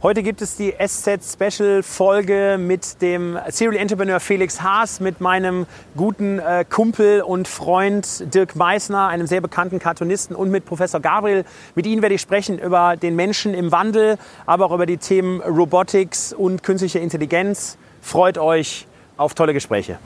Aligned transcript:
Heute 0.00 0.22
gibt 0.22 0.42
es 0.42 0.54
die 0.54 0.72
SZ 0.78 1.18
Special 1.24 1.82
Folge 1.82 2.56
mit 2.56 3.02
dem 3.02 3.36
Serial 3.48 3.82
Entrepreneur 3.82 4.20
Felix 4.20 4.62
Haas, 4.62 5.00
mit 5.00 5.20
meinem 5.20 5.66
guten 5.96 6.38
äh, 6.38 6.64
Kumpel 6.64 7.20
und 7.20 7.48
Freund 7.48 8.32
Dirk 8.32 8.54
Meissner, 8.54 9.08
einem 9.08 9.26
sehr 9.26 9.40
bekannten 9.40 9.80
Cartoonisten 9.80 10.36
und 10.36 10.52
mit 10.52 10.66
Professor 10.66 11.00
Gabriel. 11.00 11.44
Mit 11.74 11.84
Ihnen 11.84 12.00
werde 12.00 12.14
ich 12.14 12.20
sprechen 12.20 12.60
über 12.60 12.96
den 12.96 13.16
Menschen 13.16 13.54
im 13.54 13.72
Wandel, 13.72 14.18
aber 14.46 14.66
auch 14.66 14.72
über 14.72 14.86
die 14.86 14.98
Themen 14.98 15.40
Robotics 15.40 16.32
und 16.32 16.62
künstliche 16.62 17.00
Intelligenz. 17.00 17.76
Freut 18.00 18.38
euch 18.38 18.86
auf 19.16 19.34
tolle 19.34 19.52
Gespräche. 19.52 19.98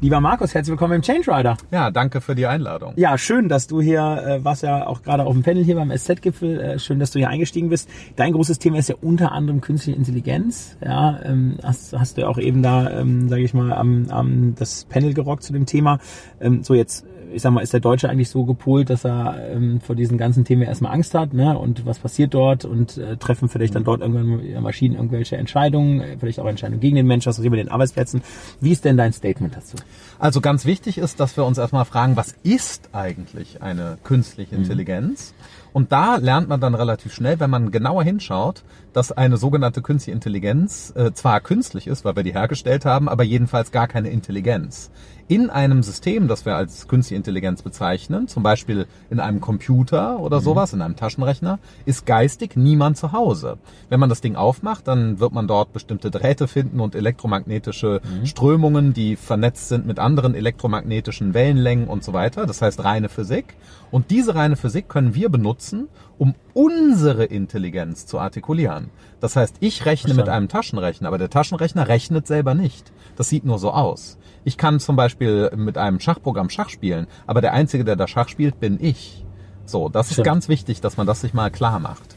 Lieber 0.00 0.20
Markus, 0.20 0.54
herzlich 0.54 0.70
willkommen 0.70 0.94
im 0.94 1.02
Change 1.02 1.28
Rider. 1.28 1.56
Ja, 1.72 1.90
danke 1.90 2.20
für 2.20 2.36
die 2.36 2.46
Einladung. 2.46 2.92
Ja, 2.94 3.18
schön, 3.18 3.48
dass 3.48 3.66
du 3.66 3.80
hier, 3.80 3.98
äh, 4.00 4.44
warst 4.44 4.62
ja 4.62 4.86
auch 4.86 5.02
gerade 5.02 5.24
auf 5.24 5.32
dem 5.32 5.42
Panel 5.42 5.64
hier 5.64 5.74
beim 5.74 5.90
SZ-Gipfel, 5.90 6.60
äh, 6.60 6.78
schön, 6.78 7.00
dass 7.00 7.10
du 7.10 7.18
hier 7.18 7.28
eingestiegen 7.28 7.68
bist. 7.68 7.90
Dein 8.14 8.32
großes 8.32 8.60
Thema 8.60 8.78
ist 8.78 8.88
ja 8.88 8.94
unter 9.00 9.32
anderem 9.32 9.60
künstliche 9.60 9.98
Intelligenz. 9.98 10.76
Ja, 10.84 11.18
ähm, 11.24 11.58
hast, 11.64 11.98
hast 11.98 12.16
du 12.16 12.28
auch 12.28 12.38
eben 12.38 12.62
da, 12.62 12.88
ähm, 12.90 13.28
sage 13.28 13.42
ich 13.42 13.54
mal, 13.54 13.72
am, 13.72 14.06
am 14.08 14.54
das 14.54 14.84
Panel 14.84 15.14
gerockt 15.14 15.42
zu 15.42 15.52
dem 15.52 15.66
Thema. 15.66 15.98
Ähm, 16.40 16.62
so 16.62 16.74
jetzt 16.74 17.04
ich 17.32 17.42
sag 17.42 17.52
mal, 17.52 17.60
ist 17.60 17.72
der 17.72 17.80
Deutsche 17.80 18.08
eigentlich 18.08 18.28
so 18.28 18.44
gepolt, 18.44 18.90
dass 18.90 19.04
er 19.04 19.50
ähm, 19.50 19.80
vor 19.80 19.96
diesen 19.96 20.18
ganzen 20.18 20.44
Themen 20.44 20.62
erstmal 20.62 20.92
Angst 20.92 21.14
hat, 21.14 21.32
ne? 21.32 21.58
Und 21.58 21.86
was 21.86 21.98
passiert 21.98 22.34
dort 22.34 22.64
und 22.64 22.96
äh, 22.98 23.16
treffen 23.16 23.48
vielleicht 23.48 23.74
dann 23.74 23.84
dort 23.84 24.00
irgendwann 24.00 24.62
Maschinen 24.62 24.94
irgendwelche 24.94 25.36
Entscheidungen, 25.36 26.00
äh, 26.00 26.16
vielleicht 26.18 26.40
auch 26.40 26.46
Entscheidungen 26.46 26.80
gegen 26.80 26.96
den 26.96 27.06
Menschen, 27.06 27.30
was 27.30 27.40
auch 27.40 27.44
immer 27.44 27.56
den 27.56 27.70
Arbeitsplätzen. 27.70 28.22
Wie 28.60 28.72
ist 28.72 28.84
denn 28.84 28.96
dein 28.96 29.12
Statement 29.12 29.56
dazu? 29.56 29.76
Also 30.18 30.40
ganz 30.40 30.64
wichtig 30.64 30.98
ist, 30.98 31.20
dass 31.20 31.36
wir 31.36 31.44
uns 31.44 31.58
erstmal 31.58 31.84
fragen, 31.84 32.16
was 32.16 32.34
ist 32.42 32.90
eigentlich 32.92 33.62
eine 33.62 33.98
künstliche 34.04 34.56
mhm. 34.56 34.62
Intelligenz? 34.62 35.34
Mhm. 35.36 35.58
Und 35.72 35.92
da 35.92 36.16
lernt 36.16 36.48
man 36.48 36.60
dann 36.60 36.74
relativ 36.74 37.12
schnell, 37.12 37.40
wenn 37.40 37.50
man 37.50 37.70
genauer 37.70 38.02
hinschaut, 38.02 38.64
dass 38.92 39.12
eine 39.12 39.36
sogenannte 39.36 39.82
künstliche 39.82 40.14
Intelligenz 40.14 40.92
äh, 40.96 41.12
zwar 41.12 41.40
künstlich 41.40 41.86
ist, 41.86 42.04
weil 42.04 42.16
wir 42.16 42.22
die 42.22 42.32
hergestellt 42.32 42.84
haben, 42.84 43.08
aber 43.08 43.22
jedenfalls 43.22 43.70
gar 43.70 43.86
keine 43.86 44.08
Intelligenz 44.08 44.90
in 45.28 45.50
einem 45.50 45.82
System, 45.82 46.26
das 46.26 46.46
wir 46.46 46.56
als 46.56 46.88
künstliche 46.88 47.16
Intelligenz 47.16 47.62
bezeichnen, 47.62 48.28
zum 48.28 48.42
Beispiel 48.42 48.86
in 49.10 49.20
einem 49.20 49.40
Computer 49.40 50.18
oder 50.20 50.40
mhm. 50.40 50.44
sowas, 50.44 50.72
in 50.72 50.80
einem 50.80 50.96
Taschenrechner, 50.96 51.58
ist 51.84 52.06
geistig 52.06 52.56
niemand 52.56 52.96
zu 52.96 53.12
Hause. 53.12 53.58
Wenn 53.90 54.00
man 54.00 54.08
das 54.08 54.22
Ding 54.22 54.36
aufmacht, 54.36 54.88
dann 54.88 55.20
wird 55.20 55.32
man 55.32 55.46
dort 55.46 55.74
bestimmte 55.74 56.10
Drähte 56.10 56.48
finden 56.48 56.80
und 56.80 56.94
elektromagnetische 56.94 58.00
mhm. 58.02 58.26
Strömungen, 58.26 58.94
die 58.94 59.16
vernetzt 59.16 59.68
sind 59.68 59.86
mit 59.86 59.98
anderen 59.98 60.34
elektromagnetischen 60.34 61.34
Wellenlängen 61.34 61.88
und 61.88 62.02
so 62.02 62.14
weiter. 62.14 62.46
Das 62.46 62.62
heißt 62.62 62.82
reine 62.82 63.10
Physik. 63.10 63.54
Und 63.90 64.10
diese 64.10 64.34
reine 64.34 64.56
Physik 64.56 64.88
können 64.88 65.14
wir 65.14 65.28
benutzen, 65.28 65.88
um 66.18 66.34
unsere 66.54 67.24
Intelligenz 67.24 68.06
zu 68.06 68.18
artikulieren. 68.18 68.90
Das 69.20 69.36
heißt, 69.36 69.56
ich 69.60 69.84
rechne 69.86 70.14
mit 70.14 70.28
einem 70.28 70.48
Taschenrechner, 70.48 71.08
aber 71.08 71.18
der 71.18 71.30
Taschenrechner 71.30 71.88
rechnet 71.88 72.26
selber 72.26 72.54
nicht. 72.54 72.92
Das 73.18 73.28
sieht 73.28 73.44
nur 73.44 73.58
so 73.58 73.72
aus. 73.72 74.16
Ich 74.44 74.56
kann 74.56 74.78
zum 74.78 74.94
Beispiel 74.94 75.50
mit 75.56 75.76
einem 75.76 75.98
Schachprogramm 75.98 76.50
Schach 76.50 76.68
spielen, 76.68 77.08
aber 77.26 77.40
der 77.40 77.52
Einzige, 77.52 77.84
der 77.84 77.96
da 77.96 78.06
Schach 78.06 78.28
spielt, 78.28 78.60
bin 78.60 78.78
ich. 78.80 79.24
So, 79.64 79.88
das 79.88 80.06
Stimmt. 80.06 80.18
ist 80.18 80.24
ganz 80.24 80.48
wichtig, 80.48 80.80
dass 80.80 80.96
man 80.96 81.06
das 81.08 81.22
sich 81.22 81.34
mal 81.34 81.50
klar 81.50 81.80
macht. 81.80 82.16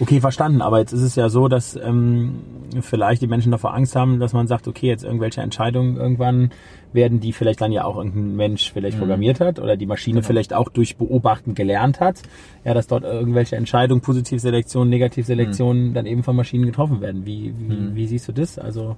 Okay, 0.00 0.20
verstanden. 0.20 0.60
Aber 0.60 0.80
jetzt 0.80 0.92
ist 0.92 1.02
es 1.02 1.14
ja 1.14 1.28
so, 1.28 1.46
dass 1.46 1.76
ähm, 1.76 2.40
vielleicht 2.80 3.22
die 3.22 3.28
Menschen 3.28 3.52
davor 3.52 3.72
Angst 3.72 3.94
haben, 3.94 4.18
dass 4.18 4.32
man 4.32 4.48
sagt, 4.48 4.66
okay, 4.66 4.88
jetzt 4.88 5.04
irgendwelche 5.04 5.42
Entscheidungen 5.42 5.96
irgendwann 5.96 6.50
werden, 6.92 7.20
die 7.20 7.32
vielleicht 7.32 7.60
dann 7.60 7.70
ja 7.70 7.84
auch 7.84 7.96
irgendein 7.96 8.34
Mensch 8.34 8.72
vielleicht 8.72 8.96
mhm. 8.96 9.02
programmiert 9.02 9.38
hat 9.38 9.60
oder 9.60 9.76
die 9.76 9.86
Maschine 9.86 10.16
genau. 10.16 10.26
vielleicht 10.26 10.54
auch 10.54 10.70
durch 10.70 10.96
Beobachten 10.96 11.54
gelernt 11.54 12.00
hat. 12.00 12.20
Ja, 12.64 12.74
dass 12.74 12.88
dort 12.88 13.04
irgendwelche 13.04 13.54
Entscheidungen, 13.54 14.00
Positivselektion, 14.00 14.88
Negativselektion 14.88 15.90
mhm. 15.90 15.94
dann 15.94 16.06
eben 16.06 16.24
von 16.24 16.34
Maschinen 16.34 16.66
getroffen 16.66 17.00
werden. 17.00 17.24
Wie, 17.24 17.54
wie, 17.56 17.76
mhm. 17.76 17.94
wie 17.94 18.08
siehst 18.08 18.26
du 18.26 18.32
das? 18.32 18.58
Also 18.58 18.96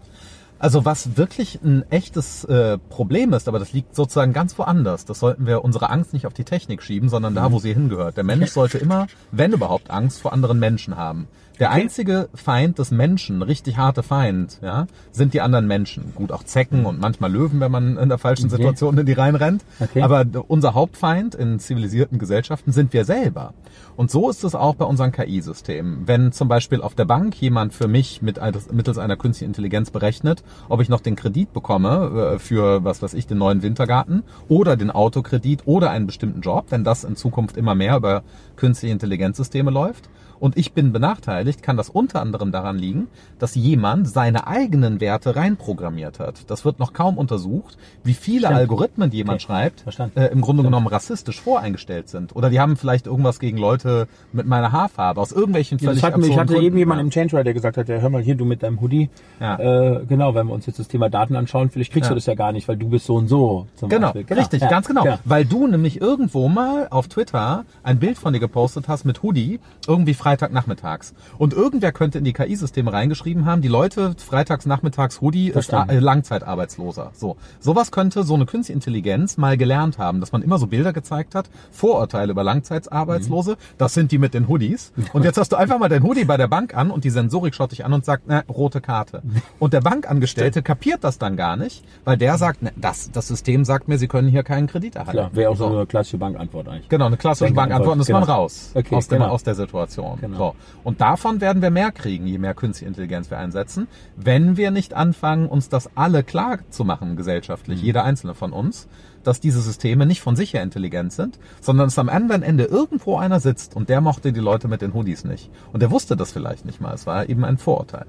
also 0.64 0.86
was 0.86 1.19
wirklich 1.19 1.60
ein 1.62 1.84
echtes 1.91 2.42
äh, 2.44 2.78
Problem 2.78 3.34
ist, 3.34 3.48
aber 3.48 3.58
das 3.58 3.75
liegt 3.75 3.94
sozusagen 3.94 4.32
ganz 4.32 4.58
woanders. 4.58 5.04
Das 5.04 5.19
sollten 5.19 5.47
wir 5.47 5.62
unsere 5.62 5.91
Angst 5.91 6.14
nicht 6.14 6.26
auf 6.26 6.32
die 6.32 6.44
Technik 6.44 6.82
schieben, 6.82 7.10
sondern 7.10 7.34
da, 7.34 7.52
wo 7.52 7.56
mhm. 7.56 7.60
sie 7.60 7.75
hingehört. 7.75 8.16
Der 8.16 8.25
Mensch 8.25 8.50
sollte 8.50 8.78
immer, 8.78 9.06
wenn 9.30 9.52
überhaupt, 9.52 9.91
Angst 9.91 10.22
vor 10.22 10.32
anderen 10.32 10.58
Menschen 10.58 10.97
haben. 10.97 11.28
Der 11.60 11.70
okay. 11.70 11.82
einzige 11.82 12.28
Feind 12.34 12.78
des 12.78 12.91
Menschen, 12.91 13.41
richtig 13.42 13.76
harte 13.76 14.03
Feind, 14.03 14.59
ja, 14.60 14.87
sind 15.12 15.34
die 15.34 15.41
anderen 15.41 15.69
Menschen. 15.69 16.12
Gut, 16.16 16.32
auch 16.32 16.42
Zecken 16.42 16.84
und 16.84 17.00
manchmal 17.00 17.31
Löwen, 17.31 17.60
wenn 17.60 17.70
man 17.70 17.97
in 17.97 18.09
der 18.09 18.19
falschen 18.19 18.47
okay. 18.47 18.56
Situation 18.56 18.98
in 18.98 19.06
die 19.06 19.12
reinrennt. 19.12 19.64
Okay. 19.78 20.03
Aber 20.03 20.25
unser 20.48 20.75
Hauptfeind 20.75 21.37
in 21.37 21.60
zivilisierten 21.60 22.19
Gesellschaften 22.19 22.72
sind 22.72 22.93
wir 22.93 23.04
selber. 23.04 23.54
Und 23.97 24.10
so 24.10 24.28
ist 24.28 24.43
es 24.43 24.56
auch 24.56 24.75
bei 24.75 24.84
unseren 24.84 25.12
KI-Systemen. 25.12 26.06
Wenn 26.06 26.32
zum 26.32 26.48
Beispiel 26.48 26.81
auf 26.81 26.97
der 26.97 27.04
Bank 27.04 27.41
jemand 27.41 27.72
für 27.72 27.87
mich 27.87 28.20
mit, 28.20 28.41
mittels 28.72 28.98
einer 28.98 29.16
künstlichen 29.16 29.50
Intelligenz 29.50 29.91
berechnet, 29.91 30.43
ob 30.69 30.81
ich 30.81 30.88
noch 30.88 31.00
den 31.00 31.14
Kredit 31.14 31.53
bekomme 31.53 32.34
äh, 32.34 32.38
für, 32.41 32.82
was 32.82 33.00
weiß 33.00 33.14
ich, 33.14 33.28
den 33.28 33.38
neuen 33.38 33.62
Wintergarten 33.62 34.25
oder 34.48 34.76
den 34.76 34.91
Autokredit 34.91 35.62
oder 35.66 35.91
einen 35.91 36.06
bestimmten 36.06 36.41
Job, 36.41 36.66
wenn 36.70 36.82
das 36.82 37.04
in 37.04 37.14
Zukunft 37.14 37.56
immer 37.56 37.76
mehr 37.76 37.97
über 37.97 38.25
künstliche 38.56 38.93
Intelligenzsysteme 38.93 39.70
läuft, 39.70 40.09
und 40.44 40.59
ich 40.59 40.75
bin 40.75 40.93
benachteiligt, 40.93 41.62
kann 41.62 41.78
das 41.78 41.88
unter 41.88 42.21
anderem 42.21 42.53
daran 42.53 42.77
liegen, 42.78 43.09
dass 43.38 43.55
jemand 43.55 44.06
seine 44.06 44.47
eigenen 44.47 45.00
Werte 45.00 45.37
reinprogrammiert 45.37 46.21
hat. 46.21 46.50
Das 46.50 46.66
wird 46.66 46.78
noch 46.78 46.93
kaum 46.93 47.16
untersucht, 47.16 47.78
wie 48.03 48.12
viele 48.12 48.49
Stimmt. 48.49 48.59
Algorithmen, 48.59 49.09
die 49.09 49.16
jemand 49.16 49.43
okay. 49.43 49.72
schreibt, 49.87 49.87
äh, 50.19 50.27
im 50.27 50.43
Grunde 50.43 50.60
Stimmt. 50.60 50.65
genommen 50.65 50.87
rassistisch 50.87 51.41
voreingestellt 51.41 52.10
sind. 52.10 52.37
Oder 52.37 52.50
die 52.50 52.60
haben 52.60 52.77
vielleicht 52.77 53.06
irgendwas 53.06 53.41
gegen 53.41 53.56
Leute 53.56 54.06
mit 54.34 54.47
meiner 54.47 54.71
Haarfarbe 54.71 55.19
aus 55.19 55.32
irgendwelchen 55.32 55.78
völlig 55.78 56.03
ja, 56.03 56.10
Ich 56.10 56.37
hatte 56.37 56.53
Gründen, 56.53 56.66
eben 56.66 56.76
jemanden 56.76 57.06
im 57.06 57.11
Change 57.11 57.43
der 57.43 57.55
gesagt 57.55 57.78
hat, 57.78 57.88
ja, 57.88 57.97
hör 57.97 58.11
mal 58.11 58.21
hier, 58.21 58.34
du 58.34 58.44
mit 58.44 58.62
deinem 58.62 58.82
Hoodie. 58.82 59.09
Ja. 59.41 59.59
Äh, 59.59 60.05
genau, 60.05 60.34
wenn 60.34 60.49
wir 60.49 60.53
uns 60.53 60.66
jetzt 60.66 60.78
das 60.78 60.88
Thema 60.88 61.09
Daten 61.09 61.37
anschauen, 61.37 61.71
vielleicht 61.71 61.91
kriegst 61.91 62.11
ja. 62.11 62.15
du 62.15 62.16
das 62.16 62.26
ja 62.26 62.34
gar 62.34 62.53
nicht, 62.53 62.69
weil 62.69 62.76
du 62.76 62.91
bist 62.91 63.06
so 63.06 63.15
und 63.15 63.28
so. 63.28 63.66
genau, 63.81 64.12
genau, 64.12 64.34
richtig, 64.38 64.61
ja. 64.61 64.69
ganz 64.69 64.88
genau. 64.88 65.06
Weil 65.25 65.47
du 65.47 65.66
nämlich 65.66 66.03
irgendwo 66.03 66.50
mal 66.50 66.88
auf 66.91 67.09
Twitter 67.09 67.65
ein 67.82 67.99
Bild 67.99 68.19
von 68.19 68.34
dir 68.34 68.41
gepostet 68.41 68.88
hast 68.88 69.06
mit 69.06 69.22
Hoodie, 69.22 69.59
irgendwie 69.88 70.12
Freitagnachmittags. 70.34 71.15
Und 71.39 71.53
irgendwer 71.53 71.93
könnte 71.93 72.19
in 72.19 72.25
die 72.25 72.33
KI-Systeme 72.33 72.93
reingeschrieben 72.93 73.47
haben, 73.47 73.62
die 73.62 73.69
Leute 73.69 74.15
freitags 74.19 74.67
nachmittags 74.67 75.21
Hoodie 75.21 75.49
ist 75.49 75.72
äh, 75.72 75.99
Langzeitarbeitsloser. 75.99 77.12
So. 77.15 77.37
Sowas 77.61 77.93
könnte 77.93 78.25
so 78.25 78.34
eine 78.34 78.47
Künstliche 78.47 78.75
Intelligenz 78.75 79.37
mal 79.37 79.56
gelernt 79.56 79.99
haben, 79.99 80.21
dass 80.21 80.33
man 80.33 80.43
immer 80.43 80.59
so 80.59 80.67
Bilder 80.67 80.93
gezeigt 80.93 81.34
hat, 81.34 81.49
Vorurteile 81.71 82.33
über 82.33 82.43
Langzeitarbeitslose, 82.43 83.53
mhm. 83.53 83.56
das 83.78 83.94
sind 83.94 84.11
die 84.11 84.19
mit 84.19 84.34
den 84.34 84.49
Hoodies. 84.49 84.93
Und 85.12 85.25
jetzt 85.25 85.39
hast 85.39 85.53
du 85.53 85.56
einfach 85.56 85.78
mal 85.78 85.89
dein 85.89 86.03
Hoodie 86.03 86.25
bei 86.25 86.37
der 86.37 86.49
Bank 86.49 86.77
an 86.77 86.91
und 86.91 87.05
die 87.05 87.11
Sensorik 87.11 87.55
schaut 87.55 87.73
dich 87.73 87.84
an 87.84 87.93
und 87.93 88.05
sagt, 88.05 88.27
ne, 88.27 88.44
rote 88.49 88.81
Karte. 88.81 89.23
Und 89.59 89.73
der 89.73 89.81
Bankangestellte 89.81 90.62
kapiert 90.62 91.05
das 91.05 91.19
dann 91.19 91.37
gar 91.37 91.56
nicht, 91.56 91.84
weil 92.05 92.17
der 92.17 92.39
sagt, 92.39 92.62
ne, 92.62 92.73
das, 92.77 93.11
das 93.12 93.28
System 93.28 93.65
sagt 93.65 93.89
mir, 93.89 93.99
sie 93.99 94.09
können 94.09 94.28
hier 94.28 94.43
keinen 94.43 94.67
Kredit 94.67 94.97
erhalten. 94.97 95.12
Klar, 95.12 95.31
wäre 95.37 95.50
auch 95.50 95.56
so 95.56 95.67
eine 95.67 95.87
klassische 95.87 96.19
Bankantwort 96.19 96.69
eigentlich. 96.69 96.89
Genau, 96.89 97.06
eine 97.06 97.17
klassische 97.17 97.53
Bankantwort, 97.53 97.94
und 97.94 98.00
ist 98.00 98.06
genau. 98.06 98.21
man 98.21 98.28
raus 98.28 98.73
okay, 98.75 98.94
aus, 98.94 99.09
dem, 99.09 99.19
genau. 99.19 99.31
aus 99.31 99.43
der 99.43 99.55
Situation. 99.55 100.19
Genau. 100.33 100.53
So. 100.53 100.57
Und 100.85 101.01
davon 101.01 101.41
werden 101.41 101.62
wir 101.62 101.71
mehr 101.71 101.93
kriegen, 101.93 102.27
je 102.27 102.39
mehr 102.39 102.55
künstliche 102.55 102.89
Intelligenz 102.89 103.31
wir 103.31 103.39
einsetzen, 103.39 103.89
wenn 104.17 104.57
wir 104.57 104.71
nicht 104.71 104.95
anfangen, 104.95 105.49
uns 105.49 105.69
das 105.69 105.91
alle 105.97 106.23
klar 106.23 106.59
zu 106.71 106.85
machen 106.85 107.17
gesellschaftlich, 107.17 107.81
mhm. 107.81 107.87
jeder 107.87 108.05
einzelne 108.05 108.35
von 108.35 108.53
uns, 108.53 108.89
dass 109.23 109.41
diese 109.41 109.61
Systeme 109.61 110.06
nicht 110.06 110.21
von 110.21 110.37
sich 110.37 110.53
her 110.53 110.62
intelligent 110.62 111.12
sind, 111.12 111.38
sondern 111.61 111.87
dass 111.87 111.99
am 111.99 112.09
anderen 112.09 112.43
Ende 112.43 112.65
irgendwo 112.65 113.17
einer 113.17 113.41
sitzt 113.41 113.75
und 113.75 113.88
der 113.88 114.00
mochte 114.00 114.32
die 114.32 114.41
Leute 114.41 114.69
mit 114.69 114.82
den 114.82 114.94
Hoodies 114.94 115.25
nicht. 115.25 115.50
Und 115.73 115.81
der 115.81 115.91
wusste 115.91 116.17
das 116.17 116.32
vielleicht 116.32 116.65
nicht 116.65 116.81
mal. 116.81 116.94
Es 116.94 117.06
war 117.06 117.29
eben 117.29 117.44
ein 117.44 117.59
Vorurteil. 117.59 118.06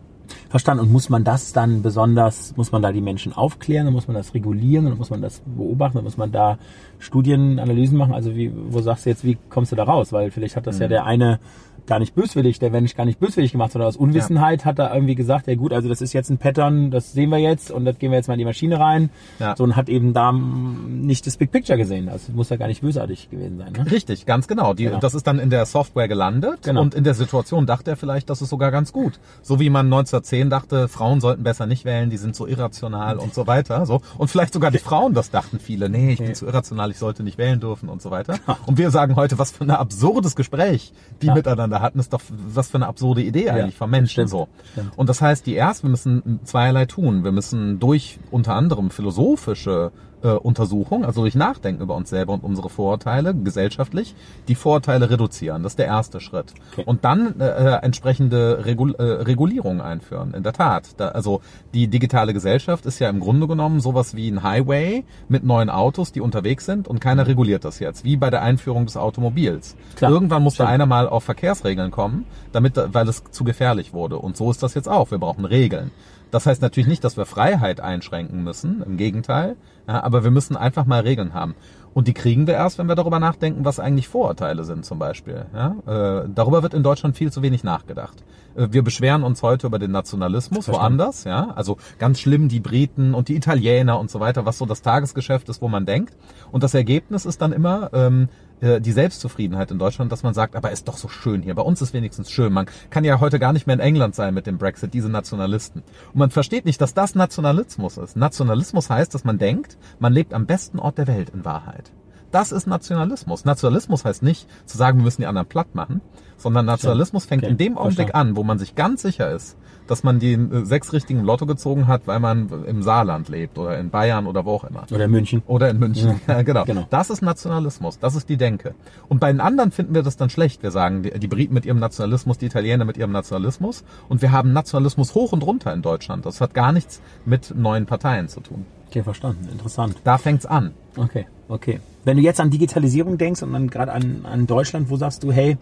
Verstanden. 0.49 0.83
Und 0.83 0.91
muss 0.91 1.09
man 1.09 1.23
das 1.23 1.53
dann 1.53 1.81
besonders, 1.81 2.55
muss 2.55 2.71
man 2.71 2.81
da 2.81 2.91
die 2.91 3.01
Menschen 3.01 3.33
aufklären, 3.33 3.91
muss 3.91 4.07
man 4.07 4.15
das 4.15 4.33
regulieren, 4.33 4.97
muss 4.97 5.09
man 5.09 5.21
das 5.21 5.41
beobachten, 5.45 6.03
muss 6.03 6.17
man 6.17 6.31
da 6.31 6.57
Studien, 6.99 7.59
Analysen 7.59 7.97
machen? 7.97 8.13
Also 8.13 8.35
wie, 8.35 8.51
wo 8.55 8.81
sagst 8.81 9.05
du 9.05 9.09
jetzt, 9.09 9.23
wie 9.23 9.37
kommst 9.49 9.71
du 9.71 9.75
da 9.75 9.83
raus? 9.83 10.13
Weil 10.13 10.31
vielleicht 10.31 10.55
hat 10.55 10.67
das 10.67 10.77
mhm. 10.77 10.83
ja 10.83 10.87
der 10.87 11.05
eine 11.05 11.39
gar 11.87 11.99
nicht 11.99 12.15
böswillig, 12.15 12.59
der 12.59 12.69
Mensch 12.71 12.95
gar 12.95 13.05
nicht 13.05 13.19
böswillig 13.19 13.51
gemacht, 13.51 13.71
sondern 13.71 13.87
aus 13.87 13.97
Unwissenheit 13.97 14.65
hat 14.65 14.79
er 14.79 14.93
irgendwie 14.93 15.15
gesagt, 15.15 15.47
ja 15.47 15.55
gut, 15.55 15.73
also 15.73 15.87
das 15.89 16.01
ist 16.01 16.13
jetzt 16.13 16.29
ein 16.29 16.37
Pattern, 16.37 16.91
das 16.91 17.13
sehen 17.13 17.29
wir 17.29 17.37
jetzt 17.37 17.71
und 17.71 17.85
das 17.85 17.99
gehen 17.99 18.11
wir 18.11 18.17
jetzt 18.17 18.27
mal 18.27 18.33
in 18.35 18.39
die 18.39 18.45
Maschine 18.45 18.79
rein. 18.79 19.09
Ja. 19.39 19.55
So 19.55 19.63
und 19.63 19.75
hat 19.75 19.89
eben 19.89 20.13
da 20.13 20.31
nicht 20.31 21.27
das 21.27 21.37
Big 21.37 21.51
Picture 21.51 21.77
gesehen. 21.77 22.07
Das 22.07 22.29
muss 22.29 22.49
ja 22.49 22.57
gar 22.57 22.67
nicht 22.67 22.81
bösartig 22.81 23.29
gewesen 23.29 23.57
sein. 23.57 23.73
Ne? 23.73 23.91
Richtig, 23.91 24.25
ganz 24.25 24.47
genau. 24.47 24.73
Die, 24.73 24.85
Genau. 24.85 24.99
Das 24.99 25.15
ist 25.15 25.25
dann 25.25 25.39
in 25.39 25.49
der 25.49 25.65
Software 25.65 26.07
gelandet 26.07 26.61
Genau. 26.63 26.81
und 26.81 26.93
in 26.93 27.03
der 27.03 27.15
Situation 27.15 27.65
dachte 27.65 27.91
er 27.91 27.97
vielleicht, 27.97 28.29
das 28.29 28.41
ist 28.41 28.49
sogar 28.49 28.69
ganz 28.71 28.91
gut. 28.93 29.19
So 29.41 29.59
wie 29.59 29.69
man 29.69 29.87
1910 29.87 30.49
dachte, 30.49 30.87
Frauen 30.87 31.21
sollten 31.21 31.43
besser 31.43 31.65
nicht 31.65 31.85
wählen, 31.85 32.09
die 32.09 32.17
sind 32.17 32.35
so 32.35 32.45
irrational 32.47 33.17
und 33.17 33.33
so 33.33 33.47
weiter. 33.47 33.85
So 33.85 34.01
und 34.17 34.27
vielleicht 34.27 34.53
sogar 34.53 34.69
die 34.71 34.77
Frauen, 34.77 35.13
das 35.13 35.31
dachten 35.31 35.59
viele. 35.59 35.89
Nee, 35.89 36.11
ich 36.13 36.19
bin 36.19 36.35
zu 36.35 36.45
irrational, 36.45 36.91
ich 36.91 36.97
sollte 36.99 37.23
nicht 37.23 37.37
wählen 37.37 37.59
dürfen 37.59 37.89
und 37.89 38.01
so 38.01 38.11
weiter. 38.11 38.35
Und 38.67 38.77
wir 38.77 38.91
sagen 38.91 39.15
heute, 39.15 39.37
was 39.39 39.51
für 39.51 39.63
ein 39.63 39.71
absurdes 39.71 40.35
Gespräch 40.35 40.93
die 41.21 41.27
Ja. 41.27 41.33
miteinander 41.33 41.74
hatten, 41.81 41.99
ist 41.99 42.13
doch 42.13 42.21
was 42.29 42.69
für 42.69 42.77
eine 42.77 42.87
absurde 42.87 43.21
Idee 43.21 43.49
eigentlich 43.49 43.75
vom 43.75 43.89
Menschen 43.89 44.27
stimmt. 44.27 44.29
so. 44.29 44.47
Stimmt. 44.71 44.97
Und 44.97 45.09
das 45.09 45.21
heißt, 45.21 45.45
die 45.45 45.53
erst, 45.53 45.83
wir 45.83 45.89
müssen 45.89 46.39
zweierlei 46.43 46.85
tun. 46.85 47.23
Wir 47.23 47.31
müssen 47.31 47.79
durch 47.79 48.19
unter 48.31 48.53
anderem 48.55 48.89
philosophische 48.89 49.91
äh, 50.25 50.29
Untersuchung, 50.29 51.05
also 51.05 51.21
durch 51.21 51.35
Nachdenken 51.35 51.83
über 51.83 51.95
uns 51.95 52.09
selber 52.09 52.33
und 52.33 52.43
unsere 52.43 52.69
Vorurteile 52.69 53.35
gesellschaftlich, 53.35 54.15
die 54.47 54.55
Vorurteile 54.55 55.09
reduzieren. 55.09 55.61
Das 55.63 55.73
ist 55.73 55.79
der 55.79 55.85
erste 55.85 56.19
Schritt. 56.19 56.53
Okay. 56.71 56.83
Und 56.85 57.05
dann 57.05 57.39
äh, 57.39 57.45
äh, 57.45 57.83
entsprechende 57.83 58.65
Regul 58.65 58.95
äh, 58.95 59.03
Regulierungen 59.03 59.81
einführen. 59.81 60.33
In 60.33 60.43
der 60.43 60.53
Tat. 60.53 60.89
Da, 60.97 61.09
also 61.09 61.41
die 61.73 61.87
digitale 61.87 62.33
Gesellschaft 62.33 62.85
ist 62.85 62.99
ja 62.99 63.09
im 63.09 63.19
Grunde 63.19 63.47
genommen 63.47 63.79
sowas 63.79 64.15
wie 64.15 64.29
ein 64.29 64.41
Highway 64.41 65.03
mit 65.27 65.43
neuen 65.43 65.69
Autos, 65.69 66.11
die 66.11 66.21
unterwegs 66.21 66.65
sind 66.65 66.87
und 66.87 66.99
keiner 66.99 67.27
reguliert 67.27 67.63
das 67.63 67.79
jetzt. 67.79 68.03
Wie 68.03 68.17
bei 68.17 68.29
der 68.29 68.41
Einführung 68.41 68.85
des 68.85 68.97
Automobils. 68.97 69.75
Klar. 69.95 70.11
Irgendwann 70.11 70.41
muss 70.41 70.55
da 70.55 70.63
Stimmt. 70.65 70.73
einer 70.73 70.85
mal 70.87 71.07
auf 71.07 71.23
Verkehrsregeln 71.23 71.91
kommen, 71.91 72.25
damit, 72.51 72.73
weil 72.75 73.07
es 73.07 73.23
zu 73.29 73.43
gefährlich 73.43 73.93
wurde. 73.93 74.17
Und 74.17 74.35
so 74.37 74.49
ist 74.49 74.63
das 74.63 74.73
jetzt 74.73 74.89
auch. 74.89 75.11
Wir 75.11 75.19
brauchen 75.19 75.45
Regeln. 75.45 75.91
Das 76.31 76.45
heißt 76.45 76.61
natürlich 76.61 76.87
nicht, 76.87 77.03
dass 77.03 77.15
wir 77.15 77.25
Freiheit 77.25 77.79
einschränken 77.79 78.43
müssen, 78.43 78.83
im 78.85 78.97
Gegenteil, 78.97 79.55
ja, 79.87 80.03
aber 80.03 80.23
wir 80.23 80.31
müssen 80.31 80.57
einfach 80.57 80.85
mal 80.85 81.01
Regeln 81.01 81.33
haben. 81.33 81.55
Und 81.93 82.09
die 82.09 82.13
kriegen 82.13 82.45
wir 82.45 82.55
erst, 82.55 82.77
wenn 82.77 82.87
wir 82.87 82.95
darüber 82.95 83.19
nachdenken, 83.19 83.63
was 83.63 83.79
eigentlich 83.79 84.09
Vorurteile 84.09 84.65
sind 84.65 84.83
zum 84.83 84.99
Beispiel. 84.99 85.45
Ja? 85.53 85.75
Äh, 85.87 86.27
darüber 86.33 86.61
wird 86.61 86.73
in 86.73 86.83
Deutschland 86.83 87.15
viel 87.15 87.31
zu 87.31 87.41
wenig 87.41 87.63
nachgedacht. 87.63 88.21
Äh, 88.55 88.67
wir 88.71 88.83
beschweren 88.83 89.23
uns 89.23 89.41
heute 89.43 89.67
über 89.67 89.79
den 89.79 89.91
Nationalismus 89.91 90.67
woanders, 90.67 91.23
ja, 91.23 91.51
also 91.55 91.77
ganz 91.97 92.19
schlimm 92.19 92.49
die 92.49 92.59
Briten 92.59 93.13
und 93.13 93.29
die 93.29 93.35
Italiener 93.35 93.99
und 93.99 94.09
so 94.09 94.19
weiter, 94.19 94.45
was 94.45 94.57
so 94.57 94.65
das 94.65 94.81
Tagesgeschäft 94.81 95.47
ist, 95.47 95.61
wo 95.61 95.67
man 95.67 95.85
denkt. 95.85 96.15
Und 96.51 96.63
das 96.63 96.73
Ergebnis 96.73 97.25
ist 97.25 97.41
dann 97.41 97.53
immer 97.53 97.91
ähm, 97.93 98.27
äh, 98.61 98.79
die 98.79 98.91
Selbstzufriedenheit 98.91 99.71
in 99.71 99.79
Deutschland, 99.79 100.11
dass 100.11 100.23
man 100.23 100.33
sagt, 100.33 100.55
aber 100.55 100.71
ist 100.71 100.87
doch 100.87 100.97
so 100.97 101.07
schön 101.07 101.41
hier. 101.41 101.55
Bei 101.55 101.61
uns 101.61 101.81
ist 101.81 101.93
wenigstens 101.93 102.31
schön. 102.31 102.53
Man 102.53 102.67
kann 102.89 103.03
ja 103.03 103.19
heute 103.19 103.39
gar 103.39 103.53
nicht 103.53 103.67
mehr 103.67 103.75
in 103.75 103.79
England 103.79 104.15
sein 104.15 104.33
mit 104.33 104.47
dem 104.47 104.57
Brexit, 104.57 104.93
diese 104.93 105.09
Nationalisten. 105.09 105.83
Und 106.13 106.19
man 106.19 106.29
versteht 106.29 106.65
nicht, 106.65 106.79
dass 106.81 106.93
das 106.93 107.15
Nationalismus 107.15 107.97
ist. 107.97 108.15
Nationalismus 108.15 108.89
heißt, 108.89 109.13
dass 109.13 109.23
man 109.23 109.37
denkt, 109.37 109.74
man 109.99 110.13
lebt 110.13 110.33
am 110.33 110.45
besten 110.45 110.79
Ort 110.79 110.97
der 110.97 111.07
Welt 111.07 111.29
in 111.29 111.45
Wahrheit. 111.45 111.91
Das 112.31 112.51
ist 112.51 112.67
Nationalismus. 112.67 113.45
Nationalismus 113.45 114.03
heißt 114.03 114.21
nicht 114.21 114.47
zu 114.65 114.77
sagen, 114.77 114.97
wir 114.97 115.03
müssen 115.03 115.21
die 115.21 115.27
anderen 115.27 115.47
platt 115.47 115.73
machen, 115.73 116.01
sondern 116.37 116.65
Nationalismus 116.65 117.25
fängt 117.25 117.43
Okay, 117.43 117.51
in 117.51 117.57
dem 117.57 117.77
Augenblick 117.77 118.13
an, 118.13 118.35
wo 118.35 118.43
man 118.43 118.59
sich 118.59 118.75
ganz 118.75 119.03
sicher 119.03 119.31
ist, 119.31 119.57
dass 119.87 120.03
man 120.03 120.19
den 120.19 120.51
äh, 120.51 120.65
sechs 120.65 120.93
richtigen 120.93 121.21
Lotto 121.21 121.45
gezogen 121.45 121.87
hat, 121.87 122.07
weil 122.07 122.19
man 122.19 122.49
im 122.65 122.83
Saarland 122.83 123.29
lebt 123.29 123.57
oder 123.57 123.77
in 123.77 123.89
Bayern 123.89 124.27
oder 124.27 124.45
wo 124.45 124.51
auch 124.51 124.63
immer. 124.63 124.85
Oder 124.91 125.07
München. 125.07 125.43
Oder 125.47 125.69
in 125.69 125.79
München. 125.79 126.19
Ja, 126.27 126.41
genau. 126.43 126.65
Genau. 126.65 126.87
Das 126.89 127.09
ist 127.09 127.21
Nationalismus. 127.21 127.99
Das 127.99 128.15
ist 128.15 128.29
die 128.29 128.37
Denke. 128.37 128.75
Und 129.07 129.19
bei 129.19 129.31
den 129.31 129.41
anderen 129.41 129.71
finden 129.71 129.95
wir 129.95 130.03
das 130.03 130.17
dann 130.17 130.29
schlecht. 130.29 130.63
Wir 130.63 130.71
sagen, 130.71 131.03
die, 131.03 131.11
die 131.11 131.27
Briten 131.27 131.53
mit 131.53 131.65
ihrem 131.65 131.79
Nationalismus, 131.79 132.37
die 132.37 132.47
Italiener 132.47 132.85
mit 132.85 132.97
ihrem 132.97 133.11
Nationalismus. 133.11 133.83
Und 134.09 134.21
wir 134.21 134.31
haben 134.31 134.53
Nationalismus 134.53 135.15
hoch 135.15 135.31
und 135.31 135.43
runter 135.43 135.73
in 135.73 135.81
Deutschland. 135.81 136.25
Das 136.25 136.41
hat 136.41 136.53
gar 136.53 136.71
nichts 136.71 137.01
mit 137.25 137.53
neuen 137.55 137.85
Parteien 137.85 138.27
zu 138.27 138.41
tun. 138.41 138.65
Okay, 138.89 139.03
verstanden. 139.03 139.49
Interessant. 139.51 139.97
Da 140.03 140.17
fängt's 140.17 140.45
an. 140.45 140.71
Okay, 140.95 141.25
okay. 141.49 141.79
Wenn 142.05 142.17
du 142.17 142.23
jetzt 142.23 142.39
an 142.39 142.49
Digitalisierung 142.49 143.17
denkst 143.17 143.41
und 143.41 143.51
dann 143.51 143.69
gerade 143.69 143.91
an, 143.91 144.21
an 144.23 144.47
Deutschland, 144.47 144.89
wo 144.89 144.95
sagst 144.95 145.23
du, 145.23 145.31
hey, 145.31 145.57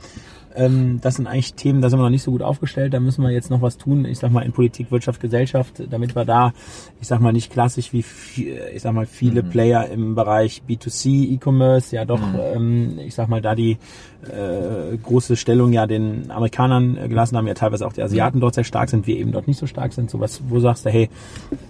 ähm, 0.55 0.99
das 1.01 1.15
sind 1.15 1.27
eigentlich 1.27 1.53
Themen, 1.55 1.81
da 1.81 1.89
sind 1.89 1.99
wir 1.99 2.03
noch 2.03 2.09
nicht 2.09 2.23
so 2.23 2.31
gut 2.31 2.41
aufgestellt, 2.41 2.93
da 2.93 2.99
müssen 2.99 3.21
wir 3.23 3.31
jetzt 3.31 3.49
noch 3.49 3.61
was 3.61 3.77
tun, 3.77 4.05
ich 4.05 4.19
sag 4.19 4.31
mal 4.31 4.41
in 4.41 4.51
Politik, 4.51 4.91
Wirtschaft, 4.91 5.19
Gesellschaft, 5.21 5.83
damit 5.89 6.15
wir 6.15 6.25
da, 6.25 6.53
ich 7.01 7.07
sag 7.07 7.19
mal 7.21 7.33
nicht 7.33 7.51
klassisch 7.51 7.93
wie, 7.93 8.03
vi- 8.03 8.53
ich 8.73 8.81
sag 8.81 8.93
mal 8.93 9.05
viele 9.05 9.43
Player 9.43 9.87
im 9.89 10.15
Bereich 10.15 10.61
B2C, 10.67 11.33
E-Commerce, 11.33 11.95
ja 11.95 12.05
doch, 12.05 12.21
ähm, 12.55 12.99
ich 12.99 13.15
sag 13.15 13.27
mal 13.29 13.41
da 13.41 13.55
die 13.55 13.77
äh, 14.23 14.97
große 14.97 15.35
Stellung 15.35 15.73
ja 15.73 15.85
den 15.85 16.31
Amerikanern 16.31 16.97
äh, 16.97 17.07
gelassen 17.09 17.35
haben, 17.37 17.47
ja 17.47 17.53
teilweise 17.53 17.85
auch 17.85 17.93
die 17.93 18.01
Asiaten 18.01 18.39
dort 18.39 18.55
sehr 18.55 18.63
stark 18.63 18.89
sind, 18.89 19.05
wir 19.07 19.17
eben 19.17 19.31
dort 19.31 19.47
nicht 19.47 19.59
so 19.59 19.67
stark 19.67 19.93
sind, 19.93 20.09
sowas, 20.09 20.41
wo 20.47 20.59
sagst 20.59 20.85
du, 20.85 20.89
hey, 20.89 21.09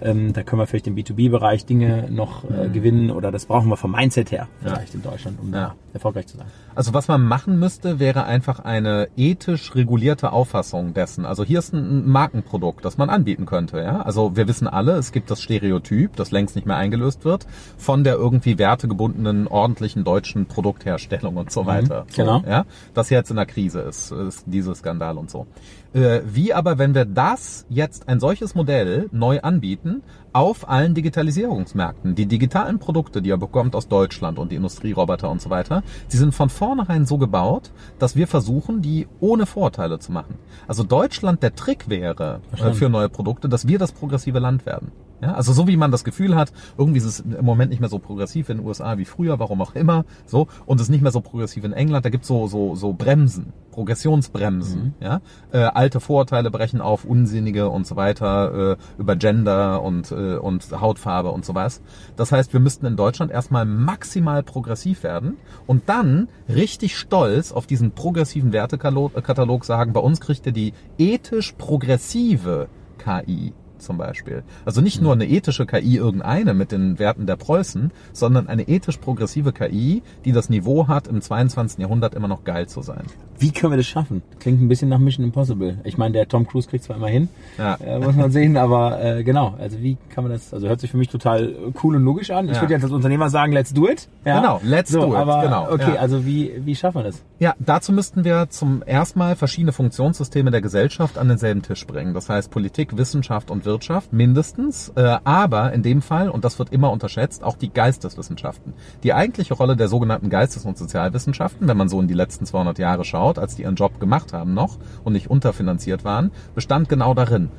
ähm, 0.00 0.32
da 0.32 0.42
können 0.42 0.60
wir 0.60 0.66
vielleicht 0.66 0.86
im 0.86 0.94
B2B-Bereich 0.94 1.66
Dinge 1.66 2.08
noch 2.10 2.44
äh, 2.48 2.68
gewinnen 2.68 3.10
oder 3.10 3.32
das 3.32 3.46
brauchen 3.46 3.68
wir 3.68 3.76
vom 3.76 3.92
Mindset 3.92 4.30
her 4.30 4.48
vielleicht 4.62 4.94
in 4.94 5.02
Deutschland, 5.02 5.38
um 5.40 5.52
Ja. 5.52 5.68
da 5.68 5.74
erfolgreich 5.94 6.26
zu 6.26 6.36
sein. 6.36 6.46
Also 6.74 6.94
was 6.94 7.08
man 7.08 7.22
machen 7.24 7.58
müsste, 7.58 7.98
wäre 7.98 8.24
einfach 8.24 8.60
eine 8.74 9.08
ethisch 9.16 9.74
regulierte 9.74 10.32
Auffassung 10.32 10.94
dessen. 10.94 11.24
Also 11.24 11.44
hier 11.44 11.60
ist 11.60 11.72
ein 11.72 12.08
Markenprodukt, 12.08 12.84
das 12.84 12.98
man 12.98 13.08
anbieten 13.08 13.46
könnte. 13.46 13.78
Ja? 13.78 14.02
Also 14.02 14.36
wir 14.36 14.48
wissen 14.48 14.66
alle, 14.66 14.92
es 14.92 15.12
gibt 15.12 15.30
das 15.30 15.40
Stereotyp, 15.40 16.16
das 16.16 16.30
längst 16.30 16.56
nicht 16.56 16.66
mehr 16.66 16.76
eingelöst 16.76 17.24
wird, 17.24 17.46
von 17.76 18.04
der 18.04 18.14
irgendwie 18.14 18.58
wertegebundenen, 18.58 19.46
ordentlichen 19.46 20.04
deutschen 20.04 20.46
Produktherstellung 20.46 21.36
und 21.36 21.50
so 21.50 21.66
weiter. 21.66 22.06
So, 22.08 22.22
genau. 22.22 22.42
ja? 22.46 22.66
Das 22.94 23.10
jetzt 23.10 23.30
in 23.30 23.36
der 23.36 23.46
Krise 23.46 23.80
ist, 23.80 24.10
ist 24.10 24.44
dieser 24.46 24.74
Skandal 24.74 25.18
und 25.18 25.30
so. 25.30 25.46
Äh, 25.92 26.22
wie 26.26 26.52
aber, 26.52 26.78
wenn 26.78 26.94
wir 26.94 27.04
das 27.04 27.66
jetzt 27.68 28.08
ein 28.08 28.18
solches 28.18 28.56
Modell 28.56 29.08
neu 29.12 29.40
anbieten, 29.40 30.02
auf 30.34 30.68
allen 30.68 30.94
Digitalisierungsmärkten. 30.94 32.16
Die 32.16 32.26
digitalen 32.26 32.80
Produkte, 32.80 33.22
die 33.22 33.30
ihr 33.30 33.36
bekommt 33.36 33.76
aus 33.76 33.88
Deutschland 33.88 34.38
und 34.38 34.50
die 34.50 34.56
Industrieroboter 34.56 35.30
und 35.30 35.40
so 35.40 35.48
weiter, 35.48 35.82
sie 36.08 36.18
sind 36.18 36.34
von 36.34 36.50
vornherein 36.50 37.06
so 37.06 37.18
gebaut, 37.18 37.70
dass 38.00 38.16
wir 38.16 38.26
versuchen, 38.26 38.82
die 38.82 39.06
ohne 39.20 39.46
Vorteile 39.46 40.00
zu 40.00 40.10
machen. 40.10 40.34
Also 40.66 40.82
Deutschland, 40.82 41.42
der 41.42 41.54
Trick 41.54 41.88
wäre 41.88 42.40
äh, 42.58 42.72
für 42.72 42.88
neue 42.88 43.08
Produkte, 43.08 43.48
dass 43.48 43.68
wir 43.68 43.78
das 43.78 43.92
progressive 43.92 44.40
Land 44.40 44.66
werden. 44.66 44.90
Ja, 45.20 45.34
also 45.34 45.52
so 45.52 45.66
wie 45.66 45.76
man 45.76 45.90
das 45.90 46.04
Gefühl 46.04 46.34
hat, 46.34 46.52
irgendwie 46.76 46.98
ist 46.98 47.04
es 47.04 47.20
im 47.20 47.44
Moment 47.44 47.70
nicht 47.70 47.80
mehr 47.80 47.88
so 47.88 47.98
progressiv 47.98 48.48
in 48.48 48.58
den 48.58 48.66
USA 48.66 48.98
wie 48.98 49.04
früher, 49.04 49.38
warum 49.38 49.62
auch 49.62 49.74
immer, 49.74 50.04
so 50.26 50.48
und 50.66 50.80
es 50.80 50.86
ist 50.86 50.90
nicht 50.90 51.02
mehr 51.02 51.12
so 51.12 51.20
progressiv 51.20 51.64
in 51.64 51.72
England. 51.72 52.04
Da 52.04 52.10
gibt's 52.10 52.28
so 52.28 52.46
so 52.46 52.74
so 52.74 52.92
Bremsen, 52.92 53.52
Progressionsbremsen. 53.70 54.94
Ja, 55.00 55.20
äh, 55.52 55.58
alte 55.58 56.00
Vorurteile 56.00 56.50
brechen 56.50 56.80
auf, 56.80 57.04
unsinnige 57.04 57.70
und 57.70 57.86
so 57.86 57.96
weiter 57.96 58.72
äh, 58.72 58.76
über 58.98 59.16
Gender 59.16 59.82
und 59.82 60.10
äh, 60.12 60.36
und 60.36 60.68
Hautfarbe 60.80 61.30
und 61.30 61.44
so 61.44 61.54
was. 61.54 61.80
Das 62.16 62.32
heißt, 62.32 62.52
wir 62.52 62.60
müssten 62.60 62.86
in 62.86 62.96
Deutschland 62.96 63.30
erstmal 63.30 63.64
maximal 63.64 64.42
progressiv 64.42 65.02
werden 65.02 65.36
und 65.66 65.88
dann 65.88 66.28
richtig 66.48 66.98
stolz 66.98 67.52
auf 67.52 67.66
diesen 67.66 67.92
progressiven 67.92 68.52
Wertekatalog 68.52 69.14
Katalog 69.24 69.64
sagen, 69.64 69.92
bei 69.92 70.00
uns 70.00 70.20
kriegt 70.20 70.46
ihr 70.46 70.52
die 70.52 70.74
ethisch 70.98 71.52
progressive 71.52 72.68
KI 72.98 73.52
zum 73.78 73.98
Beispiel. 73.98 74.42
Also 74.64 74.80
nicht 74.80 75.00
nur 75.02 75.12
eine 75.12 75.26
ethische 75.28 75.66
KI 75.66 75.96
irgendeine 75.96 76.54
mit 76.54 76.72
den 76.72 76.98
Werten 76.98 77.26
der 77.26 77.36
Preußen, 77.36 77.90
sondern 78.12 78.48
eine 78.48 78.62
ethisch 78.68 78.96
progressive 78.98 79.52
KI, 79.52 80.02
die 80.24 80.32
das 80.32 80.48
Niveau 80.48 80.88
hat, 80.88 81.06
im 81.08 81.20
22. 81.20 81.78
Jahrhundert 81.80 82.14
immer 82.14 82.28
noch 82.28 82.44
geil 82.44 82.66
zu 82.68 82.82
sein. 82.82 83.02
Wie 83.38 83.50
können 83.50 83.72
wir 83.72 83.76
das 83.76 83.86
schaffen? 83.86 84.22
Klingt 84.38 84.60
ein 84.62 84.68
bisschen 84.68 84.88
nach 84.88 84.98
Mission 84.98 85.24
Impossible. 85.24 85.78
Ich 85.84 85.98
meine, 85.98 86.12
der 86.12 86.28
Tom 86.28 86.46
Cruise 86.46 86.68
kriegt 86.68 86.84
zwar 86.84 86.96
immer 86.96 87.08
hin, 87.08 87.28
Ja. 87.58 87.74
äh, 87.76 87.98
muss 87.98 88.14
man 88.14 88.30
sehen, 88.30 88.56
aber 88.56 89.02
äh, 89.02 89.24
genau, 89.24 89.54
also 89.58 89.80
wie 89.82 89.96
kann 90.10 90.24
man 90.24 90.32
das, 90.32 90.54
also 90.54 90.68
hört 90.68 90.80
sich 90.80 90.90
für 90.90 90.96
mich 90.96 91.08
total 91.08 91.54
cool 91.82 91.96
und 91.96 92.04
logisch 92.04 92.30
an. 92.30 92.46
Ich 92.48 92.54
Ja. 92.54 92.60
würde 92.62 92.74
jetzt 92.74 92.84
als 92.84 92.92
Unternehmer 92.92 93.28
sagen, 93.30 93.52
let's 93.52 93.72
do 93.74 93.88
it. 93.88 94.08
Ja? 94.24 94.40
Genau, 94.40 94.60
let's 94.64 94.90
so, 94.90 95.00
do 95.00 95.08
it, 95.14 95.18
Aber, 95.18 95.42
genau, 95.42 95.68
Okay, 95.72 95.98
also 95.98 96.24
wie, 96.24 96.52
wie 96.64 96.76
schaffen 96.76 96.98
wir 96.98 97.04
das? 97.04 97.22
Ja, 97.40 97.54
dazu 97.58 97.92
müssten 97.92 98.24
wir 98.24 98.46
zum 98.50 98.82
ersten 98.82 99.18
Mal 99.18 99.34
verschiedene 99.36 99.72
Funktionssysteme 99.72 100.50
der 100.52 100.60
Gesellschaft 100.62 101.18
an 101.18 101.28
denselben 101.28 101.62
Tisch 101.62 101.84
bringen. 101.86 102.14
Das 102.14 102.28
heißt 102.30 102.50
Politik, 102.50 102.96
Wissenschaft 102.96 103.50
und 103.50 103.64
Wirtschaft 103.64 103.73
mindestens, 104.12 104.92
äh, 104.96 105.18
aber 105.24 105.72
in 105.72 105.82
dem 105.82 106.02
Fall, 106.02 106.28
und 106.28 106.44
das 106.44 106.58
wird 106.58 106.72
immer 106.72 106.90
unterschätzt, 106.90 107.42
auch 107.44 107.56
die 107.56 107.72
Geisteswissenschaften. 107.72 108.74
Die 109.02 109.12
eigentliche 109.12 109.54
Rolle 109.54 109.76
der 109.76 109.88
sogenannten 109.88 110.30
Geistes- 110.30 110.64
und 110.64 110.78
Sozialwissenschaften, 110.78 111.68
wenn 111.68 111.76
man 111.76 111.88
so 111.88 112.00
in 112.00 112.08
die 112.08 112.14
letzten 112.14 112.46
200 112.46 112.78
Jahre 112.78 113.04
schaut, 113.04 113.38
als 113.38 113.56
die 113.56 113.62
ihren 113.62 113.76
Job 113.76 114.00
gemacht 114.00 114.32
haben 114.32 114.54
noch 114.54 114.78
und 115.04 115.12
nicht 115.12 115.30
unterfinanziert 115.30 116.04
waren, 116.04 116.30
bestand 116.54 116.88
genau 116.88 117.14
darin, 117.14 117.50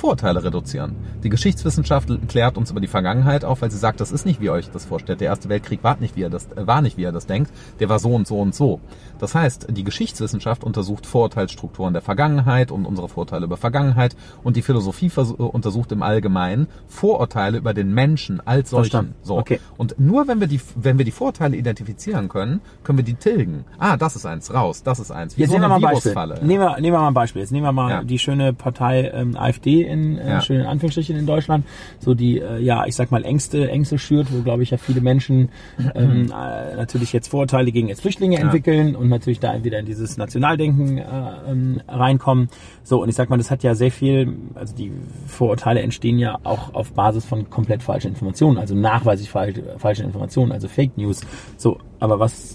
Vorurteile 0.00 0.42
reduzieren. 0.42 0.96
Die 1.22 1.28
Geschichtswissenschaft 1.28 2.08
klärt 2.28 2.56
uns 2.56 2.70
über 2.70 2.80
die 2.80 2.86
Vergangenheit 2.86 3.44
auf, 3.44 3.60
weil 3.60 3.70
sie 3.70 3.76
sagt, 3.76 4.00
das 4.00 4.10
ist 4.12 4.24
nicht, 4.24 4.40
wie 4.40 4.46
ihr 4.46 4.52
euch 4.52 4.70
das 4.70 4.86
vorstellt. 4.86 5.20
Der 5.20 5.28
Erste 5.28 5.50
Weltkrieg 5.50 5.84
war 5.84 5.98
nicht, 6.00 6.16
wie 6.16 6.20
ihr 6.22 6.30
das, 6.30 6.46
äh, 6.56 6.66
war 6.66 6.80
nicht, 6.80 6.96
wie 6.96 7.02
ihr 7.02 7.12
das 7.12 7.26
denkt. 7.26 7.52
Der 7.80 7.90
war 7.90 7.98
so 7.98 8.10
und 8.14 8.26
so 8.26 8.40
und 8.40 8.54
so. 8.54 8.80
Das 9.18 9.34
heißt, 9.34 9.66
die 9.70 9.84
Geschichtswissenschaft 9.84 10.64
untersucht 10.64 11.04
Vorurteilsstrukturen 11.04 11.92
der 11.92 12.00
Vergangenheit 12.00 12.70
und 12.70 12.86
unsere 12.86 13.10
Vorurteile 13.10 13.44
über 13.44 13.58
Vergangenheit 13.58 14.16
und 14.42 14.56
die 14.56 14.62
Philosophie 14.62 15.10
untersucht 15.36 15.92
im 15.92 16.02
Allgemeinen 16.02 16.66
Vorurteile 16.88 17.58
über 17.58 17.74
den 17.74 17.92
Menschen 17.92 18.40
als 18.46 18.70
solchen. 18.70 18.90
Verstanden. 18.90 19.14
So. 19.22 19.36
Okay. 19.38 19.60
Und 19.76 20.00
nur 20.00 20.26
wenn 20.28 20.40
wir 20.40 20.46
die, 20.46 20.60
wenn 20.76 20.96
wir 20.96 21.04
die 21.04 21.10
Vorurteile 21.10 21.56
identifizieren 21.56 22.30
können, 22.30 22.62
können 22.84 22.96
wir 22.98 23.04
die 23.04 23.14
tilgen. 23.14 23.64
Ah, 23.78 23.98
das 23.98 24.16
ist 24.16 24.24
eins, 24.24 24.52
raus, 24.54 24.82
das 24.82 24.98
ist 24.98 25.10
eins. 25.10 25.36
Wie 25.36 25.42
Jetzt 25.42 25.50
so 25.50 25.58
nehmen 25.58 25.64
wir 25.70 25.78
mal 25.78 25.88
ein 25.88 25.94
Beispiel. 25.94 26.46
Nehmen 26.46 26.62
wir, 26.64 26.80
nehmen 26.80 26.94
wir 26.96 27.00
mal 27.00 27.08
ein 27.08 27.14
Beispiel. 27.14 27.42
Jetzt 27.42 27.52
nehmen 27.52 27.66
wir 27.66 27.72
mal 27.72 27.90
Ja. 27.90 28.02
die 28.02 28.18
schöne 28.18 28.54
Partei 28.54 29.10
ähm, 29.12 29.36
AfD 29.36 29.82
in 29.90 30.18
äh, 30.18 30.28
Ja. 30.28 30.40
schönen 30.40 30.66
Anführungsstrichen 30.66 31.16
in 31.16 31.26
Deutschland, 31.26 31.66
so 31.98 32.14
die 32.14 32.38
äh, 32.38 32.58
ja 32.58 32.86
ich 32.86 32.94
sag 32.94 33.10
mal 33.10 33.24
Ängste 33.24 33.68
Ängste 33.68 33.98
schürt, 33.98 34.32
wo 34.32 34.42
glaube 34.42 34.62
ich 34.62 34.70
ja 34.70 34.78
viele 34.78 35.00
Menschen 35.00 35.50
ähm, 35.94 36.26
äh, 36.26 36.76
natürlich 36.76 37.12
jetzt 37.12 37.28
Vorurteile 37.28 37.72
gegen 37.72 37.88
jetzt 37.88 38.00
Flüchtlinge 38.02 38.38
entwickeln 38.38 38.96
und 38.96 39.08
natürlich 39.08 39.40
da 39.40 39.62
wieder 39.64 39.78
in 39.78 39.86
dieses 39.86 40.16
Nationaldenken 40.16 40.98
äh, 40.98 41.02
ähm, 41.48 41.80
reinkommen. 41.88 42.48
So 42.82 43.02
und 43.02 43.08
ich 43.08 43.14
sag 43.14 43.28
mal, 43.30 43.36
das 43.36 43.50
hat 43.50 43.62
ja 43.62 43.74
sehr 43.74 43.90
viel, 43.90 44.36
also 44.54 44.74
die 44.74 44.92
Vorurteile 45.26 45.80
entstehen 45.82 46.18
ja 46.18 46.38
auch 46.44 46.74
auf 46.74 46.92
Basis 46.92 47.24
von 47.24 47.50
komplett 47.50 47.82
falschen 47.82 48.08
Informationen, 48.08 48.58
also 48.58 48.74
nachweislich 48.74 49.30
falsche, 49.30 49.62
falsche 49.78 50.02
Informationen, 50.02 50.52
also 50.52 50.68
Fake 50.68 50.96
News. 50.96 51.20
So, 51.56 51.78
aber 51.98 52.18
was 52.18 52.54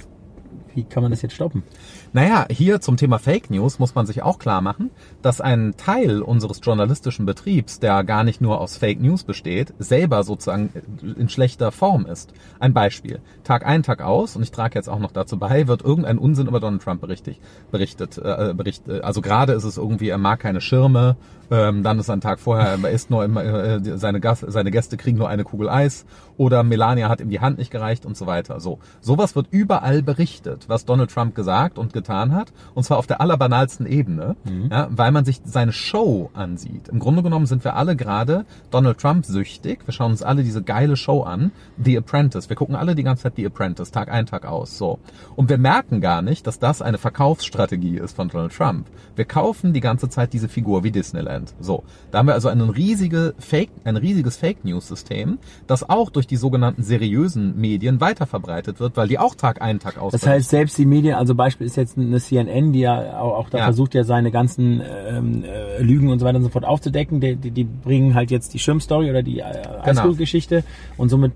wie 0.75 0.83
kann 0.83 1.03
man 1.03 1.11
das 1.11 1.21
jetzt 1.21 1.33
stoppen? 1.35 1.63
Naja, 2.15 2.45
hier 2.49 2.79
zum 2.79 2.95
Thema 2.95 3.19
Fake 3.19 3.49
News 3.49 3.77
muss 3.77 3.93
man 3.93 4.05
sich 4.05 4.23
auch 4.23 4.39
klar 4.39 4.61
machen, 4.61 4.89
dass 5.21 5.41
ein 5.41 5.73
Teil 5.75 6.21
unseres 6.21 6.61
journalistischen 6.63 7.25
Betriebs, 7.25 7.81
der 7.81 8.05
gar 8.05 8.23
nicht 8.23 8.39
nur 8.39 8.61
aus 8.61 8.77
Fake 8.77 9.01
News 9.01 9.25
besteht, 9.25 9.73
selber 9.79 10.23
sozusagen 10.23 10.69
in 11.17 11.27
schlechter 11.27 11.73
Form 11.73 12.05
ist. 12.05 12.31
Ein 12.57 12.73
Beispiel. 12.73 13.19
Tag 13.43 13.65
ein, 13.65 13.83
Tag 13.83 14.01
aus, 14.01 14.37
und 14.37 14.43
ich 14.43 14.51
trage 14.51 14.75
jetzt 14.75 14.87
auch 14.87 14.99
noch 14.99 15.11
dazu 15.11 15.37
bei, 15.37 15.67
wird 15.67 15.81
irgendein 15.81 16.17
Unsinn 16.17 16.47
über 16.47 16.61
Donald 16.61 16.81
Trump 16.81 17.01
berichtet. 17.01 17.35
berichtet, 17.69 18.17
äh, 18.17 18.53
bericht, 18.55 18.87
äh, 18.87 19.01
also 19.01 19.19
gerade 19.19 19.51
ist 19.51 19.65
es 19.65 19.75
irgendwie, 19.75 20.07
er 20.07 20.17
mag 20.17 20.39
keine 20.39 20.61
Schirme, 20.61 21.17
ähm, 21.51 21.83
dann 21.83 21.99
ist 21.99 22.09
ein 22.09 22.21
Tag 22.21 22.39
vorher, 22.39 22.77
er 22.81 22.89
isst 22.89 23.09
nur 23.09 23.23
immer, 23.23 23.43
äh, 23.43 23.97
seine, 23.97 24.19
Gast, 24.19 24.45
seine 24.47 24.71
Gäste 24.71 24.97
kriegen 24.97 25.17
nur 25.17 25.29
eine 25.29 25.43
Kugel 25.43 25.69
Eis 25.69 26.05
oder 26.37 26.63
Melania 26.63 27.09
hat 27.09 27.21
ihm 27.21 27.29
die 27.29 27.39
Hand 27.39 27.57
nicht 27.57 27.71
gereicht 27.71 28.05
und 28.05 28.17
so 28.17 28.27
weiter. 28.27 28.59
So, 28.59 28.79
sowas 29.01 29.35
wird 29.35 29.47
überall 29.51 30.01
berichtet, 30.01 30.65
was 30.67 30.85
Donald 30.85 31.11
Trump 31.11 31.35
gesagt 31.35 31.77
und 31.77 31.93
getan 31.93 32.33
hat, 32.33 32.51
und 32.73 32.83
zwar 32.83 32.97
auf 32.97 33.07
der 33.07 33.21
allerbanalsten 33.21 33.85
Ebene, 33.85 34.35
ja, 34.69 34.87
weil 34.89 35.11
man 35.11 35.25
sich 35.25 35.41
seine 35.45 35.71
Show 35.71 36.29
ansieht. 36.33 36.89
Im 36.89 36.99
Grunde 36.99 37.23
genommen 37.23 37.45
sind 37.45 37.63
wir 37.63 37.75
alle 37.75 37.95
gerade 37.95 38.45
Donald 38.71 38.97
Trump 38.97 39.25
süchtig. 39.25 39.79
Wir 39.85 39.93
schauen 39.93 40.11
uns 40.11 40.23
alle 40.23 40.43
diese 40.43 40.61
geile 40.63 40.97
Show 40.97 41.23
an, 41.23 41.51
The 41.83 41.97
Apprentice. 41.97 42.49
Wir 42.49 42.55
gucken 42.55 42.75
alle 42.75 42.95
die 42.95 43.03
ganze 43.03 43.23
Zeit 43.23 43.33
The 43.35 43.45
Apprentice, 43.45 43.91
Tag 43.91 44.11
ein, 44.11 44.25
Tag 44.25 44.45
aus. 44.45 44.77
So. 44.77 44.99
Und 45.35 45.49
wir 45.49 45.57
merken 45.57 46.01
gar 46.01 46.21
nicht, 46.21 46.47
dass 46.47 46.59
das 46.59 46.81
eine 46.81 46.97
Verkaufsstrategie 46.97 47.97
ist 47.97 48.15
von 48.15 48.29
Donald 48.29 48.53
Trump. 48.53 48.87
Wir 49.15 49.25
kaufen 49.25 49.73
die 49.73 49.81
ganze 49.81 50.09
Zeit 50.09 50.33
diese 50.33 50.49
Figur 50.49 50.83
wie 50.83 50.91
Disneyland. 50.91 51.34
So. 51.59 51.83
Da 52.11 52.19
haben 52.19 52.27
wir 52.27 52.33
also 52.33 52.49
einen 52.49 52.69
riesige 52.69 53.33
Fake, 53.39 53.69
ein 53.83 53.97
riesiges 53.97 54.37
Fake 54.37 54.63
News 54.63 54.87
System, 54.87 55.37
das 55.67 55.89
auch 55.89 56.09
durch 56.09 56.27
die 56.27 56.37
sogenannten 56.37 56.83
seriösen 56.83 57.59
Medien 57.59 57.99
weiterverbreitet 58.01 58.79
wird, 58.79 58.95
weil 58.97 59.07
die 59.07 59.19
auch 59.19 59.35
Tag 59.35 59.61
ein, 59.61 59.79
Tag 59.79 59.97
aus. 59.97 60.11
Das 60.13 60.25
heißt, 60.25 60.49
selbst 60.49 60.77
die 60.77 60.85
Medien, 60.85 61.15
also 61.15 61.35
Beispiel 61.35 61.67
ist 61.67 61.75
jetzt 61.77 61.97
eine 61.97 62.19
CNN, 62.19 62.73
die 62.73 62.79
ja 62.81 63.19
auch, 63.19 63.37
auch 63.37 63.49
da 63.49 63.57
Ja. 63.59 63.63
versucht 63.65 63.93
ja 63.93 64.03
seine 64.03 64.31
ganzen 64.31 64.81
ähm, 65.07 65.43
äh, 65.43 65.81
Lügen 65.81 66.09
und 66.09 66.19
so 66.19 66.25
weiter 66.25 66.37
und 66.37 66.43
so 66.43 66.49
fort 66.49 66.65
aufzudecken, 66.65 67.19
die, 67.19 67.35
die, 67.35 67.51
die 67.51 67.63
bringen 67.63 68.13
halt 68.15 68.31
jetzt 68.31 68.53
die 68.53 68.59
Schirmstory 68.59 69.09
oder 69.09 69.23
die 69.23 69.39
äh, 69.39 69.43
Genau. 69.63 69.83
Highschool-Geschichte 69.85 70.63
und 70.97 71.09
somit 71.09 71.33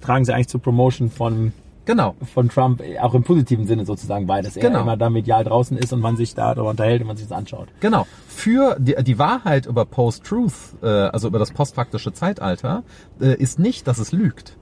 tragen 0.00 0.24
sie 0.24 0.32
eigentlich 0.34 0.48
zur 0.48 0.60
Promotion 0.60 1.10
von 1.10 1.52
genau. 1.88 2.14
von 2.32 2.48
Trump 2.48 2.80
äh, 2.80 2.98
auch 3.00 3.14
im 3.14 3.24
positiven 3.24 3.66
Sinne 3.66 3.84
sozusagen 3.84 4.26
dass 4.28 4.56
er 4.56 4.62
Genau. 4.62 4.82
immer 4.82 4.96
da 4.96 5.10
medial 5.10 5.42
draußen 5.42 5.76
ist 5.76 5.92
und 5.92 6.00
man 6.00 6.16
sich 6.16 6.34
da 6.34 6.54
darüber 6.54 6.70
unterhält 6.70 7.00
und 7.00 7.08
man 7.08 7.16
sich 7.16 7.26
das 7.26 7.36
anschaut. 7.36 7.68
Genau. 7.80 8.06
Für 8.28 8.76
die, 8.78 8.94
die 9.02 9.18
Wahrheit 9.18 9.66
über 9.66 9.84
Post-Truth, 9.84 10.52
äh, 10.82 10.86
also 10.86 11.28
über 11.28 11.38
das 11.38 11.50
postfaktische 11.50 12.12
Zeitalter, 12.12 12.84
äh, 13.20 13.34
ist 13.34 13.58
nicht, 13.58 13.88
dass 13.88 13.98
es 13.98 14.12
lügt. 14.12 14.56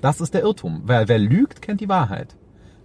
Das 0.00 0.20
ist 0.20 0.34
der 0.34 0.42
Irrtum. 0.42 0.82
Wer, 0.84 1.08
wer 1.08 1.18
lügt, 1.18 1.62
kennt 1.62 1.80
die 1.80 1.88
Wahrheit. 1.88 2.36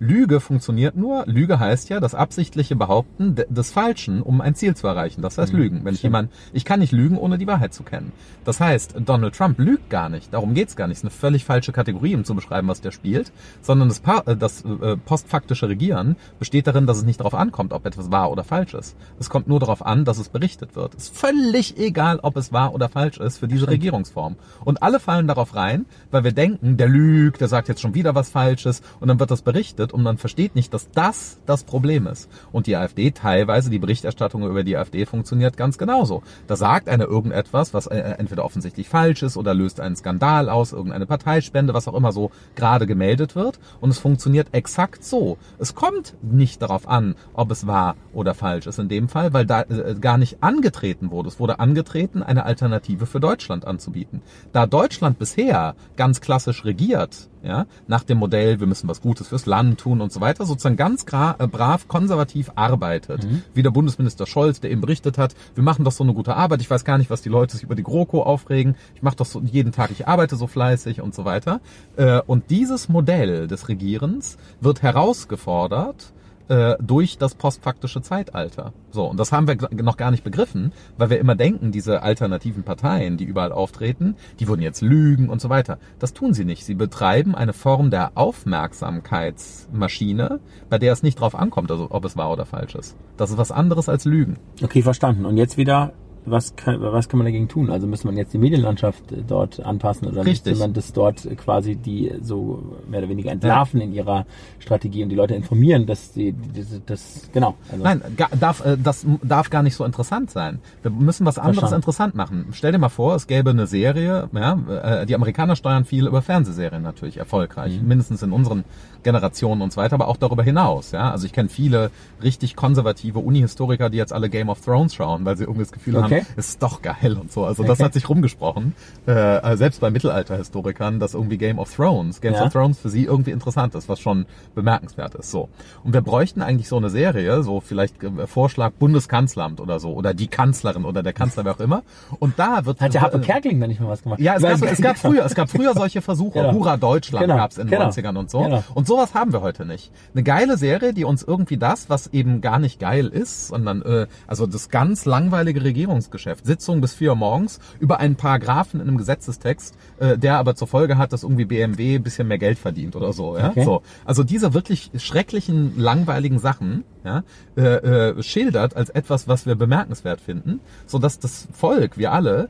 Lüge 0.02 0.40
funktioniert 0.40 0.96
nur, 0.98 1.26
Lüge 1.28 1.60
heißt 1.60 1.90
ja 1.90 2.00
das 2.00 2.16
absichtliche 2.16 2.76
Behaupten 2.76 3.36
de- 3.36 3.46
des 3.48 3.70
Falschen, 3.70 4.24
um 4.24 4.42
ein 4.42 4.56
Ziel 4.56 4.76
zu 4.76 4.88
erreichen. 4.88 5.22
Das 5.22 5.38
heißt 5.38 5.54
Lügen. 5.54 5.86
Wenn 5.86 5.94
ich 5.94 6.02
jemand, 6.02 6.32
ich 6.54 6.66
kann 6.66 6.80
nicht 6.80 6.92
lügen, 6.92 7.20
ohne 7.20 7.38
die 7.38 7.46
Wahrheit 7.46 7.72
zu 7.72 7.84
kennen. 7.84 8.12
Das 8.44 8.60
heißt, 8.60 8.96
Donald 9.06 9.36
Trump 9.36 9.60
lügt 9.60 9.92
gar 9.92 10.10
nicht. 10.10 10.34
Darum 10.34 10.56
geht's 10.56 10.76
gar 10.76 10.88
nicht. 10.88 10.96
Es 10.98 11.02
ist 11.02 11.06
eine 11.06 11.12
völlig 11.12 11.46
falsche 11.46 11.72
Kategorie, 11.72 12.16
um 12.16 12.26
zu 12.26 12.34
beschreiben, 12.34 12.68
was 12.68 12.82
der 12.82 12.90
spielt. 12.90 13.32
Sondern 13.62 13.90
das, 13.90 14.00
pa 14.00 14.24
äh, 14.26 14.36
das 14.36 14.66
äh, 14.66 14.98
postfaktische 14.98 15.70
Regieren 15.70 16.16
besteht 16.40 16.66
darin, 16.66 16.88
dass 16.88 16.98
es 16.98 17.04
nicht 17.04 17.20
darauf 17.20 17.36
ankommt, 17.36 17.72
ob 17.72 17.86
etwas 17.86 18.12
wahr 18.12 18.32
oder 18.32 18.44
falsch 18.44 18.74
ist. 18.74 18.96
Es 19.20 19.30
kommt 19.30 19.48
nur 19.48 19.60
darauf 19.60 19.86
an, 19.86 20.04
dass 20.04 20.18
es 20.18 20.30
berichtet 20.30 20.76
wird. 20.76 20.96
Es 20.96 21.04
ist 21.04 21.16
völlig 21.18 21.78
egal, 21.78 22.20
ob 22.24 22.38
es 22.38 22.52
wahr 22.52 22.74
oder 22.74 22.90
falsch 22.90 23.20
ist 23.20 23.38
für 23.38 23.48
diese 23.48 23.68
Regierungsform. 23.68 24.36
Und 24.66 24.82
alle 24.82 25.00
fallen 25.00 25.28
darauf 25.28 25.56
rein, 25.56 25.86
weil 26.10 26.24
wir 26.24 26.32
denken, 26.32 26.78
der 26.78 26.88
lügt, 26.90 27.40
der 27.40 27.50
sagt 27.50 27.68
jetzt 27.68 27.82
schon 27.82 27.94
wieder 27.94 28.16
was 28.16 28.32
Falsches 28.32 28.82
und 29.00 29.08
dann 29.08 29.20
wird 29.20 29.30
das 29.30 29.44
berichtet 29.44 29.91
und 29.94 30.04
man 30.04 30.18
versteht 30.18 30.56
nicht, 30.56 30.74
dass 30.74 30.92
das 30.92 31.40
das 31.46 31.64
Problem 31.64 32.08
ist. 32.08 32.30
Und 32.52 32.68
die 32.68 32.76
AfD 32.76 33.12
teilweise, 33.12 33.70
die 33.70 33.80
Berichterstattung 33.80 34.44
über 34.48 34.64
die 34.64 34.78
AfD 34.78 35.06
funktioniert 35.06 35.58
ganz 35.58 35.78
genauso. 35.78 36.24
Da 36.48 36.56
sagt 36.56 36.90
einer 36.90 37.06
irgendetwas, 37.06 37.74
was 37.74 37.88
äh, 37.88 37.98
entweder 37.98 38.46
offensichtlich 38.46 38.90
falsch 38.90 39.24
ist 39.24 39.38
oder 39.38 39.54
löst 39.54 39.80
einen 39.80 39.96
Skandal 39.96 40.50
aus, 40.50 40.74
irgendeine 40.74 41.06
Parteispende, 41.06 41.74
was 41.74 41.88
auch 41.88 41.94
immer 41.94 42.12
so 42.12 42.32
gerade 42.56 42.88
gemeldet 42.88 43.36
wird. 43.36 43.60
Und 43.80 43.90
es 43.90 44.00
funktioniert 44.00 44.48
exakt 44.52 45.04
so. 45.04 45.38
Es 45.60 45.76
kommt 45.76 46.16
nicht 46.22 46.62
darauf 46.62 46.88
an, 46.88 47.16
ob 47.34 47.52
es 47.52 47.68
wahr 47.68 47.96
oder 48.14 48.34
falsch 48.34 48.68
ist 48.68 48.80
in 48.80 48.90
dem 48.90 49.10
Fall, 49.10 49.34
weil 49.34 49.46
da 49.46 49.62
äh, 49.62 49.96
gar 50.00 50.18
nicht 50.18 50.44
angetreten 50.44 51.12
wurde. 51.12 51.30
Es 51.30 51.40
wurde 51.40 51.60
angetreten, 51.60 52.24
eine 52.24 52.46
Alternative 52.46 53.06
für 53.06 53.20
Deutschland 53.20 53.66
anzubieten. 53.66 54.22
Da 54.52 54.66
Deutschland 54.66 55.20
bisher 55.20 55.76
ganz 55.96 56.22
klassisch 56.22 56.66
regiert, 56.66 57.30
ja, 57.44 57.66
nach 57.88 58.04
dem 58.04 58.20
Modell, 58.20 58.60
wir 58.60 58.68
müssen 58.68 58.88
was 58.88 59.02
Gutes 59.02 59.30
fürs 59.30 59.46
Land 59.46 59.71
tun 59.78 60.02
und 60.02 60.12
so 60.12 60.22
weiter, 60.22 60.46
sozusagen 60.46 60.78
ganz 60.78 61.04
äh, 61.04 61.48
brav 61.48 61.88
konservativ 61.88 62.52
arbeitet. 62.56 63.28
Wie 63.54 63.64
der 63.64 63.72
Bundesminister 63.72 64.26
Scholz, 64.26 64.60
der 64.60 64.72
eben 64.72 64.82
berichtet 64.82 65.18
hat, 65.18 65.36
wir 65.56 65.64
machen 65.64 65.86
doch 65.86 65.92
so 65.92 66.04
eine 66.04 66.14
gute 66.14 66.36
Arbeit, 66.36 66.62
ich 66.62 66.70
weiß 66.70 66.86
gar 66.86 66.98
nicht, 66.98 67.10
was 67.10 67.22
die 67.22 67.30
Leute 67.30 67.54
sich 67.54 67.64
über 67.64 67.76
die 67.76 67.84
GroKo 67.84 68.24
aufregen, 68.24 68.76
ich 68.96 69.02
mache 69.02 69.16
doch 69.16 69.26
so 69.26 69.42
jeden 69.42 69.72
Tag, 69.72 69.92
ich 69.92 70.08
arbeite 70.08 70.36
so 70.36 70.48
fleißig 70.48 71.02
und 71.02 71.16
so 71.16 71.26
weiter. 71.26 71.62
Äh, 71.98 72.22
und 72.22 72.50
dieses 72.50 72.90
Modell 72.90 73.48
des 73.48 73.68
Regierens 73.68 74.38
wird 74.60 74.82
herausgefordert, 74.82 76.14
äh, 76.52 76.76
durch 76.82 77.18
das 77.18 77.36
postfaktische 77.36 78.02
Zeitalter. 78.02 78.74
So, 78.92 79.06
und 79.06 79.18
das 79.18 79.32
haben 79.32 79.48
wir 79.48 79.56
noch 79.82 79.96
gar 79.96 80.12
nicht 80.12 80.26
begriffen, 80.26 80.74
weil 80.98 81.10
wir 81.10 81.18
immer 81.18 81.36
denken, 81.36 81.72
diese 81.72 82.04
alternativen 82.04 82.64
Parteien, 82.64 83.16
die 83.16 83.24
überall 83.24 83.54
auftreten, 83.54 84.18
die 84.42 84.50
würden 84.50 84.62
jetzt 84.62 84.82
lügen 84.82 85.30
und 85.30 85.40
so 85.40 85.48
weiter. 85.48 85.78
Das 86.00 86.12
tun 86.12 86.34
sie 86.34 86.44
nicht. 86.44 86.66
Sie 86.66 86.76
betreiben 86.76 87.36
eine 87.36 87.54
Form 87.54 87.90
der 87.90 88.12
Aufmerksamkeitsmaschine, 88.16 90.42
bei 90.70 90.78
der 90.78 90.92
es 90.92 91.04
nicht 91.04 91.22
drauf 91.22 91.36
ankommt, 91.36 91.72
also 91.72 91.88
ob 91.90 92.04
es 92.04 92.18
wahr 92.18 92.32
oder 92.32 92.46
falsch 92.46 92.76
ist. 92.76 92.98
Das 93.16 93.30
ist 93.30 93.38
was 93.38 93.54
anderes 93.54 93.88
als 93.88 94.04
Lügen. 94.04 94.36
Okay, 94.62 94.82
verstanden. 94.82 95.26
Und 95.26 95.38
jetzt 95.38 95.56
wieder, 95.56 95.94
was 96.26 96.56
kann, 96.56 96.82
was 96.82 97.10
kann 97.10 97.18
man 97.18 97.26
dagegen 97.26 97.48
tun? 97.48 97.70
Also 97.70 97.88
muss 97.88 98.04
man 98.04 98.16
jetzt 98.16 98.34
die 98.34 98.38
Medienlandschaft 98.38 99.12
äh, 99.12 99.24
dort 99.28 99.60
anpassen 99.60 100.08
oder 100.08 100.26
Richtig. 100.26 100.52
müsste 100.52 100.64
man 100.64 100.74
das 100.74 100.94
dort 100.94 101.28
quasi 101.38 101.76
die 101.76 102.14
so 102.22 102.64
mehr 102.90 103.00
oder 103.00 103.10
weniger 103.10 103.32
entlarven 103.32 103.82
in 103.82 103.94
ihrer 103.94 104.26
Strategie 104.60 105.04
und 105.04 105.10
die 105.10 105.16
Leute 105.16 105.34
informieren, 105.34 105.86
dass 105.86 106.12
die, 106.12 106.34
das, 106.56 106.82
das 106.86 107.30
genau. 107.34 107.56
Also, 107.72 107.84
Nein, 107.84 108.02
ga, 108.16 108.28
darf, 108.40 108.64
äh, 108.66 108.78
das 108.82 109.06
darf 109.24 109.50
gar 109.50 109.64
nicht 109.64 109.76
so 109.76 109.84
interessant 109.84 110.30
sein. 110.32 110.60
Wir 110.82 110.92
müssen 110.92 111.26
was 111.26 111.38
anderes 111.38 111.60
Verstanden. 111.60 111.82
interessant 111.82 112.16
machen. 112.16 112.46
Stell 112.52 112.72
dir 112.72 112.78
mal 112.78 112.90
vor, 112.90 113.16
es 113.16 113.28
gäbe 113.28 113.50
eine 113.50 113.68
Serie, 113.68 114.30
ja, 114.34 115.02
äh, 115.02 115.06
die 115.06 115.16
Amerikaner 115.16 115.56
steuern 115.56 115.86
viel 115.86 116.08
über 116.08 116.22
Fernsehserien 116.22 116.84
natürlich 116.84 117.18
erfolgreich, 117.18 117.82
mindestens 117.82 118.22
in 118.22 118.32
unseren 118.32 118.64
Generationen 119.04 119.62
und 119.62 119.74
so 119.74 119.82
weiter, 119.82 119.94
aber 119.96 120.08
auch 120.08 120.18
darüber 120.18 120.44
hinaus. 120.44 120.92
Ja, 120.92 121.12
also 121.12 121.26
ich 121.26 121.34
kenne 121.34 121.50
viele 121.50 121.92
richtig 122.22 122.56
konservative 122.56 123.20
Uni-Historiker, 123.20 123.90
die 123.90 123.98
jetzt 123.98 124.14
alle 124.14 124.30
Game 124.30 124.50
of 124.50 124.62
Thrones 124.62 124.94
schauen, 124.96 125.26
weil 125.26 125.38
sie 125.38 125.44
irgendwie 125.44 125.64
das 125.64 125.72
Gefühl 125.72 125.96
Okay. 125.98 126.22
haben, 126.22 126.28
es 126.38 126.50
ist 126.50 126.64
doch 126.64 126.82
geil 126.82 127.18
und 127.20 127.32
so. 127.32 127.46
Also 127.46 127.64
das 127.64 127.80
Okay. 127.80 127.84
hat 127.86 127.94
sich 127.94 128.08
rumgesprochen, 128.10 128.74
äh, 129.06 129.56
selbst 129.58 129.82
bei 129.82 129.90
Mittelalterhistorikern, 129.90 131.00
dass 131.00 131.14
irgendwie 131.14 131.38
Game 131.38 131.60
of 131.60 131.74
Thrones, 131.76 132.22
Game 132.22 132.34
Ja. 132.34 132.46
of 132.46 132.54
Thrones 132.54 132.80
für 132.80 132.90
sie 132.90 133.06
irgendwie 133.06 133.32
interessant 133.32 133.76
ist, 133.76 133.90
was 133.90 134.00
schon 134.00 134.26
bemerkenswert 134.56 135.16
ist. 135.16 135.32
So. 135.32 135.50
Und 135.84 135.94
wir 135.94 136.02
bräuchten 136.02 136.42
eigentlich 136.42 136.68
so 136.68 136.78
eine 136.78 136.90
Serie, 136.90 137.44
so 137.44 137.60
vielleicht 137.60 138.04
äh, 138.04 138.28
Vorschlag 138.28 138.72
Bundeskanzleramt 138.74 139.60
oder 139.60 139.80
so, 139.80 139.94
oder 139.94 140.14
die 140.14 140.28
Kanzlerin 140.28 140.86
oder 140.86 141.04
der 141.04 141.14
Kanzler, 141.14 141.46
wer 141.46 141.54
auch 141.54 141.60
immer. 141.60 141.84
Und 142.20 142.38
da 142.38 142.66
wird 142.66 142.80
hat 142.82 142.94
ja 142.94 143.02
Harpe 143.02 143.18
äh, 143.18 143.22
Kerkeling 143.22 143.60
da 143.60 143.68
nicht 143.68 143.80
mal 143.82 143.88
was 143.90 144.04
gemacht? 144.04 144.20
ja, 144.20 144.36
es 144.36 144.42
gab, 144.44 144.62
es 144.62 144.82
gab 144.82 144.98
früher, 144.98 145.26
es 145.26 145.36
gab 145.36 145.50
früher 145.50 145.74
solche 145.76 146.02
Versuche. 146.02 146.40
Genau. 146.40 146.54
Hurra 146.54 146.78
Deutschland 146.78 147.24
Genau, 147.26 147.36
gab's 147.38 147.58
in 147.58 147.68
den 147.68 147.72
genau, 147.80 147.90
90ern 147.90 148.18
und 148.18 148.30
so. 148.30 148.40
genau. 148.44 148.64
Und 148.74 148.88
sowas 148.92 149.14
haben 149.14 149.32
wir 149.32 149.42
heute 149.42 149.66
nicht. 149.66 149.92
Eine 150.14 150.24
geile 150.24 150.58
Serie, 150.58 150.94
die 150.94 151.06
uns 151.06 151.24
irgendwie 151.24 151.58
das, 151.58 151.90
was 151.90 152.08
eben 152.08 152.42
gar 152.42 152.60
nicht 152.60 152.78
geil 152.80 153.08
ist, 153.08 153.48
sondern 153.48 153.82
äh, 153.84 154.08
also 154.28 154.46
das 154.46 154.70
ganz 154.70 155.06
langweilige 155.06 155.62
Tagesordnungsgeschäft. 156.02 156.46
Sitzung 156.46 156.82
bis 156.82 156.94
vier 156.94 157.12
Uhr 157.12 157.16
morgens 157.16 157.60
über 157.80 158.00
einen 158.00 158.16
Paragraphen 158.16 158.82
in 158.82 158.88
einem 158.88 158.98
Gesetzestext, 158.98 159.76
äh, 160.00 160.18
der 160.18 160.38
aber 160.38 160.56
zur 160.56 160.68
Folge 160.68 160.98
hat, 160.98 161.14
dass 161.14 161.24
irgendwie 161.24 161.46
BMW 161.46 161.96
ein 161.96 162.04
bisschen 162.04 162.28
mehr 162.28 162.38
Geld 162.38 162.58
verdient 162.58 162.96
oder 162.96 163.14
so. 163.14 163.38
Ja? 163.38 163.50
Okay. 163.50 163.64
so. 163.64 163.82
Also 164.06 164.24
diese 164.24 164.54
wirklich 164.54 164.92
schrecklichen, 164.98 165.80
langweiligen 165.80 166.40
Sachen 166.40 166.84
ja, 167.04 167.24
äh, 167.58 167.62
äh, 167.62 168.24
schildert 168.24 168.76
als 168.76 168.90
etwas, 168.90 169.28
was 169.28 169.46
wir 169.46 169.56
bemerkenswert 169.56 170.22
finden, 170.22 170.60
so 170.86 171.00
dass 171.00 171.20
das 171.20 171.48
Volk, 171.52 171.98
wir 171.98 172.12
alle, 172.12 172.50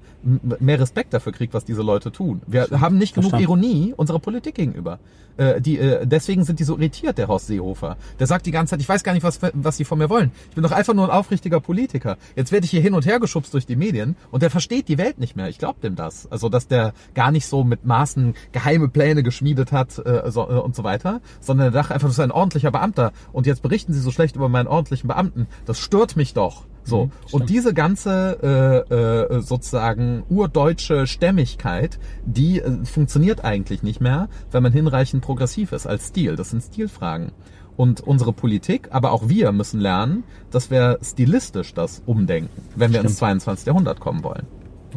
mehr 0.60 0.80
Respekt 0.80 1.14
dafür 1.14 1.32
kriegt, 1.32 1.54
was 1.54 1.66
diese 1.66 1.82
Leute 1.82 2.12
tun. 2.12 2.42
Wir 2.48 2.68
haben 2.72 2.98
nicht 2.98 3.16
genug 3.16 3.32
Verstanden. 3.32 3.64
Ironie 3.64 3.94
unserer 3.96 4.20
Politik 4.20 4.56
gegenüber. 4.56 5.00
Äh, 5.38 5.62
die, 5.62 5.78
äh, 5.78 6.06
deswegen 6.06 6.44
sind 6.44 6.60
die 6.60 6.64
so 6.64 6.76
irritiert, 6.76 7.18
der 7.18 7.28
Horst 7.28 7.48
Seehofer. 7.48 7.98
Der 8.20 8.28
sagt 8.28 8.46
die 8.46 8.52
ganze 8.52 8.72
Zeit, 8.72 8.82
ich 8.82 8.90
weiß 8.90 9.04
gar 9.04 9.14
nicht, 9.14 9.24
was, 9.24 9.40
was 9.54 9.78
die 9.78 9.86
von 9.86 9.98
mir 9.98 10.10
wollen. 10.10 10.32
Ich 10.50 10.56
bin 10.56 10.64
doch 10.64 10.72
einfach 10.72 10.94
nur 10.94 11.06
ein 11.06 11.12
aufrichtiger 11.12 11.60
Politiker. 11.60 12.18
Jetzt 12.36 12.52
werde 12.52 12.66
ich 12.66 12.72
hier 12.72 12.82
hin 12.82 12.94
und 12.94 13.06
her 13.06 13.20
geschubst 13.20 13.54
durch 13.54 13.66
die 13.66 13.76
Medien 13.76 14.16
und 14.32 14.44
der 14.44 14.50
versteht 14.50 14.88
die 14.88 14.98
Welt 14.98 15.20
nicht 15.20 15.36
mehr. 15.36 15.50
Ich 15.50 15.58
glaube 15.58 15.80
dem 15.82 15.96
das. 15.96 16.32
Also, 16.32 16.50
dass 16.50 16.68
der 16.68 16.94
gar 17.14 17.32
nicht 17.32 17.46
so 17.46 17.64
mit 17.64 17.86
Maßen 17.86 18.36
geheime 18.52 18.88
Pläne 18.88 19.24
geschmiedet 19.24 19.72
hat 19.72 19.98
äh, 20.00 20.30
so, 20.32 20.50
äh, 20.50 20.54
und 20.54 20.76
so 20.76 20.84
weiter, 20.84 21.22
sondern 21.40 21.68
er 21.68 21.72
dachte 21.72 21.94
einfach, 21.94 22.08
das 22.08 22.18
ist 22.18 22.24
ein 22.24 22.32
ordentlicher 22.32 22.72
Beamter 22.72 23.12
und 23.32 23.48
jetzt 23.48 23.62
berichten 23.62 23.94
sie 23.94 24.00
so 24.00 24.12
schlecht 24.12 24.36
über 24.36 24.50
meinen 24.50 24.68
ordentlichen 24.68 25.08
Beamten. 25.08 25.48
Das 25.66 25.80
stört 25.80 26.16
mich 26.16 26.34
doch. 26.34 26.66
So. 26.84 27.06
Mhm, 27.06 27.12
und 27.32 27.50
diese 27.50 27.74
ganze 27.74 28.86
äh, 28.90 28.94
äh, 28.94 29.42
sozusagen 29.42 30.24
urdeutsche 30.30 31.08
Stämmigkeit, 31.08 32.00
die 32.26 32.60
äh, 32.60 32.86
funktioniert 32.86 33.44
eigentlich 33.44 33.84
nicht 33.84 34.02
mehr, 34.02 34.30
wenn 34.52 34.64
man 34.64 34.74
hinreichend 34.74 35.24
progressiv 35.24 35.72
ist 35.72 35.88
als 35.88 36.08
Stil. 36.08 36.36
Das 36.36 36.50
sind 36.50 36.62
Stilfragen. 36.62 37.32
Und 37.78 38.02
unsere 38.02 38.34
Politik, 38.34 38.90
aber 38.92 39.12
auch 39.12 39.30
wir 39.30 39.52
müssen 39.52 39.80
lernen, 39.80 40.24
dass 40.52 40.70
wir 40.70 41.00
stilistisch 41.02 41.74
das 41.74 42.04
umdenken, 42.06 42.62
wenn 42.76 42.92
wir 42.92 43.00
ins 43.00 43.12
Stimmt. 43.12 43.42
22. 43.42 43.68
Jahrhundert 43.68 44.00
kommen 44.00 44.24
wollen. 44.24 44.46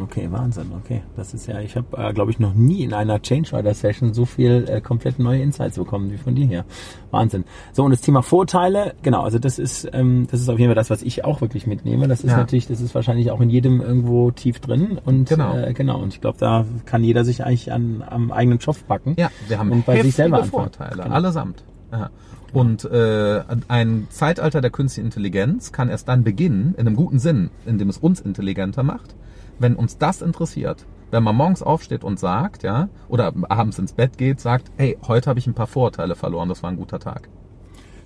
Okay, 0.00 0.26
Wahnsinn. 0.30 0.72
Okay, 0.84 1.02
das 1.16 1.34
ist 1.34 1.46
ja, 1.46 1.60
ich 1.60 1.76
habe, 1.76 1.86
äh, 1.96 2.12
glaube 2.12 2.30
ich, 2.30 2.38
noch 2.40 2.52
nie 2.54 2.82
in 2.82 2.92
einer 2.92 3.22
Change 3.22 3.56
Rider 3.56 3.74
Session 3.74 4.12
so 4.12 4.24
viel 4.24 4.64
äh, 4.68 4.80
komplett 4.80 5.18
neue 5.18 5.40
Insights 5.40 5.76
bekommen 5.76 6.10
wie 6.10 6.16
von 6.16 6.34
dir 6.34 6.46
hier. 6.46 6.64
Wahnsinn. 7.12 7.44
So 7.72 7.84
und 7.84 7.92
das 7.92 8.00
Thema 8.00 8.22
Vorteile, 8.22 8.94
genau. 9.02 9.22
Also 9.22 9.38
das 9.38 9.58
ist, 9.58 9.88
ähm, 9.92 10.26
das 10.30 10.40
ist 10.40 10.48
auf 10.48 10.58
jeden 10.58 10.68
Fall 10.70 10.74
das, 10.74 10.90
was 10.90 11.02
ich 11.02 11.24
auch 11.24 11.40
wirklich 11.40 11.66
mitnehme. 11.66 12.08
Das 12.08 12.22
ist 12.22 12.30
Ja. 12.32 12.38
natürlich, 12.38 12.66
das 12.66 12.80
ist 12.80 12.94
wahrscheinlich 12.94 13.30
auch 13.30 13.40
in 13.40 13.50
jedem 13.50 13.80
irgendwo 13.80 14.30
tief 14.32 14.58
drin 14.60 14.98
und 15.04 15.28
Genau. 15.28 15.56
äh, 15.56 15.72
genau. 15.74 16.00
Und 16.02 16.12
ich 16.14 16.20
glaube, 16.20 16.38
da 16.38 16.64
kann 16.86 17.04
jeder 17.04 17.24
sich 17.24 17.44
eigentlich 17.44 17.72
an 17.72 18.02
am 18.08 18.32
eigenen 18.32 18.60
Schopf 18.60 18.86
packen. 18.86 19.14
Ja, 19.16 19.30
wir 19.48 19.58
haben 19.58 19.70
Und 19.70 19.86
bei 19.86 20.02
sich 20.02 20.14
selber 20.14 20.38
anfangen. 20.42 20.50
Vorteile, 20.64 21.02
Genau. 21.04 21.14
allesamt. 21.14 21.62
Ja. 21.92 22.10
Und 22.52 22.84
äh, 22.84 23.42
ein 23.68 24.06
Zeitalter 24.10 24.60
der 24.60 24.70
künstlichen 24.70 25.06
Intelligenz 25.06 25.72
kann 25.72 25.88
erst 25.88 26.08
dann 26.08 26.22
beginnen, 26.24 26.74
in 26.76 26.86
einem 26.86 26.94
guten 26.96 27.18
Sinn, 27.18 27.50
in 27.66 27.78
dem 27.78 27.88
es 27.88 27.98
uns 27.98 28.20
intelligenter 28.20 28.82
macht, 28.84 29.14
wenn 29.58 29.76
uns 29.76 29.98
das 29.98 30.22
interessiert. 30.22 30.86
Wenn 31.10 31.22
man 31.22 31.36
morgens 31.36 31.62
aufsteht 31.62 32.02
und 32.02 32.18
sagt, 32.18 32.62
ja, 32.64 32.88
oder 33.08 33.32
abends 33.48 33.78
ins 33.78 33.92
Bett 33.92 34.18
geht, 34.18 34.40
sagt, 34.40 34.70
hey, 34.76 34.98
heute 35.06 35.30
habe 35.30 35.38
ich 35.38 35.46
ein 35.46 35.54
paar 35.54 35.66
Vorurteile 35.68 36.16
verloren, 36.16 36.48
das 36.48 36.62
war 36.62 36.70
ein 36.70 36.76
guter 36.76 36.98
Tag. 36.98 37.28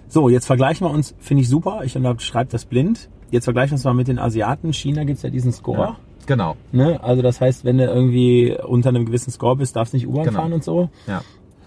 So, 0.08 0.28
jetzt 0.28 0.46
vergleichen 0.46 0.86
wir 0.86 0.90
uns, 0.90 1.14
finde 1.18 1.42
ich 1.42 1.48
super. 1.48 1.80
Ich 1.84 1.92
schreibe 1.92 2.50
das 2.50 2.64
blind. 2.64 3.08
Jetzt 3.30 3.44
vergleichen 3.44 3.72
wir 3.72 3.74
uns 3.76 3.84
mal 3.84 3.94
mit 3.94 4.08
den 4.08 4.18
Asiaten. 4.18 4.72
China 4.72 5.04
gibt's 5.04 5.22
ja 5.22 5.30
diesen 5.30 5.52
Score. 5.52 5.78
Ja. 5.78 5.96
Genau. 6.26 6.56
Ne? 6.72 7.02
Also 7.02 7.22
das 7.22 7.40
heißt, 7.40 7.64
wenn 7.64 7.78
du 7.78 7.84
irgendwie 7.84 8.56
unter 8.66 8.90
einem 8.90 9.06
gewissen 9.06 9.30
Score 9.30 9.56
bist, 9.56 9.76
darfst 9.76 9.94
du 9.94 9.96
nicht 9.96 10.06
U-Bahn 10.06 10.24
Genau. 10.26 10.40
fahren 10.40 10.52
und 10.52 10.64
so. 10.64 10.90
Ja. 11.06 11.22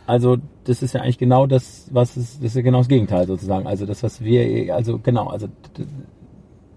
Also 0.05 0.37
das 0.65 0.83
ist 0.83 0.93
ja 0.93 1.01
eigentlich 1.01 1.17
genau 1.17 1.47
das, 1.47 1.87
was 1.91 2.17
es, 2.17 2.37
das 2.37 2.47
ist 2.47 2.55
ja 2.55 2.61
genau 2.61 2.79
das 2.79 2.87
Gegenteil 2.87 3.25
sozusagen. 3.27 3.65
Also 3.65 3.85
das, 3.85 4.03
was 4.03 4.21
wir, 4.21 4.75
also 4.75 4.99
genau, 4.99 5.27
also 5.27 5.47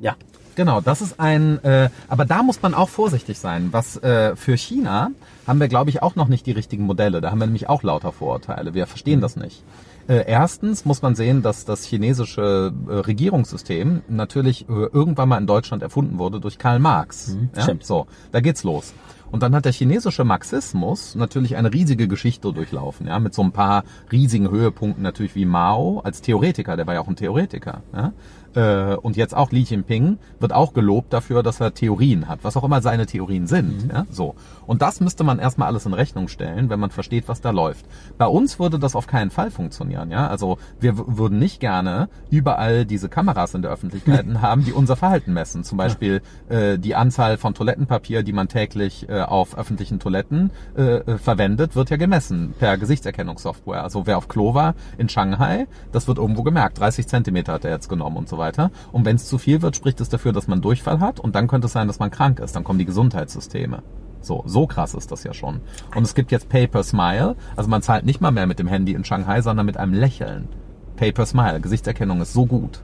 ja, 0.00 0.16
Genau, 0.56 0.80
das 0.80 1.00
ist 1.00 1.18
ein, 1.18 1.62
äh, 1.64 1.90
aber 2.08 2.24
da 2.24 2.42
muss 2.42 2.62
man 2.62 2.74
auch 2.74 2.88
vorsichtig 2.88 3.38
sein. 3.38 3.68
Was 3.72 3.96
äh, 4.02 4.36
für 4.36 4.56
China 4.56 5.10
haben 5.46 5.60
wir, 5.60 5.68
glaube 5.68 5.90
ich, 5.90 6.02
auch 6.02 6.16
noch 6.16 6.28
nicht 6.28 6.46
die 6.46 6.52
richtigen 6.52 6.84
Modelle. 6.84 7.20
Da 7.20 7.30
haben 7.30 7.38
wir 7.38 7.46
nämlich 7.46 7.68
auch 7.68 7.82
lauter 7.82 8.12
Vorurteile. 8.12 8.74
Wir 8.74 8.86
verstehen 8.86 9.20
das 9.20 9.36
nicht. 9.36 9.62
Äh, 10.06 10.24
erstens 10.26 10.84
muss 10.84 11.02
man 11.02 11.14
sehen, 11.14 11.42
dass 11.42 11.64
das 11.64 11.84
chinesische 11.84 12.72
äh, 12.88 12.92
Regierungssystem 12.92 14.02
natürlich 14.08 14.68
äh, 14.68 14.72
irgendwann 14.72 15.30
mal 15.30 15.38
in 15.38 15.46
Deutschland 15.46 15.82
erfunden 15.82 16.18
wurde 16.18 16.40
durch 16.40 16.58
Karl 16.58 16.78
Marx. 16.78 17.28
Mhm, 17.28 17.50
ja? 17.56 17.62
stimmt. 17.62 17.84
So, 17.84 18.06
da 18.30 18.40
geht's 18.40 18.64
los. 18.64 18.92
Und 19.30 19.42
dann 19.42 19.54
hat 19.54 19.64
der 19.64 19.72
chinesische 19.72 20.22
Marxismus 20.22 21.16
natürlich 21.16 21.56
eine 21.56 21.72
riesige 21.72 22.06
Geschichte 22.06 22.52
durchlaufen, 22.52 23.08
ja, 23.08 23.18
mit 23.18 23.34
so 23.34 23.42
ein 23.42 23.50
paar 23.50 23.82
riesigen 24.12 24.48
Höhepunkten 24.48 25.02
natürlich 25.02 25.34
wie 25.34 25.44
Mao 25.44 26.00
als 26.04 26.20
Theoretiker, 26.20 26.76
der 26.76 26.86
war 26.86 26.94
ja 26.94 27.00
auch 27.00 27.08
ein 27.08 27.16
Theoretiker, 27.16 27.82
ja. 27.92 28.12
Äh, 28.54 28.94
Und 28.96 29.16
jetzt 29.16 29.34
auch 29.36 29.50
Li 29.50 29.62
Jinping 29.62 30.18
wird 30.40 30.52
auch 30.52 30.72
gelobt 30.74 31.12
dafür, 31.12 31.42
dass 31.42 31.60
er 31.60 31.74
Theorien 31.74 32.28
hat, 32.28 32.40
was 32.42 32.56
auch 32.56 32.64
immer 32.64 32.80
seine 32.82 33.06
Theorien 33.06 33.46
sind, 33.46 33.90
ja, 33.92 34.06
so. 34.10 34.34
Und 34.66 34.80
das 34.82 35.00
müsste 35.00 35.24
man 35.24 35.38
erstmal 35.38 35.68
alles 35.68 35.86
in 35.86 35.92
Rechnung 35.94 36.28
stellen, 36.28 36.70
wenn 36.70 36.80
man 36.80 36.90
versteht, 36.90 37.28
was 37.28 37.40
da 37.40 37.50
läuft. 37.50 37.84
Bei 38.16 38.26
uns 38.26 38.58
würde 38.58 38.78
das 38.78 38.94
auf 38.96 39.06
keinen 39.06 39.30
Fall 39.30 39.50
funktionieren, 39.50 40.10
ja. 40.10 40.28
Also 40.28 40.58
wir 40.80 40.94
würden 41.18 41.38
nicht 41.38 41.60
gerne 41.60 42.08
überall 42.30 42.84
diese 42.86 43.08
Kameras 43.08 43.54
in 43.54 43.62
der 43.62 43.70
Öffentlichkeit 43.72 44.24
haben, 44.40 44.64
die 44.64 44.72
unser 44.72 44.96
Verhalten 44.96 45.32
messen. 45.32 45.64
Zum 45.64 45.76
Beispiel 45.78 46.22
äh, 46.48 46.78
die 46.78 46.94
Anzahl 46.94 47.36
von 47.36 47.54
Toilettenpapier, 47.54 48.22
die 48.22 48.32
man 48.32 48.48
täglich 48.48 49.08
äh, 49.08 49.20
auf 49.22 49.56
öffentlichen 49.58 49.98
Toiletten 49.98 50.50
äh, 50.76 50.82
äh, 50.82 51.18
verwendet, 51.18 51.74
wird 51.76 51.90
ja 51.90 51.96
gemessen 51.96 52.54
per 52.58 52.78
Gesichtserkennungssoftware. 52.78 53.82
Also 53.82 54.06
wer 54.06 54.18
auf 54.18 54.28
Klo 54.28 54.54
war 54.54 54.74
in 54.96 55.08
Shanghai, 55.08 55.66
das 55.92 56.06
wird 56.08 56.18
irgendwo 56.18 56.42
gemerkt. 56.42 56.78
30 56.78 57.06
Zentimeter 57.08 57.52
hat 57.54 57.64
er 57.64 57.72
jetzt 57.72 57.88
genommen 57.88 58.16
und 58.16 58.28
so 58.28 58.38
weiter. 58.38 58.43
Und 58.92 59.04
wenn 59.04 59.16
es 59.16 59.26
zu 59.26 59.38
viel 59.38 59.62
wird, 59.62 59.76
spricht 59.76 60.00
es 60.00 60.08
dafür, 60.08 60.32
dass 60.32 60.48
man 60.48 60.60
Durchfall 60.60 61.00
hat 61.00 61.20
und 61.20 61.34
dann 61.34 61.48
könnte 61.48 61.66
es 61.66 61.72
sein, 61.72 61.86
dass 61.86 61.98
man 61.98 62.10
krank 62.10 62.40
ist. 62.40 62.54
Dann 62.56 62.64
kommen 62.64 62.78
die 62.78 62.84
Gesundheitssysteme. 62.84 63.82
So, 64.20 64.42
so 64.46 64.66
krass 64.66 64.94
ist 64.94 65.12
das 65.12 65.22
ja 65.24 65.34
schon. 65.34 65.60
Und 65.94 66.02
es 66.02 66.14
gibt 66.14 66.32
jetzt 66.32 66.48
Paper 66.48 66.82
Smile, 66.82 67.36
also 67.56 67.68
man 67.68 67.82
zahlt 67.82 68.06
nicht 68.06 68.20
mal 68.20 68.30
mehr 68.30 68.46
mit 68.46 68.58
dem 68.58 68.68
Handy 68.68 68.94
in 68.94 69.04
Shanghai, 69.04 69.42
sondern 69.42 69.66
mit 69.66 69.76
einem 69.76 69.92
Lächeln. 69.92 70.48
Paper 70.96 71.26
Smile, 71.26 71.60
Gesichtserkennung 71.60 72.20
ist 72.22 72.32
so 72.32 72.46
gut. 72.46 72.80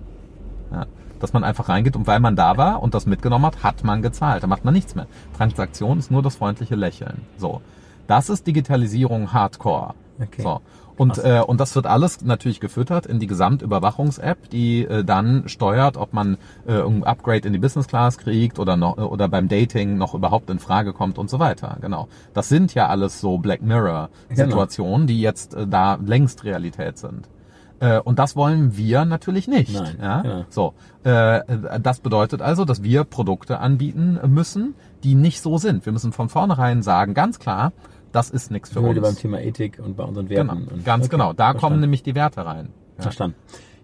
Ja, 0.71 0.87
dass 1.19 1.33
man 1.33 1.45
einfach 1.45 1.69
reingeht 1.69 1.97
und 1.97 2.07
weil 2.07 2.21
man 2.21 2.37
da 2.37 2.57
war 2.57 2.83
und 2.83 2.95
das 2.95 3.07
mitgenommen 3.07 3.47
hat, 3.47 3.63
hat 3.63 3.85
man 3.85 4.03
gezahlt. 4.03 4.43
Da 4.43 4.47
macht 4.47 4.65
man 4.65 4.75
nichts 4.75 4.95
mehr. 4.95 5.07
Transaktion 5.37 5.99
ist 5.99 6.11
nur 6.11 6.23
das 6.23 6.37
freundliche 6.37 6.77
Lächeln. 6.77 7.23
So. 7.37 7.61
Das 8.07 8.29
ist 8.29 8.47
Digitalisierung 8.47 9.33
Hardcore. 9.33 9.95
Okay. 10.21 10.43
So. 10.43 10.61
Und, 11.01 11.15
Krass. 11.15 11.25
äh, 11.25 11.41
und 11.41 11.59
das 11.59 11.75
wird 11.77 11.87
alles 11.87 12.23
natürlich 12.27 12.61
gefüttert 12.61 13.07
in 13.07 13.21
die 13.21 13.27
Gesamtüberwachungs-App, 13.27 14.51
die 14.51 14.85
äh, 14.85 15.03
dann 15.03 15.49
steuert, 15.49 15.97
ob 15.97 16.13
man 16.13 16.37
äh, 16.67 16.75
ein 16.83 17.05
Upgrade 17.05 17.49
in 17.49 17.55
die 17.55 17.59
Business 17.59 17.87
Class 17.87 18.19
kriegt 18.19 18.59
oder 18.59 18.77
noch 18.77 18.99
äh, 18.99 19.01
oder 19.01 19.27
beim 19.27 19.49
Dating 19.49 19.97
noch 19.97 20.13
überhaupt 20.13 20.51
in 20.51 20.59
Frage 20.59 20.93
kommt 20.93 21.17
und 21.17 21.31
so 21.31 21.39
weiter. 21.39 21.79
Genau. 21.81 22.09
Das 22.35 22.51
sind 22.51 22.75
ja 22.75 22.89
alles 22.89 23.19
so 23.19 23.39
Black 23.39 23.63
Mirror 23.63 24.11
Situationen, 24.31 25.07
die 25.07 25.23
jetzt 25.23 25.55
äh, 25.55 25.67
da 25.67 25.99
längst 26.05 26.45
Realität 26.45 26.99
sind. 26.99 27.31
Äh, 27.79 28.01
und 28.01 28.19
das 28.19 28.37
wollen 28.37 28.77
wir 28.77 29.07
natürlich 29.07 29.49
nicht. 29.49 29.73
Nein, 29.73 29.97
ja? 30.03 30.21
genau. 30.21 30.45
So, 30.51 30.75
äh, 31.05 31.41
das 31.81 32.01
bedeutet 32.01 32.43
also, 32.43 32.67
dass 32.67 32.83
wir 32.83 33.05
Produkte 33.05 33.59
anbieten 33.61 34.21
müssen, 34.27 34.75
die 35.03 35.15
nicht 35.15 35.41
so 35.41 35.57
sind. 35.57 35.87
Wir 35.87 35.95
müssen 35.95 36.13
von 36.13 36.29
vornherein 36.29 36.83
sagen, 36.83 37.15
ganz 37.15 37.39
klar, 37.39 37.73
das 38.13 38.31
ist 38.31 38.51
nichts 38.51 38.71
für 38.71 38.81
beim 38.83 38.97
uns. 38.97 39.17
Thema 39.17 39.41
Ethik 39.41 39.79
und 39.79 39.97
bei 39.97 40.05
unseren 40.05 40.29
Genau, 40.29 40.53
Werten. 40.55 40.69
Und, 40.69 40.85
ganz 40.85 41.05
okay, 41.07 41.13
genau. 41.13 41.33
Da 41.33 41.45
verstanden. 41.51 41.61
kommen 41.61 41.81
nämlich 41.81 42.03
die 42.03 42.15
Werte 42.15 42.45
rein. 42.45 42.71
Ja. 42.97 43.03
Verstanden. 43.03 43.37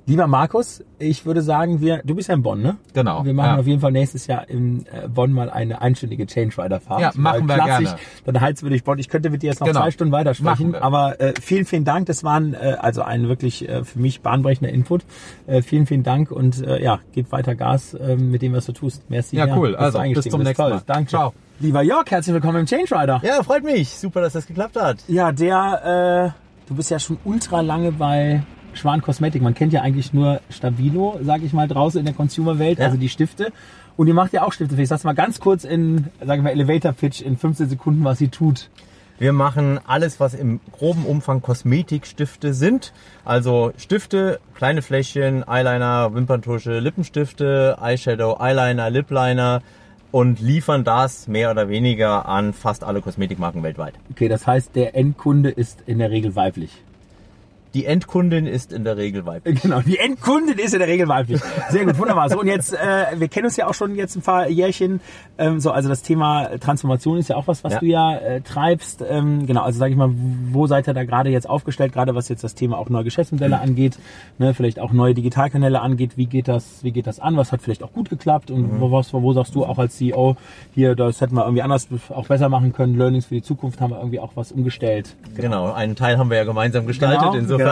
Lieber 0.09 0.29
Markus, 0.29 0.85
ich 1.01 1.27
würde 1.27 1.43
sagen, 1.43 1.81
wir, 1.81 2.01
du 2.05 2.15
bist 2.15 2.29
ja 2.29 2.37
in 2.37 2.43
Bonn, 2.45 2.63
ne? 2.63 2.77
Genau, 2.95 3.25
Wir 3.25 3.35
machen 3.35 3.55
ja. 3.55 3.59
auf 3.59 3.67
jeden 3.67 3.81
Fall 3.81 3.91
nächstes 3.91 4.29
Jahr 4.29 4.49
in 4.49 4.87
äh, 4.87 5.09
Bonn 5.09 5.33
mal 5.33 5.51
eine 5.51 5.81
einstündige 5.83 6.27
Change 6.27 6.63
Rider 6.63 6.79
Fahrt. 6.79 7.01
Ja, 7.01 7.11
machen 7.17 7.49
wir 7.49 7.57
klassisch, 7.57 7.87
gerne. 7.87 8.01
Dann 8.25 8.41
heizt 8.41 8.63
wir 8.63 8.71
durch 8.71 8.85
Bonn. 8.85 9.01
Ich 9.01 9.09
könnte 9.09 9.31
mit 9.31 9.43
dir 9.43 9.49
jetzt 9.49 9.59
noch 9.59 9.67
Genau. 9.67 9.81
zwei 9.81 9.91
Stunden 9.91 10.13
weitersprechen, 10.13 10.77
aber 10.77 11.21
äh, 11.21 11.35
vielen, 11.41 11.65
vielen 11.65 11.85
Dank. 11.85 12.07
Das 12.07 12.23
waren 12.23 12.55
äh, 12.55 12.77
also 12.79 13.03
ein 13.03 13.27
wirklich 13.29 13.69
äh, 13.69 13.83
für 13.83 13.99
mich 13.99 14.21
bahnbrechender 14.21 14.73
Input. 14.73 15.03
Äh, 15.49 15.63
vielen, 15.63 15.87
vielen 15.87 16.05
Dank 16.05 16.31
und 16.31 16.65
äh, 16.65 16.81
ja, 16.81 17.01
gib 17.11 17.33
weiter 17.33 17.57
Gas 17.57 17.95
äh, 17.95 18.15
mit 18.15 18.43
dem, 18.43 18.53
was 18.53 18.67
du 18.67 18.73
tust. 18.73 19.11
Merci. 19.11 19.35
Ja, 19.35 19.57
cool. 19.57 19.75
Also, 19.75 19.99
bis 20.01 20.27
zum 20.27 20.43
nächsten. 20.45 20.63
Mal. 20.63 20.83
Danke. 20.87 21.09
Ciao. 21.11 21.33
Lieber 21.59 21.83
Jörg, 21.83 22.11
herzlich 22.11 22.35
willkommen 22.35 22.59
im 22.61 22.67
Change 22.67 22.95
Rider. 22.95 23.21
Ja, 23.25 23.43
freut 23.43 23.65
mich. 23.65 23.89
Super, 23.97 24.21
dass 24.21 24.35
das 24.35 24.47
geklappt 24.47 24.77
hat. 24.77 24.99
Ja, 25.09 25.33
der, 25.33 26.35
äh, 26.35 26.69
du 26.69 26.75
bist 26.75 26.91
ja 26.91 26.99
schon 26.99 27.17
ultra 27.25 27.63
lange 27.63 27.93
bei 27.93 28.43
Schwan 28.75 29.01
Cosmetic. 29.01 29.41
Man 29.41 29.55
kennt 29.55 29.73
ja 29.73 29.81
eigentlich 29.81 30.13
nur 30.13 30.41
Stabilo, 30.51 31.19
sag 31.23 31.43
ich 31.43 31.55
mal, 31.55 31.67
draußen 31.67 31.99
in 31.99 32.05
der 32.05 32.15
Consumer-Welt, 32.15 32.79
Ja. 32.79 32.87
also 32.87 32.99
die 32.99 33.09
Stifte. 33.09 33.53
Und 33.97 34.07
ihr 34.07 34.13
macht 34.13 34.35
ja 34.35 34.43
auch 34.43 34.53
Stifte. 34.53 34.85
Sagst 34.85 35.05
du 35.05 35.09
mal 35.09 35.15
ganz 35.15 35.41
kurz 35.41 35.65
in, 35.65 36.09
sagen 36.25 36.45
wir, 36.45 36.51
Elevator 36.53 36.93
Pitch 36.93 37.23
in 37.23 37.39
15 37.39 37.71
Sekunden, 37.71 38.05
was 38.05 38.19
sie 38.19 38.29
tut. 38.29 38.69
Wir 39.19 39.33
machen 39.33 39.81
alles, 39.87 40.21
was 40.21 40.35
im 40.35 40.61
groben 40.73 41.07
Umfang 41.07 41.41
Kosmetikstifte 41.41 42.53
sind. 42.53 42.93
Also 43.25 43.73
Stifte, 43.79 44.41
kleine 44.55 44.83
Fläschchen, 44.83 45.43
Eyeliner, 45.49 46.13
Wimperntusche, 46.13 46.81
Lippenstifte, 46.81 47.79
Eyeshadow, 47.81 48.37
Eyeliner, 48.39 48.91
Lipliner 48.91 49.63
und 50.17 50.41
liefern 50.41 50.83
das 50.83 51.29
mehr 51.29 51.51
oder 51.51 51.69
weniger 51.69 52.27
an 52.27 52.55
fast 52.55 52.85
alle 52.85 53.03
Kosmetikmarken 53.03 53.63
weltweit. 53.63 53.93
Okay, 54.11 54.29
das 54.29 54.47
heißt, 54.47 54.75
der 54.75 54.97
Endkunde 54.97 55.51
ist 55.51 55.83
in 55.85 55.99
der 55.99 56.11
Regel 56.11 56.35
weiblich. 56.35 56.71
Die 57.77 57.85
Endkundin 57.85 58.47
ist 58.47 58.73
in 58.73 58.85
der 58.85 58.97
Regel 58.97 59.27
weiblich. 59.27 59.61
Genau, 59.67 59.81
die 59.83 59.99
Endkundin 59.99 60.59
ist 60.59 60.73
in 60.73 60.79
der 60.79 60.89
Regel 60.89 61.09
weiblich. 61.09 61.43
Sehr 61.69 61.85
gut, 61.85 61.99
wunderbar. 61.99 62.31
So, 62.31 62.41
und 62.41 62.47
jetzt, 62.47 62.73
äh, 62.73 62.79
wir 63.19 63.29
kennen 63.29 63.45
uns 63.45 63.57
ja 63.59 63.67
auch 63.67 63.75
schon 63.75 63.95
jetzt 63.97 64.17
ein 64.17 64.23
paar 64.23 64.49
Jährchen. 64.49 65.01
Ähm, 65.37 65.61
so, 65.61 65.73
also 65.73 65.91
das 65.91 66.01
Thema 66.03 66.59
Transformation 66.59 67.19
ist 67.19 67.29
ja 67.29 67.37
auch 67.37 67.47
was, 67.49 67.65
was 67.65 67.75
Ja. 67.75 67.79
du 67.81 67.87
ja 67.87 68.17
äh, 68.17 68.41
treibst. 68.41 69.05
Ähm, 69.07 69.45
genau, 69.45 69.61
also 69.61 69.79
sage 69.79 69.91
ich 69.93 69.99
mal, 69.99 70.11
wo 70.53 70.67
seid 70.67 70.89
ihr 70.89 70.95
da 70.95 71.05
gerade 71.05 71.29
jetzt 71.29 71.47
aufgestellt, 71.51 71.93
gerade 71.93 72.15
was 72.15 72.31
jetzt 72.31 72.45
das 72.45 72.55
Thema 72.55 72.79
auch 72.79 72.89
neue 72.89 73.05
Geschäftsmodelle 73.05 73.61
angeht, 73.61 73.99
ne, 74.39 74.55
vielleicht 74.55 74.79
auch 74.81 74.93
neue 74.93 75.13
Digitalkanäle 75.13 75.83
angeht, 75.83 76.13
wie 76.17 76.25
geht 76.27 76.49
das, 76.49 76.83
wie 76.83 76.93
geht 76.93 77.07
das 77.07 77.21
an, 77.21 77.37
was 77.37 77.53
hat 77.53 77.61
vielleicht 77.61 77.83
auch 77.83 77.93
gut 77.93 78.09
geklappt 78.09 78.51
und 78.51 78.81
wo, 78.81 78.91
was, 78.91 79.13
wo 79.13 79.33
sagst 79.35 79.55
du 79.55 79.67
auch 79.67 79.79
als 79.79 79.97
CEO, 79.97 80.37
hier, 80.75 80.95
das 80.95 81.21
hätten 81.21 81.35
wir 81.35 81.45
irgendwie 81.45 81.63
anders 81.63 81.89
auch 82.09 82.27
besser 82.27 82.49
machen 82.49 82.73
können, 82.73 82.97
Learnings 82.97 83.27
für 83.27 83.35
die 83.35 83.43
Zukunft 83.43 83.83
haben 83.83 83.91
wir 83.91 83.99
irgendwie 83.99 84.21
auch 84.21 84.33
was 84.35 84.51
umgestellt. 84.53 85.15
Genau, 85.37 85.73
einen 85.73 85.95
Teil 85.97 86.17
haben 86.17 86.31
wir 86.31 86.39
ja 86.39 86.45
gemeinsam 86.45 86.87
gestaltet. 86.87 87.21
Genau, 87.21 87.35
Insofern. 87.35 87.66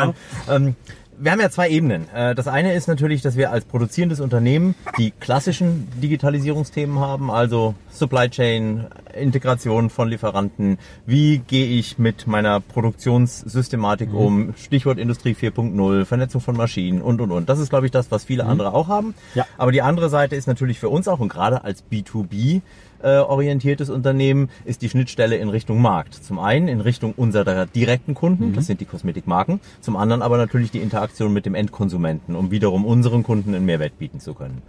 Ähm, 0.50 0.74
wir 1.16 1.30
haben 1.30 1.40
ja 1.40 1.48
zwei 1.48 1.68
Ebenen. 1.68 2.09
Äh, 2.12 2.35
Das 2.35 2.48
eine 2.48 2.74
ist 2.74 2.88
natürlich, 2.88 3.22
dass 3.22 3.37
wir 3.37 3.52
als 3.52 3.64
produzierendes 3.64 4.18
Unternehmen 4.20 4.74
die 4.98 5.12
klassischen 5.12 5.87
Digitalisierungsthemen 6.02 6.98
haben, 6.98 7.30
also 7.30 7.76
Supply 7.90 8.28
Chain, 8.28 8.87
Integration 9.16 9.90
von 9.90 10.09
Lieferanten. 10.09 10.76
Wie 11.07 11.38
gehe 11.38 11.66
ich 11.78 11.98
mit 11.98 12.26
meiner 12.26 12.59
Produktionssystematik 12.61 14.11
Mhm. 14.11 14.16
um? 14.16 14.54
Stichwort 14.57 14.98
Industrie 14.98 15.35
4.0, 15.35 16.04
Vernetzung 16.04 16.40
von 16.40 16.57
Maschinen 16.57 17.00
und, 17.00 17.20
und, 17.20 17.30
und. 17.30 17.48
Das 17.48 17.61
ist, 17.61 17.70
glaube 17.70 17.87
ich, 17.87 17.92
das, 17.92 18.11
was 18.11 18.24
viele 18.24 18.44
andere 18.44 18.74
auch 18.74 18.88
haben. 18.88 19.09
Mhm. 19.09 19.14
Ja. 19.35 19.46
Aber 19.57 19.70
die 19.70 19.83
andere 19.83 20.09
Seite 20.09 20.35
ist 20.35 20.46
natürlich 20.48 20.80
für 20.80 20.88
uns 20.88 21.07
auch 21.07 21.20
und 21.20 21.28
gerade 21.28 21.62
als 21.62 21.85
B2B 21.90 22.57
äh, 22.57 22.61
orientiertes 23.09 23.90
Unternehmen 23.90 24.49
ist 24.64 24.83
die 24.83 24.88
Schnittstelle 24.88 25.37
in 25.37 25.49
Richtung 25.49 25.81
Markt. 25.83 26.14
Zum 26.14 26.38
einen 26.38 26.69
in 26.69 26.81
Richtung 26.81 27.12
unserer 27.17 27.67
direkten 27.67 28.14
Kunden, 28.14 28.55
das 28.55 28.67
sind 28.67 28.81
die 28.81 28.85
Kosmetikmarken, 28.87 29.61
zum 29.81 29.97
anderen 29.97 30.23
aber 30.23 30.37
natürlich 30.38 30.71
die 30.71 30.79
Interaktion 30.81 31.33
mit 31.33 31.47
dem 31.47 31.55
Endkonsumenten, 31.55 32.35
um 32.37 32.51
wiederum 32.51 32.85
unseren 32.85 33.23
Kunden 33.23 33.55
einen 33.55 33.67
Mehrwert 33.67 33.99
bieten 33.99 34.21
zu 34.21 34.35
können. 34.35 34.62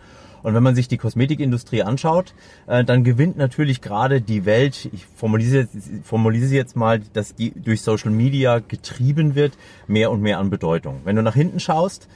Und 0.44 0.54
wenn 0.54 0.62
man 0.62 0.76
sich 0.76 0.88
die 0.88 0.98
Kosmetikindustrie 0.98 1.82
anschaut, 1.82 2.36
äh, 2.68 2.84
dann 2.84 3.04
gewinnt 3.04 3.36
natürlich 3.36 3.82
gerade 3.82 4.22
die 4.22 4.46
Welt, 4.46 4.90
ich 4.94 5.04
formuliere, 5.16 5.68
formuliere 6.04 6.46
sie 6.46 6.56
jetzt 6.56 6.76
mal, 6.76 7.00
dass 7.14 7.34
die 7.34 7.50
durch 7.52 7.82
Social 7.82 8.12
Media 8.12 8.60
getrieben 8.60 9.34
wird, 9.34 9.54
mehr 9.88 10.12
und 10.12 10.22
mehr 10.22 10.38
an 10.38 10.52
Bedeutung. 10.52 11.02
Wenn 11.04 11.16
du 11.16 11.24
nach 11.24 11.34
hinten 11.34 11.60
schaust, 11.60 12.08
ha- 12.08 12.10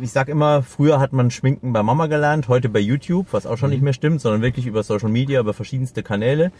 ich 0.00 0.12
sag 0.12 0.28
immer, 0.28 0.62
früher 0.62 1.00
hat 1.00 1.12
man 1.12 1.30
Schminken 1.30 1.72
bei 1.72 1.82
Mama 1.82 2.06
gelernt, 2.06 2.48
heute 2.48 2.68
bei 2.68 2.78
YouTube, 2.78 3.28
was 3.32 3.46
auch 3.46 3.56
schon 3.56 3.70
nicht 3.70 3.82
mehr 3.82 3.92
stimmt, 3.92 4.20
sondern 4.20 4.42
wirklich 4.42 4.66
über 4.66 4.82
Social 4.82 5.08
Media, 5.08 5.40
über 5.40 5.54
verschiedenste 5.54 6.02
Kanäle. 6.02 6.52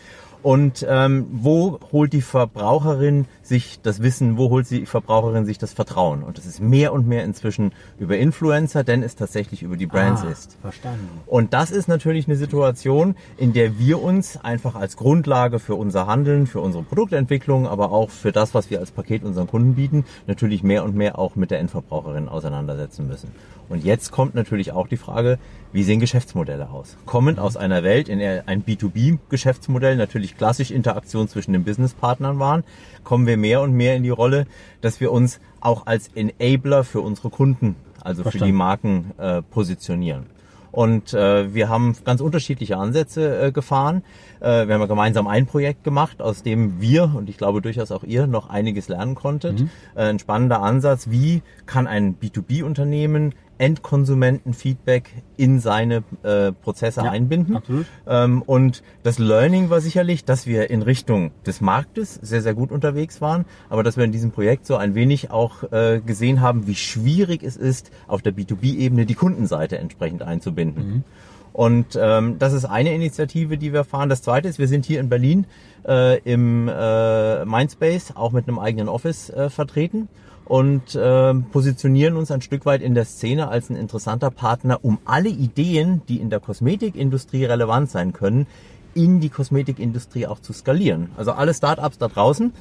Und 0.45 0.85
ähm, 0.87 1.27
wo 1.33 1.81
holt 1.91 2.13
die 2.13 2.21
Verbraucherin 2.21 3.25
sich 3.43 3.81
das 3.83 4.03
Wissen, 4.03 4.37
wo 4.37 4.51
holt 4.51 4.69
die 4.71 4.85
Verbraucherin 4.85 5.47
sich 5.47 5.57
das 5.57 5.73
Vertrauen? 5.73 6.23
Und 6.23 6.37
das 6.37 6.45
ist 6.45 6.61
mehr 6.61 6.93
und 6.93 7.09
mehr 7.09 7.25
inzwischen 7.25 7.73
über 7.99 8.19
Influencer, 8.19 8.85
denn 8.85 9.03
es 9.03 9.17
tatsächlich 9.17 9.63
über 9.63 9.79
die 9.79 9.87
Brands 9.87 10.23
Ah, 10.23 10.31
ist. 10.31 10.59
Verstanden. 10.61 11.09
Und 11.25 11.55
das 11.55 11.71
ist 11.71 11.89
natürlich 11.89 12.27
eine 12.29 12.37
Situation, 12.37 13.17
in 13.39 13.55
der 13.55 13.79
wir 13.79 14.03
uns 14.03 14.37
einfach 14.37 14.75
als 14.75 14.99
Grundlage 14.99 15.59
für 15.59 15.77
unser 15.77 16.07
Handeln, 16.07 16.47
für 16.47 16.61
unsere 16.61 16.85
Produktentwicklung, 16.85 17.67
aber 17.67 17.91
auch 17.91 18.11
für 18.11 18.31
das, 18.31 18.53
was 18.53 18.69
wir 18.69 18.81
als 18.81 18.91
Paket 18.91 19.25
unseren 19.25 19.47
Kunden 19.47 19.77
bieten, 19.77 20.05
natürlich 20.27 20.63
mehr 20.63 20.85
und 20.85 20.95
mehr 20.95 21.19
auch 21.19 21.37
mit 21.37 21.53
der 21.53 21.61
Endverbraucherin 21.61 22.29
auseinandersetzen 22.29 23.09
müssen. 23.09 23.31
Und 23.69 23.85
jetzt 23.85 24.13
kommt 24.13 24.35
natürlich 24.35 24.73
auch 24.73 24.89
die 24.89 24.97
Frage, 24.97 25.39
wie 25.73 25.83
sehen 25.83 26.01
Geschäftsmodelle 26.01 26.71
aus? 26.71 26.97
Kommend 27.07 27.39
aus 27.39 27.57
einer 27.57 27.83
Welt, 27.83 28.09
in 28.09 28.19
der 28.19 28.47
ein 28.47 28.65
B2B-Geschäftsmodell 28.65 29.97
natürlich 29.97 30.37
klassisch 30.37 30.71
Interaktion 30.71 31.29
zwischen 31.29 31.53
den 31.53 31.65
Businesspartnern 31.65 32.39
waren, 32.39 32.65
kommen 33.03 33.27
wir 33.27 33.37
mehr 33.37 33.61
und 33.61 33.73
mehr 33.73 33.97
in 33.97 34.03
die 34.03 34.11
Rolle, 34.11 34.47
dass 34.81 35.01
wir 35.01 35.11
uns 35.11 35.41
auch 35.61 35.87
als 35.87 36.11
Enabler 36.15 36.85
für 36.85 37.01
unsere 37.01 37.31
Kunden, 37.31 37.77
also 38.03 38.23
für 38.23 38.31
die 38.31 38.39
Verstanden. 38.39 38.57
Marken 38.57 39.11
äh, 39.19 39.43
positionieren. 39.43 40.27
Und 40.75 41.15
äh, 41.15 41.55
wir 41.55 41.69
haben 41.69 41.95
ganz 42.05 42.21
unterschiedliche 42.21 42.77
Ansätze 42.77 43.41
äh, 43.41 43.53
gefahren. 43.53 44.03
Äh, 44.41 44.67
wir 44.67 44.75
haben 44.75 44.81
ja 44.81 44.87
gemeinsam 44.87 45.29
ein 45.29 45.47
Projekt 45.47 45.85
gemacht, 45.85 46.21
aus 46.21 46.43
dem 46.43 46.81
wir 46.81 47.15
und 47.15 47.31
ich 47.31 47.39
glaube 47.39 47.63
durchaus 47.63 47.93
auch 47.93 48.03
ihr 48.03 48.27
noch 48.27 48.51
einiges 48.51 48.89
lernen 48.89 49.15
konntet. 49.15 49.61
Äh, 49.95 50.03
ein 50.03 50.19
spannender 50.19 50.63
Ansatz, 50.63 51.11
wie 51.11 51.43
kann 51.67 51.87
ein 51.87 52.17
B2B-Unternehmen 52.19 53.35
Endkonsumentenfeedback 53.59 55.11
in 55.37 55.61
seine 55.61 56.03
äh, 56.23 56.53
Prozesse 56.53 57.03
Ja, 57.03 57.11
einbinden. 57.11 57.57
absolut. 57.57 57.87
Ähm, 58.07 58.43
und 58.43 58.83
das 59.03 59.19
Learning 59.19 59.71
war 59.71 59.81
sicherlich, 59.81 60.25
dass 60.25 60.47
wir 60.47 60.71
in 60.71 60.83
Richtung 60.83 61.31
des 61.47 61.61
Marktes 61.61 62.15
sehr, 62.23 62.43
sehr 62.43 62.55
gut 62.55 62.71
unterwegs 62.73 63.21
waren, 63.21 63.45
aber 63.69 63.83
dass 63.83 63.97
wir 63.97 64.05
in 64.05 64.13
diesem 64.13 64.31
Projekt 64.31 64.67
so 64.67 64.77
ein 64.77 64.95
wenig 64.95 65.31
auch 65.31 65.65
äh, 65.73 66.01
gesehen 66.05 66.41
haben, 66.41 66.67
wie 66.67 66.75
schwierig 66.75 67.43
es 67.43 67.57
ist, 67.57 67.91
auf 68.07 68.23
der 68.23 68.33
B2B-Ebene 68.35 69.07
die 69.07 69.15
Kundenseite 69.15 69.79
entsprechend 69.79 70.23
einzubinden. 70.23 71.05
Und 71.53 71.97
ähm, 72.01 72.37
das 72.41 72.53
ist 72.53 72.65
eine 72.65 72.93
Initiative, 72.93 73.57
die 73.57 73.73
wir 73.73 73.85
fahren. 73.85 74.09
Das 74.09 74.23
zweite 74.23 74.49
ist, 74.49 74.59
wir 74.59 74.67
sind 74.67 74.85
hier 74.85 74.99
in 74.99 75.09
Berlin 75.09 75.47
äh, 75.87 76.19
im 76.23 76.69
äh, 76.69 77.45
Mindspace, 77.45 78.17
auch 78.17 78.33
mit 78.33 78.49
einem 78.49 78.59
eigenen 78.59 78.89
Office 78.89 79.31
äh, 79.31 79.49
vertreten 79.51 80.09
und 80.47 80.95
äh, 80.95 81.35
positionieren 81.35 82.17
uns 82.17 82.31
ein 82.31 82.43
Stück 82.43 82.67
weit 82.67 82.83
in 82.83 82.95
der 82.95 83.05
Szene 83.05 83.49
als 83.49 83.71
ein 83.71 83.77
interessanter 83.77 84.31
Partner, 84.31 84.79
um 84.83 84.99
alle 85.05 85.29
Ideen, 85.31 86.03
die 86.09 86.19
in 86.21 86.31
der 86.31 86.41
Kosmetikindustrie 86.41 87.45
relevant 87.45 87.91
sein 87.91 88.13
können, 88.13 88.47
in 88.95 89.21
die 89.21 89.31
Kosmetikindustrie 89.31 90.27
auch 90.27 90.41
zu 90.41 90.53
skalieren. 90.53 91.09
Also 91.17 91.33
alle 91.33 91.55
Startups 91.55 91.99
da 91.99 92.09
draußen, 92.09 92.53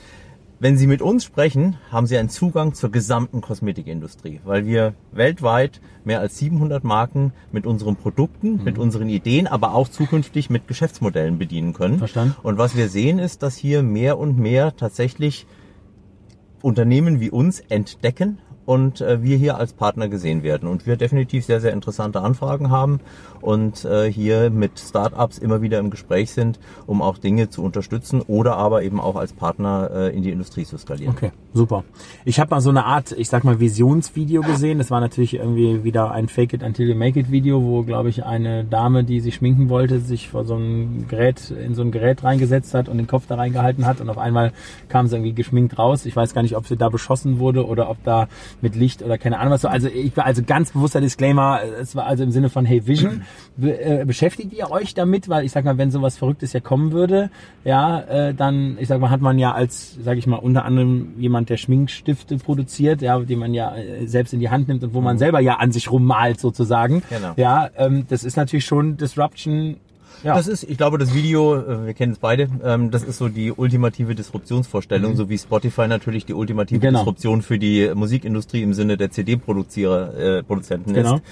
wenn 0.60 0.78
Sie 0.78 0.88
mit 0.88 1.02
uns 1.02 1.26
sprechen, 1.26 1.76
haben 1.92 2.08
Sie 2.08 2.18
einen 2.18 2.30
Zugang 2.30 2.74
zur 2.74 2.90
gesamten 2.90 3.42
Kosmetikindustrie, 3.42 4.40
weil 4.46 4.66
wir 4.66 4.94
weltweit 5.12 5.82
mehr 6.06 6.22
als 6.22 6.38
700 6.38 6.86
Marken 6.86 7.34
mit 7.52 7.66
unseren 7.66 7.98
Produkten, 7.98 8.58
Mhm. 8.60 8.64
mit 8.64 8.78
unseren 8.78 9.10
Ideen, 9.10 9.48
aber 9.48 9.74
auch 9.76 9.90
zukünftig 9.90 10.50
mit 10.50 10.68
Geschäftsmodellen 10.70 11.38
bedienen 11.38 11.74
können. 11.74 11.98
Verstanden. 11.98 12.36
Und 12.44 12.58
was 12.58 12.78
wir 12.78 12.88
sehen 12.88 13.20
ist, 13.20 13.44
dass 13.44 13.58
hier 13.58 13.84
mehr 13.84 14.18
und 14.18 14.38
mehr 14.40 14.74
tatsächlich 14.78 15.46
Unternehmen 16.64 17.20
wie 17.20 17.30
uns 17.30 17.60
entdecken 17.60 18.40
und 18.66 19.02
äh, 19.02 19.22
wir 19.22 19.38
hier 19.38 19.58
als 19.58 19.74
Partner 19.74 20.08
gesehen 20.08 20.44
werden 20.44 20.70
und 20.70 20.86
wir 20.86 20.98
definitiv 20.98 21.46
sehr, 21.46 21.62
sehr 21.62 21.74
interessante 21.74 22.22
Anfragen 22.22 22.72
haben 22.72 23.00
und 23.42 23.84
äh, 23.86 24.12
hier 24.12 24.50
mit 24.50 24.80
Startups 24.80 25.38
immer 25.38 25.62
wieder 25.62 25.80
im 25.80 25.90
Gespräch 25.90 26.32
sind, 26.32 26.60
um 26.88 27.02
auch 27.02 27.18
Dinge 27.18 27.50
zu 27.50 27.64
unterstützen 27.64 28.22
oder 28.22 28.56
aber 28.56 28.84
eben 28.84 29.00
auch 29.00 29.16
als 29.16 29.34
Partner 29.34 29.90
äh, 29.94 30.16
in 30.16 30.24
die 30.24 30.32
Industrie 30.32 30.66
zu 30.66 30.78
skalieren. 30.78 31.14
Okay, 31.16 31.32
super. 31.54 31.84
Ich 32.26 32.40
habe 32.40 32.52
mal 32.52 32.62
so 32.62 32.70
eine 32.70 32.86
Art, 32.86 33.12
ich 33.12 33.30
sag 33.30 33.44
mal, 33.44 33.60
Visionsvideo 33.60 34.42
gesehen. 34.42 34.78
Das 34.78 34.92
war 34.92 35.02
natürlich 35.02 35.36
irgendwie 35.36 35.84
wieder 35.84 36.12
ein 36.12 36.30
Fake 36.30 36.54
it 36.54 36.64
until 36.64 36.88
you 36.88 36.96
make 36.96 37.20
it 37.20 37.32
Video, 37.32 37.62
wo, 37.62 37.84
glaube 37.84 38.10
ich, 38.10 38.24
eine 38.24 38.64
Dame, 38.64 39.04
die 39.04 39.20
sich 39.20 39.36
schminken 39.36 39.70
wollte, 39.70 40.00
sich 40.00 40.30
vor 40.30 40.46
so 40.46 40.56
ein 40.56 41.06
Gerät, 41.10 41.52
in 41.52 41.76
so 41.76 41.82
ein 41.82 41.92
Gerät 41.92 42.24
reingesetzt 42.24 42.74
hat 42.74 42.88
und 42.88 42.98
den 42.98 43.08
Kopf 43.08 43.28
da 43.28 43.36
reingehalten 43.36 43.86
hat 43.86 44.00
und 44.00 44.10
auf 44.10 44.18
einmal 44.18 44.54
kam 44.88 45.08
sie 45.08 45.16
irgendwie 45.16 45.34
geschminkt 45.34 45.78
raus. 45.78 46.06
Ich 46.06 46.16
weiß 46.16 46.34
gar 46.34 46.44
nicht, 46.44 46.56
ob 46.56 46.68
sie 46.68 46.78
da 46.78 46.90
beschossen 46.90 47.40
wurde 47.40 47.66
oder 47.66 47.90
ob 47.90 48.04
da 48.04 48.28
mit 48.64 48.76
Licht 48.76 49.04
oder 49.04 49.18
keine 49.18 49.40
Ahnung 49.40 49.54
was 49.54 49.62
so. 49.62 49.68
Also 49.68 49.90
ich 49.90 50.16
war 50.18 50.26
also 50.26 50.42
ganz 50.42 50.72
bewusster 50.72 51.02
Disclaimer. 51.02 51.60
Es 51.80 51.96
war 51.96 52.06
also 52.06 52.24
im 52.24 52.32
Sinne 52.32 52.50
von 52.50 52.66
Hey 52.66 52.88
Vision. 52.88 53.24
Be 53.58 53.80
äh, 53.80 54.06
beschäftigt 54.06 54.54
ihr 54.54 54.72
euch 54.72 54.94
damit? 54.94 55.30
Weil 55.30 55.46
ich 55.46 55.52
sag 55.52 55.66
mal, 55.66 55.78
wenn 55.78 55.92
sowas 55.92 56.18
Verrücktes 56.18 56.54
ja 56.54 56.62
kommen 56.62 56.94
würde, 56.94 57.30
ja, 57.66 58.00
äh, 58.00 58.34
dann, 58.34 58.78
ich 58.80 58.88
sag 58.88 59.00
mal, 59.00 59.10
hat 59.10 59.22
man 59.22 59.38
ja 59.38 59.54
als, 59.54 59.98
sag 60.02 60.18
ich 60.18 60.26
mal, 60.26 60.38
unter 60.38 60.66
anderem 60.66 61.14
jemand, 61.18 61.50
der 61.50 61.58
Schminkstifte 61.58 62.38
produziert, 62.38 63.02
ja, 63.02 63.20
die 63.20 63.36
man 63.36 63.54
ja 63.54 63.76
äh, 63.76 64.08
selbst 64.08 64.34
in 64.34 64.40
die 64.40 64.50
Hand 64.50 64.70
nimmt 64.70 64.84
und 64.84 64.94
wo 64.94 65.02
man 65.02 65.18
selber 65.18 65.42
ja 65.42 65.58
an 65.58 65.72
sich 65.72 65.92
rummalt 65.92 66.40
sozusagen. 66.40 67.04
Genau. 67.10 67.34
Ja, 67.36 67.70
ähm, 67.78 68.06
das 68.08 68.24
ist 68.24 68.38
natürlich 68.38 68.66
schon 68.66 68.98
Disruption. 68.98 69.76
Ja. 70.24 70.36
Das 70.36 70.48
ist, 70.48 70.64
ich 70.64 70.78
glaube, 70.78 70.98
das 70.98 71.14
Video, 71.14 71.56
äh, 71.58 71.86
wir 71.88 71.94
kennen 71.94 72.14
es 72.14 72.20
beide, 72.20 72.48
ähm, 72.64 72.92
das 72.92 73.04
ist 73.04 73.18
so 73.18 73.28
die 73.30 73.52
ultimative 73.52 74.16
Disruptionsvorstellung, 74.16 75.16
so 75.16 75.30
wie 75.30 75.38
Spotify 75.38 75.88
natürlich 75.88 76.26
die 76.26 76.34
ultimative 76.34 76.78
Mhm. 76.80 76.82
Genau. 76.82 77.00
Disruption 77.00 77.42
für 77.42 77.60
die 77.60 77.92
Musikindustrie 77.94 78.64
im 78.64 78.74
Sinne 78.74 78.96
der 78.98 79.12
CD-Produzierer, 79.12 80.18
äh, 80.18 80.44
Produzenten 80.44 80.94
Genau. 80.94 81.16
ist. 81.16 81.24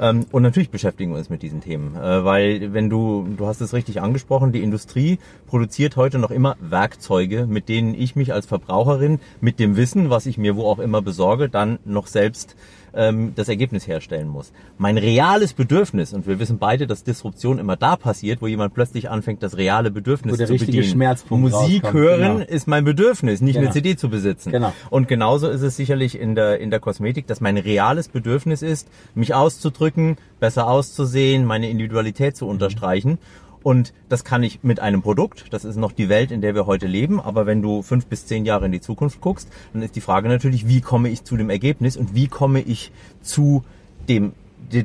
Ähm, 0.00 0.24
und 0.32 0.42
natürlich 0.42 0.70
beschäftigen 0.70 1.12
wir 1.12 1.18
uns 1.18 1.28
mit 1.30 1.42
diesen 1.42 1.60
Themen, 1.60 1.94
äh, 1.94 2.24
weil 2.24 2.72
wenn 2.72 2.88
du, 2.88 3.26
du 3.36 3.46
hast 3.46 3.60
es 3.60 3.74
richtig 3.74 4.00
angesprochen, 4.00 4.50
die 4.50 4.62
Industrie 4.62 5.18
produziert 5.46 5.96
heute 5.96 6.18
noch 6.18 6.30
immer 6.30 6.56
Werkzeuge, 6.60 7.46
mit 7.46 7.68
denen 7.68 7.94
ich 7.94 8.16
mich 8.16 8.32
als 8.32 8.46
Verbraucherin 8.46 9.20
mit 9.40 9.60
dem 9.60 9.76
Wissen, 9.76 10.08
was 10.10 10.24
ich 10.26 10.38
mir 10.38 10.56
wo 10.56 10.64
auch 10.66 10.78
immer 10.78 11.02
besorge, 11.02 11.48
dann 11.50 11.78
noch 11.84 12.06
selbst 12.06 12.56
ähm, 12.94 13.32
das 13.36 13.48
Ergebnis 13.48 13.86
herstellen 13.86 14.28
muss. 14.28 14.52
Mein 14.78 14.98
reales 14.98 15.52
Bedürfnis, 15.52 16.12
und 16.12 16.26
wir 16.26 16.38
wissen 16.38 16.58
beide, 16.58 16.86
dass 16.86 17.04
Disruption 17.04 17.58
immer 17.58 17.76
da 17.76 17.96
passiert, 17.96 18.42
wo 18.42 18.46
jemand 18.46 18.74
plötzlich 18.74 19.10
anfängt, 19.10 19.42
das 19.42 19.56
reale 19.56 19.90
Bedürfnis 19.90 20.34
Wo 20.34 20.36
der 20.36 20.46
zu 20.46 20.52
richtige 20.54 20.78
bedienen. 20.78 20.92
Schmerzpunkt 20.92 21.50
Musik 21.50 21.84
rauskommt, 21.84 21.94
hören 21.94 22.38
genau. 22.38 22.50
ist 22.50 22.66
mein 22.66 22.84
Bedürfnis, 22.84 23.40
nicht 23.40 23.54
Genau. 23.54 23.66
eine 23.66 23.72
CD 23.74 23.96
zu 23.96 24.08
besitzen. 24.08 24.50
Genau. 24.52 24.72
Und 24.90 25.08
genauso 25.08 25.48
ist 25.48 25.62
es 25.62 25.76
sicherlich 25.76 26.18
in 26.18 26.34
der, 26.34 26.60
in 26.60 26.70
der 26.70 26.80
Kosmetik, 26.80 27.26
dass 27.26 27.40
mein 27.40 27.56
reales 27.56 28.08
Bedürfnis 28.08 28.62
ist, 28.62 28.88
mich 29.14 29.34
auszudrücken, 29.34 30.16
besser 30.38 30.68
auszusehen, 30.68 31.44
meine 31.44 31.68
Individualität 31.70 32.36
zu 32.36 32.46
unterstreichen. 32.46 33.18
Und 33.62 33.92
das 34.08 34.24
kann 34.24 34.42
ich 34.42 34.62
mit 34.62 34.80
einem 34.80 35.02
Produkt. 35.02 35.46
Das 35.50 35.64
ist 35.64 35.76
noch 35.76 35.92
die 35.92 36.08
Welt, 36.08 36.30
in 36.30 36.40
der 36.40 36.54
wir 36.54 36.66
heute 36.66 36.86
leben. 36.86 37.20
Aber 37.20 37.46
wenn 37.46 37.62
du 37.62 37.82
fünf 37.82 38.06
bis 38.06 38.26
zehn 38.26 38.44
Jahre 38.44 38.66
in 38.66 38.72
die 38.72 38.80
Zukunft 38.80 39.20
guckst, 39.20 39.48
dann 39.72 39.82
ist 39.82 39.96
die 39.96 40.00
Frage 40.00 40.28
natürlich, 40.28 40.66
wie 40.66 40.80
komme 40.80 41.08
ich 41.08 41.24
zu 41.24 41.36
dem 41.36 41.50
Ergebnis 41.50 41.96
und 41.96 42.14
wie 42.14 42.28
komme 42.28 42.60
ich 42.60 42.92
zu 43.22 43.64
dem 44.08 44.32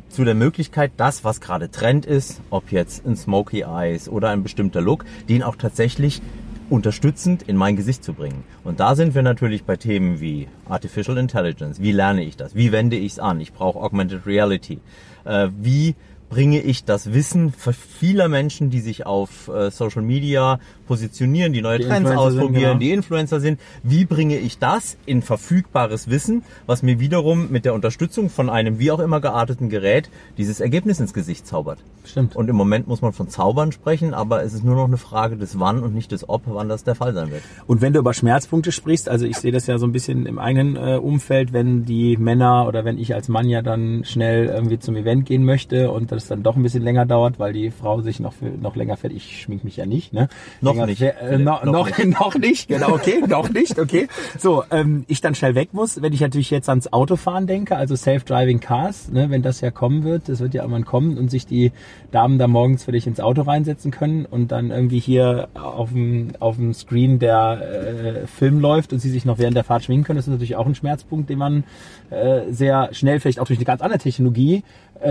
zu 0.09 0.23
der 0.23 0.35
Möglichkeit, 0.35 0.93
das, 0.97 1.23
was 1.23 1.41
gerade 1.41 1.69
Trend 1.69 2.05
ist, 2.05 2.41
ob 2.49 2.71
jetzt 2.71 3.05
ein 3.05 3.15
Smoky 3.15 3.61
Eyes 3.61 4.09
oder 4.09 4.29
ein 4.29 4.41
bestimmter 4.41 4.81
Look, 4.81 5.05
den 5.29 5.43
auch 5.43 5.57
tatsächlich 5.57 6.21
unterstützend 6.69 7.43
in 7.43 7.57
mein 7.57 7.75
Gesicht 7.75 8.03
zu 8.03 8.13
bringen. 8.13 8.43
Und 8.63 8.79
da 8.79 8.95
sind 8.95 9.13
wir 9.13 9.21
natürlich 9.21 9.63
bei 9.63 9.75
Themen 9.75 10.19
wie 10.19 10.47
Artificial 10.67 11.17
Intelligence. 11.17 11.79
Wie 11.79 11.91
lerne 11.91 12.23
ich 12.23 12.37
das? 12.37 12.55
Wie 12.55 12.71
wende 12.71 12.95
ich 12.95 13.13
es 13.13 13.19
an? 13.19 13.39
Ich 13.39 13.53
brauche 13.53 13.79
Augmented 13.79 14.25
Reality. 14.25 14.79
Äh, 15.25 15.49
wie 15.61 15.95
bringe 16.29 16.59
ich 16.61 16.85
das 16.85 17.13
Wissen 17.13 17.51
vieler 17.51 18.27
Menschen, 18.27 18.69
die 18.69 18.79
sich 18.79 19.05
auf 19.05 19.47
äh, 19.47 19.71
Social 19.71 20.01
Media 20.01 20.59
positionieren, 20.87 21.53
die 21.53 21.61
neue 21.61 21.79
Die 21.79 21.85
Trends 21.85 22.09
Influencer 22.09 22.31
sind, 22.31 22.39
ausprobieren, 22.39 22.63
genau. 22.63 22.79
die 22.79 22.91
Influencer 22.91 23.39
sind. 23.39 23.59
Wie 23.83 24.05
bringe 24.05 24.37
ich 24.37 24.59
das 24.59 24.97
in 25.05 25.21
verfügbares 25.21 26.09
Wissen, 26.09 26.43
was 26.65 26.83
mir 26.83 26.99
wiederum 26.99 27.51
mit 27.51 27.65
der 27.65 27.73
Unterstützung 27.73 28.29
von 28.29 28.49
einem 28.49 28.79
wie 28.79 28.91
auch 28.91 28.99
immer 28.99 29.21
gearteten 29.21 29.69
Gerät 29.69 30.09
dieses 30.37 30.59
Ergebnis 30.59 30.99
ins 30.99 31.13
Gesicht 31.13 31.47
zaubert? 31.47 31.79
Stimmt. 32.03 32.35
Und 32.35 32.49
im 32.49 32.55
Moment 32.55 32.87
muss 32.87 33.01
man 33.01 33.13
von 33.13 33.29
Zaubern 33.29 33.71
sprechen, 33.71 34.13
aber 34.13 34.43
es 34.43 34.53
ist 34.53 34.63
nur 34.63 34.75
noch 34.75 34.85
eine 34.85 34.97
Frage 34.97 35.37
des 35.37 35.59
Wann 35.59 35.81
und 35.81 35.95
nicht 35.95 36.11
des 36.11 36.29
Ob, 36.29 36.43
wann 36.45 36.69
das 36.69 36.83
der 36.83 36.95
Fall 36.95 37.13
sein 37.13 37.31
wird. 37.31 37.41
Und 37.67 37.81
wenn 37.81 37.93
du 37.93 37.99
über 37.99 38.13
Schmerzpunkte 38.13 38.71
sprichst, 38.71 39.09
also 39.09 39.25
ich 39.25 39.37
sehe 39.37 39.51
das 39.51 39.67
ja 39.67 39.77
so 39.77 39.85
ein 39.85 39.91
bisschen 39.91 40.25
im 40.25 40.37
eigenen 40.37 40.75
äh, 40.75 40.97
Umfeld, 40.97 41.53
wenn 41.53 41.85
die 41.85 42.17
Männer 42.17 42.67
oder 42.67 42.85
wenn 42.85 42.97
ich 42.97 43.15
als 43.15 43.27
Mann 43.27 43.49
ja 43.49 43.61
dann 43.61 44.03
schnell 44.03 44.45
irgendwie 44.45 44.79
zum 44.79 44.95
Event 44.95 45.25
gehen 45.25 45.43
möchte 45.43 45.91
und 45.91 46.11
das 46.15 46.27
dann 46.27 46.41
doch 46.43 46.55
ein 46.55 46.63
bisschen 46.63 46.83
länger 46.83 47.05
dauert, 47.05 47.37
weil 47.39 47.53
die 47.53 47.71
Frau 47.71 48.01
sich 48.01 48.19
noch 48.19 48.33
für, 48.33 48.45
noch 48.45 48.75
länger 48.75 48.97
fährt. 48.97 49.13
Ich 49.13 49.41
schmink 49.41 49.63
mich 49.63 49.77
ja 49.77 49.85
nicht, 49.85 50.13
ne? 50.13 50.27
Noch 50.61 50.73
länger 50.73 50.87
nicht, 50.87 50.97
fährt- 50.99 51.21
Äh, 51.21 51.27
Philipp, 51.29 51.45
noch, 51.45 51.63
noch 51.63 51.71
noch, 51.73 51.97
nicht. 51.97 52.19
noch 52.19 52.35
nicht, 52.35 52.67
genau, 52.67 52.89
okay, 52.93 53.21
noch 53.27 53.49
nicht, 53.49 53.77
okay. 53.79 54.07
So, 54.37 54.63
ähm, 54.71 55.05
ich 55.07 55.21
dann 55.21 55.35
schnell 55.35 55.55
weg 55.55 55.69
muss, 55.73 56.01
wenn 56.01 56.13
ich 56.13 56.21
natürlich 56.21 56.49
jetzt 56.51 56.69
ans 56.69 56.91
Autofahren 56.91 57.47
denke, 57.47 57.75
also 57.75 57.95
Self-Driving 57.95 58.59
Cars, 58.59 59.11
ne, 59.11 59.29
wenn 59.29 59.41
das 59.41 59.61
ja 59.61 59.71
kommen 59.71 60.03
wird, 60.03 60.29
das 60.29 60.39
wird 60.39 60.53
ja 60.53 60.61
irgendwann 60.63 60.85
kommen 60.85 61.17
und 61.17 61.29
sich 61.29 61.45
die 61.45 61.71
Damen 62.11 62.37
da 62.39 62.47
morgens 62.47 62.85
für 62.85 62.91
dich 62.91 63.05
ins 63.07 63.19
Auto 63.19 63.41
reinsetzen 63.43 63.91
können 63.91 64.25
und 64.25 64.51
dann 64.51 64.71
irgendwie 64.71 64.99
hier 64.99 65.49
auf 65.53 65.89
dem, 65.91 66.29
auf 66.39 66.55
dem 66.55 66.73
Screen 66.73 67.19
der 67.19 68.23
äh, 68.23 68.27
Film 68.27 68.59
läuft 68.59 68.93
und 68.93 68.99
sie 68.99 69.09
sich 69.09 69.25
noch 69.25 69.37
während 69.37 69.55
der 69.57 69.63
Fahrt 69.63 69.83
schminken 69.83 70.05
können, 70.05 70.17
das 70.17 70.27
ist 70.27 70.31
natürlich 70.31 70.55
auch 70.55 70.65
ein 70.65 70.75
Schmerzpunkt, 70.75 71.29
den 71.29 71.37
man 71.39 71.63
äh, 72.09 72.41
sehr 72.51 72.89
schnell, 72.93 73.19
vielleicht 73.19 73.39
auch 73.39 73.47
durch 73.47 73.59
eine 73.59 73.65
ganz 73.65 73.81
andere 73.81 73.99
Technologie, 73.99 74.55
äh, 74.55 74.61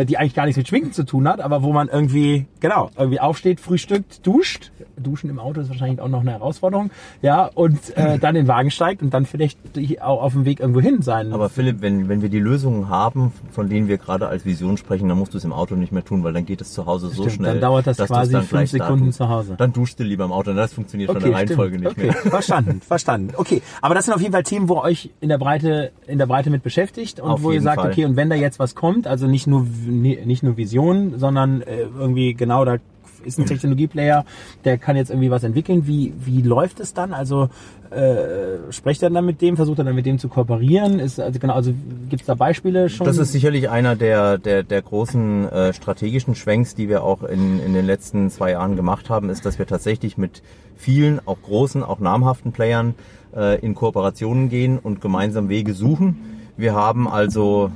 die 0.07 0.19
eigentlich 0.19 0.35
gar 0.35 0.45
nichts 0.45 0.57
mit 0.57 0.69
Schminken 0.69 0.93
zu 0.93 1.05
tun 1.05 1.29
hat, 1.29 1.41
aber 1.41 1.63
wo 1.63 1.73
man 1.73 1.89
irgendwie, 1.89 2.47
genau, 2.61 2.91
irgendwie 2.97 3.21
aufsteht, 3.21 3.61
frühstückt, 3.61 4.27
duscht. 4.27 4.73
Duschen 4.97 5.29
im 5.29 5.39
Auto 5.39 5.61
ist 5.61 5.69
wahrscheinlich 5.69 6.01
auch 6.01 6.09
noch 6.09 6.21
eine 6.21 6.33
Herausforderung, 6.33 6.91
ja, 7.23 7.51
und 7.55 7.97
äh, 7.97 8.19
dann 8.21 8.37
in 8.37 8.45
den 8.45 8.49
Wagen 8.49 8.71
steigt 8.71 9.03
und 9.03 9.13
dann 9.13 9.27
vielleicht 9.27 9.59
auch 10.01 10.23
auf 10.23 10.33
dem 10.33 10.45
Weg 10.45 10.61
irgendwo 10.61 10.81
hin 10.81 11.03
sein. 11.03 11.33
Aber 11.33 11.49
Philipp, 11.49 11.81
wenn, 11.81 12.09
wenn 12.09 12.23
wir 12.23 12.29
die 12.29 12.39
Lösungen 12.39 12.89
haben, 12.89 13.33
von 13.51 13.69
denen 13.69 13.89
wir 13.89 13.99
gerade 13.99 14.29
als 14.29 14.45
Vision 14.45 14.77
sprechen, 14.77 15.09
dann 15.09 15.19
musst 15.19 15.35
du 15.35 15.39
es 15.39 15.45
im 15.45 15.53
Auto 15.53 15.75
nicht 15.75 15.93
mehr 15.93 16.05
tun, 16.05 16.25
weil 16.25 16.33
dann 16.33 16.47
geht 16.47 16.61
es 16.61 16.73
zu 16.73 16.87
Hause 16.87 17.09
so 17.09 17.23
Stimmt, 17.23 17.33
schnell. 17.33 17.53
dann 17.53 17.61
dauert 17.61 17.87
das 17.87 17.99
quasi 17.99 18.41
fünf 18.43 18.71
Sekunden 18.71 19.13
zu 19.13 19.29
Hause. 19.29 19.55
Dann 19.57 19.73
duschst 19.73 19.99
du 20.01 20.05
lieber 20.05 20.25
im 20.25 20.33
Auto, 20.33 20.53
das 20.53 20.73
funktioniert 20.73 21.11
von 21.11 21.21
der 21.21 21.33
Reihenfolge 21.33 21.79
stimmt. 21.79 21.97
nicht 21.99 22.09
okay. 22.13 22.23
mehr. 22.23 22.31
Verstanden, 22.31 22.81
verstanden. 22.87 23.35
Okay, 23.37 23.63
aber 23.81 23.95
das 23.95 24.07
sind 24.07 24.15
auf 24.15 24.21
jeden 24.21 24.33
Fall 24.33 24.43
Themen, 24.43 24.69
wo 24.69 24.77
ihr 24.77 24.83
euch 24.83 25.11
in 25.21 25.29
der 25.29 25.39
Breite, 25.39 25.93
in 26.07 26.19
der 26.19 26.27
Breite 26.27 26.51
mit 26.51 26.63
beschäftigt 26.63 27.21
und 27.21 27.31
Auf 27.31 27.43
wo 27.43 27.53
ihr 27.53 27.61
sagt, 27.61 27.81
Fall. 27.81 27.91
okay, 27.91 28.05
und 28.05 28.17
wenn 28.17 28.31
da 28.31 28.37
jetzt 28.37 28.59
was 28.59 28.75
kommt, 28.75 29.07
also 29.07 29.27
nicht 29.27 29.47
nur 29.47 29.67
nicht 29.87 30.43
nur 30.43 30.57
Vision, 30.57 31.19
sondern 31.19 31.63
äh, 31.63 31.83
irgendwie 31.99 32.35
genau 32.35 32.65
da 32.65 32.79
ist 33.25 33.39
ein 33.39 33.47
Technologieplayer, 33.47 34.25
der 34.65 34.79
kann 34.79 34.97
jetzt 34.97 35.11
irgendwie 35.11 35.31
was 35.31 35.45
entwickeln. 35.45 35.87
Wie 35.87 36.13
wie 36.25 36.43
läuft 36.43 36.81
es 36.81 36.95
dann? 36.95 37.13
Also 37.13 37.49
äh, 37.91 38.71
sprecht 38.71 39.03
ihr 39.03 39.11
dann 39.11 39.25
mit 39.25 39.41
dem, 39.41 39.57
versucht 39.57 39.79
er 39.79 39.85
dann 39.85 39.95
mit 39.95 40.07
dem 40.07 40.19
zu 40.19 40.29
kooperieren? 40.29 40.99
Ist 40.99 41.21
also 41.21 41.39
genau, 41.39 41.55
also 41.55 41.73
gibt's 42.09 42.27
da 42.27 42.35
Beispiele 42.35 42.89
schon? 42.89 43.07
Das 43.07 43.19
ist 43.19 43.33
sicherlich 43.33 43.71
einer 43.71 43.97
der, 43.97 44.39
der, 44.39 44.63
der 44.63 44.83
großen 44.83 45.49
äh, 45.49 45.73
strategischen 45.73 46.35
Schwenks, 46.35 46.75
die 46.75 46.89
wir 46.89 47.03
auch 47.03 47.23
in, 47.23 47.61
in 47.61 47.73
den 47.75 47.87
letzten 47.87 48.31
zwei 48.31 48.53
Jahren 48.53 48.77
gemacht 48.77 49.11
haben, 49.11 49.31
ist, 49.31 49.47
dass 49.47 49.59
wir 49.59 49.67
tatsächlich 49.67 50.19
mit 50.19 50.43
vielen, 50.77 51.21
auch 51.27 51.41
großen, 51.43 51.83
auch 51.83 52.01
namhaften 52.01 52.53
Playern 52.53 52.95
äh, 53.35 53.61
in 53.61 53.75
Kooperationen 53.75 54.49
gehen 54.49 54.79
und 54.79 55.01
gemeinsam 55.01 55.49
Wege 55.49 55.73
suchen. 55.75 56.17
Wir 56.57 56.75
haben 56.75 57.09
also 57.09 57.71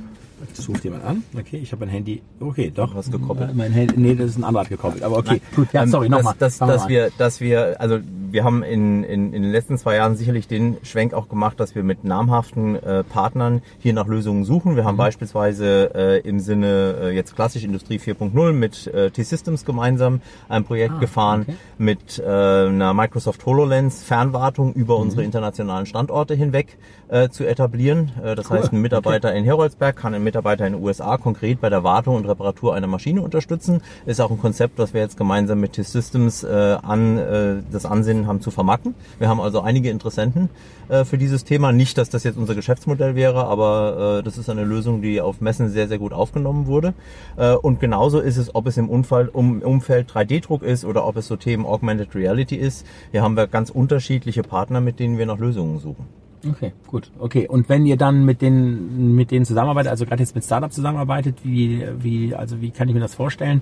Das 0.55 0.67
ruft 0.69 0.83
jemand 0.83 1.03
an. 1.03 1.23
Okay, 1.37 1.57
ich 1.57 1.71
habe 1.71 1.85
mein 1.85 1.93
Handy. 1.93 2.21
Okay, 2.39 2.71
doch. 2.73 2.93
Hast 2.95 3.11
gekoppelt. 3.11 3.55
Mein 3.55 3.71
Handy, 3.71 3.93
nee, 3.97 4.15
das 4.15 4.31
ist 4.31 4.37
ein 4.37 4.43
anderer 4.43 4.65
gekoppelt. 4.65 5.03
Aber 5.03 5.17
okay, 5.17 5.41
gut. 5.55 5.67
Ja, 5.73 5.83
Ähm, 5.83 5.89
sorry, 5.89 6.09
nochmal. 6.09 6.35
Dass, 6.39 6.57
dass, 6.57 6.67
dass 6.67 6.87
wir, 6.87 7.09
dass 7.17 7.41
wir, 7.41 7.79
also 7.79 7.99
wir 8.31 8.43
haben 8.43 8.61
in, 8.63 9.03
in, 9.03 9.33
in 9.33 9.41
den 9.41 9.51
letzten 9.51 9.77
zwei 9.77 9.95
Jahren 9.95 10.15
sicherlich 10.15 10.47
den 10.47 10.77
Schwenk 10.83 11.13
auch 11.13 11.29
gemacht, 11.29 11.59
dass 11.59 11.73
wir 11.75 11.83
mit 11.83 12.03
namhaften 12.03 12.75
äh, 12.75 13.03
Partnern 13.03 13.61
hier 13.79 13.93
nach 13.93 14.07
Lösungen 14.07 14.43
suchen. 14.45 14.75
Wir 14.75 14.85
haben 14.85 14.95
Mhm. 14.95 14.97
beispielsweise 14.99 15.91
äh, 15.95 16.19
im 16.27 16.39
Sinne 16.39 16.95
äh, 17.01 17.09
jetzt 17.15 17.35
klassisch 17.35 17.63
Industrie 17.63 17.97
4.0 17.99 18.51
mit 18.53 18.87
äh, 18.87 19.09
T-Systems 19.11 19.65
gemeinsam 19.65 20.21
ein 20.47 20.63
Projekt 20.63 20.95
Ah, 20.97 20.99
gefahren, 20.99 21.41
okay. 21.47 21.55
mit 21.77 22.19
äh, 22.19 22.23
einer 22.23 22.93
Microsoft 22.93 23.45
HoloLens 23.45 24.03
Fernwartung 24.03 24.73
über 24.73 24.95
Mhm. 24.97 25.01
unsere 25.03 25.23
internationalen 25.23 25.85
Standorte 25.85 26.33
hinweg 26.35 26.77
äh, 27.09 27.29
zu 27.29 27.45
etablieren. 27.47 28.11
Äh, 28.23 28.35
das 28.35 28.49
heißt, 28.49 28.71
ein 28.73 28.81
Mitarbeiter 28.81 29.33
in 29.33 29.43
Heroldsberg 29.43 29.95
kann 29.95 30.13
einen 30.13 30.23
Mitarbeiter 30.29 30.67
in 30.67 30.73
den 30.73 30.83
USA 30.83 31.17
konkret 31.17 31.59
bei 31.59 31.69
der 31.69 31.83
Wartung 31.83 32.15
und 32.15 32.27
Reparatur 32.27 32.75
einer 32.75 32.85
Maschine 32.85 33.23
unterstützen. 33.23 33.81
Ist 34.05 34.21
auch 34.21 34.29
ein 34.29 34.39
Konzept, 34.39 34.77
was 34.77 34.93
wir 34.93 35.01
jetzt 35.01 35.17
gemeinsam 35.17 35.59
mit 35.59 35.73
T-Systems 35.73 36.43
äh, 36.43 36.77
an 36.83 37.17
äh, 37.17 37.55
das 37.71 37.87
Ansinnen 37.87 38.27
haben 38.27 38.39
zu 38.39 38.51
vermarkten. 38.51 38.93
Wir 39.17 39.27
haben 39.27 39.41
also 39.41 39.61
einige 39.61 39.89
Interessenten 39.89 40.49
äh, 40.87 41.03
für 41.03 41.17
dieses 41.17 41.45
Thema. 41.45 41.71
Nicht, 41.71 41.97
dass 41.97 42.09
das 42.09 42.23
jetzt 42.23 42.37
unser 42.37 42.53
Geschäftsmodell 42.53 43.15
wäre, 43.15 43.45
aber 43.47 44.19
äh, 44.19 44.23
das 44.23 44.37
ist 44.37 44.51
eine 44.51 44.65
Lösung, 44.65 45.01
die 45.01 45.19
auf 45.19 45.41
Messen 45.41 45.69
sehr, 45.69 45.87
sehr 45.87 45.97
gut 45.97 46.13
aufgenommen 46.13 46.67
wurde. 46.67 46.93
Äh, 47.35 47.55
und 47.55 47.79
genauso 47.79 48.19
ist 48.19 48.37
es, 48.37 48.53
ob 48.53 48.67
es 48.67 48.77
im 48.77 48.87
Unfall, 48.87 49.29
um, 49.29 49.63
Umfeld 49.63 50.11
3D-Druck 50.11 50.61
ist 50.61 50.85
oder 50.85 51.07
ob 51.07 51.17
es 51.17 51.27
so 51.27 51.37
Themen 51.37 51.65
Augmented 51.65 52.13
Reality 52.13 52.55
ist. 52.55 52.85
Hier 53.11 53.23
haben 53.23 53.35
wir 53.35 53.47
ganz 53.47 53.71
unterschiedliche 53.71 54.43
Partner, 54.43 54.79
mit 54.79 54.99
denen 54.99 55.17
wir 55.17 55.25
nach 55.25 55.39
Lösungen 55.39 55.79
suchen. 55.79 56.05
Okay, 56.47 56.71
gut. 56.87 57.11
Okay. 57.19 57.47
Und 57.47 57.67
wenn 57.67 57.85
ihr 57.85 57.97
dann 57.97 58.23
mit 58.23 58.41
den 58.41 59.15
mit 59.15 59.31
denen 59.31 59.45
zusammenarbeitet, 59.45 59.91
also 59.91 60.05
gerade 60.05 60.21
jetzt 60.21 60.35
mit 60.35 60.43
Startups 60.43 60.75
zusammenarbeitet, 60.75 61.39
wie 61.43 61.85
wie 61.99 62.33
also 62.33 62.61
wie 62.61 62.71
kann 62.71 62.87
ich 62.87 62.93
mir 62.93 63.01
das 63.01 63.15
vorstellen? 63.15 63.61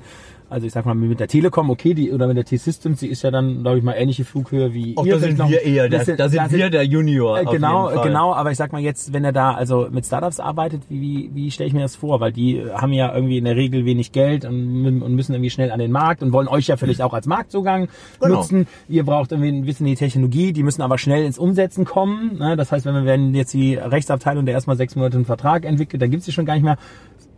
Also 0.50 0.66
ich 0.66 0.72
sag 0.72 0.86
mal 0.86 0.96
mit 0.96 1.20
der 1.20 1.28
Telekom, 1.28 1.70
okay, 1.70 1.94
die 1.94 2.12
oder 2.14 2.26
mit 2.28 2.38
der 2.38 2.46
T-Systems, 2.46 3.00
die 3.02 3.08
ist 3.08 3.22
ja 3.22 3.32
dann 3.32 3.64
glaube 3.64 3.80
ich 3.80 3.84
mal 3.84 3.94
ähnliche 3.94 4.24
Flughöhe 4.24 4.74
wie 4.74 4.96
Auch 4.96 5.06
ihr. 5.06 5.16
da 5.16 5.20
sind 5.20 5.38
noch- 5.38 5.50
wir 5.50 5.62
eher, 5.62 5.90
da, 5.90 5.98
Bisschen- 5.98 6.16
da 6.18 6.30
sind 6.30 6.52
wir 6.52 6.70
der 6.70 6.84
Junior. 6.84 7.40
Äh, 7.42 7.46
genau, 7.46 7.90
genau, 8.02 8.34
aber 8.34 8.52
ich 8.52 8.58
sag 8.58 8.72
mal 8.72 8.82
jetzt, 8.82 9.12
wenn 9.12 9.26
er 9.26 9.34
da 9.34 9.54
also 9.54 9.88
mit 9.92 10.06
Startups 10.06 10.40
arbeitet, 10.40 10.84
wie, 10.90 11.02
wie, 11.02 11.32
wie 11.36 11.52
stelle 11.52 11.68
ich 11.68 11.74
mir 11.74 11.82
das 11.82 11.98
vor? 11.98 12.22
Weil 12.22 12.32
die 12.32 12.64
haben 12.74 12.94
ja 12.94 13.14
irgendwie 13.14 13.38
in 13.38 13.44
der 13.44 13.56
Regel 13.58 13.84
wenig 13.86 14.14
Geld 14.14 14.46
und, 14.46 15.02
und 15.02 15.16
müssen 15.16 15.34
irgendwie 15.34 15.50
schnell 15.50 15.72
an 15.72 15.80
den 15.80 15.92
Markt 15.92 16.24
und 16.24 16.32
wollen 16.32 16.48
euch 16.48 16.68
ja 16.68 16.78
vielleicht 16.78 17.02
auch 17.02 17.14
als 17.14 17.28
Marktzugang 17.28 17.90
Genau. 18.22 18.36
nutzen. 18.36 18.68
Ihr 18.88 19.04
braucht 19.04 19.32
irgendwie 19.34 19.50
ein 19.50 19.66
bisschen 19.66 19.86
die 19.86 19.96
Technologie, 19.96 20.54
die 20.54 20.64
müssen 20.64 20.82
aber 20.82 20.98
schnell 20.98 21.26
ins 21.26 21.38
Umsetzen 21.38 21.84
kommen. 21.84 22.38
Ne? 22.38 22.56
Das 22.56 22.72
heißt, 22.72 22.86
wenn 22.86 23.06
wir 23.06 23.18
jetzt 23.38 23.54
die 23.54 23.76
Rechtsabteilung 23.76 24.46
der 24.46 24.54
erstmal 24.54 24.78
sechs 24.78 24.96
Monate 24.96 25.18
einen 25.18 25.26
Vertrag 25.26 25.66
entwickelt, 25.66 26.02
dann 26.02 26.10
gibt's 26.10 26.26
die 26.26 26.32
schon 26.32 26.46
gar 26.46 26.54
nicht 26.54 26.64
mehr. 26.64 26.78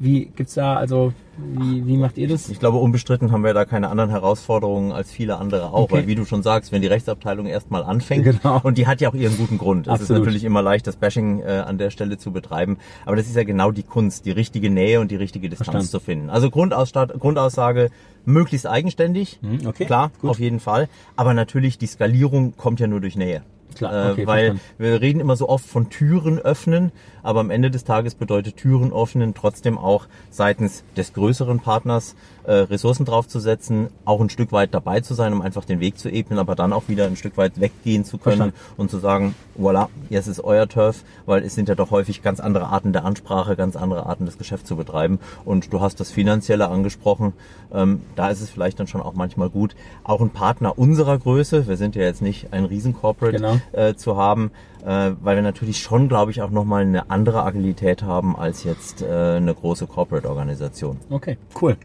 Wie 0.01 0.27
gibt's 0.33 0.53
da, 0.53 0.75
also 0.77 1.12
wie, 1.38 1.85
wie 1.85 1.97
macht 1.97 2.17
ihr 2.17 2.29
das? 2.29 2.47
Ich 2.47 2.59
glaube, 2.59 2.77
unbestritten 2.77 3.33
haben 3.33 3.43
wir 3.43 3.53
da 3.53 3.65
keine 3.65 3.89
anderen 3.89 4.09
Herausforderungen 4.09 4.93
als 4.93 5.12
viele 5.12 5.38
andere 5.38 5.73
auch, 5.73 5.83
Okay. 5.83 5.93
weil 5.95 6.07
wie 6.07 6.15
du 6.15 6.23
schon 6.23 6.41
sagst, 6.41 6.71
wenn 6.71 6.81
die 6.81 6.88
Rechtsabteilung 6.88 7.47
erstmal 7.47 7.83
anfängt 7.83 8.23
Genau. 8.23 8.62
und 8.63 8.77
die 8.77 8.88
hat 8.88 9.01
ja 9.01 9.09
auch 9.09 9.13
ihren 9.13 9.35
guten 9.38 9.57
Grund. 9.57 9.88
Es 9.88 9.95
ist 9.95 10.01
Absolut. 10.03 10.21
natürlich 10.23 10.45
immer 10.45 10.62
leicht, 10.62 10.88
das 10.88 10.95
Bashing 10.95 11.41
äh, 11.41 11.63
an 11.65 11.77
der 11.77 11.89
Stelle 11.89 12.17
zu 12.17 12.31
betreiben, 12.31 12.77
aber 13.05 13.17
das 13.17 13.27
ist 13.27 13.35
ja 13.35 13.43
genau 13.43 13.71
die 13.71 13.83
Kunst, 13.83 14.25
die 14.25 14.31
richtige 14.31 14.69
Nähe 14.69 15.01
und 15.01 15.12
die 15.12 15.17
richtige 15.17 15.49
Distanz 15.49 15.65
Verstanden. 15.65 15.88
zu 15.89 15.99
finden. 15.99 16.29
Also 16.29 16.49
Grundaussage 16.49 17.89
möglichst 18.25 18.67
eigenständig, 18.67 19.39
Hm, 19.41 19.67
okay, 19.67 19.85
klar, 19.85 20.12
gut. 20.21 20.29
auf 20.29 20.39
jeden 20.39 20.59
Fall, 20.62 20.88
aber 21.17 21.33
natürlich 21.33 21.77
die 21.77 21.88
Skalierung 21.88 22.55
kommt 22.55 22.79
ja 22.79 22.88
nur 22.88 23.01
durch 23.01 23.15
Nähe. 23.17 23.43
Klar, 23.75 24.12
okay, 24.12 24.23
äh, 24.23 24.27
weil 24.27 24.45
verstanden. 24.47 24.62
wir 24.77 25.01
reden 25.01 25.19
immer 25.19 25.36
so 25.36 25.47
oft 25.47 25.65
von 25.65 25.89
Türen 25.89 26.39
öffnen, 26.39 26.91
aber 27.23 27.39
am 27.39 27.49
Ende 27.49 27.71
des 27.71 27.84
Tages 27.84 28.15
bedeutet 28.15 28.58
Türen 28.58 28.91
öffnen 28.91 29.34
trotzdem 29.34 29.77
auch 29.77 30.08
seitens 30.29 30.84
des 30.97 31.13
größeren 31.13 31.60
Partners 31.60 32.15
äh, 32.43 32.54
Ressourcen 32.54 33.06
draufzusetzen, 33.06 33.89
auch 34.06 34.21
ein 34.21 34.30
Stück 34.30 34.52
weit 34.52 34.73
dabei 34.73 35.02
zu 35.02 35.13
sein, 35.13 35.34
um 35.34 35.41
einfach 35.41 35.65
den 35.65 35.80
Weg 35.80 35.97
zu 35.97 36.10
ebnen, 36.10 36.39
aber 36.39 36.56
dann 36.56 36.73
auch 36.73 36.84
wieder 36.88 37.06
ein 37.06 37.15
Stück 37.15 37.38
weit 37.38 37.60
weggehen 37.60 38.06
zu 38.06 38.17
können 38.17 38.38
Verstanden. 38.38 38.56
und 38.78 38.91
zu 38.91 38.99
sagen, 38.99 39.36
voilà, 39.60 39.88
jetzt 40.10 40.28
ist 40.28 40.43
euer 40.43 40.67
Turf, 40.67 41.04
weil 41.25 41.43
es 41.43 41.56
sind 41.56 41.69
ja 41.69 41.75
doch 41.75 41.91
häufig 41.91 42.21
ganz 42.21 42.39
andere 42.39 42.67
Arten 42.67 42.93
der 42.93 43.06
Ansprache, 43.06 43.56
ganz 43.56 43.75
andere 43.75 44.06
Arten 44.06 44.25
des 44.25 44.38
Geschäfts 44.38 44.67
zu 44.67 44.75
betreiben. 44.75 45.19
Und 45.45 45.71
du 45.73 45.82
hast 45.82 45.99
das 45.99 46.12
Finanzielle 46.12 46.69
angesprochen, 46.69 47.34
ähm, 47.73 48.02
da 48.15 48.30
ist 48.30 48.41
es 48.41 48.49
vielleicht 48.49 48.80
dann 48.80 48.88
schon 48.88 49.02
auch 49.02 49.13
manchmal 49.13 49.49
gut, 49.49 49.75
auch 50.04 50.21
ein 50.21 50.32
Partner 50.32 50.78
unserer 50.80 51.17
Größe, 51.17 51.67
wir 51.67 51.78
sind 51.78 51.95
ja 51.95 52.04
jetzt 52.04 52.21
nicht 52.21 52.52
ein 52.54 52.65
Riesen-Corporate, 52.65 53.38
Genau. 53.38 53.58
äh, 53.73 53.95
zu 53.95 54.17
haben, 54.17 54.52
äh, 54.86 55.12
weil 55.21 55.36
wir 55.36 55.43
natürlich 55.43 55.80
schon, 55.80 56.08
glaube 56.08 56.32
ich, 56.32 56.41
auch 56.41 56.49
nochmal 56.49 56.82
eine 56.82 57.10
andere 57.12 57.43
Agilität 57.43 58.02
haben 58.04 58.36
als 58.36 58.63
jetzt 58.63 59.02
äh, 59.02 59.06
eine 59.38 59.54
große 59.54 59.88
Corporate-Organisation. 59.88 60.97
Okay, 61.10 61.38
cool. 61.62 61.78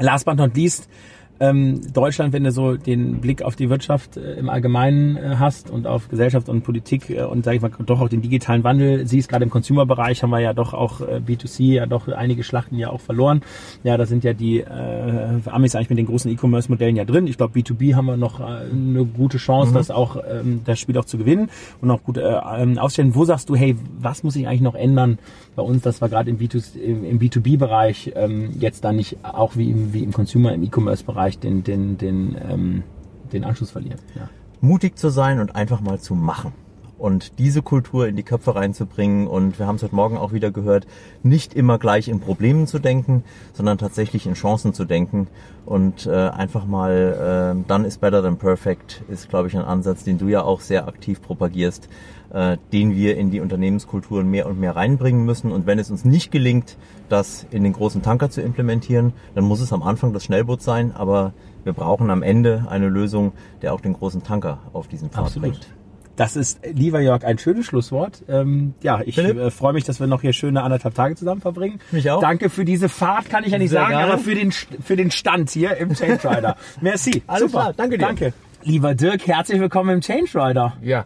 Last 0.00 0.24
but 0.24 0.36
not 0.36 0.56
least, 0.56 0.88
Ähm, 1.40 1.80
Deutschland, 1.92 2.32
wenn 2.32 2.42
du 2.42 2.50
so 2.50 2.76
den 2.76 3.20
Blick 3.20 3.42
auf 3.42 3.54
die 3.54 3.70
Wirtschaft 3.70 4.16
äh, 4.16 4.34
im 4.34 4.48
Allgemeinen 4.48 5.16
äh, 5.16 5.36
hast 5.38 5.70
und 5.70 5.86
auf 5.86 6.08
Gesellschaft 6.08 6.48
und 6.48 6.62
Politik 6.62 7.10
äh, 7.10 7.22
und 7.22 7.44
sage 7.44 7.56
ich 7.56 7.62
mal 7.62 7.70
doch 7.86 8.00
auch 8.00 8.08
den 8.08 8.22
digitalen 8.22 8.64
Wandel 8.64 9.06
siehst, 9.06 9.28
gerade 9.28 9.44
im 9.44 9.50
Consumer-Bereich 9.50 10.24
haben 10.24 10.30
wir 10.30 10.40
ja 10.40 10.52
doch 10.52 10.74
auch 10.74 11.00
äh, 11.00 11.20
B2C 11.24 11.74
ja 11.74 11.86
doch 11.86 12.08
einige 12.08 12.42
Schlachten 12.42 12.76
ja 12.76 12.90
auch 12.90 13.00
verloren. 13.00 13.42
Ja, 13.84 13.96
da 13.96 14.04
sind 14.04 14.24
ja 14.24 14.32
die 14.32 14.58
äh, 14.60 15.40
Amis 15.46 15.76
eigentlich 15.76 15.90
mit 15.90 15.98
den 15.98 16.06
großen 16.06 16.28
E-Commerce-Modellen 16.32 16.96
ja 16.96 17.04
drin. 17.04 17.28
Ich 17.28 17.36
glaube, 17.36 17.56
B2B 17.56 17.94
haben 17.94 18.06
wir 18.06 18.16
noch 18.16 18.40
äh, 18.40 18.44
eine 18.72 19.04
gute 19.04 19.38
Chance, 19.38 19.72
das 19.72 19.92
auch 19.92 20.16
ähm, 20.28 20.62
das 20.64 20.80
Spiel 20.80 20.98
auch 20.98 21.04
zu 21.04 21.18
gewinnen 21.18 21.50
und 21.80 21.90
auch 21.92 22.02
gut 22.02 22.16
äh, 22.16 22.34
ähm, 22.56 22.78
aufstellen. 22.78 23.14
Wo 23.14 23.24
sagst 23.24 23.48
du, 23.48 23.54
hey, 23.54 23.76
was 24.00 24.24
muss 24.24 24.34
ich 24.34 24.48
eigentlich 24.48 24.60
noch 24.60 24.74
ändern 24.74 25.18
bei 25.58 25.64
uns, 25.64 25.82
dass 25.82 26.00
wir 26.00 26.08
gerade 26.08 26.30
im, 26.30 26.38
B2, 26.38 26.78
im, 26.78 27.04
im 27.04 27.18
B2B-Bereich 27.18 28.12
ähm, 28.14 28.52
jetzt 28.60 28.84
da 28.84 28.92
nicht 28.92 29.18
auch 29.24 29.56
wie 29.56 29.70
im, 29.70 29.92
wie 29.92 30.04
im 30.04 30.12
Consumer, 30.12 30.54
im 30.54 30.62
E-Commerce-Bereich 30.62 31.40
den, 31.40 31.64
den, 31.64 31.98
den, 31.98 32.36
ähm, 32.48 32.82
den 33.32 33.42
Anschluss 33.42 33.72
verlieren? 33.72 33.98
Ja. 34.14 34.30
mutig 34.60 34.96
zu 34.96 35.08
sein 35.08 35.40
und 35.40 35.56
einfach 35.56 35.80
mal 35.80 35.98
zu 35.98 36.14
machen. 36.14 36.52
Und 36.96 37.38
diese 37.38 37.62
Kultur 37.62 38.08
in 38.08 38.16
die 38.16 38.24
Köpfe 38.24 38.56
reinzubringen. 38.56 39.28
Und 39.28 39.58
wir 39.58 39.66
haben 39.66 39.76
es 39.76 39.82
heute 39.84 39.94
Morgen 39.94 40.16
auch 40.16 40.32
wieder 40.32 40.50
gehört, 40.50 40.86
nicht 41.22 41.54
immer 41.54 41.78
gleich 41.78 42.08
in 42.08 42.18
Problemen 42.18 42.66
zu 42.66 42.80
denken, 42.80 43.22
sondern 43.52 43.78
tatsächlich 43.78 44.26
in 44.26 44.34
Chancen 44.34 44.74
zu 44.74 44.84
denken. 44.84 45.28
Und 45.64 46.06
äh, 46.06 46.10
einfach 46.10 46.66
mal, 46.66 47.56
äh, 47.56 47.64
dann 47.68 47.84
ist 47.84 48.00
better 48.00 48.22
than 48.22 48.36
perfect, 48.36 49.02
ist, 49.08 49.28
glaube 49.28 49.48
ich, 49.48 49.56
ein 49.56 49.64
Ansatz, 49.64 50.02
den 50.02 50.18
du 50.18 50.26
ja 50.26 50.42
auch 50.42 50.60
sehr 50.60 50.88
aktiv 50.88 51.22
propagierst, 51.22 51.88
äh, 52.32 52.56
den 52.72 52.94
wir 52.94 53.16
in 53.16 53.30
die 53.30 53.40
Unternehmenskulturen 53.40 54.28
mehr 54.30 54.46
und 54.46 54.58
mehr 54.58 54.76
reinbringen 54.76 55.24
müssen. 55.24 55.52
Und 55.52 55.66
wenn 55.66 55.78
es 55.78 55.90
uns 55.90 56.04
nicht 56.04 56.30
gelingt, 56.30 56.76
das 57.08 57.46
in 57.50 57.64
den 57.64 57.72
großen 57.72 58.02
Tanker 58.02 58.30
zu 58.30 58.42
implementieren, 58.42 59.12
dann 59.34 59.44
muss 59.44 59.60
es 59.60 59.72
am 59.72 59.82
Anfang 59.82 60.12
das 60.12 60.24
Schnellboot 60.24 60.62
sein. 60.62 60.92
Aber 60.94 61.32
wir 61.64 61.72
brauchen 61.72 62.10
am 62.10 62.22
Ende 62.22 62.66
eine 62.68 62.88
Lösung, 62.88 63.32
der 63.62 63.74
auch 63.74 63.80
den 63.80 63.94
großen 63.94 64.22
Tanker 64.22 64.58
auf 64.72 64.88
diesen 64.88 65.10
Pfad 65.10 65.24
Absolut. 65.24 65.50
bringt. 65.52 65.68
Das 66.16 66.34
ist, 66.34 66.58
lieber 66.72 67.00
Jörg, 67.00 67.24
ein 67.24 67.38
schönes 67.38 67.66
Schlusswort. 67.66 68.24
Ähm, 68.28 68.74
ja, 68.82 69.00
ich 69.06 69.16
äh, 69.18 69.52
freue 69.52 69.72
mich, 69.72 69.84
dass 69.84 70.00
wir 70.00 70.08
noch 70.08 70.20
hier 70.20 70.32
schöne 70.32 70.64
anderthalb 70.64 70.96
Tage 70.96 71.14
zusammen 71.14 71.40
verbringen. 71.40 71.78
Mich 71.92 72.10
auch. 72.10 72.20
Danke 72.20 72.50
für 72.50 72.64
diese 72.64 72.88
Fahrt, 72.88 73.30
kann 73.30 73.44
ich 73.44 73.52
ja 73.52 73.58
nicht 73.58 73.70
Sehr 73.70 73.82
sagen, 73.82 73.92
gerne. 73.92 74.12
aber 74.14 74.18
für 74.18 74.34
den, 74.34 74.50
für 74.50 74.96
den 74.96 75.12
Stand 75.12 75.50
hier 75.50 75.76
im 75.76 75.94
Change 75.94 76.28
Rider. 76.28 76.56
Merci. 76.80 77.22
Alles 77.28 77.52
Super. 77.52 77.60
klar, 77.60 77.72
danke 77.76 77.98
dir. 77.98 78.06
Danke. 78.06 78.32
Lieber 78.64 78.96
Dirk, 78.96 79.28
herzlich 79.28 79.60
willkommen 79.60 79.90
im 79.90 80.00
Change 80.00 80.30
Rider. 80.34 80.76
Ja, 80.82 81.04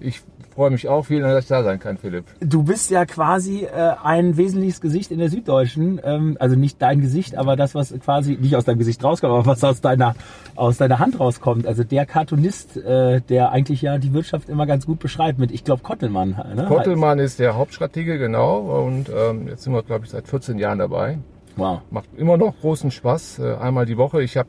ich 0.00 0.22
freue 0.54 0.70
mich 0.70 0.88
auch. 0.88 1.04
Vielen 1.04 1.22
Dank, 1.22 1.34
dass 1.34 1.44
ich 1.44 1.48
da 1.48 1.62
sein 1.62 1.78
kann, 1.78 1.98
Philipp. 1.98 2.24
Du 2.40 2.62
bist 2.62 2.90
ja 2.90 3.04
quasi 3.04 3.64
äh, 3.64 3.94
ein 4.02 4.36
wesentliches 4.36 4.80
Gesicht 4.80 5.10
in 5.10 5.18
der 5.18 5.28
Süddeutschen. 5.28 6.00
Ähm, 6.02 6.36
also 6.40 6.56
nicht 6.56 6.80
dein 6.80 7.00
Gesicht, 7.00 7.36
aber 7.36 7.56
das, 7.56 7.74
was 7.74 7.94
quasi 8.00 8.38
nicht 8.40 8.56
aus 8.56 8.64
deinem 8.64 8.78
Gesicht 8.78 9.04
rauskommt, 9.04 9.32
aber 9.32 9.46
was 9.46 9.62
aus 9.62 9.80
deiner, 9.82 10.14
aus 10.54 10.78
deiner 10.78 10.98
Hand 10.98 11.20
rauskommt. 11.20 11.66
Also 11.66 11.84
der 11.84 12.06
Cartoonist, 12.06 12.78
äh, 12.78 13.20
der 13.20 13.52
eigentlich 13.52 13.82
ja 13.82 13.98
die 13.98 14.14
Wirtschaft 14.14 14.48
immer 14.48 14.66
ganz 14.66 14.86
gut 14.86 14.98
beschreibt 14.98 15.38
mit, 15.38 15.52
ich 15.52 15.62
glaube, 15.62 15.82
Kottelmann. 15.82 16.36
Ne? 16.54 16.64
Kottelmann 16.66 17.18
ist 17.18 17.38
der 17.38 17.56
Hauptstratege, 17.56 18.18
genau. 18.18 18.84
Und 18.84 19.10
ähm, 19.10 19.48
jetzt 19.48 19.64
sind 19.64 19.74
wir, 19.74 19.82
glaube 19.82 20.06
ich, 20.06 20.10
seit 20.10 20.26
14 20.26 20.58
Jahren 20.58 20.78
dabei. 20.78 21.18
Wow. 21.56 21.80
Macht 21.90 22.08
immer 22.16 22.36
noch 22.36 22.58
großen 22.60 22.90
Spaß. 22.90 23.40
Äh, 23.40 23.54
einmal 23.56 23.86
die 23.86 23.96
Woche. 23.96 24.22
Ich 24.22 24.36
habe 24.36 24.48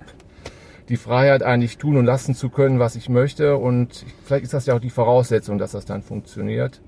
die 0.90 0.98
Freiheit, 0.98 1.44
eigentlich 1.44 1.78
tun 1.78 1.98
und 1.98 2.06
lassen 2.06 2.36
zu 2.36 2.50
können, 2.50 2.80
was 2.80 2.96
ich 2.96 3.10
möchte. 3.10 3.58
Und 3.58 4.06
vielleicht 4.24 4.46
ist 4.46 4.54
das 4.54 4.66
ja 4.66 4.76
auch 4.76 4.80
die 4.80 4.90
Voraussetzung, 4.90 5.58
dass 5.58 5.72
das 5.72 5.86
dann 5.86 6.02
funktioniert. 6.02 6.82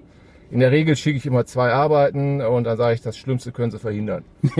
In 0.51 0.59
der 0.61 0.71
Regel 0.71 0.95
schicke 0.95 1.17
ich 1.17 1.25
immer 1.27 1.45
zwei 1.45 1.71
Arbeiten 1.71 2.41
und 2.41 2.63
dann 2.63 2.75
sage 2.77 2.95
ich, 2.95 3.01
das 3.01 3.17
Schlimmste 3.17 3.51
können 3.51 3.69
sie 3.71 3.77
verhindern. 3.77 4.23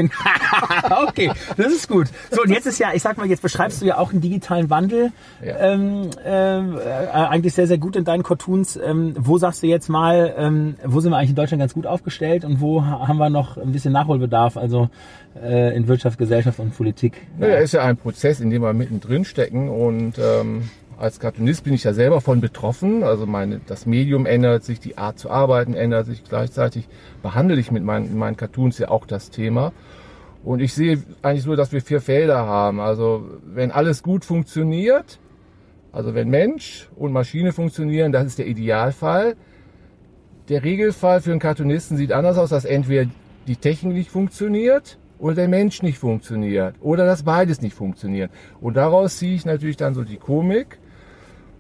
okay, 1.08 1.32
das 1.58 1.68
ist 1.74 1.88
gut. 1.90 2.08
So, 2.32 2.44
und 2.44 2.50
jetzt 2.52 2.68
ist 2.68 2.80
ja, 2.80 2.90
ich 2.94 3.02
sag 3.02 3.18
mal, 3.18 3.28
jetzt 3.28 3.42
beschreibst 3.42 3.82
du 3.82 3.86
ja 3.86 3.98
auch 3.98 4.12
einen 4.12 4.22
digitalen 4.22 4.70
Wandel. 4.70 5.12
Ja. 5.44 5.58
Ähm, 5.58 6.10
ähm, 6.24 6.78
äh, 6.78 7.08
eigentlich 7.12 7.54
sehr, 7.54 7.68
sehr 7.68 7.78
gut 7.80 7.96
in 7.96 8.04
deinen 8.06 8.24
Cartoons. 8.24 8.78
Ähm, 8.78 9.16
wo 9.18 9.38
sagst 9.38 9.64
du 9.64 9.68
jetzt 9.68 9.90
mal, 9.90 10.34
ähm, 10.38 10.76
wo 10.86 11.00
sind 11.00 11.12
wir 11.12 11.18
eigentlich 11.18 11.32
in 11.32 11.36
Deutschland 11.36 11.60
ganz 11.60 11.74
gut 11.74 11.86
aufgestellt 11.88 12.46
und 12.46 12.62
wo 12.62 12.84
ha- 12.86 13.08
haben 13.08 13.18
wir 13.18 13.30
noch 13.30 13.58
ein 13.58 13.72
bisschen 13.72 13.94
Nachholbedarf, 13.94 14.58
also 14.58 14.90
äh, 15.42 15.76
in 15.76 15.88
Wirtschaft, 15.88 16.18
Gesellschaft 16.18 16.60
und 16.60 16.76
Politik? 16.76 17.14
Naja, 17.38 17.56
ist 17.58 17.74
ja 17.74 17.82
ein 17.84 17.98
Prozess, 17.98 18.40
in 18.40 18.50
dem 18.50 18.62
wir 18.62 18.74
mittendrin 18.74 19.26
stecken 19.26 19.70
und 19.70 20.14
ähm, 20.20 20.70
als 21.00 21.22
Cartoonist 21.22 21.64
bin 21.64 21.74
ich 21.74 21.86
ja 21.86 21.94
selber 21.94 22.20
von 22.20 22.42
betroffen. 22.42 23.04
Also 23.04 23.26
meine, 23.26 23.62
das 23.66 23.86
Medium 23.86 24.26
ändert 24.26 24.66
sich, 24.66 24.82
die 24.82 24.98
Art 24.98 25.18
zu 25.18 25.30
arbeiten 25.30 25.74
ändert 25.74 26.06
sich. 26.06 26.26
Gleichzeitig 26.26 26.90
behandle 27.24 27.58
ich 27.58 27.72
mit 27.72 27.84
meinen, 27.84 28.08
in 28.08 28.18
meinen 28.18 28.36
Cartoons 28.36 28.78
ja 28.80 28.90
auch 28.90 29.06
das 29.06 29.30
Thema. 29.30 29.72
Und 30.44 30.60
ich 30.60 30.74
sehe 30.74 31.02
eigentlich 31.22 31.44
so, 31.44 31.56
dass 31.56 31.72
wir 31.72 31.82
vier 31.82 32.02
Felder 32.02 32.46
haben. 32.46 32.82
Also 32.82 33.26
wenn 33.46 33.72
alles 33.72 34.04
gut 34.04 34.26
funktioniert, 34.26 35.20
also 35.94 36.14
wenn 36.16 36.30
Mensch 36.30 36.90
und 36.98 37.14
Maschine 37.14 37.54
funktionieren, 37.54 38.12
das 38.12 38.26
ist 38.26 38.38
der 38.38 38.48
Idealfall. 38.48 39.36
Der 40.50 40.64
Regelfall 40.66 41.22
für 41.22 41.32
einen 41.32 41.40
Cartoonisten 41.40 41.96
sieht 41.96 42.12
anders 42.12 42.38
aus, 42.38 42.50
dass 42.50 42.66
entweder 42.66 43.10
die 43.48 43.56
Technik 43.56 43.94
nicht 43.94 44.12
funktioniert 44.12 44.98
oder 45.18 45.36
der 45.36 45.48
Mensch 45.48 45.82
nicht 45.82 45.98
funktioniert 45.98 46.76
oder 46.82 47.06
dass 47.06 47.24
beides 47.24 47.62
nicht 47.62 47.74
funktioniert. 47.74 48.32
Und 48.60 48.76
daraus 48.76 49.18
ziehe 49.18 49.36
ich 49.36 49.46
natürlich 49.46 49.78
dann 49.78 49.94
so 49.94 50.04
die 50.04 50.18
Komik 50.18 50.78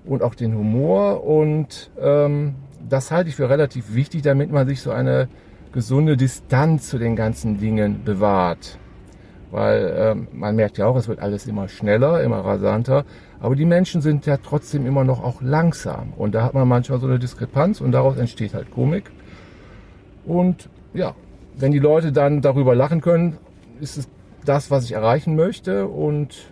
und 0.09 0.23
auch 0.23 0.35
den 0.35 0.55
Humor 0.55 1.23
und 1.23 1.91
ähm, 2.01 2.55
das 2.89 3.11
halte 3.11 3.29
ich 3.29 3.35
für 3.35 3.49
relativ 3.49 3.93
wichtig, 3.93 4.23
damit 4.23 4.51
man 4.51 4.67
sich 4.67 4.81
so 4.81 4.91
eine 4.91 5.27
gesunde 5.71 6.17
Distanz 6.17 6.89
zu 6.89 6.97
den 6.97 7.15
ganzen 7.15 7.59
Dingen 7.59 8.03
bewahrt. 8.03 8.79
Weil 9.51 9.93
ähm, 9.95 10.27
man 10.33 10.55
merkt 10.55 10.79
ja 10.79 10.87
auch, 10.87 10.95
es 10.95 11.07
wird 11.07 11.19
alles 11.19 11.45
immer 11.45 11.67
schneller, 11.67 12.23
immer 12.23 12.39
rasanter, 12.39 13.05
aber 13.39 13.55
die 13.55 13.65
Menschen 13.65 14.01
sind 14.01 14.25
ja 14.25 14.37
trotzdem 14.37 14.85
immer 14.85 15.03
noch 15.03 15.23
auch 15.23 15.41
langsam 15.41 16.13
und 16.17 16.33
da 16.33 16.43
hat 16.43 16.55
man 16.55 16.67
manchmal 16.67 16.99
so 16.99 17.07
eine 17.07 17.19
Diskrepanz 17.19 17.79
und 17.79 17.91
daraus 17.91 18.17
entsteht 18.17 18.55
halt 18.55 18.71
Komik. 18.71 19.11
Und 20.25 20.69
ja, 20.93 21.13
wenn 21.55 21.71
die 21.71 21.79
Leute 21.79 22.11
dann 22.11 22.41
darüber 22.41 22.73
lachen 22.73 23.01
können, 23.01 23.37
ist 23.79 23.97
es 23.97 24.09
das, 24.43 24.71
was 24.71 24.85
ich 24.85 24.93
erreichen 24.93 25.35
möchte 25.35 25.87
und 25.87 26.51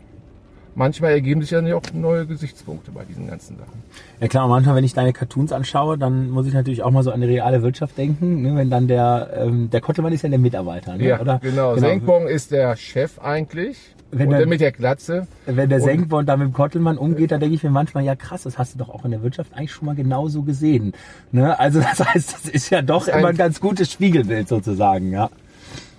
manchmal 0.78 1.12
ergeben 1.12 1.42
sich 1.42 1.52
ja 1.52 1.60
auch 1.76 1.82
neue 1.94 2.26
Gesichtspunkte 2.26 2.92
bei 2.92 3.04
diesen 3.04 3.28
ganzen 3.28 3.58
Sachen. 3.58 3.84
Ja 4.22 4.28
klar, 4.28 4.48
manchmal, 4.48 4.76
wenn 4.76 4.84
ich 4.84 4.94
deine 4.94 5.12
Cartoons 5.12 5.52
anschaue, 5.52 5.98
dann 5.98 6.30
muss 6.30 6.48
ich 6.48 6.54
natürlich 6.54 6.84
auch 6.84 6.92
mal 6.92 7.04
so 7.04 7.12
an 7.12 7.20
die 7.22 7.28
reale 7.28 7.62
Wirtschaft 7.64 7.98
denken. 7.98 8.42
Ne? 8.44 8.56
Wenn 8.56 8.70
dann 8.70 8.88
der, 8.88 9.30
ähm, 9.36 9.70
der 9.70 9.82
Kottelmann 9.82 10.14
ist 10.14 10.22
ja 10.22 10.30
der 10.30 10.40
Mitarbeiter, 10.40 10.96
ne? 10.96 11.04
Ja, 11.08 11.20
oder? 11.20 11.40
genau. 11.40 11.76
Senkbong 11.76 12.28
ist 12.28 12.52
der 12.52 12.76
Chef 12.78 13.20
eigentlich. 13.20 13.78
Wenn 14.10 14.30
und 14.30 14.38
der 14.38 14.48
mit 14.48 14.62
der 14.62 14.72
Glatze. 14.72 15.28
Wenn 15.46 15.70
der 15.70 15.82
Senkborn 15.82 16.26
da 16.26 16.38
mit 16.38 16.48
dem 16.48 16.54
Kottelmann 16.54 16.98
umgeht, 16.98 17.32
dann 17.32 17.42
denke 17.42 17.56
ich 17.56 17.64
mir 17.64 17.72
manchmal, 17.72 18.06
ja 18.06 18.16
krass, 18.16 18.44
das 18.44 18.58
hast 18.58 18.74
du 18.74 18.78
doch 18.80 18.88
auch 18.90 19.04
in 19.04 19.12
der 19.12 19.22
Wirtschaft 19.22 19.54
eigentlich 19.54 19.74
schon 19.74 19.86
mal 19.86 19.96
genauso 19.96 20.44
gesehen. 20.44 20.94
Ne? 21.34 21.60
Also 21.60 21.82
das 21.82 22.00
heißt, 22.00 22.34
das 22.34 22.46
ist 22.46 22.70
ja 22.70 22.82
doch 22.82 23.08
ist 23.08 23.14
ein- 23.14 23.20
immer 23.20 23.30
ein 23.30 23.36
ganz 23.38 23.60
gutes 23.60 23.92
Spiegelbild 23.92 24.48
sozusagen, 24.48 25.12
ja. 25.12 25.30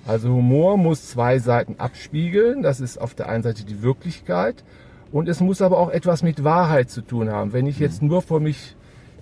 Also 0.09 0.31
Humor 0.31 0.79
muss 0.79 1.07
zwei 1.07 1.39
Seiten 1.39 1.75
abspiegeln. 1.77 2.63
Das 2.63 2.81
ist 2.81 2.97
auf 2.97 3.15
der 3.15 3.29
einen 3.29 3.43
Seite 3.43 3.67
die 3.67 3.83
Wirklichkeit 3.83 4.65
und 5.13 5.29
es 5.29 5.41
muss 5.41 5.61
aber 5.61 5.77
auch 5.77 5.91
etwas 5.91 6.23
mit 6.23 6.45
Wahrheit 6.45 6.89
zu 6.89 7.03
tun 7.03 7.29
haben. 7.29 7.53
Wenn 7.53 7.67
ich 7.67 7.79
jetzt 7.79 8.01
nur 8.01 8.23
vor 8.23 8.41
mich 8.41 8.75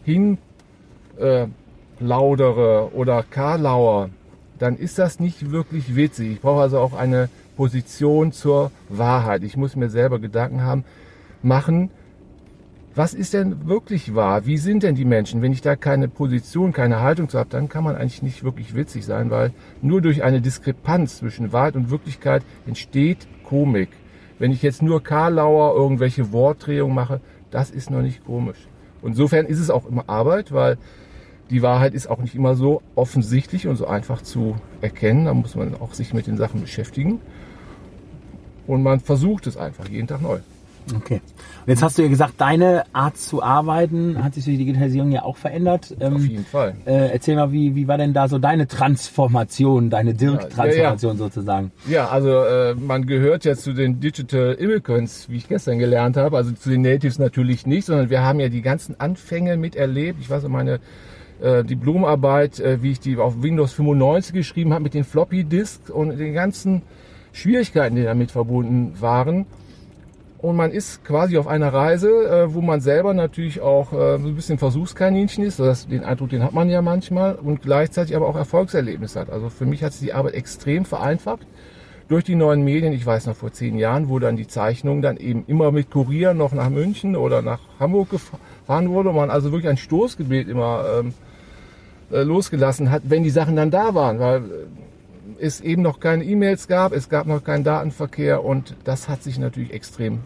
hin 0.04 0.38
äh, 1.18 1.48
laudere 1.98 2.94
oder 2.94 3.24
karlauer, 3.28 4.10
dann 4.60 4.76
ist 4.76 5.00
das 5.00 5.18
nicht 5.18 5.50
wirklich 5.50 5.96
witzig. 5.96 6.30
Ich 6.30 6.40
brauche 6.40 6.60
also 6.60 6.78
auch 6.78 6.94
eine 6.94 7.30
Position 7.56 8.30
zur 8.30 8.70
Wahrheit. 8.88 9.42
Ich 9.42 9.56
muss 9.56 9.74
mir 9.74 9.90
selber 9.90 10.20
Gedanken 10.20 10.62
haben, 10.62 10.84
machen, 11.42 11.90
was 12.96 13.12
ist 13.12 13.34
denn 13.34 13.66
wirklich 13.68 14.14
wahr? 14.14 14.46
Wie 14.46 14.56
sind 14.56 14.82
denn 14.82 14.94
die 14.94 15.04
Menschen? 15.04 15.42
Wenn 15.42 15.52
ich 15.52 15.60
da 15.60 15.76
keine 15.76 16.08
Position, 16.08 16.72
keine 16.72 17.00
Haltung 17.00 17.28
zu 17.28 17.38
habe, 17.38 17.50
dann 17.50 17.68
kann 17.68 17.84
man 17.84 17.94
eigentlich 17.94 18.22
nicht 18.22 18.42
wirklich 18.42 18.74
witzig 18.74 19.04
sein, 19.04 19.30
weil 19.30 19.52
nur 19.82 20.00
durch 20.00 20.22
eine 20.22 20.40
Diskrepanz 20.40 21.18
zwischen 21.18 21.52
Wahrheit 21.52 21.76
und 21.76 21.90
Wirklichkeit 21.90 22.42
entsteht 22.66 23.28
Komik. 23.44 23.90
Wenn 24.38 24.50
ich 24.50 24.62
jetzt 24.62 24.80
nur 24.80 25.02
Karlauer 25.02 25.74
irgendwelche 25.74 26.32
Wortdrehungen 26.32 26.94
mache, 26.94 27.20
das 27.50 27.70
ist 27.70 27.90
noch 27.90 28.00
nicht 28.00 28.24
komisch. 28.24 28.66
Insofern 29.02 29.44
ist 29.44 29.60
es 29.60 29.68
auch 29.68 29.86
immer 29.86 30.04
Arbeit, 30.08 30.52
weil 30.52 30.78
die 31.50 31.60
Wahrheit 31.60 31.92
ist 31.92 32.06
auch 32.06 32.18
nicht 32.18 32.34
immer 32.34 32.54
so 32.54 32.80
offensichtlich 32.94 33.66
und 33.66 33.76
so 33.76 33.86
einfach 33.86 34.22
zu 34.22 34.56
erkennen. 34.80 35.26
Da 35.26 35.34
muss 35.34 35.54
man 35.54 35.74
auch 35.74 35.92
sich 35.92 36.14
mit 36.14 36.26
den 36.26 36.38
Sachen 36.38 36.62
beschäftigen. 36.62 37.20
Und 38.66 38.82
man 38.82 39.00
versucht 39.00 39.46
es 39.46 39.58
einfach 39.58 39.86
jeden 39.86 40.06
Tag 40.06 40.22
neu. 40.22 40.38
Okay. 40.94 41.20
Und 41.66 41.68
jetzt 41.68 41.82
hast 41.82 41.98
du 41.98 42.02
ja 42.02 42.08
gesagt, 42.08 42.34
deine 42.38 42.84
Art 42.92 43.16
zu 43.16 43.42
arbeiten 43.42 44.22
hat 44.22 44.34
sich 44.34 44.44
durch 44.44 44.56
die 44.56 44.64
Digitalisierung 44.64 45.10
ja 45.10 45.22
auch 45.22 45.36
verändert. 45.36 45.96
Ähm, 45.98 46.14
Auf 46.14 46.24
jeden 46.24 46.44
Fall. 46.44 46.76
Äh, 46.84 47.12
erzähl 47.12 47.34
mal, 47.34 47.50
wie, 47.50 47.74
wie 47.74 47.88
war 47.88 47.98
denn 47.98 48.12
da 48.12 48.28
so 48.28 48.38
deine 48.38 48.68
Transformation, 48.68 49.90
deine 49.90 50.14
Dirk-Transformation 50.14 51.16
sozusagen? 51.16 51.72
Ja, 51.88 52.08
also 52.08 52.30
äh, 52.30 52.74
man 52.74 53.06
gehört 53.06 53.44
ja 53.44 53.56
zu 53.56 53.72
den 53.72 53.98
Digital 53.98 54.52
Immigrants, 54.54 55.28
wie 55.28 55.38
ich 55.38 55.48
gestern 55.48 55.78
gelernt 55.78 56.16
habe, 56.16 56.36
also 56.36 56.52
zu 56.52 56.70
den 56.70 56.82
Natives 56.82 57.18
natürlich 57.18 57.66
nicht, 57.66 57.86
sondern 57.86 58.10
wir 58.10 58.22
haben 58.22 58.38
ja 58.38 58.48
die 58.48 58.62
ganzen 58.62 58.98
Anfänge 59.00 59.56
miterlebt. 59.56 60.20
Ich 60.20 60.30
weiß 60.30 60.44
noch 60.44 60.50
meine 60.50 60.78
äh, 61.40 61.64
Diplomarbeit, 61.64 62.60
äh, 62.60 62.82
wie 62.82 62.92
ich 62.92 63.00
die 63.00 63.16
auf 63.16 63.42
Windows 63.42 63.72
95 63.72 64.34
geschrieben 64.34 64.72
habe 64.72 64.84
mit 64.84 64.94
den 64.94 65.04
Floppy 65.04 65.44
Disks 65.44 65.90
und 65.90 66.16
den 66.16 66.32
ganzen 66.32 66.82
Schwierigkeiten, 67.32 67.96
die 67.96 68.04
damit 68.04 68.30
verbunden 68.30 68.94
waren. 69.00 69.46
Und 70.46 70.54
man 70.54 70.70
ist 70.70 71.04
quasi 71.04 71.38
auf 71.38 71.48
einer 71.48 71.72
Reise, 71.72 72.08
äh, 72.08 72.54
wo 72.54 72.60
man 72.60 72.80
selber 72.80 73.14
natürlich 73.14 73.60
auch 73.60 73.92
äh, 73.92 74.14
ein 74.14 74.36
bisschen 74.36 74.58
Versuchskaninchen 74.58 75.42
ist. 75.42 75.58
Das, 75.58 75.88
den 75.88 76.04
Eindruck, 76.04 76.30
den 76.30 76.44
hat 76.44 76.52
man 76.52 76.70
ja 76.70 76.82
manchmal 76.82 77.34
und 77.34 77.62
gleichzeitig 77.62 78.14
aber 78.14 78.28
auch 78.28 78.36
Erfolgserlebnis 78.36 79.16
hat. 79.16 79.28
Also 79.28 79.50
für 79.50 79.66
mich 79.66 79.82
hat 79.82 79.92
sich 79.92 80.02
die 80.02 80.12
Arbeit 80.12 80.34
extrem 80.34 80.84
vereinfacht 80.84 81.44
durch 82.06 82.22
die 82.22 82.36
neuen 82.36 82.62
Medien. 82.62 82.92
Ich 82.92 83.04
weiß 83.04 83.26
noch 83.26 83.34
vor 83.34 83.50
zehn 83.50 83.76
Jahren, 83.76 84.08
wo 84.08 84.20
dann 84.20 84.36
die 84.36 84.46
Zeichnung 84.46 85.02
dann 85.02 85.16
eben 85.16 85.42
immer 85.48 85.72
mit 85.72 85.90
Kurier 85.90 86.32
noch 86.32 86.52
nach 86.52 86.70
München 86.70 87.16
oder 87.16 87.42
nach 87.42 87.58
Hamburg 87.80 88.10
gefahren 88.10 88.90
wurde, 88.90 89.08
und 89.08 89.16
man 89.16 89.30
also 89.30 89.50
wirklich 89.50 89.68
ein 89.68 89.76
Stoßgebet 89.76 90.46
immer 90.46 90.84
ähm, 91.00 91.14
äh, 92.12 92.22
losgelassen 92.22 92.92
hat, 92.92 93.02
wenn 93.06 93.24
die 93.24 93.30
Sachen 93.30 93.56
dann 93.56 93.72
da 93.72 93.96
waren, 93.96 94.20
weil 94.20 94.36
äh, 94.36 94.50
es 95.40 95.60
eben 95.60 95.82
noch 95.82 95.98
keine 95.98 96.22
E-Mails 96.22 96.68
gab, 96.68 96.92
es 96.92 97.08
gab 97.08 97.26
noch 97.26 97.42
keinen 97.42 97.64
Datenverkehr 97.64 98.44
und 98.44 98.76
das 98.84 99.08
hat 99.08 99.24
sich 99.24 99.40
natürlich 99.40 99.72
extrem 99.72 100.20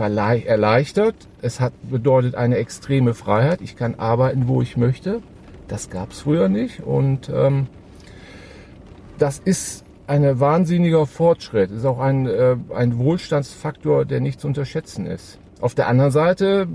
erleichtert. 0.00 1.14
Es 1.42 1.60
hat 1.60 1.72
bedeutet 1.82 2.34
eine 2.34 2.56
extreme 2.56 3.14
Freiheit. 3.14 3.60
Ich 3.60 3.76
kann 3.76 3.94
arbeiten, 3.96 4.48
wo 4.48 4.62
ich 4.62 4.76
möchte. 4.76 5.22
Das 5.68 5.90
gab 5.90 6.12
es 6.12 6.20
früher 6.20 6.48
nicht 6.48 6.80
und 6.80 7.30
ähm, 7.32 7.68
das 9.18 9.38
ist 9.38 9.84
ein 10.06 10.40
wahnsinniger 10.40 11.06
Fortschritt. 11.06 11.70
Es 11.70 11.78
ist 11.78 11.84
auch 11.84 12.00
ein, 12.00 12.26
äh, 12.26 12.56
ein 12.74 12.98
Wohlstandsfaktor, 12.98 14.04
der 14.04 14.20
nicht 14.20 14.40
zu 14.40 14.48
unterschätzen 14.48 15.06
ist. 15.06 15.38
Auf 15.60 15.74
der 15.74 15.86
anderen 15.86 16.10
Seite 16.10 16.66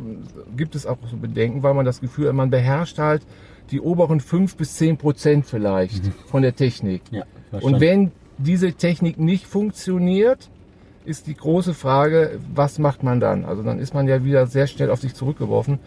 gibt 0.56 0.76
es 0.76 0.86
auch 0.86 0.98
so 1.10 1.18
Bedenken, 1.18 1.64
weil 1.64 1.74
man 1.74 1.86
das 1.86 2.00
Gefühl 2.00 2.30
hat, 2.30 2.36
man 2.36 2.50
beherrscht 2.50 2.98
halt 2.98 3.24
die 3.72 3.82
oberen 3.82 4.20
fünf 4.20 4.56
bis 4.56 4.76
zehn 4.76 4.98
Prozent 4.98 5.46
vielleicht 5.46 6.06
mhm. 6.06 6.14
von 6.28 6.44
der 6.44 6.56
Technik. 6.56 7.02
Ja, 7.12 7.24
und 7.52 7.82
wenn 7.82 8.12
diese 8.38 8.74
Technik 8.74 9.18
nicht 9.20 9.48
funktioniert, 9.48 10.50
ist 11.06 11.28
die 11.28 11.36
große 11.36 11.74
Frage, 11.74 12.40
was 12.54 12.80
macht 12.80 13.04
man 13.04 13.20
dann? 13.20 13.46
Also 13.46 13.64
dann 13.64 13.80
ist 13.80 13.94
man 13.94 14.08
ja 14.08 14.24
wieder 14.24 14.48
sehr 14.48 14.68
schnell 14.68 14.90
auf 14.90 15.00
sich 15.00 15.14
zurückgeworfen. 15.14 15.80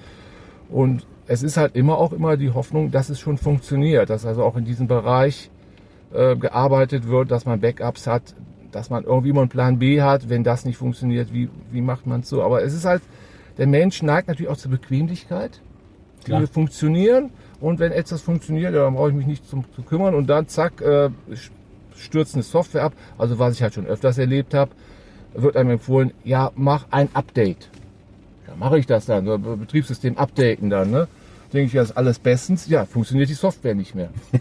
Und 0.71 1.07
es 1.27 1.43
ist 1.43 1.57
halt 1.57 1.77
immer 1.77 1.99
auch 1.99 2.13
immer 2.13 2.37
die 2.37 2.51
Hoffnung, 2.51 2.91
dass 2.91 3.09
es 3.11 3.21
schon 3.21 3.39
funktioniert, 3.39 4.11
dass 4.11 4.25
also 4.25 4.43
auch 4.45 4.57
in 4.57 4.65
diesem 4.65 4.87
Bereich 4.87 5.51
äh, 6.13 6.37
gearbeitet 6.37 7.07
wird, 7.07 7.31
dass 7.31 7.45
man 7.45 7.61
Backups 7.61 8.07
hat, 8.07 8.35
dass 8.73 8.91
man 8.91 9.05
irgendwie 9.05 9.33
mal 9.33 9.43
einen 9.43 9.51
Plan 9.51 9.79
B 9.79 10.03
hat, 10.03 10.29
wenn 10.29 10.45
das 10.45 10.65
nicht 10.65 10.77
funktioniert, 10.77 11.33
wie, 11.33 11.49
wie 11.71 11.81
macht 11.81 12.07
man 12.07 12.21
es 12.21 12.29
so? 12.29 12.43
Aber 12.43 12.63
es 12.63 12.75
ist 12.75 12.85
halt, 12.85 13.03
der 13.59 13.67
Mensch 13.67 14.03
neigt 14.03 14.29
natürlich 14.29 14.51
auch 14.51 14.57
zur 14.57 14.71
Bequemlichkeit. 14.71 15.61
Dinge 16.27 16.47
funktionieren 16.47 17.31
und 17.61 17.79
wenn 17.79 17.93
etwas 17.93 18.21
funktioniert, 18.21 18.75
ja, 18.75 18.85
dann 18.85 18.95
brauche 18.95 19.11
ich 19.11 19.15
mich 19.15 19.27
nicht 19.27 19.49
zum, 19.49 19.65
zu 19.75 19.83
kümmern 19.83 20.15
und 20.15 20.29
dann 20.29 20.47
zack, 20.49 20.81
äh, 20.81 21.11
stürzt 21.97 22.35
eine 22.35 22.43
Software 22.43 22.85
ab. 22.85 22.93
Also 23.17 23.39
was 23.39 23.55
ich 23.55 23.63
halt 23.63 23.75
schon 23.75 23.87
öfters 23.87 24.19
erlebt 24.19 24.55
habe, 24.55 24.71
wird 25.35 25.57
einem 25.57 25.71
empfohlen, 25.71 26.13
ja, 26.25 26.51
mach 26.57 26.87
ein 26.91 27.09
Update. 27.15 27.69
Ja, 28.47 28.55
mache 28.57 28.79
ich 28.79 28.87
das 28.87 29.07
dann, 29.07 29.27
so 29.27 29.39
Betriebssystem 29.39 30.17
updaten 30.17 30.71
dann, 30.71 30.91
ne? 30.91 31.09
Denke 31.53 31.67
ich, 31.67 31.73
ja, 31.73 31.83
ist 31.83 31.97
alles 31.97 32.19
bestens. 32.19 32.69
Ja, 32.69 32.85
funktioniert 32.85 33.31
die 33.31 33.35
Software 33.35 33.75
nicht 33.75 33.95
mehr. 33.95 34.11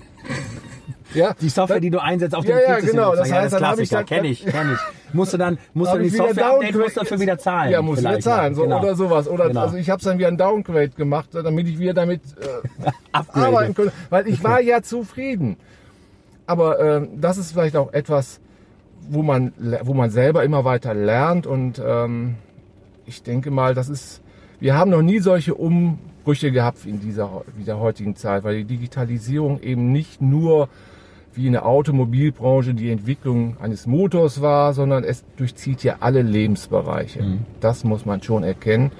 Ja, 1.13 1.33
die 1.39 1.49
Software, 1.49 1.79
die 1.79 1.89
du 1.89 1.99
einsetzt 1.99 2.35
auf 2.35 2.45
dem 2.45 2.57
ja, 2.57 2.61
ja, 2.61 2.79
genau. 2.79 3.15
Das 3.15 3.29
ja, 3.29 3.35
heißt, 3.35 3.53
das 3.53 3.61
dann 3.61 3.69
habe 3.69 3.81
ich 3.81 3.89
dann 3.89 4.05
kenne 4.05 4.27
ich, 4.27 4.45
kenne 4.45 4.73
ich. 4.73 4.79
Musst 5.13 5.33
du 5.33 5.37
dann 5.37 5.57
musst 5.73 5.93
du 5.93 5.99
die 5.99 6.09
Software 6.09 6.55
updaten, 6.55 6.81
musst 6.81 6.97
dafür 6.97 7.19
wieder 7.19 7.37
zahlen. 7.37 7.71
Ja, 7.71 7.81
musst 7.81 8.03
du 8.03 8.09
wieder 8.09 8.19
zahlen, 8.19 8.55
so, 8.55 8.63
genau. 8.63 8.79
oder 8.81 8.93
sowas. 8.93 9.29
Oder 9.29 9.47
genau. 9.47 9.61
also 9.61 9.77
ich 9.77 9.89
habe 9.89 9.99
es 9.99 10.03
dann 10.03 10.17
wieder 10.17 10.27
ein 10.27 10.37
Downgrade 10.37 10.89
gemacht, 10.89 11.29
damit 11.31 11.65
ich 11.65 11.79
wieder 11.79 11.93
damit 11.93 12.21
äh, 12.81 12.91
arbeiten 13.13 13.73
konnte, 13.73 13.93
weil 14.09 14.27
ich 14.27 14.43
war 14.43 14.59
ja 14.59 14.81
zufrieden. 14.81 15.55
Aber 16.45 16.79
äh, 16.79 17.07
das 17.15 17.37
ist 17.37 17.53
vielleicht 17.53 17.77
auch 17.77 17.93
etwas, 17.93 18.41
wo 19.09 19.23
man 19.23 19.53
wo 19.83 19.93
man 19.93 20.09
selber 20.09 20.43
immer 20.43 20.65
weiter 20.65 20.93
lernt 20.93 21.47
und 21.47 21.81
ähm, 21.85 22.35
ich 23.05 23.23
denke 23.23 23.51
mal, 23.51 23.73
das 23.73 23.89
ist 23.89 24.21
wir 24.59 24.75
haben 24.75 24.91
noch 24.91 25.01
nie 25.01 25.19
solche 25.19 25.53
Umbrüche 25.53 26.51
gehabt 26.51 26.85
in 26.85 26.99
dieser, 26.99 27.43
in 27.57 27.65
der 27.65 27.79
heutigen 27.79 28.15
Zeit, 28.15 28.43
weil 28.43 28.57
die 28.57 28.65
Digitalisierung 28.65 29.61
eben 29.61 29.91
nicht 29.91 30.21
nur 30.21 30.69
wie 31.35 31.45
in 31.45 31.53
der 31.53 31.67
Automobilbranche 31.67 32.73
die 32.73 32.89
Entwicklung 32.89 33.57
eines 33.61 33.85
Motors 33.85 34.41
war, 34.41 34.73
sondern 34.73 35.03
es 35.03 35.23
durchzieht 35.35 35.83
ja 35.83 35.97
alle 35.99 36.23
Lebensbereiche. 36.23 37.21
Mhm. 37.21 37.39
Das 37.59 37.83
muss 37.83 38.05
man 38.05 38.23
schon 38.23 38.43
erkennen. 38.43 38.91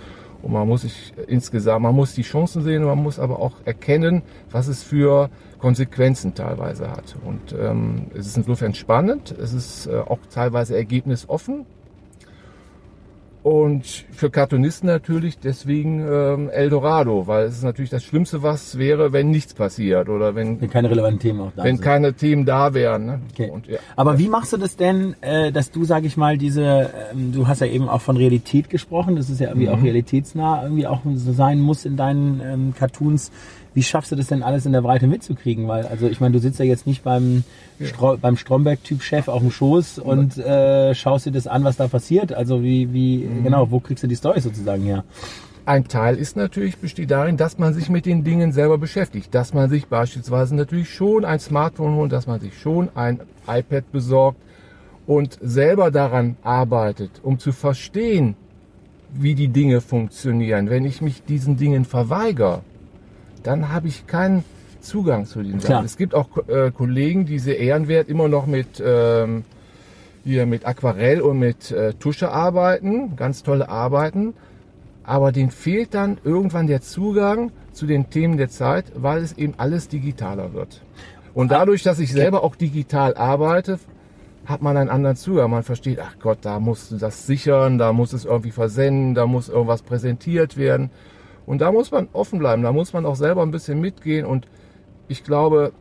Und 0.43 0.53
man 0.53 0.67
muss 0.67 0.83
sich 0.83 1.13
insgesamt, 1.27 1.81
man 1.81 1.95
muss 1.95 2.13
die 2.13 2.21
Chancen 2.21 2.61
sehen, 2.61 2.83
man 2.83 3.01
muss 3.01 3.17
aber 3.17 3.39
auch 3.39 3.53
erkennen, 3.65 4.21
was 4.51 4.67
es 4.67 4.83
für 4.83 5.31
Konsequenzen 5.59 6.33
teilweise 6.33 6.91
hat. 6.91 7.15
Und 7.25 7.55
ähm, 7.59 8.07
es 8.13 8.27
ist 8.27 8.37
insofern 8.37 8.73
spannend, 8.73 9.35
es 9.37 9.53
ist 9.53 9.87
äh, 9.87 9.97
auch 9.99 10.19
teilweise 10.29 10.75
ergebnisoffen. 10.75 11.65
Und 13.47 13.85
für 14.11 14.29
Cartoonisten 14.29 14.87
natürlich 14.87 15.39
deswegen 15.39 16.05
ähm, 16.05 16.49
Eldorado, 16.49 17.27
weil 17.27 17.45
es 17.45 17.55
ist 17.55 17.63
natürlich 17.63 17.89
das 17.89 18.03
Schlimmste, 18.03 18.43
was 18.43 18.77
wäre, 18.77 19.13
wenn 19.13 19.29
nichts 19.29 19.53
passiert 19.53 20.09
oder 20.09 20.35
wenn, 20.35 20.59
wenn 20.59 20.69
keine 20.69 20.89
relevanten 20.89 21.19
Themen 21.19 21.39
auch 21.39 21.51
da 21.55 21.63
wenn 21.63 21.77
sind. 21.77 21.83
keine 21.85 22.13
Themen 22.13 22.45
da 22.45 22.73
wären. 22.73 23.05
Ne? 23.05 23.21
Okay. 23.31 23.49
Und, 23.49 23.67
ja. 23.67 23.77
Aber 23.95 24.19
wie 24.19 24.27
machst 24.27 24.51
du 24.51 24.57
das 24.57 24.75
denn, 24.75 25.15
äh, 25.21 25.53
dass 25.53 25.71
du, 25.71 25.85
sag 25.85 26.03
ich 26.03 26.17
mal, 26.17 26.37
diese, 26.37 26.89
ähm, 27.13 27.31
du 27.31 27.47
hast 27.47 27.61
ja 27.61 27.67
eben 27.67 27.87
auch 27.87 28.01
von 28.01 28.17
Realität 28.17 28.69
gesprochen, 28.69 29.15
das 29.15 29.29
ist 29.29 29.39
ja 29.39 29.47
irgendwie 29.47 29.67
mhm. 29.67 29.73
auch 29.75 29.81
realitätsnah 29.81 30.63
irgendwie 30.63 30.87
auch 30.87 30.99
so 31.15 31.31
sein 31.31 31.61
muss 31.61 31.85
in 31.85 31.95
deinen 31.95 32.41
ähm, 32.41 32.73
Cartoons. 32.77 33.31
Wie 33.77 33.83
schaffst 33.83 34.11
du 34.11 34.15
das 34.15 34.25
denn 34.25 34.41
alles 34.41 34.65
in 34.65 34.71
der 34.71 34.81
Breite 34.81 35.05
mitzukriegen? 35.05 35.67
Weil, 35.67 35.85
also 35.85 36.07
ich 36.07 36.19
meine, 36.19 36.33
du 36.33 36.39
sitzt 36.39 36.57
ja 36.57 36.65
jetzt 36.65 36.87
nicht 36.87 37.03
beim, 37.03 37.43
ja. 37.77 37.85
Stro 37.85 38.17
beim 38.17 38.35
Stromberg-Typ-Chef 38.35 39.27
auf 39.27 39.39
dem 39.39 39.51
Schoß 39.51 39.99
und 39.99 40.35
äh, 40.39 40.95
schaust 40.95 41.27
dir 41.27 41.31
das 41.31 41.45
an, 41.45 41.63
was 41.63 41.77
da 41.77 41.87
passiert. 41.87 42.33
Also 42.33 42.63
wie, 42.63 42.91
wie, 42.91 43.17
mhm. 43.17 43.43
genau, 43.43 43.69
wo 43.69 43.79
kriegst 43.79 44.03
du 44.03 44.07
die 44.07 44.15
Story 44.15 44.41
sozusagen 44.41 44.81
her? 44.81 45.03
Ein 45.67 45.87
Teil 45.87 46.15
ist 46.15 46.35
natürlich, 46.35 46.79
besteht 46.79 47.11
darin, 47.11 47.37
dass 47.37 47.59
man 47.59 47.75
sich 47.75 47.87
mit 47.87 48.07
den 48.07 48.23
Dingen 48.23 48.51
selber 48.51 48.79
beschäftigt. 48.79 49.35
Dass 49.35 49.53
man 49.53 49.69
sich 49.69 49.85
beispielsweise 49.85 50.55
natürlich 50.55 50.91
schon 50.91 51.23
ein 51.23 51.39
Smartphone 51.39 51.97
holt, 51.97 52.11
dass 52.11 52.25
man 52.25 52.39
sich 52.39 52.59
schon 52.59 52.89
ein 52.95 53.19
iPad 53.47 53.91
besorgt 53.91 54.41
und 55.05 55.37
selber 55.39 55.91
daran 55.91 56.35
arbeitet, 56.41 57.11
um 57.21 57.37
zu 57.37 57.51
verstehen, 57.51 58.35
wie 59.13 59.35
die 59.35 59.49
Dinge 59.49 59.81
funktionieren. 59.81 60.67
Wenn 60.67 60.83
ich 60.83 61.03
mich 61.03 61.21
diesen 61.21 61.57
Dingen 61.57 61.85
verweigere, 61.85 62.63
dann 63.47 63.71
habe 63.71 63.87
ich 63.87 64.05
keinen 64.07 64.43
Zugang 64.81 65.25
zu 65.25 65.41
den 65.41 65.59
Sachen. 65.59 65.85
Es 65.85 65.95
gibt 65.95 66.13
auch 66.13 66.27
äh, 66.47 66.69
Kollegen, 66.71 67.25
die 67.25 67.39
sehr 67.39 67.57
ehrenwert 67.59 68.09
immer 68.09 68.27
noch 68.27 68.45
mit, 68.45 68.83
ähm, 68.85 69.45
hier 70.25 70.45
mit 70.45 70.67
Aquarell 70.67 71.21
und 71.21 71.39
mit 71.39 71.71
äh, 71.71 71.93
Tusche 71.93 72.29
arbeiten, 72.29 73.15
ganz 73.15 73.43
tolle 73.43 73.69
Arbeiten, 73.69 74.33
aber 75.03 75.31
denen 75.31 75.51
fehlt 75.51 75.93
dann 75.93 76.17
irgendwann 76.25 76.67
der 76.67 76.81
Zugang 76.81 77.51
zu 77.71 77.85
den 77.85 78.09
Themen 78.09 78.37
der 78.37 78.49
Zeit, 78.49 78.85
weil 78.95 79.23
es 79.23 79.37
eben 79.37 79.53
alles 79.57 79.87
digitaler 79.87 80.53
wird. 80.53 80.81
Und 81.33 81.51
dadurch, 81.51 81.83
dass 81.83 81.99
ich 81.99 82.11
selber 82.11 82.43
auch 82.43 82.55
digital 82.57 83.15
arbeite, 83.15 83.79
hat 84.45 84.61
man 84.61 84.75
einen 84.75 84.89
anderen 84.89 85.15
Zugang. 85.15 85.51
Man 85.51 85.63
versteht, 85.63 85.99
ach 86.01 86.17
Gott, 86.19 86.39
da 86.41 86.59
musst 86.59 86.91
du 86.91 86.97
das 86.97 87.27
sichern, 87.27 87.77
da 87.77 87.93
muss 87.93 88.11
es 88.11 88.25
irgendwie 88.25 88.51
versenden, 88.51 89.13
da 89.13 89.25
muss 89.25 89.47
irgendwas 89.47 89.83
präsentiert 89.83 90.57
werden. 90.57 90.89
Und 91.47 91.61
da 91.61 91.71
muss 91.71 91.89
man 91.91 92.09
offen 92.13 92.37
bleiben, 92.37 92.61
da 92.61 92.71
muss 92.71 92.93
man 92.93 93.05
auch 93.07 93.15
selber 93.15 93.41
ein 93.41 93.51
bisschen 93.51 93.81
mitgehen 93.81 94.25
und 94.25 94.47
ich 95.07 95.23
glaube, 95.23 95.71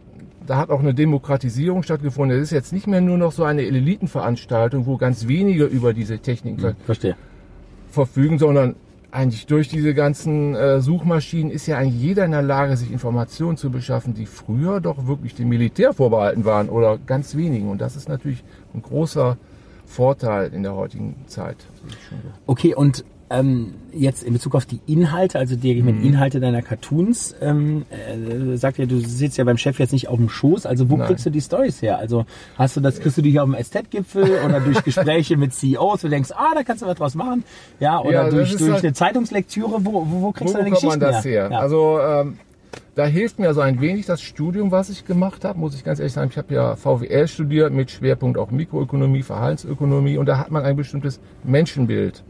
da 0.47 0.59
hat 0.59 0.71
auch 0.71 0.79
eine 0.79 0.95
Demokratisierung 0.95 1.83
stattgefunden. 1.83 2.39
Es 2.39 2.45
ist 2.45 2.53
jetzt 2.53 2.73
nicht 2.73 2.87
mehr 2.87 3.01
nur 3.01 3.19
noch 3.19 3.33
so 3.33 3.43
eine 3.43 3.63
Elitenveranstaltung, 3.63 4.87
wo 4.87 4.97
ganz 4.97 5.27
wenige 5.27 5.65
über 5.65 5.93
diese 5.93 6.21
Techniken 6.21 6.63
hm, 6.63 7.15
verfügen, 7.91 8.39
sondern 8.39 8.77
eigentlich 9.11 9.47
durch 9.47 9.69
diese 9.69 9.93
ganzen 9.93 10.55
äh, 10.55 10.81
Suchmaschinen 10.81 11.51
ist 11.51 11.67
ja 11.67 11.79
eigentlich 11.79 12.01
jeder 12.01 12.25
in 12.25 12.31
der 12.31 12.43
Lage, 12.43 12.77
sich 12.77 12.93
Informationen 12.93 13.57
zu 13.57 13.71
beschaffen, 13.71 14.15
die 14.15 14.27
früher 14.27 14.81
doch 14.81 15.07
wirklich 15.09 15.35
dem 15.35 15.49
Militär 15.49 15.93
vorbehalten 15.93 16.45
waren 16.45 16.69
oder 16.69 16.99
ganz 16.99 17.35
wenigen. 17.35 17.71
Und 17.71 17.81
das 17.81 17.97
ist 17.97 18.09
natürlich 18.09 18.45
ein 18.73 18.83
großer 18.83 19.37
Vorteil 19.85 20.53
in 20.53 20.63
der 20.63 20.75
heutigen 20.75 21.17
Zeit. 21.27 21.57
Okay, 22.47 22.75
und 22.75 23.05
ähm, 23.29 23.75
jetzt 23.93 24.23
in 24.23 24.33
Bezug 24.33 24.55
auf 24.55 24.67
die 24.67 24.81
Inhalte, 24.87 25.39
also 25.39 25.57
die 25.57 25.75
mhm. 25.83 26.03
Inhalte 26.03 26.39
deiner 26.39 26.63
Cartoons, 26.63 27.35
ähm, 27.41 27.85
äh, 27.91 28.57
sagt 28.57 28.79
ja, 28.79 28.87
du 28.87 28.99
sitzt 29.01 29.37
ja 29.37 29.45
beim 29.45 29.59
Chef 29.59 29.79
jetzt 29.79 29.93
nicht 29.93 30.09
auf 30.09 30.17
dem 30.17 30.29
Schoß, 30.29 30.67
also 30.67 30.91
wo 30.91 30.97
Nein. 30.97 31.09
kriegst 31.09 31.27
du 31.27 31.31
die 31.31 31.41
Stories 31.41 31.83
her? 31.83 31.99
Also 31.99 32.25
hast 32.57 32.77
du 32.77 32.81
das, 32.81 33.01
kriegst 33.01 33.19
du 33.19 33.23
die 33.23 33.31
hier 33.31 33.43
auf 33.43 33.49
dem 33.49 33.55
Estet-Gipfel 33.55 34.39
oder 34.45 34.61
durch 34.61 34.83
Gespräche 34.85 35.37
mit 35.37 35.53
CEOs, 35.55 36.05
wo 36.05 36.07
du 36.07 36.11
denkst, 36.11 36.31
ah, 36.37 36.53
da 36.55 36.63
kannst 36.63 36.83
du 36.83 36.87
was 36.87 36.97
draus 36.97 37.15
machen, 37.15 37.43
ja, 37.81 38.01
oder 38.01 38.13
ja, 38.13 38.31
durch, 38.31 38.57
durch 38.57 38.73
halt, 38.73 38.85
eine 38.85 38.93
Zeitungslektüre, 38.93 39.85
wo, 39.85 39.93
wo, 39.93 40.23
wo 40.23 40.33
kriegst 40.33 40.55
wo 40.55 40.59
du 40.59 40.65
deine 40.65 40.71
Geschichten 40.71 41.01
man 41.01 41.01
das 41.01 41.25
her? 41.25 41.49
her? 41.49 41.51
Ja. 41.51 41.59
Also 41.59 41.99
ähm, 42.01 42.39
da 42.95 43.07
hilft 43.07 43.39
mir 43.39 43.53
so 43.55 43.61
ein 43.61 43.81
wenig 43.81 44.07
das 44.07 44.23
Studium, 44.23 44.71
was 44.71 44.89
ich 44.89 45.05
gemacht 45.05 45.45
habe, 45.45 45.59
muss 45.59 45.75
ich 45.75 45.85
ganz 45.85 45.99
ehrlich 45.99 46.13
sagen. 46.13 46.31
Ich 46.31 46.39
habe 46.39 46.55
ja 46.55 46.77
VWL 46.77 47.27
studiert 47.29 47.73
mit 47.73 47.91
Schwerpunkt 47.91 48.39
auch 48.39 48.51
Mikroökonomie, 48.51 49.23
Verhaltensökonomie 49.23 50.17
und 50.17 50.27
da 50.27 50.39
hat 50.39 50.51
man 50.51 50.65
ein 50.65 50.77
bestimmtes 50.77 51.21
Menschenbild. 51.45 52.23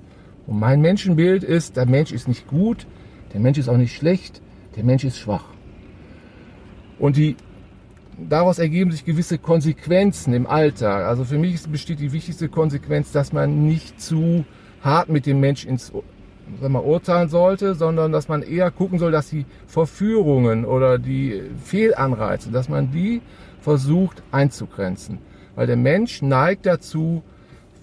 Und 0.47 0.59
mein 0.59 0.81
Menschenbild 0.81 1.43
ist, 1.43 1.77
der 1.77 1.87
Mensch 1.87 2.13
ist 2.13 2.29
nicht 2.29 2.47
gut, 2.47 2.87
der 3.33 3.41
Mensch 3.41 3.59
ist 3.59 3.69
auch 3.69 3.77
nicht 3.77 3.95
schlecht, 3.95 4.41
der 4.77 4.85
Mensch 4.85 5.05
ist 5.05 5.19
schwach. 5.19 5.45
Und 6.99 7.17
die, 7.17 7.37
daraus 8.17 8.59
ergeben 8.59 8.93
sich 8.93 9.05
gewisse 9.05 9.39
Konsequenzen 9.39 10.33
im 10.33 10.47
Alltag. 10.47 11.05
Also 11.07 11.25
für 11.25 11.39
mich 11.39 11.63
besteht 11.69 12.01
die 12.01 12.13
wichtigste 12.13 12.49
Konsequenz, 12.49 13.13
dass 13.13 13.33
man 13.33 13.67
nicht 13.67 14.01
zu 14.01 14.45
hart 14.83 15.09
mit 15.09 15.27
dem 15.27 15.41
Mensch 15.41 15.65
ins 15.65 15.93
sag 16.61 16.71
mal, 16.71 16.81
urteilen 16.83 17.29
sollte, 17.29 17.75
sondern 17.75 18.13
dass 18.13 18.29
man 18.29 18.43
eher 18.43 18.71
gucken 18.71 18.99
soll, 18.99 19.11
dass 19.11 19.29
die 19.31 19.47
Verführungen 19.67 20.65
oder 20.65 20.99
die 20.99 21.43
Fehlanreize, 21.65 22.51
dass 22.51 22.69
man 22.69 22.91
die 22.91 23.21
versucht 23.61 24.23
einzugrenzen. 24.31 25.19
Weil 25.57 25.67
der 25.67 25.77
Mensch 25.77 26.23
neigt 26.23 26.67
dazu, 26.67 27.23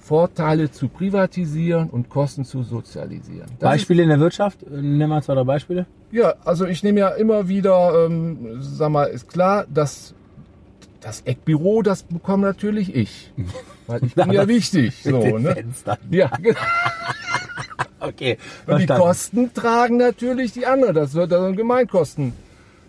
Vorteile 0.04 0.70
zu 0.70 0.90
privatisieren 0.90 1.90
und 1.90 2.10
Kosten 2.10 2.44
zu 2.44 2.64
sozialisieren. 2.64 3.48
Das 3.60 3.72
Beispiele 3.72 4.04
in 4.04 4.10
der 4.10 4.20
Wirtschaft? 4.20 4.60
Nimm 4.70 5.10
mal 5.10 5.24
zwei, 5.24 5.34
drei 5.36 5.46
Beispiele. 5.46 5.82
Ist, 5.82 5.88
ja, 6.12 6.34
also 6.44 6.66
ich 6.66 6.84
nehme 6.84 7.00
ja 7.00 7.10
immer 7.10 7.48
wieder, 7.48 8.06
ähm, 8.06 8.58
sag 8.60 8.92
mal, 8.92 9.06
ist 9.06 9.30
klar, 9.30 9.66
dass 9.74 10.14
das 11.00 11.22
Eckbüro, 11.22 11.84
das 11.84 12.04
bekomme 12.04 12.46
natürlich 12.46 12.94
ich. 12.94 13.32
Weil 13.88 14.04
ich 14.04 14.14
bin 14.14 14.32
ja 14.32 14.46
wichtig. 14.48 15.04
So, 15.04 15.38
ne? 15.38 15.54
Fenstern. 15.54 15.98
Ja, 16.12 16.28
genau. 16.28 16.60
Okay. 18.02 18.38
Und 18.68 18.82
die. 18.82 18.86
Kosten 18.88 19.54
tragen 19.54 19.96
natürlich 19.96 20.52
die 20.52 20.66
andere. 20.66 20.92
Das 20.92 21.14
wird 21.14 21.32
also 21.32 21.46
ein 21.46 21.56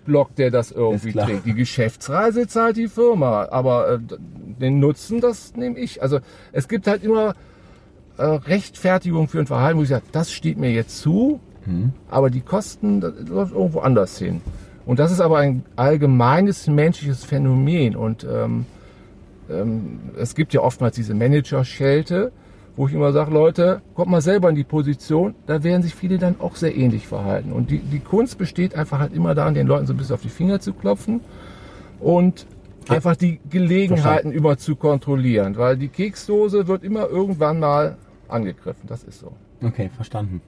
Gemeinkostenblock, 0.04 0.34
der 0.36 0.50
das 0.50 0.70
irgendwie 0.70 1.12
trägt. 1.12 1.46
Die 1.46 1.54
Geschäftsreise 1.54 2.46
zahlt 2.46 2.76
die 2.76 2.88
Firma, 2.88 3.48
aber 3.50 3.94
äh, 3.94 3.98
den 4.60 4.78
Nutzen, 4.80 5.20
das 5.20 5.54
nehme 5.56 5.78
ich. 5.78 6.02
Also 6.02 6.20
es 6.52 6.68
gibt 6.68 6.86
halt 6.86 7.02
immer 7.02 7.34
äh, 8.18 8.22
Rechtfertigung 8.24 9.28
für 9.28 9.40
ein 9.40 9.46
Verhalten, 9.46 9.78
wo 9.78 9.82
ich 9.82 9.88
sage, 9.88 10.04
das 10.12 10.30
steht 10.32 10.58
mir 10.58 10.70
jetzt 10.72 10.98
zu, 11.00 11.40
Mhm. 11.66 11.92
aber 12.10 12.28
die 12.28 12.42
Kosten, 12.42 13.00
das 13.00 13.14
läuft 13.26 13.54
irgendwo 13.54 13.78
anders 13.80 14.18
hin. 14.18 14.42
Und 14.84 14.98
das 14.98 15.10
ist 15.10 15.20
aber 15.22 15.38
ein 15.38 15.64
allgemeines 15.76 16.66
menschliches 16.66 17.24
Phänomen. 17.24 17.96
Und 17.96 18.26
ähm, 18.30 18.66
ähm, 19.50 19.98
es 20.18 20.34
gibt 20.34 20.52
ja 20.52 20.60
oftmals 20.60 20.94
diese 20.94 21.14
Manager-Schelte, 21.14 22.32
wo 22.76 22.88
ich 22.88 22.94
immer 22.94 23.12
sage, 23.12 23.32
Leute, 23.32 23.82
kommt 23.94 24.10
mal 24.10 24.20
selber 24.20 24.48
in 24.48 24.56
die 24.56 24.64
Position, 24.64 25.34
da 25.46 25.62
werden 25.62 25.82
sich 25.82 25.94
viele 25.94 26.18
dann 26.18 26.36
auch 26.40 26.56
sehr 26.56 26.76
ähnlich 26.76 27.06
verhalten. 27.06 27.52
Und 27.52 27.70
die, 27.70 27.78
die 27.78 28.00
Kunst 28.00 28.36
besteht 28.38 28.74
einfach 28.74 28.98
halt 28.98 29.12
immer 29.14 29.34
darin, 29.34 29.54
den 29.54 29.66
Leuten 29.66 29.86
so 29.86 29.94
ein 29.94 29.96
bisschen 29.96 30.14
auf 30.14 30.22
die 30.22 30.28
Finger 30.28 30.60
zu 30.60 30.72
klopfen 30.72 31.20
und 32.00 32.46
einfach 32.88 33.16
die 33.16 33.40
Gelegenheiten 33.48 34.32
über 34.32 34.58
zu 34.58 34.74
kontrollieren. 34.76 35.56
Weil 35.56 35.76
die 35.76 35.88
Keksdose 35.88 36.66
wird 36.66 36.82
immer 36.82 37.08
irgendwann 37.08 37.60
mal 37.60 37.96
angegriffen. 38.28 38.88
Das 38.88 39.04
ist 39.04 39.20
so. 39.20 39.32
Okay, 39.66 39.90
verstanden. 39.96 40.42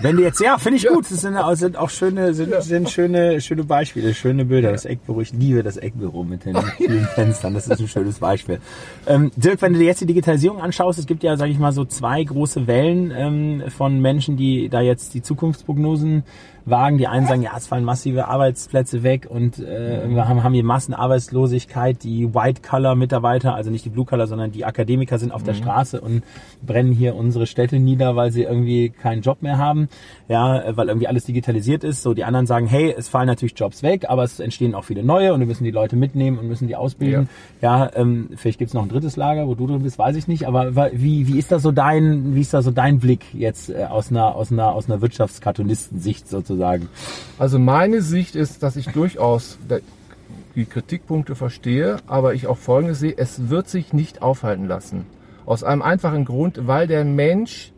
Wenn 0.00 0.16
du 0.16 0.22
jetzt, 0.22 0.40
ja, 0.40 0.58
finde 0.58 0.78
ich 0.78 0.86
gut. 0.88 1.04
Das 1.10 1.20
sind, 1.20 1.36
auch- 1.36 1.54
sind 1.54 1.76
auch 1.76 1.88
schöne, 1.90 2.34
sind, 2.34 2.52
sind 2.62 2.90
schöne, 2.90 3.40
schöne 3.40 3.62
Beispiele, 3.64 4.12
schöne 4.12 4.44
Bilder. 4.44 4.72
Das 4.72 4.84
Eckbüro, 4.84 5.20
ich 5.20 5.32
liebe 5.32 5.62
das 5.62 5.76
Eckbüro 5.76 6.24
mit 6.24 6.44
den 6.44 6.56
vielen 6.76 7.04
Fenstern. 7.04 7.54
Das 7.54 7.68
ist 7.68 7.80
ein 7.80 7.86
schönes 7.88 8.18
Beispiel. 8.18 8.58
Ähm, 9.06 9.30
Dirk, 9.36 9.62
wenn 9.62 9.72
du 9.72 9.78
dir 9.78 9.84
jetzt 9.86 10.00
die 10.00 10.06
Digitalisierung 10.06 10.60
anschaust, 10.60 10.98
es 10.98 11.06
gibt 11.06 11.22
ja, 11.22 11.36
sage 11.36 11.52
ich 11.52 11.58
mal, 11.58 11.72
so 11.72 11.84
zwei 11.84 12.24
große 12.24 12.66
Wellen 12.66 13.12
ähm, 13.14 13.62
von 13.70 14.00
Menschen, 14.00 14.36
die 14.36 14.68
da 14.68 14.80
jetzt 14.80 15.14
die 15.14 15.22
Zukunftsprognosen 15.22 16.24
wagen. 16.66 16.98
Die 16.98 17.06
einen 17.06 17.26
sagen, 17.26 17.42
ja, 17.42 17.52
es 17.56 17.66
fallen 17.68 17.84
massive 17.84 18.26
Arbeitsplätze 18.26 19.02
weg 19.02 19.26
und 19.30 19.58
äh, 19.58 20.08
wir 20.08 20.28
haben, 20.28 20.42
haben 20.42 20.52
hier 20.52 20.64
Massenarbeitslosigkeit. 20.64 22.02
Die 22.02 22.34
White-Color-Mitarbeiter, 22.34 23.54
also 23.54 23.70
nicht 23.70 23.84
die 23.84 23.90
Blue-Color, 23.90 24.26
sondern 24.26 24.50
die 24.50 24.64
Akademiker 24.64 25.18
sind 25.18 25.32
auf 25.32 25.44
der 25.44 25.54
Straße 25.54 26.00
und 26.00 26.24
brennen 26.66 26.92
hier 26.92 27.14
unsere 27.14 27.46
Städte 27.46 27.78
nieder, 27.78 28.16
weil 28.16 28.32
sie 28.32 28.42
irgendwie 28.42 28.90
keinen 28.90 29.22
Job 29.22 29.42
mehr 29.42 29.58
haben, 29.58 29.88
ja, 30.28 30.60
äh, 30.60 30.76
weil 30.76 30.88
irgendwie 30.88 31.06
alles 31.06 31.24
digitalisiert 31.24 31.84
ist. 31.84 32.02
So, 32.02 32.14
die 32.14 32.24
anderen 32.24 32.46
sagen, 32.46 32.66
hey, 32.66 32.92
es 32.96 33.08
fallen 33.08 33.28
natürlich 33.28 33.58
Jobs 33.58 33.82
weg, 33.84 34.06
aber 34.08 34.24
es 34.24 34.40
entstehen 34.40 34.74
auch 34.74 34.84
viele 34.84 35.04
neue 35.04 35.32
und 35.32 35.40
wir 35.40 35.46
müssen 35.46 35.64
die 35.64 35.70
Leute 35.70 35.94
mitnehmen 35.94 36.38
und 36.38 36.48
müssen 36.48 36.66
die 36.66 36.76
ausbilden. 36.76 37.28
Ja, 37.62 37.90
ähm, 37.94 38.30
vielleicht 38.34 38.58
gibt's 38.58 38.74
noch 38.74 38.82
ein 38.82 38.88
drittes 38.88 39.16
Lager, 39.16 39.46
wo 39.46 39.54
du 39.54 39.68
drin 39.68 39.82
bist, 39.84 39.98
weiß 39.98 40.16
ich 40.16 40.26
nicht, 40.26 40.46
aber 40.46 40.74
wie, 40.92 41.28
wie 41.28 41.38
ist 41.38 41.52
da 41.52 41.60
so 41.60 41.70
dein, 41.70 42.34
wie 42.34 42.40
ist 42.40 42.52
da 42.52 42.60
so 42.60 42.72
dein 42.72 42.98
Blick 42.98 43.22
jetzt 43.34 43.70
äh, 43.70 43.84
aus 43.84 44.10
einer, 44.10 44.34
aus 44.34 44.50
einer, 44.50 44.74
aus 44.74 44.90
einer 44.90 45.00
Wirtschaftskartonistensicht 45.00 46.28
sozusagen? 46.28 46.55
Also 47.38 47.58
meine 47.58 48.02
Sicht 48.02 48.36
ist, 48.36 48.62
dass 48.62 48.76
ich 48.76 48.86
durchaus 48.88 49.58
die 50.54 50.64
Kritikpunkte 50.64 51.34
verstehe, 51.34 51.98
aber 52.06 52.34
ich 52.34 52.46
auch 52.46 52.58
Folgendes 52.58 52.98
sehe, 52.98 53.14
es 53.16 53.48
wird 53.50 53.68
sich 53.68 53.92
nicht 53.92 54.22
aufhalten 54.22 54.66
lassen. 54.66 55.06
Aus 55.44 55.62
einem 55.62 55.82
einfachen 55.82 56.24
Grund, 56.24 56.66
weil 56.66 56.86
der 56.86 57.04
Mensch 57.04 57.72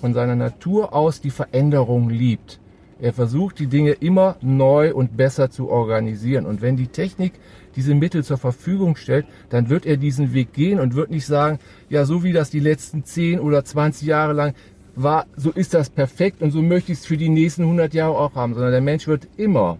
von 0.00 0.12
seiner 0.12 0.36
Natur 0.36 0.92
aus 0.92 1.20
die 1.20 1.30
Veränderung 1.30 2.10
liebt. 2.10 2.60
Er 3.00 3.12
versucht, 3.12 3.58
die 3.58 3.66
Dinge 3.66 3.92
immer 3.92 4.36
neu 4.40 4.94
und 4.94 5.16
besser 5.16 5.50
zu 5.50 5.68
organisieren. 5.68 6.46
Und 6.46 6.60
wenn 6.62 6.76
die 6.76 6.86
Technik 6.86 7.32
diese 7.76 7.94
Mittel 7.94 8.22
zur 8.22 8.38
Verfügung 8.38 8.96
stellt, 8.96 9.26
dann 9.50 9.68
wird 9.68 9.84
er 9.84 9.96
diesen 9.96 10.32
Weg 10.32 10.52
gehen 10.52 10.78
und 10.78 10.94
wird 10.94 11.10
nicht 11.10 11.26
sagen, 11.26 11.58
ja, 11.88 12.04
so 12.04 12.22
wie 12.22 12.32
das 12.32 12.50
die 12.50 12.60
letzten 12.60 13.04
10 13.04 13.40
oder 13.40 13.64
20 13.64 14.06
Jahre 14.06 14.32
lang 14.32 14.54
war, 14.96 15.26
so 15.36 15.50
ist 15.50 15.74
das 15.74 15.90
perfekt 15.90 16.42
und 16.42 16.50
so 16.50 16.62
möchte 16.62 16.92
ich 16.92 16.98
es 16.98 17.06
für 17.06 17.16
die 17.16 17.28
nächsten 17.28 17.62
100 17.62 17.94
Jahre 17.94 18.16
auch 18.16 18.34
haben, 18.34 18.54
sondern 18.54 18.72
der 18.72 18.80
Mensch 18.80 19.06
wird 19.06 19.26
immer 19.36 19.78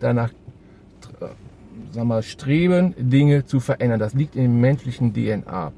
danach 0.00 0.30
äh, 1.20 1.26
sag 1.92 2.04
mal, 2.04 2.22
streben, 2.22 2.94
Dinge 2.98 3.46
zu 3.46 3.60
verändern. 3.60 4.00
Das 4.00 4.14
liegt 4.14 4.36
in 4.36 4.42
dem 4.42 4.60
menschlichen 4.60 5.14
DNA. 5.14 5.72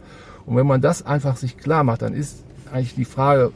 Und 0.47 0.57
wenn 0.57 0.67
man 0.67 0.81
das 0.81 1.05
einfach 1.05 1.37
sich 1.37 1.57
klar 1.57 1.85
macht, 1.85 2.03
dann 2.03 2.15
ist 2.15 2.45
eigentlich 2.73 2.95
die 2.95 3.05
Frage, 3.05 3.53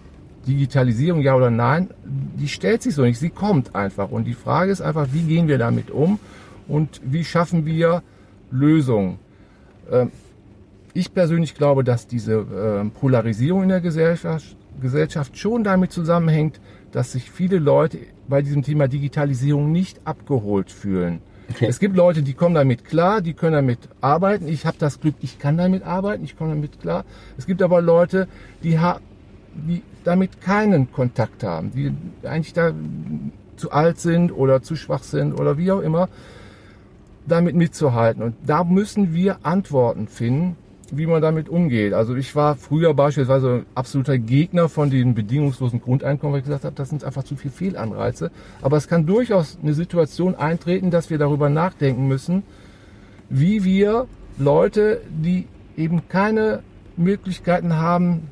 Digitalisierung 0.47 1.23
ja 1.23 1.35
oder 1.35 1.51
nein, 1.51 1.89
die 2.05 2.49
stellt 2.49 2.83
sich 2.83 2.95
so 2.95 3.03
nicht. 3.03 3.19
Sie 3.19 3.31
kommt 3.31 3.75
einfach. 3.75 4.11
Und 4.11 4.25
die 4.25 4.35
Frage 4.35 4.71
ist 4.71 4.83
einfach, 4.83 5.09
wie 5.13 5.23
gehen 5.23 5.49
wir 5.49 5.59
damit 5.59 5.91
um 5.91 6.19
und 6.69 7.01
wie 7.03 7.25
schaffen 7.25 7.65
wir 7.65 8.03
Lösungen? 8.51 9.19
Ähm, 9.91 10.11
Ich 10.97 11.13
persönlich 11.13 11.55
glaube, 11.57 11.83
dass 11.83 12.07
diese 12.07 12.47
ähm, 12.55 12.93
Polarisierung 12.93 13.65
in 13.65 13.69
der 13.71 13.81
Gesellschaft, 13.81 14.57
Gesellschaft 14.81 15.39
schon 15.39 15.65
damit 15.65 15.93
zusammenhängt, 15.93 16.61
dass 16.93 17.13
sich 17.13 17.31
viele 17.31 17.59
Leute 17.59 17.99
bei 18.29 18.43
diesem 18.43 18.63
Thema 18.63 18.89
Digitalisierung 18.89 19.73
nicht 19.73 20.01
abgeholt 20.05 20.71
fühlen. 20.71 21.21
Okay. 21.51 21.67
Es 21.69 21.79
gibt 21.79 21.97
Leute, 21.97 22.23
die 22.23 22.33
kommen 22.33 22.55
damit 22.55 22.85
klar, 22.85 23.21
die 23.21 23.35
können 23.35 23.53
damit 23.53 23.79
arbeiten. 24.01 24.49
Ich 24.49 24.65
habe 24.65 24.77
das 24.79 25.01
Glück, 25.01 25.15
ich 25.21 25.39
kann 25.39 25.59
damit 25.59 25.83
arbeiten, 25.83 26.25
ich 26.25 26.37
komme 26.37 26.51
damit 26.51 26.81
klar. 26.81 27.05
Es 27.37 27.47
gibt 27.47 27.63
aber 27.63 27.83
Leute, 27.83 28.29
die, 28.63 28.79
die 29.55 29.83
damit 30.05 30.41
keinen 30.41 30.91
Kontakt 30.91 31.43
haben, 31.43 31.71
die 31.73 31.93
eigentlich 32.27 32.55
da 32.55 32.73
zu 33.57 33.71
alt 33.73 33.99
sind 33.99 34.33
oder 34.33 34.63
zu 34.63 34.75
schwach 34.77 35.03
sind 35.03 35.35
oder 35.35 35.59
wie 35.59 35.71
auch 35.71 35.81
immer, 35.81 36.09
damit 37.27 37.55
mitzuhalten. 37.55 38.23
Und 38.23 38.37
da 38.47 38.65
müssen 38.65 39.15
wir 39.15 39.39
Antworten 39.43 40.09
finden, 40.09 40.57
wie 40.93 41.07
man 41.07 41.23
damit 41.23 41.49
umgeht. 41.49 41.93
Also 41.93 42.15
ich 42.15 42.35
war 42.35 42.57
früher 42.57 42.95
beispielsweise 42.95 43.49
ein 43.49 43.67
absoluter 43.75 44.19
Gegner 44.19 44.69
von 44.69 44.91
den 44.91 45.15
bedingungslosen 45.15 45.81
Grundeinkommen, 45.81 46.33
weil 46.33 46.41
ich 46.41 46.47
gesagt 46.47 46.65
habe, 46.65 46.75
das 46.75 46.89
sind 46.91 47.05
einfach 47.05 47.25
zu 47.25 47.37
viel 47.37 47.51
Fehlanreize. 47.51 48.31
Aber 48.63 48.77
es 48.77 48.89
kann 48.89 49.07
durchaus 49.07 49.59
eine 49.63 49.75
Situation 49.75 50.35
eintreten, 50.35 50.91
dass 50.91 51.11
wir 51.11 51.19
darüber 51.19 51.49
nachdenken 51.49 52.09
müssen, 52.09 52.43
wie 53.29 53.65
wir 53.65 54.07
Leute, 54.39 55.01
die 55.09 55.47
eben 55.77 56.09
keine 56.09 56.63
Möglichkeiten 56.97 57.77
haben, 57.77 58.29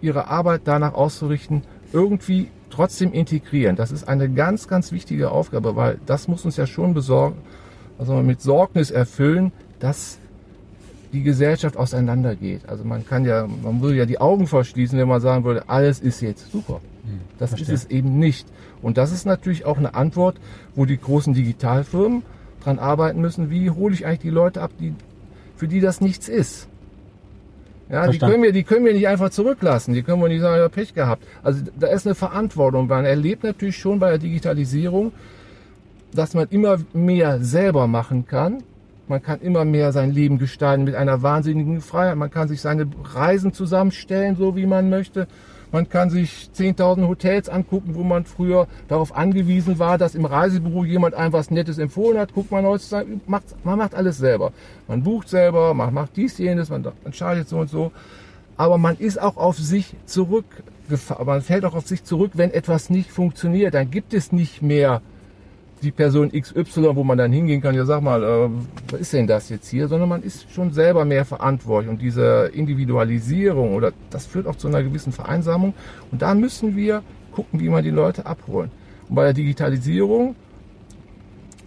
ihre 0.00 0.28
Arbeit 0.28 0.62
danach 0.64 0.94
auszurichten, 0.94 1.62
irgendwie 1.92 2.48
trotzdem 2.70 3.12
integrieren. 3.12 3.76
Das 3.76 3.90
ist 3.90 4.08
eine 4.08 4.30
ganz, 4.30 4.68
ganz 4.68 4.92
wichtige 4.92 5.30
Aufgabe, 5.30 5.76
weil 5.76 5.98
das 6.06 6.28
muss 6.28 6.44
uns 6.44 6.56
ja 6.56 6.66
schon 6.66 6.94
besorgen, 6.94 7.38
also 7.98 8.14
mit 8.22 8.40
Sorgnis 8.40 8.90
erfüllen, 8.90 9.52
dass 9.78 10.19
die 11.12 11.22
Gesellschaft 11.22 11.76
auseinandergeht. 11.76 12.62
Also 12.68 12.84
man 12.84 13.06
kann 13.06 13.24
ja, 13.24 13.46
man 13.46 13.82
würde 13.82 13.96
ja 13.96 14.06
die 14.06 14.20
Augen 14.20 14.46
verschließen, 14.46 14.98
wenn 14.98 15.08
man 15.08 15.20
sagen 15.20 15.44
würde, 15.44 15.68
alles 15.68 16.00
ist 16.00 16.20
jetzt 16.20 16.50
super. 16.52 16.80
Das 17.38 17.50
verstehe. 17.50 17.74
ist 17.74 17.84
es 17.84 17.90
eben 17.90 18.18
nicht. 18.18 18.46
Und 18.82 18.96
das 18.96 19.12
ist 19.12 19.26
natürlich 19.26 19.64
auch 19.64 19.78
eine 19.78 19.94
Antwort, 19.94 20.36
wo 20.74 20.84
die 20.84 20.98
großen 20.98 21.34
Digitalfirmen 21.34 22.22
dran 22.62 22.78
arbeiten 22.78 23.20
müssen. 23.20 23.50
Wie 23.50 23.70
hole 23.70 23.94
ich 23.94 24.06
eigentlich 24.06 24.20
die 24.20 24.30
Leute 24.30 24.62
ab, 24.62 24.70
die, 24.78 24.94
für 25.56 25.68
die 25.68 25.80
das 25.80 26.00
nichts 26.00 26.28
ist? 26.28 26.68
Ja, 27.90 28.06
die 28.06 28.18
können, 28.18 28.42
wir, 28.42 28.52
die 28.52 28.62
können 28.62 28.84
wir 28.84 28.92
nicht 28.92 29.08
einfach 29.08 29.30
zurücklassen. 29.30 29.94
Die 29.94 30.02
können 30.02 30.22
wir 30.22 30.28
nicht 30.28 30.40
sagen, 30.40 30.60
ja, 30.60 30.68
Pech 30.68 30.94
gehabt. 30.94 31.24
Also 31.42 31.64
da 31.78 31.88
ist 31.88 32.06
eine 32.06 32.14
Verantwortung. 32.14 32.86
Man 32.86 33.04
erlebt 33.04 33.42
natürlich 33.42 33.78
schon 33.78 33.98
bei 33.98 34.10
der 34.10 34.18
Digitalisierung, 34.18 35.10
dass 36.12 36.34
man 36.34 36.46
immer 36.50 36.78
mehr 36.92 37.42
selber 37.42 37.88
machen 37.88 38.26
kann. 38.26 38.62
Man 39.10 39.24
kann 39.24 39.40
immer 39.40 39.64
mehr 39.64 39.90
sein 39.90 40.12
Leben 40.12 40.38
gestalten 40.38 40.84
mit 40.84 40.94
einer 40.94 41.20
wahnsinnigen 41.20 41.80
Freiheit. 41.80 42.14
Man 42.14 42.30
kann 42.30 42.46
sich 42.46 42.60
seine 42.60 42.86
Reisen 43.02 43.52
zusammenstellen, 43.52 44.36
so 44.36 44.54
wie 44.54 44.66
man 44.66 44.88
möchte. 44.88 45.26
Man 45.72 45.88
kann 45.88 46.10
sich 46.10 46.48
10.000 46.56 47.08
Hotels 47.08 47.48
angucken, 47.48 47.96
wo 47.96 48.04
man 48.04 48.24
früher 48.24 48.68
darauf 48.86 49.16
angewiesen 49.16 49.80
war, 49.80 49.98
dass 49.98 50.14
im 50.14 50.26
Reisebüro 50.26 50.84
jemand 50.84 51.14
einem 51.14 51.32
was 51.32 51.50
Nettes 51.50 51.78
empfohlen 51.78 52.18
hat. 52.20 52.34
Guckt 52.34 52.52
man 52.52 52.64
heutzutage, 52.64 53.18
macht, 53.26 53.46
man 53.64 53.78
macht 53.78 53.96
alles 53.96 54.18
selber. 54.18 54.52
Man 54.86 55.02
bucht 55.02 55.28
selber, 55.28 55.74
man 55.74 55.92
macht 55.92 56.16
dies, 56.16 56.38
jenes, 56.38 56.70
man 56.70 56.86
entscheidet 57.04 57.48
so 57.48 57.58
und 57.58 57.68
so. 57.68 57.90
Aber 58.56 58.78
man 58.78 58.96
ist 58.96 59.20
auch 59.20 59.36
auf 59.36 59.58
sich 59.58 59.96
zurückgefahren. 60.06 61.26
Man 61.26 61.42
fällt 61.42 61.64
auch 61.64 61.74
auf 61.74 61.88
sich 61.88 62.04
zurück, 62.04 62.30
wenn 62.34 62.52
etwas 62.52 62.90
nicht 62.90 63.10
funktioniert. 63.10 63.74
Dann 63.74 63.90
gibt 63.90 64.14
es 64.14 64.30
nicht 64.30 64.62
mehr 64.62 65.02
die 65.82 65.90
Person 65.90 66.30
XY, 66.30 66.94
wo 66.94 67.04
man 67.04 67.16
dann 67.18 67.32
hingehen 67.32 67.60
kann, 67.60 67.74
ja 67.74 67.84
sag 67.84 68.02
mal, 68.02 68.22
äh, 68.22 68.50
was 68.90 69.00
ist 69.00 69.12
denn 69.12 69.26
das 69.26 69.48
jetzt 69.48 69.68
hier, 69.68 69.88
sondern 69.88 70.08
man 70.08 70.22
ist 70.22 70.50
schon 70.52 70.72
selber 70.72 71.04
mehr 71.04 71.24
verantwortlich 71.24 71.90
und 71.90 72.02
diese 72.02 72.50
Individualisierung 72.52 73.74
oder 73.74 73.92
das 74.10 74.26
führt 74.26 74.46
auch 74.46 74.56
zu 74.56 74.68
einer 74.68 74.82
gewissen 74.82 75.12
Vereinsamung 75.12 75.74
und 76.10 76.22
da 76.22 76.34
müssen 76.34 76.76
wir 76.76 77.02
gucken, 77.32 77.60
wie 77.60 77.68
wir 77.68 77.82
die 77.82 77.90
Leute 77.90 78.26
abholen. 78.26 78.70
Und 79.08 79.14
bei 79.14 79.24
der 79.24 79.32
Digitalisierung 79.32 80.36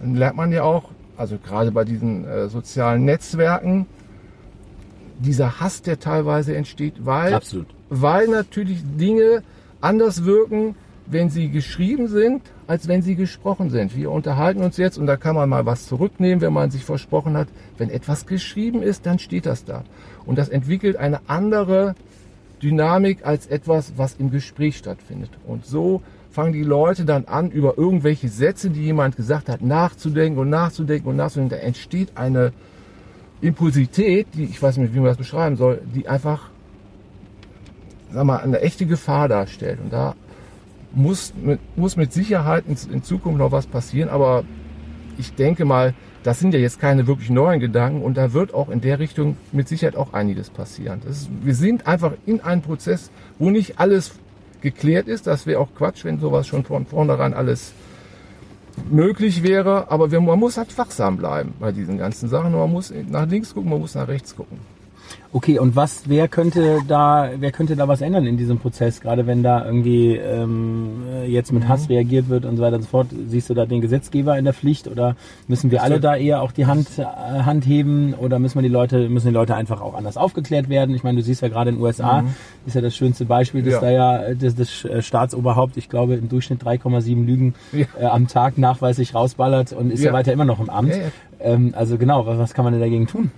lernt 0.04 0.38
man 0.38 0.52
ja 0.52 0.64
auch, 0.64 0.90
also 1.18 1.38
gerade 1.38 1.72
bei 1.72 1.84
diesen 1.84 2.26
äh, 2.26 2.50
sozialen 2.50 3.06
Netzwerken, 3.06 3.88
dieser 5.20 5.60
Hass, 5.60 5.82
der 5.82 6.00
teilweise 6.00 6.56
entsteht, 6.56 7.06
weil, 7.06 7.34
Absolut. 7.34 7.68
weil 7.90 8.28
natürlich 8.28 8.84
Dinge 8.84 9.44
anders 9.82 10.26
wirken, 10.26 10.76
wenn 11.06 11.30
sie 11.30 11.50
geschrieben 11.50 12.08
sind, 12.08 12.42
als 12.74 12.88
wenn 12.88 13.04
sie 13.04 13.14
gesprochen 13.14 13.70
sind. 13.70 13.96
Wir 13.96 14.10
unterhalten 14.10 14.64
uns 14.64 14.78
jetzt 14.78 14.98
und 14.98 15.06
da 15.06 15.16
kann 15.16 15.36
man 15.36 15.48
mal 15.48 15.68
was 15.68 15.86
zurücknehmen, 15.86 16.42
wenn 16.42 16.54
man 16.54 16.72
sich 16.72 16.84
versprochen 16.84 17.38
hat. 17.38 17.48
Wenn 17.78 17.92
etwas 17.92 18.26
geschrieben 18.26 18.82
ist, 18.82 19.06
dann 19.06 19.20
steht 19.20 19.46
das 19.46 19.64
da. 19.64 19.84
Und 20.26 20.40
das 20.40 20.50
entwickelt 20.50 20.98
eine 20.98 21.20
andere 21.28 21.94
Dynamik 22.64 23.28
als 23.28 23.46
etwas, 23.46 23.94
was 23.96 24.16
im 24.16 24.32
Gespräch 24.32 24.78
stattfindet. 24.78 25.30
Und 25.46 25.68
so 25.68 26.02
fangen 26.32 26.52
die 26.52 26.64
Leute 26.64 27.06
dann 27.06 27.26
an, 27.26 27.52
über 27.52 27.78
irgendwelche 27.78 28.28
Sätze, 28.28 28.72
die 28.72 28.82
jemand 28.82 29.18
gesagt 29.18 29.50
hat, 29.50 29.62
nachzudenken 29.62 30.40
und 30.40 30.50
nachzudenken 30.50 31.10
und 31.10 31.16
nachzudenken. 31.16 31.56
Da 31.56 31.62
entsteht 31.62 32.18
eine 32.18 32.54
Impulsität, 33.40 34.30
die, 34.34 34.46
ich 34.46 34.60
weiß 34.60 34.78
nicht, 34.78 34.96
wie 34.96 34.98
man 34.98 35.10
das 35.10 35.18
beschreiben 35.18 35.58
soll, 35.58 35.80
die 35.94 36.08
einfach, 36.08 36.50
sag 38.12 38.24
mal, 38.24 38.38
eine 38.38 38.62
echte 38.62 38.88
Gefahr 38.88 39.28
darstellt. 39.28 39.78
Und 39.80 39.94
da 39.94 40.16
muss 40.94 41.34
mit, 41.36 41.60
muss 41.78 41.96
mit 41.96 42.14
Sicherheit 42.14 42.66
in, 42.68 42.78
in 42.92 43.04
Zukunft 43.04 43.40
noch 43.40 43.52
was 43.52 43.68
passieren, 43.68 44.10
aber 44.10 44.44
ich 45.18 45.34
denke 45.34 45.66
mal, 45.66 45.94
das 46.24 46.40
sind 46.40 46.54
ja 46.54 46.60
jetzt 46.60 46.80
keine 46.80 47.06
wirklich 47.06 47.30
neuen 47.30 47.60
Gedanken 47.60 48.02
und 48.02 48.16
da 48.16 48.34
wird 48.34 48.54
auch 48.54 48.70
in 48.70 48.82
der 48.82 49.00
Richtung 49.00 49.38
mit 49.52 49.68
Sicherheit 49.68 49.96
auch 49.96 50.14
einiges 50.14 50.50
passieren. 50.50 51.02
Ist, 51.10 51.30
wir 51.42 51.54
sind 51.54 51.86
einfach 51.86 52.14
in 52.26 52.42
einem 52.42 52.62
Prozess, 52.62 53.12
wo 53.40 53.50
nicht 53.50 53.80
alles 53.80 54.14
geklärt 54.62 55.08
ist. 55.08 55.28
Das 55.28 55.46
wäre 55.46 55.60
auch 55.60 55.70
Quatsch, 55.76 56.06
wenn 56.06 56.20
sowas 56.20 56.48
schon 56.48 56.64
von 56.64 56.86
vornherein 56.86 57.34
alles 57.34 57.74
möglich 58.90 59.44
wäre. 59.44 59.92
Aber 59.92 60.08
man 60.22 60.40
muss 60.40 60.58
halt 60.58 60.76
wachsam 60.78 61.18
bleiben 61.18 61.54
bei 61.60 61.72
diesen 61.72 61.98
ganzen 61.98 62.30
Sachen. 62.30 62.54
Man 62.54 62.72
muss 62.72 62.94
nach 63.10 63.28
links 63.28 63.54
gucken, 63.54 63.70
man 63.70 63.82
muss 63.82 63.96
nach 63.96 64.08
rechts 64.08 64.36
gucken. 64.36 64.58
Okay, 65.32 65.58
und 65.58 65.76
was, 65.76 66.04
wer 66.06 66.28
könnte 66.28 66.80
da, 66.88 67.32
wer 67.40 67.52
könnte 67.52 67.76
da 67.76 67.88
was 67.88 68.02
ändern 68.02 68.28
in 68.28 68.38
diesem 68.38 68.60
Prozess? 68.60 69.02
Gerade 69.02 69.26
wenn 69.26 69.42
da 69.42 69.66
irgendwie 69.66 70.16
ähm, 70.16 71.02
jetzt 71.28 71.52
mit 71.52 71.68
Hass 71.68 71.90
reagiert 71.90 72.30
wird 72.30 72.46
und 72.46 72.58
so 72.58 72.62
weiter 72.62 72.76
und 72.76 72.84
so 72.84 72.88
fort, 72.88 73.08
siehst 73.28 73.50
du 73.50 73.56
da 73.56 73.66
den 73.66 73.82
Gesetzgeber 73.82 74.38
in 74.38 74.46
der 74.46 74.54
Pflicht 74.54 74.88
oder 74.88 75.16
müssen 75.48 75.72
wir 75.72 75.82
alle 75.82 76.00
da 76.00 76.16
eher 76.16 76.42
auch 76.44 76.52
die 76.52 76.68
Hand, 76.68 76.88
äh, 77.00 77.04
Hand 77.04 77.66
heben 77.66 78.14
oder 78.14 78.38
müssen 78.38 78.56
wir 78.56 78.62
die 78.62 78.68
Leute, 78.68 79.10
müssen 79.10 79.28
die 79.30 79.34
Leute 79.34 79.56
einfach 79.56 79.82
auch 79.82 79.96
anders 79.96 80.18
aufgeklärt 80.18 80.70
werden? 80.70 80.94
Ich 80.94 81.04
meine, 81.04 81.18
du 81.18 81.24
siehst 81.24 81.42
ja 81.42 81.48
gerade 81.48 81.72
in 81.72 81.78
den 81.78 81.84
USA, 81.84 82.24
ist 82.68 82.76
ja 82.76 82.82
das 82.82 82.96
schönste 82.96 83.26
Beispiel, 83.26 83.64
dass 83.64 83.74
Ja. 83.74 83.82
da 83.82 83.90
ja 83.90 84.34
das, 84.36 84.54
das 84.54 84.86
äh, 84.86 85.02
Staatsoberhaupt, 85.02 85.78
ich 85.78 85.90
glaube 85.90 86.14
im 86.14 86.30
Durchschnitt 86.30 86.62
3,7 86.64 87.26
Lügen 87.26 87.56
Ja. 87.72 87.86
äh, 88.00 88.06
am 88.06 88.28
Tag 88.28 88.58
nachweislich 88.60 89.16
rausballert 89.16 89.74
und 89.74 89.92
ist 89.92 90.02
ja, 90.02 90.08
Ja. 90.12 90.14
weiter 90.14 90.32
immer 90.32 90.46
noch 90.46 90.60
im 90.60 90.70
Amt. 90.70 90.94
Ähm, 91.40 91.74
also 91.76 91.98
genau, 91.98 92.26
was, 92.28 92.38
was 92.38 92.54
kann 92.54 92.66
man 92.66 92.74
denn 92.74 92.82
dagegen 92.82 93.08
tun? 93.08 93.32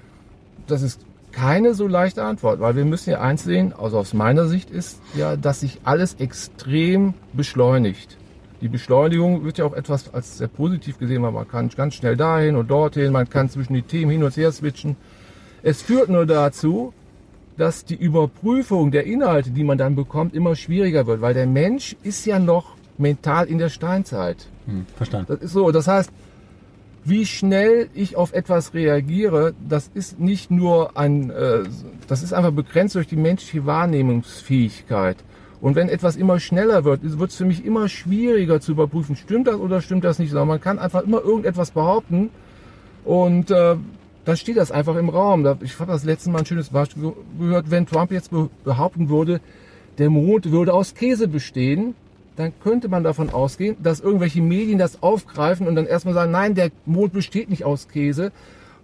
das 0.68 0.82
ist 0.82 1.00
keine 1.36 1.74
so 1.74 1.86
leichte 1.86 2.24
Antwort, 2.24 2.62
weil 2.62 2.78
wir 2.78 2.86
müssen 2.86 3.10
ja 3.10 3.20
eins 3.20 3.44
sehen, 3.44 3.74
also 3.78 3.98
aus 3.98 4.14
meiner 4.14 4.48
Sicht 4.48 4.72
ist 4.72 5.02
ja, 5.16 5.36
dass 5.36 5.60
sich 5.60 5.82
alles 5.84 6.16
extrem 6.16 7.14
beschleunigt. 7.34 8.18
Die 8.62 8.70
Beschleunigung 8.70 9.44
wird 9.44 9.58
ja 9.58 9.66
auch 9.66 9.74
etwas 9.74 10.14
als 10.14 10.38
sehr 10.38 10.48
positiv 10.48 10.98
gesehen, 10.98 11.22
weil 11.24 11.34
man 11.34 11.48
kann 11.48 11.70
ganz 11.76 11.96
schnell 11.96 12.16
dahin 12.16 12.56
und 12.56 12.72
dorthin, 12.72 13.12
man 13.12 13.30
kann 13.30 13.50
zwischen 13.50 13.74
die 13.74 13.82
Themen 13.82 14.12
hin 14.12 14.24
und 14.24 14.36
her 14.38 14.52
switchen. 14.54 14.96
Es 15.62 15.82
führt 15.82 16.08
nur 16.08 16.26
dazu, 16.26 16.94
dass 17.58 17.84
die 17.84 17.96
Überprüfung 17.96 18.92
der 18.92 19.06
Inhalte, 19.06 19.50
die 19.50 19.66
man 19.66 19.78
dann 19.78 19.96
bekommt, 19.96 20.34
immer 20.36 20.56
schwieriger 20.56 21.06
wird, 21.06 21.20
weil 21.20 21.34
der 21.34 21.48
Mensch 21.48 21.98
ist 22.04 22.26
ja 22.26 22.40
noch 22.40 22.76
mental 22.98 23.48
in 23.48 23.58
der 23.58 23.70
Steinzeit. 23.70 24.48
Hm, 24.68 24.86
verstanden. 24.96 25.34
Das 25.34 25.42
ist 25.42 25.52
so. 25.52 25.72
Das 25.72 25.88
heißt, 25.88 26.10
wie 27.08 27.26
schnell 27.26 27.88
ich 27.94 28.16
auf 28.16 28.34
etwas 28.34 28.74
reagiere, 28.74 29.54
das 29.70 29.90
ist 29.94 30.20
nicht 30.20 30.50
nur 30.52 30.98
ein, 30.98 31.30
äh, 31.30 31.64
das 32.08 32.24
ist 32.24 32.34
einfach 32.34 32.52
begrenzt 32.52 32.96
durch 32.96 33.08
die 33.08 33.16
menschliche 33.16 33.66
Wahrnehmungsfähigkeit. 33.66 35.18
Und 35.62 35.76
wenn 35.76 35.88
etwas 35.90 36.16
immer 36.16 36.40
schneller 36.40 36.84
wird, 36.84 37.18
wird 37.20 37.30
es 37.32 37.38
für 37.38 37.46
mich 37.46 37.64
immer 37.66 37.88
schwieriger 37.90 38.60
zu 38.60 38.72
überprüfen, 38.74 39.16
stimmt 39.16 39.48
das 39.48 39.56
oder 39.56 39.82
stimmt 39.82 40.04
das 40.04 40.20
nicht. 40.20 40.30
Sondern 40.32 40.48
man 40.50 40.62
kann 40.62 40.80
einfach 40.80 41.04
immer 41.04 41.22
irgendetwas 41.22 41.72
behaupten 41.72 42.30
und 43.04 43.52
äh, 43.52 43.76
dann 44.26 44.38
steht 44.38 44.58
das 44.58 44.72
einfach 44.72 44.96
im 44.96 45.10
Raum. 45.10 45.48
Ich 45.62 45.80
habe 45.80 45.92
das 45.92 46.04
letzte 46.04 46.32
Mal 46.32 46.40
ein 46.40 46.46
schönes 46.46 46.70
Beispiel 46.70 47.04
ge- 47.04 47.14
gehört, 47.40 47.70
wenn 47.72 47.86
Trump 47.86 48.12
jetzt 48.12 48.32
be- 48.32 48.50
behaupten 48.64 49.10
würde, 49.10 49.40
der 50.00 50.10
Mond 50.10 50.52
würde 50.52 50.74
aus 50.74 50.94
Käse 50.96 51.28
bestehen, 51.28 51.94
dann 52.36 52.54
könnte 52.62 52.90
man 52.90 53.04
davon 53.04 53.30
ausgehen, 53.30 53.78
dass 53.82 54.00
irgendwelche 54.00 54.42
Medien 54.42 54.78
das 54.78 55.02
aufgreifen 55.02 55.68
und 55.68 55.76
dann 55.76 55.86
erstmal 55.86 56.14
sagen, 56.14 56.32
nein, 56.32 56.56
der 56.56 56.72
Mond 56.86 57.14
besteht 57.14 57.50
nicht 57.50 57.64
aus 57.64 57.88
Käse, 57.88 58.32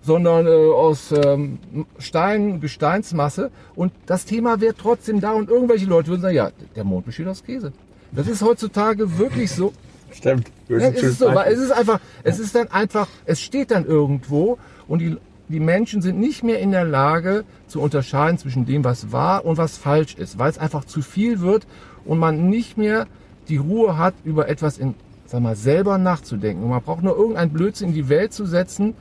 sondern 0.02 0.47
äh, 0.47 0.49
aus 0.49 1.12
ähm, 1.12 1.60
Stein, 1.99 2.60
Gesteinsmasse. 2.62 3.52
Und 3.76 3.91
das 4.06 4.26
Thema 4.26 4.62
wäre 4.62 4.74
trotzdem 4.76 5.20
da 5.20 5.34
und 5.34 5.49
irgendwelche 5.49 5.86
Leute 5.86 6.10
würden 6.10 6.22
sagen, 6.22 6.36
ja, 6.36 6.52
der 6.76 6.84
Mond 6.84 7.06
besteht 7.06 7.28
aus 7.28 7.43
Käse. 7.43 7.74
Das 8.12 8.28
ist 8.28 8.41
heutzutage 8.41 9.18
wirklich 9.18 9.52
so. 9.52 9.74
Stimmt. 10.12 10.52
Ja, 10.68 10.78
es 10.78 11.02
ist 11.02 11.20
so, 11.20 11.34
weil 11.34 11.54
es 11.54 11.60
ist 11.60 11.72
einfach, 11.72 11.99
es 12.24 12.39
ist 12.39 12.56
dann 12.56 12.70
einfach, 12.70 13.08
es 13.26 13.39
steht 13.39 13.72
dann 13.72 13.86
irgendwo 13.86 14.58
und 14.88 14.99
die, 14.99 15.16
die 15.47 15.60
Menschen 15.62 16.02
sind 16.02 16.20
nicht 16.20 16.43
mehr 16.43 16.60
in 16.60 16.72
der 16.72 16.84
Lage 16.84 17.45
zu 17.68 17.80
unterscheiden 17.80 18.38
zwischen 18.38 18.66
dem, 18.66 18.84
was 18.84 19.14
wahr 19.14 19.45
und 19.45 19.58
was 19.58 19.78
falsch 19.78 20.16
ist, 20.16 20.38
weil 20.38 20.49
es 20.49 20.58
einfach 20.58 20.84
zu 20.84 21.02
viel 21.02 21.39
wird 21.39 21.66
und 22.04 22.20
man 22.20 22.49
nicht 22.49 22.78
mehr 22.78 23.08
die 23.52 23.58
Ruhe 23.58 23.97
hat, 23.97 24.16
über 24.24 24.47
etwas 24.49 24.78
in, 24.80 24.95
sag 25.28 25.41
mal, 25.41 25.56
selber 25.56 25.97
nachzudenken. 25.97 26.64
Und 26.64 26.70
man 26.72 26.82
braucht 26.82 27.04
nur 27.04 27.16
irgendein 27.18 27.49
Blödsinn 27.52 27.89
in 27.89 27.93
die 27.95 28.10
Welt 28.10 28.34
zu 28.34 28.45
setzen, 28.45 28.95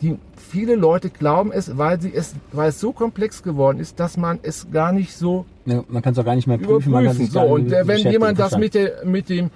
die 0.00 0.16
viele 0.36 0.76
Leute 0.76 1.10
glauben 1.10 1.50
es, 1.50 1.76
weil 1.76 2.00
sie 2.00 2.12
es, 2.14 2.34
weil 2.52 2.68
es 2.68 2.78
so 2.78 2.92
komplex 2.92 3.42
geworden 3.42 3.80
ist, 3.80 3.98
dass 3.98 4.16
man 4.16 4.38
es 4.42 4.68
gar 4.70 4.92
nicht 4.92 5.12
so 5.16 5.44
Ja, 5.66 5.82
man 5.88 6.02
kann 6.02 6.12
es 6.12 6.18
auch 6.20 6.24
gar 6.24 6.36
nicht 6.36 6.46
mehr 6.46 6.58
prüfen. 6.58 6.92
man 6.92 7.04
kann 7.06 7.16
überprüfen. 7.16 7.32
So, 7.32 7.40
und 7.54 7.70
wenn 7.70 7.98
jemand 8.10 8.38
das 8.38 8.56
mit, 8.56 8.74
der, 8.74 9.04
mit 9.04 9.28
dem 9.28 9.50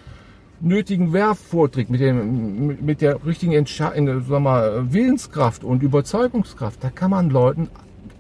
nötigen 0.61 1.13
Verb 1.13 1.39
vorträgt, 1.39 1.91
mit, 1.91 2.01
dem, 2.01 2.85
mit- 2.85 3.01
der 3.01 3.25
richtigen 3.25 3.53
Entsche 3.53 3.91
mal, 4.29 4.93
Willenskraft 4.93 5.63
und 5.65 5.83
Überzeugungskraft, 5.83 6.83
da 6.83 6.91
kann 6.91 7.11
man 7.11 7.31
Leuten 7.31 7.69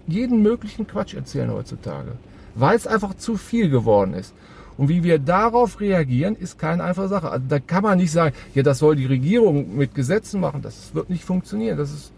jeden 0.06 0.42
möglichen 0.42 0.86
Quatsch 0.86 1.14
erzählen 1.14 1.50
heutzutage, 1.52 2.12
weil 2.54 2.76
es 2.76 2.86
einfach 2.86 3.14
zu 3.14 3.36
viel 3.36 3.68
geworden 3.70 4.14
ist. 4.14 4.32
Und 4.78 4.88
wie 4.88 5.02
wir 5.02 5.18
darauf 5.18 5.80
reagieren, 5.80 6.34
ist 6.34 6.58
keine 6.58 6.84
einfache 6.84 7.08
Sache. 7.08 7.30
Also 7.30 7.44
da 7.48 7.58
kann 7.58 7.82
man 7.82 7.98
nicht 7.98 8.12
sagen, 8.12 8.34
ja, 8.54 8.62
das 8.62 8.78
soll 8.78 8.96
die 8.96 9.06
Regierung 9.06 9.76
mit 9.76 9.94
Gesetzen 9.94 10.40
machen. 10.40 10.62
Das 10.62 10.94
wird 10.94 11.10
nicht 11.10 11.24
funktionieren. 11.24 11.76
Das 11.76 11.92
ist, 11.92 12.12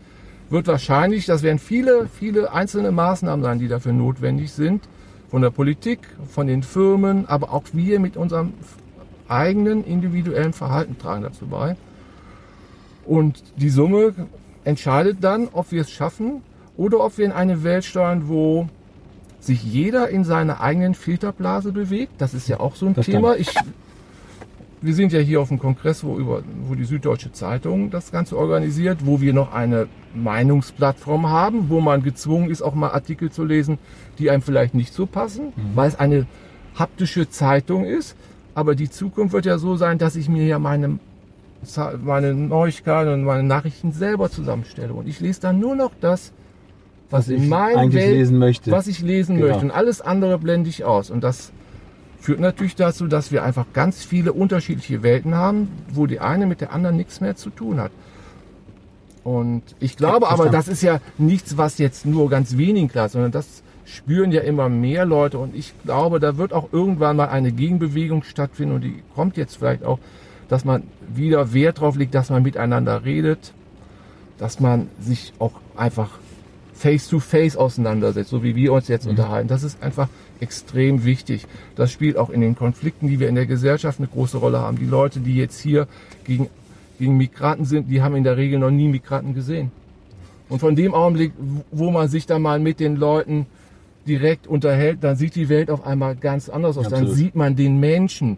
wird 0.50 0.66
wahrscheinlich, 0.66 1.26
das 1.26 1.42
werden 1.42 1.58
viele, 1.58 2.08
viele 2.08 2.52
einzelne 2.52 2.92
Maßnahmen 2.92 3.42
sein, 3.42 3.58
die 3.58 3.68
dafür 3.68 3.92
notwendig 3.92 4.52
sind. 4.52 4.88
Von 5.30 5.42
der 5.42 5.50
Politik, 5.50 6.00
von 6.28 6.46
den 6.46 6.62
Firmen, 6.62 7.26
aber 7.26 7.52
auch 7.52 7.64
wir 7.72 7.98
mit 7.98 8.16
unserem 8.16 8.52
eigenen 9.26 9.84
individuellen 9.84 10.52
Verhalten 10.52 10.96
tragen 10.98 11.22
dazu 11.22 11.46
bei. 11.46 11.76
Und 13.04 13.42
die 13.56 13.70
Summe 13.70 14.14
entscheidet 14.64 15.18
dann, 15.22 15.48
ob 15.52 15.72
wir 15.72 15.82
es 15.82 15.90
schaffen 15.90 16.42
oder 16.76 17.00
ob 17.00 17.18
wir 17.18 17.24
in 17.24 17.32
eine 17.32 17.64
Welt 17.64 17.84
steuern, 17.84 18.28
wo 18.28 18.68
sich 19.46 19.62
jeder 19.62 20.08
in 20.08 20.24
seiner 20.24 20.60
eigenen 20.60 20.94
Filterblase 20.94 21.72
bewegt. 21.72 22.12
Das 22.18 22.34
ist 22.34 22.48
ja 22.48 22.60
auch 22.60 22.76
so 22.76 22.86
ein 22.86 22.94
Verstanden. 22.94 23.22
Thema. 23.22 23.36
Ich, 23.36 23.54
wir 24.80 24.94
sind 24.94 25.12
ja 25.12 25.20
hier 25.20 25.40
auf 25.40 25.48
dem 25.48 25.58
Kongress, 25.58 26.04
wo, 26.04 26.18
über, 26.18 26.42
wo 26.66 26.74
die 26.74 26.84
Süddeutsche 26.84 27.32
Zeitung 27.32 27.90
das 27.90 28.12
Ganze 28.12 28.36
organisiert, 28.36 29.06
wo 29.06 29.20
wir 29.20 29.32
noch 29.32 29.52
eine 29.52 29.88
Meinungsplattform 30.14 31.28
haben, 31.28 31.70
wo 31.70 31.80
man 31.80 32.02
gezwungen 32.02 32.50
ist, 32.50 32.62
auch 32.62 32.74
mal 32.74 32.90
Artikel 32.90 33.30
zu 33.30 33.44
lesen, 33.44 33.78
die 34.18 34.30
einem 34.30 34.42
vielleicht 34.42 34.74
nicht 34.74 34.92
so 34.92 35.06
passen, 35.06 35.52
weil 35.74 35.88
es 35.88 35.98
eine 35.98 36.26
haptische 36.74 37.28
Zeitung 37.30 37.84
ist. 37.84 38.16
Aber 38.54 38.74
die 38.74 38.90
Zukunft 38.90 39.32
wird 39.32 39.46
ja 39.46 39.58
so 39.58 39.76
sein, 39.76 39.98
dass 39.98 40.16
ich 40.16 40.28
mir 40.28 40.44
ja 40.46 40.58
meine, 40.58 40.98
meine 42.02 42.34
Neuigkeiten 42.34 43.12
und 43.12 43.24
meine 43.24 43.42
Nachrichten 43.42 43.90
selber 43.90 44.30
zusammenstelle. 44.30 44.92
Und 44.92 45.08
ich 45.08 45.18
lese 45.20 45.40
dann 45.40 45.58
nur 45.58 45.74
noch 45.74 45.90
das, 46.00 46.32
was, 47.10 47.28
in 47.28 47.48
meinem 47.48 47.78
eigentlich 47.78 48.02
Welt, 48.04 48.14
lesen 48.14 48.38
möchte. 48.38 48.70
was 48.70 48.86
ich 48.86 49.00
lesen 49.00 49.36
Genau. 49.36 49.48
möchte. 49.48 49.64
Und 49.64 49.70
alles 49.70 50.00
andere 50.00 50.38
blende 50.38 50.68
ich 50.70 50.84
aus. 50.84 51.10
Und 51.10 51.22
das 51.22 51.52
führt 52.20 52.40
natürlich 52.40 52.74
dazu, 52.74 53.06
dass 53.06 53.30
wir 53.32 53.42
einfach 53.44 53.66
ganz 53.72 54.02
viele 54.04 54.32
unterschiedliche 54.32 55.02
Welten 55.02 55.34
haben, 55.34 55.68
wo 55.92 56.06
die 56.06 56.20
eine 56.20 56.46
mit 56.46 56.60
der 56.60 56.72
anderen 56.72 56.96
nichts 56.96 57.20
mehr 57.20 57.36
zu 57.36 57.50
tun 57.50 57.80
hat. 57.80 57.92
Und 59.22 59.62
ich 59.80 59.96
glaube 59.96 60.28
aber, 60.28 60.50
das 60.50 60.68
ist 60.68 60.82
ja 60.82 61.00
nichts, 61.18 61.56
was 61.56 61.78
jetzt 61.78 62.04
nur 62.04 62.28
ganz 62.28 62.56
wenigen 62.56 62.88
klar 62.88 63.06
ist, 63.06 63.12
sondern 63.12 63.32
das 63.32 63.62
spüren 63.86 64.32
ja 64.32 64.42
immer 64.42 64.68
mehr 64.68 65.04
Leute. 65.06 65.38
Und 65.38 65.54
ich 65.54 65.72
glaube, 65.84 66.20
da 66.20 66.36
wird 66.36 66.52
auch 66.52 66.68
irgendwann 66.72 67.16
mal 67.16 67.28
eine 67.28 67.52
Gegenbewegung 67.52 68.22
stattfinden 68.22 68.74
und 68.74 68.80
die 68.84 69.02
kommt 69.14 69.36
jetzt 69.36 69.56
vielleicht 69.56 69.84
auch, 69.84 69.98
dass 70.48 70.64
man 70.64 70.82
wieder 71.14 71.54
Wert 71.54 71.80
drauf 71.80 71.96
legt, 71.96 72.14
dass 72.14 72.28
man 72.30 72.42
miteinander 72.42 73.04
redet, 73.04 73.52
dass 74.38 74.60
man 74.60 74.88
sich 75.00 75.32
auch 75.38 75.52
einfach 75.76 76.10
face 76.84 77.08
to 77.08 77.18
face 77.18 77.56
auseinandersetzt, 77.56 78.28
so 78.28 78.42
wie 78.42 78.54
wir 78.54 78.74
uns 78.74 78.88
jetzt 78.88 79.06
unterhalten. 79.06 79.48
Das 79.48 79.62
ist 79.62 79.82
einfach 79.82 80.06
extrem 80.40 81.06
wichtig. 81.06 81.46
Das 81.76 81.90
spielt 81.90 82.18
auch 82.18 82.28
in 82.28 82.42
den 82.42 82.54
Konflikten, 82.56 83.08
die 83.08 83.18
wir 83.18 83.30
in 83.30 83.36
der 83.36 83.46
Gesellschaft 83.46 84.00
eine 84.00 84.08
große 84.08 84.36
Rolle 84.36 84.58
haben. 84.58 84.76
Die 84.76 84.84
Leute, 84.84 85.20
die 85.20 85.34
jetzt 85.34 85.58
hier 85.58 85.88
gegen, 86.26 86.50
gegen 86.98 87.16
Migranten 87.16 87.64
sind, 87.64 87.90
die 87.90 88.02
haben 88.02 88.14
in 88.16 88.22
der 88.22 88.36
Regel 88.36 88.58
noch 88.58 88.70
nie 88.70 88.88
Migranten 88.88 89.32
gesehen. 89.32 89.72
Und 90.50 90.58
von 90.58 90.76
dem 90.76 90.92
Augenblick, 90.92 91.32
wo 91.70 91.90
man 91.90 92.08
sich 92.08 92.26
da 92.26 92.38
mal 92.38 92.60
mit 92.60 92.80
den 92.80 92.96
Leuten 92.96 93.46
direkt 94.06 94.46
unterhält, 94.46 94.98
dann 95.00 95.16
sieht 95.16 95.36
die 95.36 95.48
Welt 95.48 95.70
auf 95.70 95.86
einmal 95.86 96.14
ganz 96.14 96.50
anders 96.50 96.76
aus. 96.76 96.90
Dann 96.90 97.04
Absolut. 97.04 97.16
sieht 97.16 97.34
man 97.34 97.56
den 97.56 97.80
Menschen, 97.80 98.36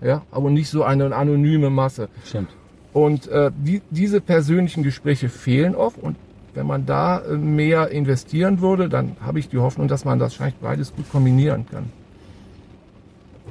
ja, 0.00 0.22
aber 0.32 0.50
nicht 0.50 0.70
so 0.70 0.82
eine 0.82 1.14
anonyme 1.14 1.70
Masse. 1.70 2.08
Stimmt. 2.24 2.48
Und 2.92 3.28
äh, 3.28 3.52
die, 3.56 3.80
diese 3.90 4.20
persönlichen 4.20 4.82
Gespräche 4.82 5.28
fehlen 5.28 5.76
oft. 5.76 6.02
Und 6.02 6.16
wenn 6.56 6.66
man 6.66 6.86
da 6.86 7.18
äh, 7.18 7.36
mehr 7.36 7.90
investieren 7.90 8.60
würde, 8.60 8.88
dann 8.88 9.16
habe 9.20 9.38
ich 9.38 9.48
die 9.48 9.58
Hoffnung, 9.58 9.88
dass 9.88 10.04
man 10.04 10.18
das 10.18 10.32
wahrscheinlich 10.32 10.60
beides 10.60 10.94
gut 10.94 11.10
kombinieren 11.10 11.66
kann. 11.70 11.90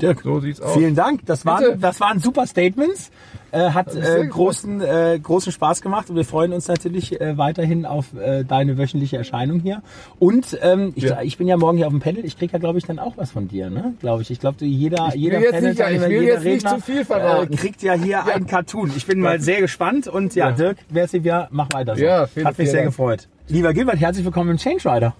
Dirk, 0.01 0.21
So 0.23 0.39
sieht's 0.39 0.61
aus. 0.61 0.73
vielen 0.73 0.95
Dank. 0.95 1.25
Das 1.25 1.45
waren, 1.45 1.63
Bitte. 1.63 1.77
das 1.79 1.99
waren 1.99 2.19
super 2.19 2.45
Statements. 2.47 3.11
Äh, 3.51 3.69
hat 3.69 3.95
äh, 3.95 4.27
großen, 4.27 4.81
äh, 4.81 5.17
großen 5.21 5.49
Spaß 5.53 5.81
gemacht 5.81 6.09
und 6.09 6.17
wir 6.17 6.25
freuen 6.25 6.51
uns 6.51 6.67
natürlich 6.67 7.21
äh, 7.21 7.37
weiterhin 7.37 7.85
auf 7.85 8.07
äh, 8.13 8.43
deine 8.43 8.77
wöchentliche 8.77 9.15
Erscheinung 9.15 9.61
hier. 9.61 9.81
Und 10.19 10.57
ähm, 10.61 10.91
ich, 10.95 11.05
Ja. 11.05 11.21
ich 11.21 11.37
bin 11.37 11.47
ja 11.47 11.55
morgen 11.55 11.77
hier 11.77 11.87
auf 11.87 11.93
dem 11.93 12.01
Panel. 12.01 12.25
Ich 12.25 12.37
krieg 12.37 12.51
ja, 12.51 12.59
glaube 12.59 12.79
ich, 12.79 12.85
dann 12.85 12.99
auch 12.99 13.13
was 13.15 13.31
von 13.31 13.47
dir, 13.47 13.69
ne? 13.69 13.93
Glaube 14.01 14.23
ich. 14.23 14.31
Ich 14.31 14.41
glaube, 14.41 14.65
jeder, 14.65 15.07
will 15.13 15.15
jeder 15.15 15.39
Panel, 15.51 15.69
nicht- 15.69 15.79
ja, 15.79 15.89
ich 15.89 16.01
will 16.01 16.11
jeder 16.11 16.33
jetzt 16.41 16.43
nicht 16.43 16.67
zu 16.69 16.81
viel 16.81 17.05
verraten. 17.05 17.53
Äh, 17.53 17.55
kriegt 17.55 17.81
ja 17.81 17.93
hier 17.93 18.25
ein 18.25 18.45
Cartoon. 18.45 18.91
Ich 18.97 19.05
bin 19.05 19.21
mal 19.21 19.39
sehr 19.39 19.61
gespannt 19.61 20.09
und 20.09 20.35
ja, 20.35 20.49
Ja. 20.49 20.55
Dirk, 20.55 20.77
wer 20.89 21.07
sie 21.07 21.23
wir, 21.23 21.47
mach 21.51 21.69
weiter 21.71 21.95
so. 21.95 22.03
Ja, 22.03 22.27
vielen- 22.27 22.45
Hat 22.47 22.57
mich 22.57 22.65
vielen 22.67 22.71
sehr 22.71 22.81
Dank. 22.81 22.89
gefreut. 22.89 23.27
Lieber 23.47 23.73
Gilbert, 23.73 23.97
herzlich 24.01 24.25
willkommen 24.25 24.49
im 24.49 24.57
Change 24.57 24.83
Rider. 24.91 25.15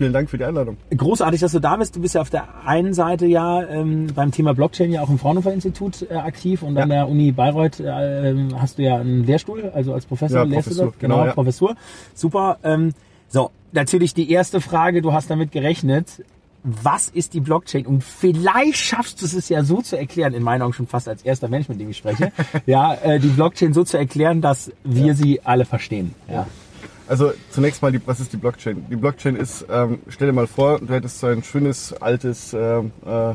Vielen 0.00 0.14
Dank 0.14 0.30
für 0.30 0.38
die 0.38 0.46
Einladung. 0.46 0.78
Großartig, 0.96 1.42
dass 1.42 1.52
du 1.52 1.58
da 1.58 1.76
bist. 1.76 1.94
Du 1.94 2.00
bist 2.00 2.14
ja 2.14 2.22
auf 2.22 2.30
der 2.30 2.64
einen 2.64 2.94
Seite 2.94 3.26
ja 3.26 3.62
ähm, 3.68 4.06
beim 4.14 4.32
Thema 4.32 4.54
Blockchain 4.54 4.90
ja 4.90 5.02
auch 5.02 5.10
im 5.10 5.18
Fraunhofer 5.18 5.52
Institut 5.52 6.06
äh, 6.10 6.14
aktiv 6.14 6.62
und 6.62 6.78
an 6.78 6.88
der 6.88 7.06
Uni 7.06 7.32
Bayreuth 7.32 7.80
äh, 7.80 8.34
hast 8.56 8.78
du 8.78 8.82
ja 8.82 8.96
einen 8.96 9.24
Lehrstuhl, 9.24 9.70
also 9.74 9.92
als 9.92 10.06
Professor 10.06 10.38
Ja, 10.38 10.44
lehrst 10.44 10.70
du 10.70 10.74
dort. 10.74 10.98
Genau, 11.00 11.16
genau, 11.16 11.26
ja. 11.26 11.32
Professur. 11.34 11.76
Super. 12.14 12.56
Ähm, 12.64 12.94
so, 13.28 13.50
natürlich 13.72 14.14
die 14.14 14.30
erste 14.30 14.62
Frage, 14.62 15.02
du 15.02 15.12
hast 15.12 15.28
damit 15.28 15.52
gerechnet. 15.52 16.24
Was 16.62 17.10
ist 17.10 17.34
die 17.34 17.40
Blockchain? 17.40 17.84
Und 17.84 18.02
vielleicht 18.02 18.78
schaffst 18.78 19.20
du 19.20 19.26
es 19.26 19.50
ja 19.50 19.64
so 19.64 19.82
zu 19.82 19.98
erklären, 19.98 20.32
in 20.32 20.42
meinen 20.42 20.62
Augen 20.62 20.72
schon 20.72 20.86
fast 20.86 21.10
als 21.10 21.20
erster 21.24 21.48
Mensch, 21.48 21.68
mit 21.68 21.78
dem 21.78 21.90
ich 21.90 21.98
spreche, 21.98 22.32
ja, 22.64 22.94
äh, 22.94 23.20
die 23.20 23.28
Blockchain 23.28 23.74
so 23.74 23.84
zu 23.84 23.98
erklären, 23.98 24.40
dass 24.40 24.72
wir 24.82 25.14
sie 25.14 25.42
alle 25.44 25.66
verstehen. 25.66 26.14
Ja. 26.26 26.46
Also 27.10 27.32
zunächst 27.50 27.82
mal, 27.82 27.90
die, 27.90 28.00
was 28.06 28.20
ist 28.20 28.32
die 28.32 28.36
Blockchain? 28.36 28.86
Die 28.88 28.94
Blockchain 28.94 29.34
ist, 29.34 29.66
ähm, 29.68 29.98
stell 30.06 30.28
dir 30.28 30.32
mal 30.32 30.46
vor, 30.46 30.78
du 30.78 30.94
hättest 30.94 31.18
so 31.18 31.26
ein 31.26 31.42
schönes, 31.42 31.92
altes, 31.92 32.54
ähm, 32.54 32.92
äh, 33.04 33.34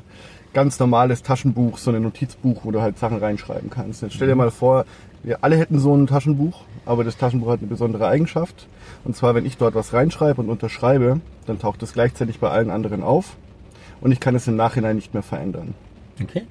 ganz 0.53 0.79
normales 0.79 1.23
Taschenbuch, 1.23 1.77
so 1.77 1.91
ein 1.91 2.01
Notizbuch, 2.01 2.63
wo 2.63 2.71
du 2.71 2.81
halt 2.81 2.97
Sachen 2.97 3.17
reinschreiben 3.17 3.69
kannst. 3.69 4.01
Jetzt 4.01 4.13
stell 4.13 4.29
dir 4.29 4.35
mal 4.35 4.49
vor, 4.49 4.85
wir 5.23 5.43
alle 5.43 5.57
hätten 5.57 5.77
so 5.77 5.93
ein 5.93 6.07
Taschenbuch, 6.07 6.61
aber 6.85 7.03
das 7.03 7.17
Taschenbuch 7.17 7.49
hat 7.49 7.59
eine 7.59 7.67
besondere 7.67 8.07
Eigenschaft. 8.07 8.65
Und 9.03 9.17
zwar, 9.17 9.35
wenn 9.35 9.45
ich 9.45 9.57
dort 9.57 9.75
was 9.75 9.91
reinschreibe 9.91 10.41
und 10.41 10.49
unterschreibe, 10.49 11.19
dann 11.45 11.59
taucht 11.59 11.83
es 11.83 11.91
gleichzeitig 11.91 12.39
bei 12.39 12.49
allen 12.49 12.69
anderen 12.69 13.03
auf 13.03 13.35
und 13.99 14.13
ich 14.13 14.21
kann 14.21 14.35
es 14.35 14.47
im 14.47 14.55
Nachhinein 14.55 14.95
nicht 14.95 15.13
mehr 15.13 15.23
verändern. 15.23 15.73
Okay. 16.23 16.43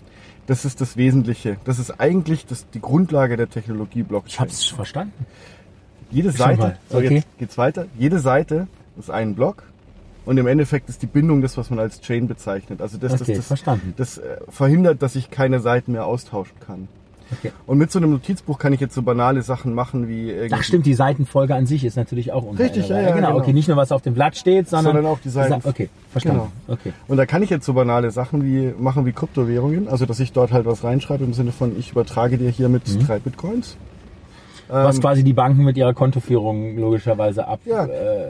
Das 0.47 0.67
ist 0.67 0.83
das 0.83 0.99
Wesentliche. 0.99 1.57
Das 1.65 1.79
ist 1.79 1.99
eigentlich 1.99 2.45
das, 2.45 2.69
die 2.69 2.83
Grundlage 2.83 3.39
der 3.39 3.49
Technologie 3.49 4.03
Blockchain. 4.03 4.29
Ich 4.29 4.41
habe 4.41 4.51
es 4.51 4.65
verstanden. 4.67 5.25
Jede 6.11 6.31
Schon 6.31 6.39
Seite, 6.39 6.61
mal. 6.61 6.79
so 6.91 6.99
Okay. 6.99 7.15
jetzt 7.17 7.39
geht's 7.39 7.59
weiter. 7.59 7.87
Jede 7.99 8.19
Seite 8.19 8.67
ist 8.99 9.11
ein 9.11 9.35
Block 9.35 9.63
und 10.25 10.39
im 10.39 10.47
Endeffekt 10.47 10.89
ist 10.89 11.03
die 11.03 11.07
Bindung 11.07 11.43
das, 11.43 11.57
was 11.57 11.71
man 11.71 11.79
als 11.79 12.01
Chain 12.01 12.29
bezeichnet. 12.29 12.81
Also 12.81 12.99
das, 12.99 13.21
Okay, 13.21 13.35
das, 13.37 13.49
das, 13.49 13.63
das 13.97 14.19
äh, 14.19 14.37
verhindert, 14.49 15.03
dass 15.03 15.17
ich 15.17 15.31
keine 15.31 15.61
Seiten 15.61 15.93
mehr 15.93 16.07
austauschen 16.07 16.55
kann. 16.65 16.89
Okay. 17.33 17.53
Und 17.67 17.79
mit 17.79 17.91
so 17.91 17.99
einem 17.99 18.11
Notizbuch 18.11 18.59
kann 18.59 18.75
ich 18.75 18.81
jetzt 18.81 18.95
so 18.95 19.01
banale 19.03 19.41
Sachen 19.43 19.73
machen 19.75 20.09
wie 20.09 20.33
Ach 20.53 20.63
stimmt, 20.63 20.85
die 20.85 20.93
Seitenfolge 20.95 21.55
an 21.55 21.67
sich 21.67 21.83
ist 21.85 21.97
natürlich 21.97 22.33
auch 22.33 22.43
unveränderbar. 22.45 22.77
Richtig, 22.77 22.89
ja, 22.91 23.01
ja, 23.01 23.15
genau. 23.15 23.29
genau. 23.29 23.39
Okay, 23.41 23.55
nicht 23.55 23.67
nur 23.67 23.79
was 23.79 23.93
auf 23.93 24.03
dem 24.03 24.13
Blatt 24.13 24.37
steht, 24.37 24.69
sondern, 24.69 24.95
Sondern 24.95 25.07
auch 25.13 25.19
die 25.21 25.31
Seiten. 25.31 25.67
Okay, 25.67 25.89
verstanden. 26.13 26.53
Genau. 26.67 26.75
Okay. 26.79 26.93
Und 27.09 27.17
da 27.17 27.25
kann 27.25 27.43
ich 27.43 27.49
jetzt 27.49 27.65
so 27.65 27.73
banale 27.73 28.11
Sachen 28.11 28.45
wie 28.45 28.75
machen 28.79 29.07
wie 29.07 29.13
Kryptowährungen, 29.13 29.89
also 29.89 30.05
dass 30.05 30.21
ich 30.21 30.33
dort 30.33 30.53
halt 30.53 30.67
was 30.67 30.85
reinschreibe 30.85 31.25
im 31.25 31.33
Sinne 31.33 31.51
von 31.53 31.77
ich 31.79 31.93
übertrage 31.93 32.37
dir 32.37 32.51
hier 32.51 32.69
mit 32.69 32.87
Mhm. 32.89 33.07
drei 33.07 33.19
Bitcoins. 33.19 33.77
Was 34.69 34.97
Ähm, 34.97 35.01
quasi 35.03 35.25
die 35.25 35.33
Banken 35.33 35.65
mit 35.65 35.77
ihrer 35.77 35.95
Kontoführung 35.95 36.77
logischerweise 36.79 37.47
ab, 37.47 37.61
Ja. 37.65 37.85
äh, 37.87 38.27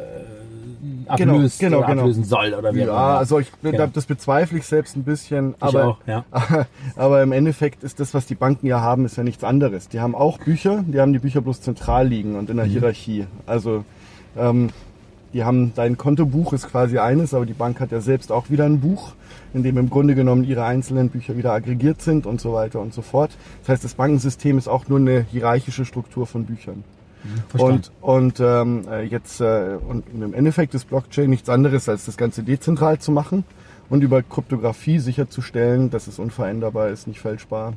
ablöst 1.06 1.60
genau, 1.60 1.78
oder 1.78 1.86
genau. 1.88 2.00
ablösen 2.02 2.24
soll 2.24 2.54
oder 2.54 2.74
wie 2.74 2.82
auch 2.82 2.86
Ja, 2.86 2.92
immer. 3.10 3.18
also 3.18 3.38
ich, 3.38 3.50
Genau. 3.62 3.86
das 3.92 4.06
bezweifle 4.06 4.58
ich 4.58 4.66
selbst 4.66 4.96
ein 4.96 5.04
bisschen, 5.04 5.54
aber 5.60 5.84
auch, 5.84 5.98
ja. 6.06 6.24
Aber 6.96 7.22
im 7.22 7.32
Endeffekt 7.32 7.84
ist 7.84 8.00
das, 8.00 8.14
was 8.14 8.26
die 8.26 8.34
Banken 8.34 8.66
ja 8.66 8.80
haben, 8.80 9.04
ist 9.04 9.16
ja 9.16 9.22
nichts 9.22 9.44
anderes. 9.44 9.88
Die 9.88 10.00
haben 10.00 10.14
auch 10.14 10.38
Bücher, 10.38 10.82
die 10.86 11.00
haben 11.00 11.12
die 11.12 11.18
Bücher 11.18 11.40
bloß 11.40 11.60
zentral 11.60 12.08
liegen 12.08 12.36
und 12.36 12.50
in 12.50 12.56
der 12.56 12.66
Hierarchie. 12.66 13.26
Also 13.46 13.84
ähm, 14.36 14.70
die 15.34 15.44
haben 15.44 15.72
dein 15.74 15.98
Kontobuch 15.98 16.52
ist 16.52 16.68
quasi 16.68 16.98
eines, 16.98 17.34
aber 17.34 17.44
die 17.44 17.52
Bank 17.52 17.80
hat 17.80 17.90
ja 17.90 18.00
selbst 18.00 18.32
auch 18.32 18.50
wieder 18.50 18.64
ein 18.64 18.80
Buch, 18.80 19.14
in 19.52 19.64
dem 19.64 19.76
im 19.76 19.90
Grunde 19.90 20.14
genommen 20.14 20.44
ihre 20.44 20.64
einzelnen 20.64 21.10
Bücher 21.10 21.36
wieder 21.36 21.52
aggregiert 21.52 22.00
sind 22.00 22.24
und 22.24 22.40
so 22.40 22.54
weiter 22.54 22.80
und 22.80 22.94
so 22.94 23.02
fort. 23.02 23.32
Das 23.60 23.70
heißt, 23.70 23.84
das 23.84 23.94
Bankensystem 23.94 24.56
ist 24.56 24.68
auch 24.68 24.88
nur 24.88 25.00
eine 25.00 25.26
hierarchische 25.30 25.84
Struktur 25.84 26.26
von 26.26 26.46
Büchern. 26.46 26.84
Verstanden. 27.48 27.82
Und, 28.00 28.38
und 28.38 28.40
ähm, 28.40 28.88
äh, 28.90 29.02
jetzt 29.02 29.40
äh, 29.40 29.76
und 29.88 30.04
im 30.14 30.34
Endeffekt 30.34 30.74
ist 30.74 30.88
Blockchain 30.88 31.30
nichts 31.30 31.48
anderes, 31.48 31.88
als 31.88 32.04
das 32.04 32.16
Ganze 32.16 32.42
dezentral 32.42 32.98
zu 32.98 33.10
machen 33.12 33.44
und 33.88 34.02
über 34.02 34.22
Kryptographie 34.22 34.98
sicherzustellen, 34.98 35.90
dass 35.90 36.06
es 36.06 36.18
unveränderbar 36.18 36.90
ist, 36.90 37.06
nicht 37.06 37.20
fälschbar. 37.20 37.74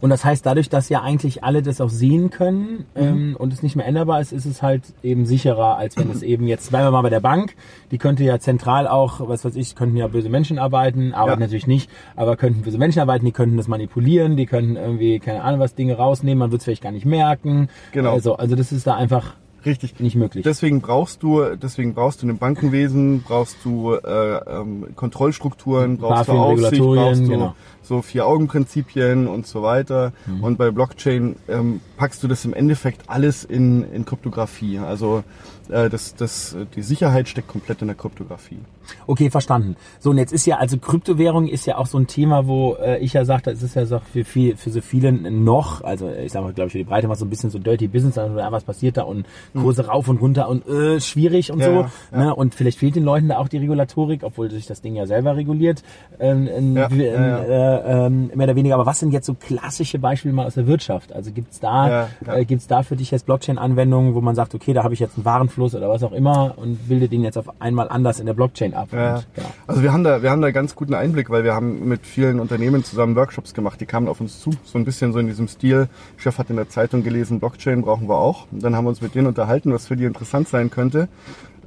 Und 0.00 0.10
das 0.10 0.24
heißt, 0.24 0.44
dadurch, 0.44 0.68
dass 0.68 0.88
ja 0.88 1.02
eigentlich 1.02 1.44
alle 1.44 1.62
das 1.62 1.80
auch 1.80 1.90
sehen 1.90 2.30
können 2.30 2.86
Mhm. 2.94 3.02
ähm, 3.02 3.36
und 3.38 3.52
es 3.52 3.62
nicht 3.62 3.76
mehr 3.76 3.86
änderbar 3.86 4.20
ist, 4.20 4.32
ist 4.32 4.44
es 4.46 4.62
halt 4.62 4.82
eben 5.02 5.26
sicherer, 5.26 5.76
als 5.76 5.96
wenn 5.96 6.10
es 6.10 6.22
eben 6.22 6.46
jetzt, 6.46 6.70
bleiben 6.70 6.86
wir 6.86 6.90
mal 6.90 7.02
bei 7.02 7.10
der 7.10 7.20
Bank, 7.20 7.54
die 7.90 7.98
könnte 7.98 8.24
ja 8.24 8.38
zentral 8.38 8.86
auch, 8.88 9.26
was 9.28 9.44
weiß 9.44 9.56
ich, 9.56 9.74
könnten 9.74 9.96
ja 9.96 10.06
böse 10.08 10.28
Menschen 10.28 10.58
arbeiten, 10.58 11.12
arbeiten 11.14 11.40
Ja. 11.40 11.46
natürlich 11.46 11.66
nicht, 11.66 11.90
aber 12.16 12.36
könnten 12.36 12.62
böse 12.62 12.78
Menschen 12.78 13.00
arbeiten, 13.00 13.24
die 13.24 13.32
könnten 13.32 13.56
das 13.56 13.68
manipulieren, 13.68 14.36
die 14.36 14.46
könnten 14.46 14.76
irgendwie, 14.76 15.18
keine 15.20 15.42
Ahnung 15.42 15.60
was, 15.60 15.74
Dinge 15.74 15.94
rausnehmen, 15.96 16.38
man 16.38 16.50
wird 16.50 16.60
es 16.60 16.64
vielleicht 16.64 16.82
gar 16.82 16.92
nicht 16.92 17.06
merken. 17.06 17.68
Genau. 17.92 18.12
Also, 18.12 18.36
also 18.36 18.56
das 18.56 18.72
ist 18.72 18.86
da 18.86 18.94
einfach 18.96 19.34
Richtig. 19.64 20.00
nicht 20.00 20.16
möglich. 20.16 20.44
Deswegen 20.44 20.80
brauchst 20.80 21.22
du, 21.22 21.56
deswegen 21.56 21.94
brauchst 21.94 22.22
du 22.22 22.28
im 22.28 22.38
Bankenwesen, 22.38 23.22
brauchst 23.22 23.56
du 23.64 23.94
äh, 23.94 24.36
ähm, 24.36 24.88
Kontrollstrukturen, 24.96 25.98
brauchst 25.98 26.28
du 26.28 26.32
Aufsicht, 26.32 26.82
brauchst 26.82 27.22
du 27.22 27.28
genau. 27.28 27.54
so 27.82 28.02
Vier-Augen-Prinzipien 28.02 29.26
und 29.26 29.46
so 29.46 29.62
weiter. 29.62 30.12
Mhm. 30.26 30.44
Und 30.44 30.58
bei 30.58 30.70
Blockchain 30.70 31.36
ähm, 31.48 31.80
packst 31.96 32.22
du 32.22 32.28
das 32.28 32.44
im 32.44 32.54
Endeffekt 32.54 33.08
alles 33.08 33.44
in, 33.44 33.84
in 33.92 34.04
Kryptographie. 34.04 34.78
Also 34.78 35.24
das, 35.70 36.14
das, 36.14 36.56
die 36.74 36.82
Sicherheit 36.82 37.28
steckt 37.28 37.48
komplett 37.48 37.80
in 37.82 37.88
der 37.88 37.96
Kryptographie. 37.96 38.58
Okay, 39.06 39.30
verstanden. 39.30 39.76
So, 40.00 40.10
und 40.10 40.18
jetzt 40.18 40.32
ist 40.32 40.46
ja, 40.46 40.56
also 40.56 40.76
Kryptowährung 40.78 41.46
ist 41.46 41.66
ja 41.66 41.76
auch 41.78 41.86
so 41.86 41.96
ein 41.98 42.06
Thema, 42.08 42.46
wo 42.46 42.74
äh, 42.74 42.98
ich 42.98 43.12
ja 43.12 43.24
sagte, 43.24 43.50
es 43.52 43.62
ist 43.62 43.76
ja 43.76 43.86
so 43.86 44.00
für, 44.12 44.24
viel, 44.24 44.56
für 44.56 44.70
so 44.70 44.80
viele 44.80 45.12
noch, 45.12 45.82
also 45.82 46.10
ich 46.10 46.32
sag 46.32 46.42
mal, 46.42 46.52
glaube 46.52 46.66
ich, 46.66 46.72
für 46.72 46.78
die 46.78 46.84
Breite 46.84 47.06
mal 47.06 47.14
so 47.14 47.24
ein 47.24 47.30
bisschen 47.30 47.50
so 47.50 47.58
Dirty 47.60 47.86
Business, 47.86 48.18
also 48.18 48.34
was 48.34 48.64
passiert 48.64 48.96
da 48.96 49.02
und 49.02 49.26
Kurse 49.54 49.86
rauf 49.86 50.08
und 50.08 50.20
runter 50.20 50.48
und 50.48 50.66
äh, 50.66 51.00
schwierig 51.00 51.52
und 51.52 51.60
Ja, 51.60 51.66
so. 51.66 51.72
ja, 51.72 51.90
ja. 52.12 52.18
Ne? 52.18 52.34
Und 52.34 52.54
vielleicht 52.54 52.78
fehlt 52.78 52.96
den 52.96 53.04
Leuten 53.04 53.28
da 53.28 53.38
auch 53.38 53.48
die 53.48 53.58
Regulatorik, 53.58 54.24
obwohl 54.24 54.50
sich 54.50 54.66
das 54.66 54.80
Ding 54.80 54.96
ja 54.96 55.06
selber 55.06 55.36
reguliert, 55.36 55.82
ähm, 56.18 56.48
in, 56.48 56.76
Äh, 56.76 58.06
ähm, 58.06 58.30
mehr 58.34 58.46
oder 58.46 58.56
weniger. 58.56 58.74
Aber 58.74 58.86
was 58.86 58.98
sind 58.98 59.12
jetzt 59.12 59.26
so 59.26 59.34
klassische 59.34 59.98
Beispiele 59.98 60.34
mal 60.34 60.46
aus 60.46 60.54
der 60.54 60.66
Wirtschaft? 60.66 61.12
Also 61.12 61.30
gibt's 61.30 61.60
da. 61.60 62.08
Äh, 62.26 62.44
gibt's 62.44 62.66
da 62.66 62.82
für 62.82 62.96
dich 62.96 63.10
jetzt 63.10 63.26
Blockchain-Anwendungen, 63.26 64.14
wo 64.14 64.20
man 64.20 64.34
sagt, 64.34 64.54
okay, 64.54 64.72
da 64.72 64.82
habe 64.82 64.94
ich 64.94 65.00
jetzt 65.00 65.16
einen 65.16 65.24
Warenfluss 65.24 65.59
oder 65.60 65.88
was 65.88 66.02
auch 66.02 66.12
immer 66.12 66.54
und 66.56 66.88
bilde 66.88 67.08
den 67.08 67.22
jetzt 67.22 67.38
auf 67.38 67.60
einmal 67.60 67.88
anders 67.88 68.20
in 68.20 68.26
der 68.26 68.34
Blockchain 68.34 68.74
ab. 68.74 68.88
Ja. 68.92 69.16
Und, 69.16 69.26
genau. 69.34 69.48
Also 69.66 69.82
wir 69.82 69.92
haben 69.92 70.04
da, 70.04 70.22
wir 70.22 70.30
haben 70.30 70.42
da 70.42 70.50
ganz 70.50 70.74
guten 70.74 70.94
Einblick, 70.94 71.30
weil 71.30 71.44
wir 71.44 71.54
haben 71.54 71.88
mit 71.88 72.06
vielen 72.06 72.40
Unternehmen 72.40 72.84
zusammen 72.84 73.16
Workshops 73.16 73.54
gemacht. 73.54 73.80
Die 73.80 73.86
kamen 73.86 74.08
auf 74.08 74.20
uns 74.20 74.40
zu, 74.40 74.50
so 74.64 74.78
ein 74.78 74.84
bisschen 74.84 75.12
so 75.12 75.18
in 75.18 75.26
diesem 75.26 75.48
Stil. 75.48 75.88
Chef 76.16 76.38
hat 76.38 76.50
in 76.50 76.56
der 76.56 76.68
Zeitung 76.68 77.02
gelesen, 77.02 77.40
Blockchain 77.40 77.82
brauchen 77.82 78.08
wir 78.08 78.16
auch. 78.16 78.46
Und 78.50 78.62
dann 78.62 78.74
haben 78.74 78.84
wir 78.84 78.90
uns 78.90 79.00
mit 79.00 79.14
denen 79.14 79.26
unterhalten, 79.26 79.72
was 79.72 79.86
für 79.86 79.96
die 79.96 80.04
interessant 80.04 80.48
sein 80.48 80.70
könnte. 80.70 81.08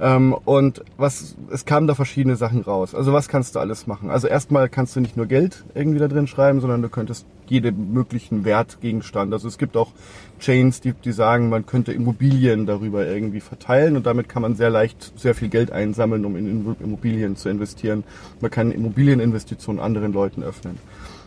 Ähm, 0.00 0.34
und 0.44 0.82
was, 0.96 1.36
es 1.50 1.64
kamen 1.64 1.86
da 1.86 1.94
verschiedene 1.94 2.36
Sachen 2.36 2.62
raus. 2.62 2.94
Also 2.94 3.12
was 3.12 3.28
kannst 3.28 3.54
du 3.54 3.60
alles 3.60 3.86
machen? 3.86 4.10
Also 4.10 4.26
erstmal 4.26 4.68
kannst 4.68 4.96
du 4.96 5.00
nicht 5.00 5.16
nur 5.16 5.26
Geld 5.26 5.64
irgendwie 5.74 6.00
da 6.00 6.08
drin 6.08 6.26
schreiben, 6.26 6.60
sondern 6.60 6.82
du 6.82 6.88
könntest 6.88 7.26
jede 7.46 7.70
möglichen 7.72 8.44
Wertgegenstand. 8.44 9.32
Also 9.32 9.46
es 9.46 9.58
gibt 9.58 9.76
auch 9.76 9.92
Chains, 10.40 10.80
die, 10.80 10.92
die 10.92 11.12
sagen, 11.12 11.48
man 11.48 11.66
könnte 11.66 11.92
Immobilien 11.92 12.66
darüber 12.66 13.06
irgendwie 13.06 13.40
verteilen 13.40 13.96
und 13.96 14.06
damit 14.06 14.28
kann 14.28 14.42
man 14.42 14.56
sehr 14.56 14.70
leicht 14.70 15.12
sehr 15.18 15.34
viel 15.34 15.48
Geld 15.48 15.70
einsammeln, 15.70 16.24
um 16.24 16.36
in 16.36 16.74
Immobilien 16.82 17.36
zu 17.36 17.48
investieren. 17.48 18.04
Man 18.40 18.50
kann 18.50 18.70
Immobilieninvestitionen 18.70 19.80
anderen 19.80 20.12
Leuten 20.12 20.42
öffnen. 20.42 20.78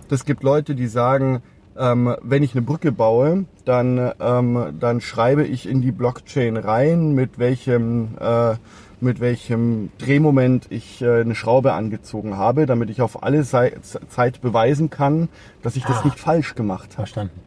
Es 0.09 0.25
gibt 0.25 0.43
Leute, 0.43 0.75
die 0.75 0.87
sagen, 0.87 1.41
ähm, 1.77 2.15
wenn 2.21 2.43
ich 2.43 2.53
eine 2.53 2.61
Brücke 2.61 2.91
baue, 2.91 3.45
dann, 3.65 4.11
ähm, 4.19 4.77
dann 4.79 5.01
schreibe 5.01 5.43
ich 5.43 5.67
in 5.67 5.81
die 5.81 5.91
Blockchain 5.91 6.57
rein, 6.57 7.11
mit 7.13 7.37
welchem, 7.39 8.09
äh, 8.19 8.55
mit 8.99 9.19
welchem 9.19 9.91
Drehmoment 9.99 10.67
ich 10.71 11.01
äh, 11.03 11.21
eine 11.21 11.35
Schraube 11.35 11.73
angezogen 11.73 12.37
habe, 12.37 12.65
damit 12.65 12.89
ich 12.89 13.01
auf 13.01 13.21
alle 13.21 13.43
Zeit 13.43 14.41
beweisen 14.41 14.89
kann, 14.89 15.29
dass 15.61 15.75
ich 15.75 15.83
das 15.83 15.97
Ah. 16.01 16.05
nicht 16.05 16.19
falsch 16.19 16.55
gemacht 16.55 16.91
habe. 16.93 17.07
Verstanden. 17.07 17.46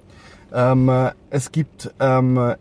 Ähm, 0.52 0.88
äh, 0.88 1.12
es 1.30 1.52
gibt 1.52 1.92
ähm, 2.00 2.54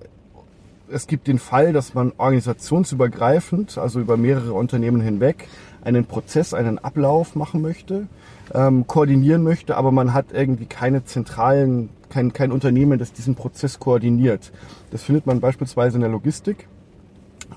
es 0.91 1.07
gibt 1.07 1.27
den 1.27 1.39
Fall, 1.39 1.73
dass 1.73 1.93
man 1.93 2.13
organisationsübergreifend, 2.17 3.77
also 3.77 3.99
über 3.99 4.17
mehrere 4.17 4.53
Unternehmen 4.53 5.01
hinweg, 5.01 5.47
einen 5.83 6.05
Prozess, 6.05 6.53
einen 6.53 6.79
Ablauf 6.79 7.35
machen 7.35 7.61
möchte, 7.61 8.07
ähm, 8.53 8.87
koordinieren 8.87 9.43
möchte, 9.43 9.77
aber 9.77 9.91
man 9.91 10.13
hat 10.13 10.27
irgendwie 10.33 10.65
keine 10.65 11.05
zentralen, 11.05 11.89
kein, 12.09 12.33
kein 12.33 12.51
Unternehmen, 12.51 12.99
das 12.99 13.13
diesen 13.13 13.35
Prozess 13.35 13.79
koordiniert. 13.79 14.51
Das 14.91 15.03
findet 15.03 15.25
man 15.25 15.39
beispielsweise 15.39 15.97
in 15.97 16.01
der 16.01 16.09
Logistik. 16.09 16.67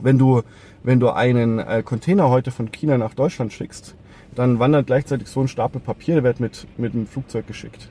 Wenn 0.01 0.18
du, 0.18 0.43
wenn 0.83 1.01
du 1.01 1.11
einen 1.11 1.59
äh, 1.59 1.83
Container 1.83 2.28
heute 2.28 2.51
von 2.51 2.70
China 2.70 2.99
nach 2.99 3.14
Deutschland 3.14 3.53
schickst, 3.53 3.95
dann 4.35 4.59
wandert 4.59 4.87
gleichzeitig 4.87 5.28
so 5.28 5.41
ein 5.41 5.49
Stapel 5.49 5.80
Papier, 5.80 6.14
der 6.14 6.24
wird 6.24 6.41
mit, 6.41 6.66
mit 6.78 6.95
einem 6.95 7.07
Flugzeug 7.07 7.47
geschickt. 7.47 7.89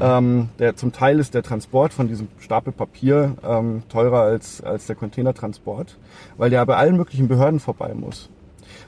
Ähm, 0.00 0.48
der, 0.58 0.76
zum 0.76 0.92
Teil 0.92 1.18
ist 1.18 1.34
der 1.34 1.42
Transport 1.42 1.92
von 1.92 2.08
diesem 2.08 2.28
Stapel 2.38 2.72
Papier 2.72 3.36
ähm, 3.46 3.82
teurer 3.88 4.20
als, 4.20 4.62
als 4.62 4.86
der 4.86 4.96
Containertransport, 4.96 5.98
weil 6.36 6.50
der 6.50 6.64
bei 6.66 6.76
allen 6.76 6.96
möglichen 6.96 7.28
Behörden 7.28 7.60
vorbei 7.60 7.92
muss. 7.94 8.30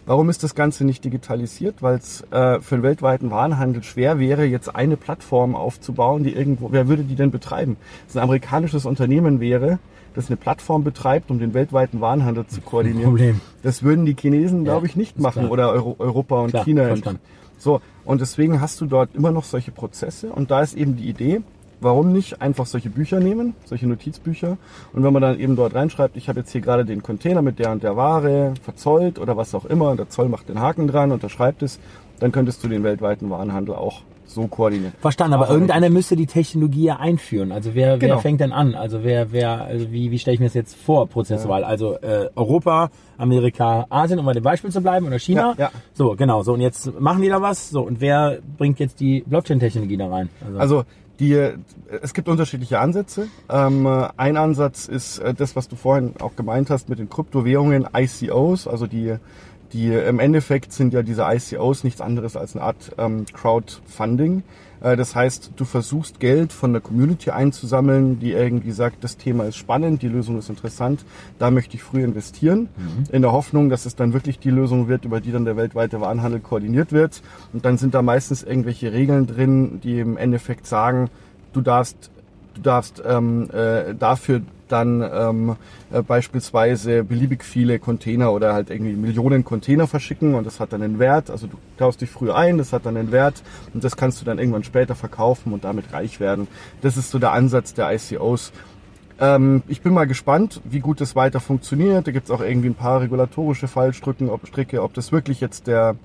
Warum 0.06 0.30
ist 0.30 0.42
das 0.42 0.54
Ganze 0.54 0.84
nicht 0.84 1.04
digitalisiert? 1.04 1.82
Weil 1.82 1.96
es 1.96 2.22
äh, 2.30 2.60
für 2.60 2.76
den 2.76 2.82
weltweiten 2.82 3.30
Warenhandel 3.30 3.82
schwer 3.82 4.18
wäre, 4.18 4.44
jetzt 4.44 4.74
eine 4.74 4.96
Plattform 4.96 5.54
aufzubauen, 5.54 6.22
die 6.24 6.32
irgendwo, 6.32 6.72
wer 6.72 6.88
würde 6.88 7.02
die 7.02 7.14
denn 7.16 7.30
betreiben? 7.30 7.76
Das 8.06 8.16
ein 8.16 8.22
amerikanisches 8.22 8.86
Unternehmen 8.86 9.40
wäre, 9.40 9.78
das 10.14 10.28
eine 10.28 10.36
Plattform 10.36 10.82
betreibt, 10.84 11.30
um 11.30 11.38
den 11.38 11.52
weltweiten 11.54 12.00
Warenhandel 12.00 12.46
zu 12.46 12.60
koordinieren. 12.62 13.10
Problem. 13.10 13.40
Das 13.62 13.82
würden 13.82 14.06
die 14.06 14.14
Chinesen, 14.18 14.64
Ja, 14.64 14.72
glaube 14.72 14.86
ich, 14.86 14.96
nicht 14.96 15.18
machen 15.20 15.40
klar. 15.42 15.52
oder 15.52 15.72
Euro, 15.72 15.96
Europa 15.98 16.40
und 16.40 16.50
Klar, 16.50 16.64
China. 16.64 16.84
verstanden. 16.86 17.20
So, 17.58 17.80
und 18.04 18.20
deswegen 18.20 18.60
hast 18.60 18.80
du 18.80 18.86
dort 18.86 19.14
immer 19.14 19.30
noch 19.30 19.44
solche 19.44 19.72
Prozesse 19.72 20.30
und 20.30 20.50
da 20.50 20.60
ist 20.60 20.74
eben 20.74 20.96
die 20.96 21.08
Idee, 21.08 21.42
warum 21.80 22.12
nicht 22.12 22.40
einfach 22.40 22.66
solche 22.66 22.90
Bücher 22.90 23.20
nehmen, 23.20 23.54
solche 23.64 23.86
Notizbücher? 23.86 24.56
Und 24.92 25.02
wenn 25.02 25.12
man 25.12 25.22
dann 25.22 25.38
eben 25.38 25.56
dort 25.56 25.74
reinschreibt, 25.74 26.16
ich 26.16 26.28
habe 26.28 26.40
jetzt 26.40 26.52
hier 26.52 26.60
gerade 26.60 26.84
den 26.84 27.02
Container 27.02 27.42
mit 27.42 27.58
der 27.58 27.72
und 27.72 27.82
der 27.82 27.96
Ware 27.96 28.54
verzollt 28.62 29.18
oder 29.18 29.36
was 29.36 29.54
auch 29.54 29.64
immer, 29.64 29.96
der 29.96 30.08
Zoll 30.08 30.28
macht 30.28 30.48
den 30.48 30.60
Haken 30.60 30.88
dran, 30.88 31.12
unterschreibt 31.12 31.62
es, 31.62 31.78
dann 32.20 32.32
könntest 32.32 32.62
du 32.64 32.68
den 32.68 32.82
weltweiten 32.82 33.30
Warenhandel 33.30 33.74
auch 33.74 34.02
so 34.26 34.46
koordinieren. 34.48 34.92
Verstanden, 35.00 35.34
aber 35.34 35.44
Aber- 35.44 35.54
irgendeiner 35.54 35.88
müsste 35.88 36.16
die 36.16 36.26
Technologie 36.26 36.84
ja 36.84 36.96
einführen. 36.96 37.52
Also 37.52 37.74
wer, 37.74 37.92
wer 37.92 38.08
Genau. 38.08 38.18
fängt 38.18 38.40
denn 38.40 38.52
an? 38.52 38.74
Also 38.74 39.02
wer, 39.04 39.32
wer, 39.32 39.64
also 39.64 39.90
wie, 39.92 40.10
wie 40.10 40.18
stelle 40.18 40.34
ich 40.34 40.40
mir 40.40 40.46
das 40.46 40.54
jetzt 40.54 40.76
vor, 40.76 41.06
prozessual? 41.08 41.64
Also 41.64 41.94
äh, 41.98 42.28
Europa, 42.36 42.90
Amerika, 43.18 43.86
Asien, 43.88 44.18
um 44.18 44.26
bei 44.26 44.32
dem 44.32 44.42
Beispiel 44.42 44.70
zu 44.70 44.80
bleiben, 44.80 45.06
oder 45.06 45.18
China? 45.18 45.54
Ja, 45.56 45.64
ja. 45.64 45.70
So, 45.94 46.14
genau. 46.16 46.42
So, 46.42 46.52
und 46.54 46.60
jetzt 46.60 46.98
machen 47.00 47.22
die 47.22 47.28
da 47.28 47.40
was. 47.40 47.70
So, 47.70 47.82
und 47.82 48.00
wer 48.00 48.38
bringt 48.58 48.78
jetzt 48.78 49.00
die 49.00 49.22
Blockchain-Technologie 49.26 49.96
da 49.96 50.08
rein? 50.08 50.28
Also 50.58 50.84
die, 51.18 51.32
es 52.02 52.12
gibt 52.12 52.28
unterschiedliche 52.28 52.78
Ansätze. 52.78 53.28
Ähm, 53.48 53.86
äh, 53.86 54.08
ein 54.18 54.36
Ansatz 54.36 54.86
ist 54.86 55.18
äh, 55.18 55.32
das, 55.32 55.56
was 55.56 55.66
du 55.66 55.74
vorhin 55.76 56.12
auch 56.20 56.36
gemeint 56.36 56.68
hast 56.68 56.90
mit 56.90 56.98
den 56.98 57.08
Kryptowährungen, 57.08 57.86
ICOs, 57.96 58.68
also 58.68 58.86
die, 58.86 59.14
die 59.72 59.92
im 59.92 60.18
Endeffekt 60.18 60.72
sind 60.72 60.92
ja 60.92 61.02
diese 61.02 61.22
ICOs 61.22 61.84
nichts 61.84 62.00
anderes 62.00 62.36
als 62.36 62.54
eine 62.54 62.64
Art 62.64 62.92
ähm, 62.98 63.26
Crowdfunding. 63.32 64.42
Äh, 64.80 64.96
das 64.96 65.14
heißt, 65.14 65.52
du 65.56 65.64
versuchst 65.64 66.20
Geld 66.20 66.52
von 66.52 66.72
der 66.72 66.80
Community 66.80 67.30
einzusammeln, 67.30 68.18
die 68.18 68.32
irgendwie 68.32 68.72
sagt, 68.72 69.02
das 69.02 69.16
Thema 69.16 69.44
ist 69.44 69.56
spannend, 69.56 70.02
die 70.02 70.08
Lösung 70.08 70.38
ist 70.38 70.48
interessant, 70.48 71.04
da 71.38 71.50
möchte 71.50 71.76
ich 71.76 71.82
früh 71.82 72.02
investieren, 72.02 72.68
in 73.12 73.22
der 73.22 73.32
Hoffnung, 73.32 73.68
dass 73.68 73.86
es 73.86 73.96
dann 73.96 74.12
wirklich 74.12 74.38
die 74.38 74.50
Lösung 74.50 74.88
wird, 74.88 75.04
über 75.04 75.20
die 75.20 75.32
dann 75.32 75.44
der 75.44 75.56
weltweite 75.56 76.00
Warenhandel 76.00 76.40
koordiniert 76.40 76.92
wird. 76.92 77.22
Und 77.52 77.64
dann 77.64 77.78
sind 77.78 77.94
da 77.94 78.02
meistens 78.02 78.42
irgendwelche 78.42 78.92
Regeln 78.92 79.26
drin, 79.26 79.80
die 79.82 80.00
im 80.00 80.16
Endeffekt 80.16 80.66
sagen, 80.66 81.10
du 81.52 81.60
darfst, 81.60 82.10
du 82.54 82.60
darfst 82.60 83.02
ähm, 83.06 83.50
äh, 83.50 83.94
dafür 83.94 84.42
dann 84.68 85.02
ähm, 85.02 85.56
äh, 85.92 86.02
beispielsweise 86.02 87.04
beliebig 87.04 87.44
viele 87.44 87.78
Container 87.78 88.32
oder 88.32 88.54
halt 88.54 88.70
irgendwie 88.70 88.94
Millionen 88.94 89.44
Container 89.44 89.86
verschicken 89.86 90.34
und 90.34 90.46
das 90.46 90.60
hat 90.60 90.72
dann 90.72 90.82
einen 90.82 90.98
Wert. 90.98 91.30
Also 91.30 91.46
du 91.46 91.56
kaufst 91.78 92.00
dich 92.00 92.10
früher 92.10 92.36
ein, 92.36 92.58
das 92.58 92.72
hat 92.72 92.86
dann 92.86 92.96
einen 92.96 93.12
Wert 93.12 93.42
und 93.74 93.84
das 93.84 93.96
kannst 93.96 94.20
du 94.20 94.24
dann 94.24 94.38
irgendwann 94.38 94.64
später 94.64 94.94
verkaufen 94.94 95.52
und 95.52 95.64
damit 95.64 95.92
reich 95.92 96.20
werden. 96.20 96.48
Das 96.82 96.96
ist 96.96 97.10
so 97.10 97.18
der 97.18 97.32
Ansatz 97.32 97.74
der 97.74 97.92
ICOs. 97.92 98.52
Ähm, 99.18 99.62
ich 99.68 99.80
bin 99.80 99.94
mal 99.94 100.06
gespannt, 100.06 100.60
wie 100.64 100.80
gut 100.80 101.00
das 101.00 101.16
weiter 101.16 101.40
funktioniert. 101.40 102.06
Da 102.06 102.12
gibt's 102.12 102.30
auch 102.30 102.40
irgendwie 102.40 102.68
ein 102.68 102.74
paar 102.74 103.00
regulatorische 103.00 103.68
Fallstricke, 103.68 104.30
ob, 104.30 104.42
ob 104.84 104.94
das 104.94 105.12
wirklich 105.12 105.40
jetzt 105.40 105.66
der, 105.66 105.96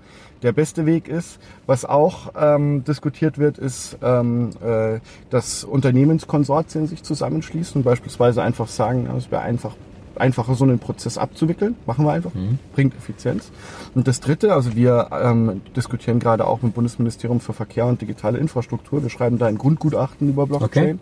der 0.43 0.51
beste 0.51 0.85
Weg 0.85 1.07
ist. 1.07 1.39
Was 1.65 1.85
auch 1.85 2.33
ähm, 2.39 2.83
diskutiert 2.83 3.37
wird, 3.37 3.57
ist, 3.57 3.97
ähm, 4.01 4.51
äh, 4.63 4.99
dass 5.29 5.63
Unternehmenskonsortien 5.63 6.87
sich 6.87 7.03
zusammenschließen 7.03 7.79
und 7.79 7.83
beispielsweise 7.83 8.41
einfach 8.41 8.67
sagen, 8.67 9.05
ja, 9.05 9.15
es 9.15 9.31
wäre 9.31 9.41
einfach 9.41 9.75
einfacher, 10.15 10.55
so 10.55 10.63
einen 10.63 10.79
Prozess 10.79 11.17
abzuwickeln. 11.17 11.75
Machen 11.85 12.05
wir 12.05 12.11
einfach. 12.11 12.31
Bringt 12.73 12.95
Effizienz. 12.95 13.51
Und 13.95 14.07
das 14.07 14.19
Dritte, 14.19 14.53
also 14.53 14.75
wir 14.75 15.09
ähm, 15.11 15.61
diskutieren 15.75 16.19
gerade 16.19 16.45
auch 16.45 16.61
mit 16.61 16.71
dem 16.71 16.75
Bundesministerium 16.75 17.39
für 17.39 17.53
Verkehr 17.53 17.85
und 17.85 18.01
digitale 18.01 18.37
Infrastruktur. 18.37 19.01
Wir 19.01 19.09
schreiben 19.09 19.37
da 19.37 19.47
ein 19.47 19.57
Grundgutachten 19.57 20.29
über 20.29 20.47
Blockchain. 20.47 20.83
Okay. 20.83 20.99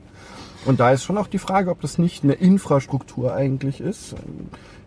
Und 0.65 0.79
da 0.79 0.91
ist 0.91 1.03
schon 1.03 1.17
auch 1.17 1.27
die 1.27 1.39
Frage, 1.39 1.71
ob 1.71 1.81
das 1.81 1.97
nicht 1.97 2.23
eine 2.23 2.33
Infrastruktur 2.33 3.33
eigentlich 3.33 3.79
ist, 3.79 4.15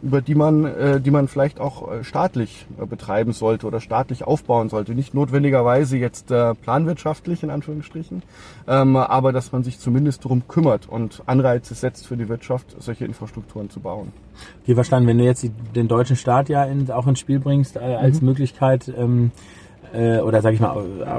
über 0.03 0.21
die 0.21 0.35
man, 0.35 0.65
äh, 0.65 1.01
die 1.01 1.11
man 1.11 1.29
vielleicht 1.29 1.61
auch 1.61 1.91
äh, 1.91 2.05
staatlich 2.05 2.67
äh, 2.81 2.87
betreiben 2.87 3.33
sollte 3.33 3.67
oder 3.67 3.81
staatlich 3.81 4.25
aufbauen 4.25 4.69
sollte. 4.69 4.95
Nicht 4.95 5.15
notwendigerweise 5.15 5.97
jetzt 5.97 6.31
äh, 6.31 6.55
planwirtschaftlich 6.55 7.43
in 7.43 7.51
Anführungsstrichen, 7.51 8.23
ähm, 8.67 8.97
aber 8.97 9.33
dass 9.33 9.53
man 9.53 9.63
sich 9.63 9.79
zumindest 9.79 10.25
darum 10.25 10.47
kümmert 10.49 10.89
und 10.89 11.23
Anreize 11.27 11.75
setzt 11.75 12.07
für 12.07 12.17
die 12.17 12.29
Wirtschaft, 12.29 12.77
solche 12.79 13.05
Infrastrukturen 13.05 13.71
zu 13.71 13.81
bauen. 13.81 14.13
Okay, 14.63 14.75
verstanden. 14.75 15.09
Wenn 15.09 15.19
du 15.19 15.25
jetzt 15.25 15.47
den 15.75 15.89
deutschen 15.89 16.17
Staat 16.17 16.49
ja 16.49 16.65
in, 16.65 16.91
auch 16.91 17.07
ins 17.07 17.21
Spiel 17.21 17.39
bringst 17.39 17.77
äh, 17.77 17.81
als 17.81 18.21
Mhm. 18.21 18.29
Möglichkeit, 18.29 18.93
ähm, 18.97 19.31
äh, 19.93 20.21
oder 20.21 20.41
sage 20.43 20.55
ich 20.55 20.61
mal, 20.61 20.71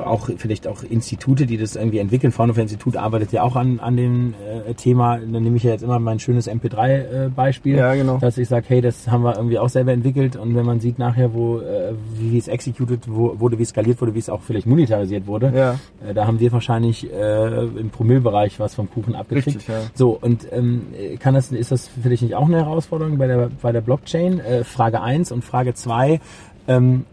auch 0.06 0.30
vielleicht 0.38 0.68
auch 0.68 0.84
Institute, 0.84 1.46
die 1.46 1.58
das 1.58 1.76
irgendwie 1.76 2.00
entwickeln. 2.00 2.32
Fraunhofer 2.32 2.62
Institut 2.62 2.98
arbeitet 2.98 3.32
ja 3.32 3.44
auch 3.44 3.56
an, 3.56 3.80
an 3.80 3.96
dem 3.96 4.34
äh, 4.68 4.74
Thema. 4.74 5.18
Dann 5.18 5.44
nehme 5.44 5.58
ich 5.58 5.64
ja 5.64 5.72
jetzt 5.72 5.84
immer 5.84 6.00
mein 6.00 6.20
schönes 6.20 6.50
MP3-Beispiel, 6.50 7.76
Ja, 7.78 7.94
genau. 7.96 8.18
dass 8.18 8.38
ich 8.38 8.48
sage, 8.48 8.66
hey, 8.70 8.82
das 8.82 9.08
haben 9.08 9.24
wir 9.24 9.36
irgendwie 9.36 9.60
auch 9.60 9.70
selber 9.70 9.92
entwickelt. 9.92 10.36
Und 10.36 10.56
wenn 10.56 10.66
man 10.66 10.80
sieht 10.80 11.00
nachher, 11.00 11.34
wo 11.34 11.60
äh, 11.60 11.94
wie 12.20 12.38
es 12.38 12.48
executed 12.48 13.02
wo, 13.08 13.40
wurde, 13.40 13.58
wie 13.60 13.64
es 13.64 13.70
skaliert 13.70 14.02
wurde, 14.02 14.14
wie 14.16 14.20
es 14.20 14.30
auch 14.30 14.42
vielleicht 14.42 14.68
monetarisiert 14.68 15.28
wurde, 15.28 15.52
Ja. 15.56 15.80
äh, 16.08 16.14
da 16.14 16.26
haben 16.28 16.40
wir 16.40 16.52
wahrscheinlich 16.52 17.12
äh, 17.12 17.66
im 17.66 17.90
Promillbereich 17.90 18.60
was 18.60 18.76
vom 18.76 18.90
Kuchen 18.90 19.16
abgekriegt. 19.16 19.48
Richtig, 19.58 19.68
ja. 19.68 19.82
So, 19.94 20.18
und 20.20 20.48
ähm, 20.52 20.88
kann 21.20 21.34
das, 21.36 21.52
ist 21.52 21.72
das 21.72 21.90
dich 22.04 22.22
nicht 22.22 22.36
auch 22.36 22.48
eine 22.48 22.58
Herausforderung 22.58 23.18
bei 23.18 23.28
der, 23.28 23.50
bei 23.62 23.72
der 23.72 23.82
Blockchain? 23.82 24.40
Äh, 24.40 24.64
Frage 24.64 25.02
eins 25.02 25.32
und 25.32 25.44
Frage 25.44 25.74
zwei 25.74 26.20
ähm, 26.68 27.06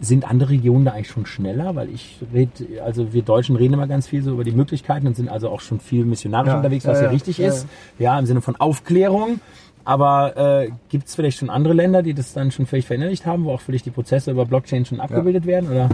sind 0.00 0.28
andere 0.28 0.50
Regionen 0.50 0.84
da 0.84 0.92
eigentlich 0.92 1.08
schon 1.08 1.26
schneller? 1.26 1.74
Weil 1.74 1.88
ich 1.90 2.18
rede, 2.32 2.82
also 2.84 3.12
wir 3.12 3.22
Deutschen 3.22 3.56
reden 3.56 3.74
immer 3.74 3.86
ganz 3.86 4.06
viel 4.08 4.22
so 4.22 4.32
über 4.32 4.44
die 4.44 4.52
Möglichkeiten 4.52 5.06
und 5.06 5.16
sind 5.16 5.28
also 5.28 5.48
auch 5.48 5.60
schon 5.60 5.80
viel 5.80 6.04
missionarisch 6.04 6.48
Ja, 6.48 6.56
unterwegs, 6.56 6.86
was 6.86 6.98
ja, 6.98 7.04
ja, 7.04 7.08
ja, 7.08 7.12
richtig 7.12 7.38
ja, 7.38 7.48
ist. 7.48 7.66
Ja, 7.98 8.18
im 8.18 8.26
Sinne 8.26 8.40
von 8.40 8.56
Aufklärung. 8.56 9.40
Aber 9.84 10.36
äh, 10.36 10.70
gibt 10.90 11.08
es 11.08 11.14
vielleicht 11.14 11.38
schon 11.38 11.48
andere 11.48 11.72
Länder, 11.72 12.02
die 12.02 12.12
das 12.12 12.34
dann 12.34 12.50
schon 12.50 12.66
vielleicht 12.66 12.88
verinnerlicht 12.88 13.24
haben, 13.24 13.44
wo 13.44 13.52
auch 13.52 13.62
vielleicht 13.62 13.86
die 13.86 13.90
Prozesse 13.90 14.30
über 14.30 14.44
Blockchain 14.44 14.84
schon 14.84 15.00
abgebildet 15.00 15.46
werden? 15.46 15.70
Oder? 15.70 15.88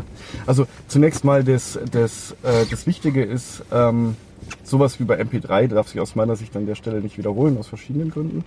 Also 0.47 0.67
zunächst 0.89 1.25
mal 1.25 1.45
das, 1.45 1.79
das, 1.93 2.33
äh, 2.43 2.67
das 2.69 2.89
Wichtige 2.89 3.23
ist, 3.23 3.63
ähm, 3.73 4.17
sowas 4.63 4.99
wie 5.01 5.05
bei 5.05 5.21
MP3 5.21 5.69
darf 5.69 5.89
sich 5.89 6.01
aus 6.01 6.15
meiner 6.15 6.37
Sicht 6.37 6.57
an 6.57 6.67
der 6.67 6.75
Stelle 6.75 7.01
nicht 7.01 7.19
wiederholen, 7.19 7.59
aus 7.59 7.69
verschiedenen 7.69 8.11
Gründen. 8.11 8.45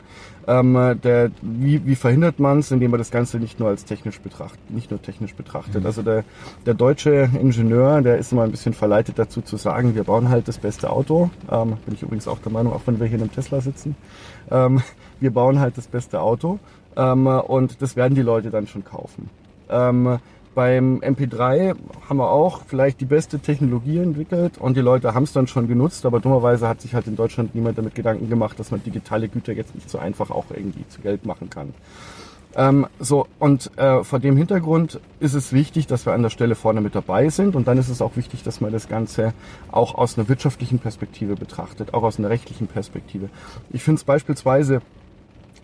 Ähm, 0.48 0.76
äh, 0.76 0.96
der, 0.96 1.32
wie, 1.42 1.86
wie 1.86 1.96
verhindert 1.96 2.40
man 2.40 2.60
es, 2.60 2.72
indem 2.72 2.92
man 2.92 2.98
das 2.98 3.12
Ganze 3.12 3.38
nicht 3.38 3.60
nur 3.60 3.70
als 3.70 3.86
technisch 3.86 4.20
betrachtet, 4.20 4.60
nicht 4.70 4.92
nur 4.92 5.02
technisch 5.02 5.36
betrachtet. 5.36 5.86
Also 5.86 6.02
der, 6.02 6.24
der 6.66 6.74
deutsche 6.74 7.30
Ingenieur, 7.40 8.02
der 8.02 8.18
ist 8.18 8.32
immer 8.32 8.44
ein 8.44 8.52
bisschen 8.52 8.74
verleitet 8.74 9.20
dazu 9.20 9.42
zu 9.42 9.58
sagen, 9.58 9.96
wir 9.96 10.04
bauen 10.04 10.30
halt 10.30 10.48
das 10.48 10.58
beste 10.58 10.90
Auto. 10.90 11.30
Ähm, 11.52 11.78
bin 11.86 11.96
ich 11.96 12.04
übrigens 12.04 12.28
auch 12.28 12.40
der 12.40 12.52
Meinung, 12.52 12.74
auch 12.74 12.82
wenn 12.86 13.00
wir 13.00 13.08
hier 13.08 13.18
in 13.18 13.24
einem 13.24 13.34
Tesla 13.34 13.62
sitzen. 13.62 13.96
Ähm, 14.50 14.82
wir 15.20 15.32
bauen 15.32 15.60
halt 15.60 15.78
das 15.78 15.88
beste 15.88 16.20
Auto 16.22 16.60
ähm, 16.96 17.28
und 17.28 17.82
das 17.82 17.96
werden 17.96 18.16
die 18.16 18.22
Leute 18.22 18.50
dann 18.50 18.68
schon 18.68 18.84
kaufen. 18.84 19.30
Beim 20.58 21.02
MP3 21.02 21.76
haben 22.10 22.18
wir 22.18 22.32
auch 22.32 22.64
vielleicht 22.66 23.00
die 23.00 23.06
beste 23.06 23.38
Technologie 23.38 24.00
entwickelt 24.00 24.58
und 24.58 24.76
die 24.76 24.82
Leute 24.82 25.14
haben 25.14 25.22
es 25.22 25.32
dann 25.32 25.46
schon 25.46 25.68
genutzt, 25.68 26.04
aber 26.04 26.20
dummerweise 26.20 26.68
hat 26.68 26.82
sich 26.82 26.96
halt 26.96 27.06
in 27.06 27.16
Deutschland 27.16 27.54
niemand 27.54 27.78
damit 27.78 27.94
Gedanken 27.94 28.28
gemacht, 28.28 28.60
dass 28.60 28.72
man 28.72 28.82
digitale 28.82 29.30
Güter 29.30 29.54
jetzt 29.54 29.76
nicht 29.76 29.88
so 29.88 30.00
einfach 30.00 30.32
auch 30.32 30.46
irgendwie 30.50 30.84
zu 30.88 31.02
Geld 31.02 31.28
machen 31.28 31.52
kann. 31.52 31.76
Ähm, 32.56 32.88
so, 33.00 33.28
und 33.38 33.70
äh, 33.78 34.04
vor 34.04 34.18
dem 34.18 34.36
Hintergrund 34.36 35.00
ist 35.20 35.36
es 35.36 35.54
wichtig, 35.54 35.86
dass 35.86 36.08
wir 36.08 36.14
an 36.14 36.24
der 36.24 36.32
Stelle 36.32 36.56
vorne 36.56 36.82
mit 36.82 36.96
dabei 36.96 37.30
sind. 37.30 37.56
Und 37.56 37.68
dann 37.68 37.78
ist 37.78 37.90
es 37.90 38.02
auch 38.02 38.18
wichtig, 38.18 38.42
dass 38.42 38.60
man 38.60 38.72
das 38.72 38.90
Ganze 38.90 39.36
auch 39.72 39.94
aus 39.94 40.18
einer 40.18 40.28
wirtschaftlichen 40.28 40.80
Perspektive 40.80 41.36
betrachtet, 41.36 41.94
auch 41.94 42.02
aus 42.02 42.18
einer 42.18 42.32
rechtlichen 42.32 42.66
Perspektive. 42.66 43.30
Ich 43.70 43.84
finde 43.84 44.00
es 44.00 44.06
beispielsweise 44.06 44.82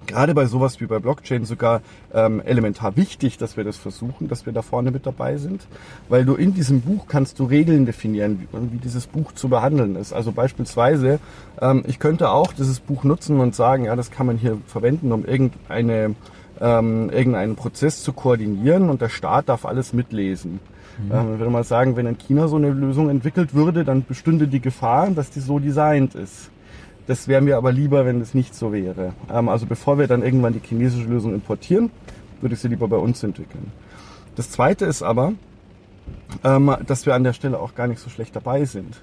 gerade 0.07 0.33
bei 0.33 0.45
sowas 0.45 0.79
wie 0.81 0.85
bei 0.85 0.99
Blockchain 0.99 1.45
sogar 1.45 1.81
ähm, 2.13 2.41
elementar 2.45 2.95
wichtig, 2.95 3.37
dass 3.37 3.57
wir 3.57 3.63
das 3.63 3.77
versuchen, 3.77 4.27
dass 4.27 4.45
wir 4.45 4.53
da 4.53 4.61
vorne 4.61 4.91
mit 4.91 5.05
dabei 5.05 5.37
sind, 5.37 5.67
weil 6.09 6.25
du 6.25 6.35
in 6.35 6.53
diesem 6.53 6.81
Buch 6.81 7.07
kannst 7.07 7.39
du 7.39 7.45
Regeln 7.45 7.85
definieren, 7.85 8.39
wie, 8.51 8.73
wie 8.73 8.77
dieses 8.77 9.07
Buch 9.07 9.31
zu 9.31 9.49
behandeln 9.49 9.95
ist. 9.95 10.13
Also 10.13 10.31
beispielsweise, 10.31 11.19
ähm, 11.61 11.83
ich 11.87 11.99
könnte 11.99 12.29
auch 12.29 12.53
dieses 12.53 12.79
Buch 12.79 13.03
nutzen 13.03 13.39
und 13.39 13.55
sagen, 13.55 13.85
ja, 13.85 13.95
das 13.95 14.11
kann 14.11 14.27
man 14.27 14.37
hier 14.37 14.57
verwenden, 14.67 15.11
um 15.11 15.25
irgendeine 15.25 16.15
ähm, 16.61 17.09
irgendeinen 17.09 17.55
Prozess 17.55 18.03
zu 18.03 18.13
koordinieren 18.13 18.89
und 18.89 19.01
der 19.01 19.09
Staat 19.09 19.49
darf 19.49 19.65
alles 19.65 19.91
mitlesen. 19.91 20.59
Mhm. 20.97 21.11
Ähm, 21.11 21.33
ich 21.33 21.39
würde 21.39 21.51
mal 21.51 21.63
sagen, 21.63 21.95
wenn 21.95 22.05
in 22.05 22.17
China 22.17 22.47
so 22.47 22.55
eine 22.55 22.69
Lösung 22.69 23.09
entwickelt 23.09 23.53
würde, 23.53 23.83
dann 23.83 24.05
bestünde 24.05 24.47
die 24.47 24.61
Gefahr, 24.61 25.09
dass 25.09 25.29
die 25.29 25.39
so 25.39 25.59
designt 25.59 26.15
ist. 26.15 26.49
Das 27.07 27.27
wäre 27.27 27.41
mir 27.41 27.57
aber 27.57 27.71
lieber, 27.71 28.05
wenn 28.05 28.21
es 28.21 28.33
nicht 28.33 28.55
so 28.55 28.71
wäre. 28.71 29.13
Ähm, 29.31 29.49
also 29.49 29.65
bevor 29.65 29.97
wir 29.97 30.07
dann 30.07 30.23
irgendwann 30.23 30.53
die 30.53 30.61
chinesische 30.65 31.07
Lösung 31.07 31.33
importieren, 31.33 31.91
würde 32.41 32.55
ich 32.55 32.61
sie 32.61 32.67
lieber 32.67 32.87
bei 32.87 32.97
uns 32.97 33.23
entwickeln. 33.23 33.71
Das 34.35 34.49
Zweite 34.49 34.85
ist 34.85 35.03
aber, 35.03 35.33
ähm, 36.43 36.75
dass 36.87 37.05
wir 37.05 37.13
an 37.13 37.23
der 37.23 37.33
Stelle 37.33 37.59
auch 37.59 37.75
gar 37.75 37.87
nicht 37.87 37.99
so 37.99 38.09
schlecht 38.09 38.35
dabei 38.35 38.65
sind. 38.65 39.01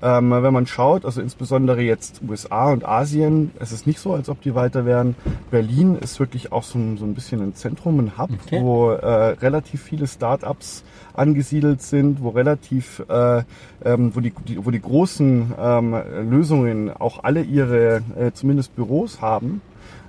Ähm, 0.00 0.30
wenn 0.30 0.52
man 0.52 0.66
schaut, 0.66 1.04
also 1.04 1.20
insbesondere 1.20 1.80
jetzt 1.80 2.20
USA 2.28 2.70
und 2.70 2.86
Asien, 2.86 3.50
es 3.58 3.72
ist 3.72 3.86
nicht 3.86 3.98
so, 3.98 4.14
als 4.14 4.28
ob 4.28 4.40
die 4.42 4.54
weiter 4.54 4.84
wären. 4.84 5.16
Berlin 5.50 5.96
ist 5.96 6.20
wirklich 6.20 6.52
auch 6.52 6.62
so 6.62 6.78
ein, 6.78 6.98
so 6.98 7.04
ein 7.04 7.14
bisschen 7.14 7.40
ein 7.40 7.54
Zentrum, 7.54 7.98
ein 7.98 8.18
Hub, 8.18 8.30
okay. 8.30 8.60
wo 8.62 8.90
äh, 8.90 9.30
relativ 9.30 9.82
viele 9.82 10.06
Startups 10.06 10.84
angesiedelt 11.18 11.82
sind, 11.82 12.22
wo 12.22 12.30
relativ, 12.30 13.04
äh, 13.08 13.42
ähm, 13.84 14.14
wo, 14.14 14.20
die, 14.20 14.32
die, 14.46 14.64
wo 14.64 14.70
die 14.70 14.80
großen 14.80 15.52
ähm, 15.58 15.96
Lösungen 16.30 16.90
auch 16.90 17.24
alle 17.24 17.42
ihre 17.42 18.02
äh, 18.18 18.32
zumindest 18.32 18.74
Büros 18.76 19.20
haben 19.20 19.60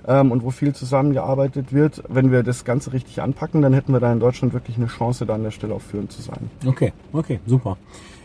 ähm, 0.06 0.32
und 0.32 0.42
wo 0.44 0.50
viel 0.50 0.74
zusammengearbeitet 0.74 1.72
wird. 1.72 2.02
Wenn 2.08 2.30
wir 2.30 2.42
das 2.42 2.64
Ganze 2.64 2.92
richtig 2.92 3.20
anpacken, 3.22 3.62
dann 3.62 3.72
hätten 3.72 3.92
wir 3.92 4.00
da 4.00 4.12
in 4.12 4.20
Deutschland 4.20 4.52
wirklich 4.52 4.76
eine 4.76 4.86
Chance, 4.86 5.26
da 5.26 5.34
an 5.34 5.42
der 5.42 5.50
Stelle 5.50 5.74
auch 5.74 5.82
führend 5.82 6.12
zu 6.12 6.22
sein. 6.22 6.50
Okay, 6.66 6.92
okay, 7.12 7.40
super. 7.46 7.76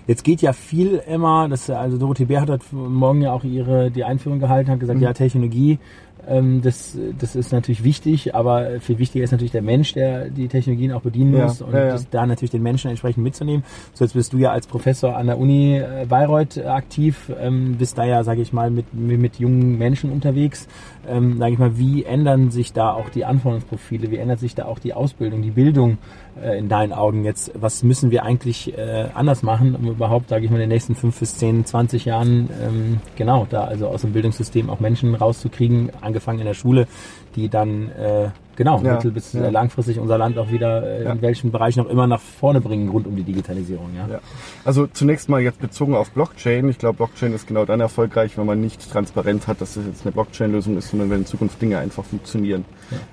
Jetzt 0.08 0.24
geht 0.24 0.42
ja 0.44 0.54
viel 0.54 1.02
immer, 1.08 1.50
das, 1.50 1.68
also 1.68 1.98
Dorothee 1.98 2.26
Bär 2.26 2.42
hat 2.42 2.62
morgen 2.72 3.22
ja 3.22 3.32
auch 3.32 3.44
ihre, 3.44 3.90
die 3.90 4.04
Einführung 4.04 4.40
gehalten, 4.40 4.70
hat 4.70 4.80
gesagt, 4.80 4.98
mhm. 4.98 5.04
ja, 5.04 5.14
Technologie 5.14 5.80
das, 6.28 6.98
das 7.20 7.36
ist 7.36 7.52
natürlich 7.52 7.84
wichtig, 7.84 8.34
aber 8.34 8.80
viel 8.80 8.98
wichtiger 8.98 9.24
ist 9.24 9.32
natürlich 9.32 9.52
der 9.52 9.62
Mensch, 9.62 9.94
der 9.94 10.30
die 10.30 10.48
Technologien 10.48 10.92
auch 10.92 11.02
bedienen 11.02 11.36
ja, 11.36 11.46
muss 11.46 11.62
und 11.62 11.74
ja, 11.74 11.90
ja. 11.90 12.00
da 12.10 12.26
natürlich 12.26 12.52
den 12.52 12.64
Menschen 12.64 12.90
entsprechend 12.90 13.24
mitzunehmen. 13.24 13.64
So 13.94 14.06
jetzt 14.06 14.14
bist 14.14 14.34
du 14.34 14.38
ja 14.38 14.52
als 14.52 14.68
Professor 14.68 15.16
an 15.16 15.28
der 15.28 15.38
Uni 15.38 15.78
äh, 15.78 16.06
Bayreuth 16.08 16.58
aktiv, 16.58 17.32
ähm, 17.40 17.76
bist 17.78 17.98
da 17.98 18.06
ja, 18.06 18.24
sage 18.24 18.42
ich 18.42 18.54
mal, 18.54 18.72
mit, 18.72 18.94
mit 18.94 19.40
jungen 19.40 19.78
Menschen 19.78 20.12
unterwegs. 20.12 20.68
Ähm, 21.08 21.38
sage 21.38 21.54
ich 21.54 21.60
mal, 21.60 21.78
wie 21.78 22.04
ändern 22.04 22.50
sich 22.50 22.74
da 22.74 22.92
auch 22.92 23.10
die 23.10 23.26
Anforderungsprofile, 23.26 24.10
wie 24.10 24.18
ändert 24.18 24.40
sich 24.40 24.56
da 24.56 24.66
auch 24.66 24.80
die 24.80 24.94
Ausbildung, 24.94 25.44
die 25.44 25.52
Bildung 25.52 26.00
äh, 26.42 26.58
in 26.58 26.70
deinen 26.70 26.94
Augen 26.94 27.24
jetzt? 27.24 27.52
Was 27.54 27.84
müssen 27.84 28.12
wir 28.12 28.24
eigentlich 28.24 28.78
äh, 28.78 29.08
anders 29.14 29.44
machen, 29.44 29.76
um 29.76 29.88
überhaupt, 29.88 30.30
sage 30.30 30.46
ich 30.46 30.52
mal, 30.52 30.58
in 30.58 30.62
den 30.62 30.70
nächsten 30.70 30.96
fünf 30.96 31.20
bis 31.20 31.38
zehn, 31.38 31.66
zwanzig 31.66 32.06
Jahren 32.06 32.50
ähm, 32.62 33.02
genau 33.16 33.48
da 33.50 33.64
also 33.64 33.88
aus 33.88 34.02
dem 34.02 34.14
Bildungssystem 34.14 34.70
auch 34.70 34.80
Menschen 34.80 35.16
rauszukriegen, 35.16 35.92
angefangen 36.02 36.40
in 36.40 36.46
der 36.46 36.54
Schule, 36.54 36.88
die 37.36 37.50
dann 37.50 37.90
äh, 37.92 38.30
genau 38.56 38.82
ja, 38.82 38.94
mittel- 38.94 39.12
bis 39.12 39.34
ja. 39.34 39.50
langfristig 39.50 40.00
unser 40.00 40.18
Land 40.18 40.38
auch 40.38 40.52
wieder 40.52 40.84
äh, 40.84 41.04
ja. 41.04 41.12
in 41.12 41.22
welchen 41.22 41.52
Bereichen 41.52 41.82
auch 41.82 41.90
immer 41.90 42.08
nach 42.08 42.22
vorne 42.22 42.62
bringen 42.62 42.90
rund 42.90 43.08
um 43.08 43.16
die 43.16 43.24
Digitalisierung. 43.24 43.90
Ja? 43.96 44.20
Also 44.64 44.88
zunächst 44.88 45.30
mal 45.30 45.42
jetzt 45.42 45.60
bezogen 45.60 45.96
auf 45.96 46.12
Blockchain. 46.12 46.70
Ich 46.70 46.78
glaube, 46.78 46.98
Blockchain 46.98 47.34
ist 47.34 47.48
genau 47.48 47.66
dann 47.66 47.80
erfolgreich, 47.80 48.38
wenn 48.38 48.46
man 48.46 48.62
nicht 48.62 48.90
transparent 48.90 49.48
hat, 49.48 49.62
dass 49.62 49.76
es 49.76 49.86
jetzt 49.86 50.06
eine 50.06 50.12
Blockchain-Lösung 50.12 50.78
ist, 50.78 50.90
sondern 50.90 51.10
wenn 51.10 51.20
in 51.20 51.26
Zukunft 51.26 51.62
Dinge 51.62 51.78
einfach 51.80 52.04
funktionieren. 52.04 52.66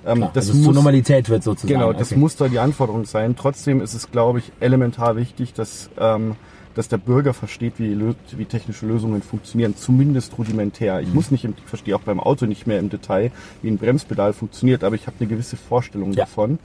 Ähm, 0.06 0.28
das 0.32 0.52
muss, 0.52 0.64
zur 0.64 0.74
Normalität 0.74 1.28
wird 1.28 1.42
sozusagen. 1.42 1.80
Genau, 1.80 1.92
das 1.92 2.12
okay. 2.12 2.20
muss 2.20 2.36
da 2.36 2.48
die 2.48 2.58
Anforderung 2.58 3.04
sein. 3.04 3.36
Trotzdem 3.36 3.80
ist 3.80 3.94
es, 3.94 4.10
glaube 4.10 4.38
ich, 4.38 4.52
elementar 4.60 5.16
wichtig, 5.16 5.54
dass 5.54 5.90
ähm, 5.98 6.36
dass 6.74 6.88
der 6.88 6.98
Bürger 6.98 7.34
versteht, 7.34 7.74
wie, 7.78 7.98
wie 8.36 8.44
technische 8.44 8.86
Lösungen 8.86 9.22
funktionieren, 9.22 9.76
zumindest 9.76 10.36
rudimentär. 10.38 11.00
Ich 11.00 11.08
mhm. 11.08 11.14
muss 11.14 11.30
nicht, 11.30 11.44
ich 11.44 11.64
verstehe 11.64 11.96
auch 11.96 12.00
beim 12.00 12.20
Auto 12.20 12.46
nicht 12.46 12.66
mehr 12.66 12.78
im 12.78 12.90
Detail, 12.90 13.30
wie 13.62 13.68
ein 13.68 13.78
Bremspedal 13.78 14.32
funktioniert, 14.32 14.84
aber 14.84 14.94
ich 14.94 15.06
habe 15.06 15.16
eine 15.20 15.28
gewisse 15.28 15.56
Vorstellung 15.56 16.12
ja. 16.12 16.24
davon. 16.24 16.58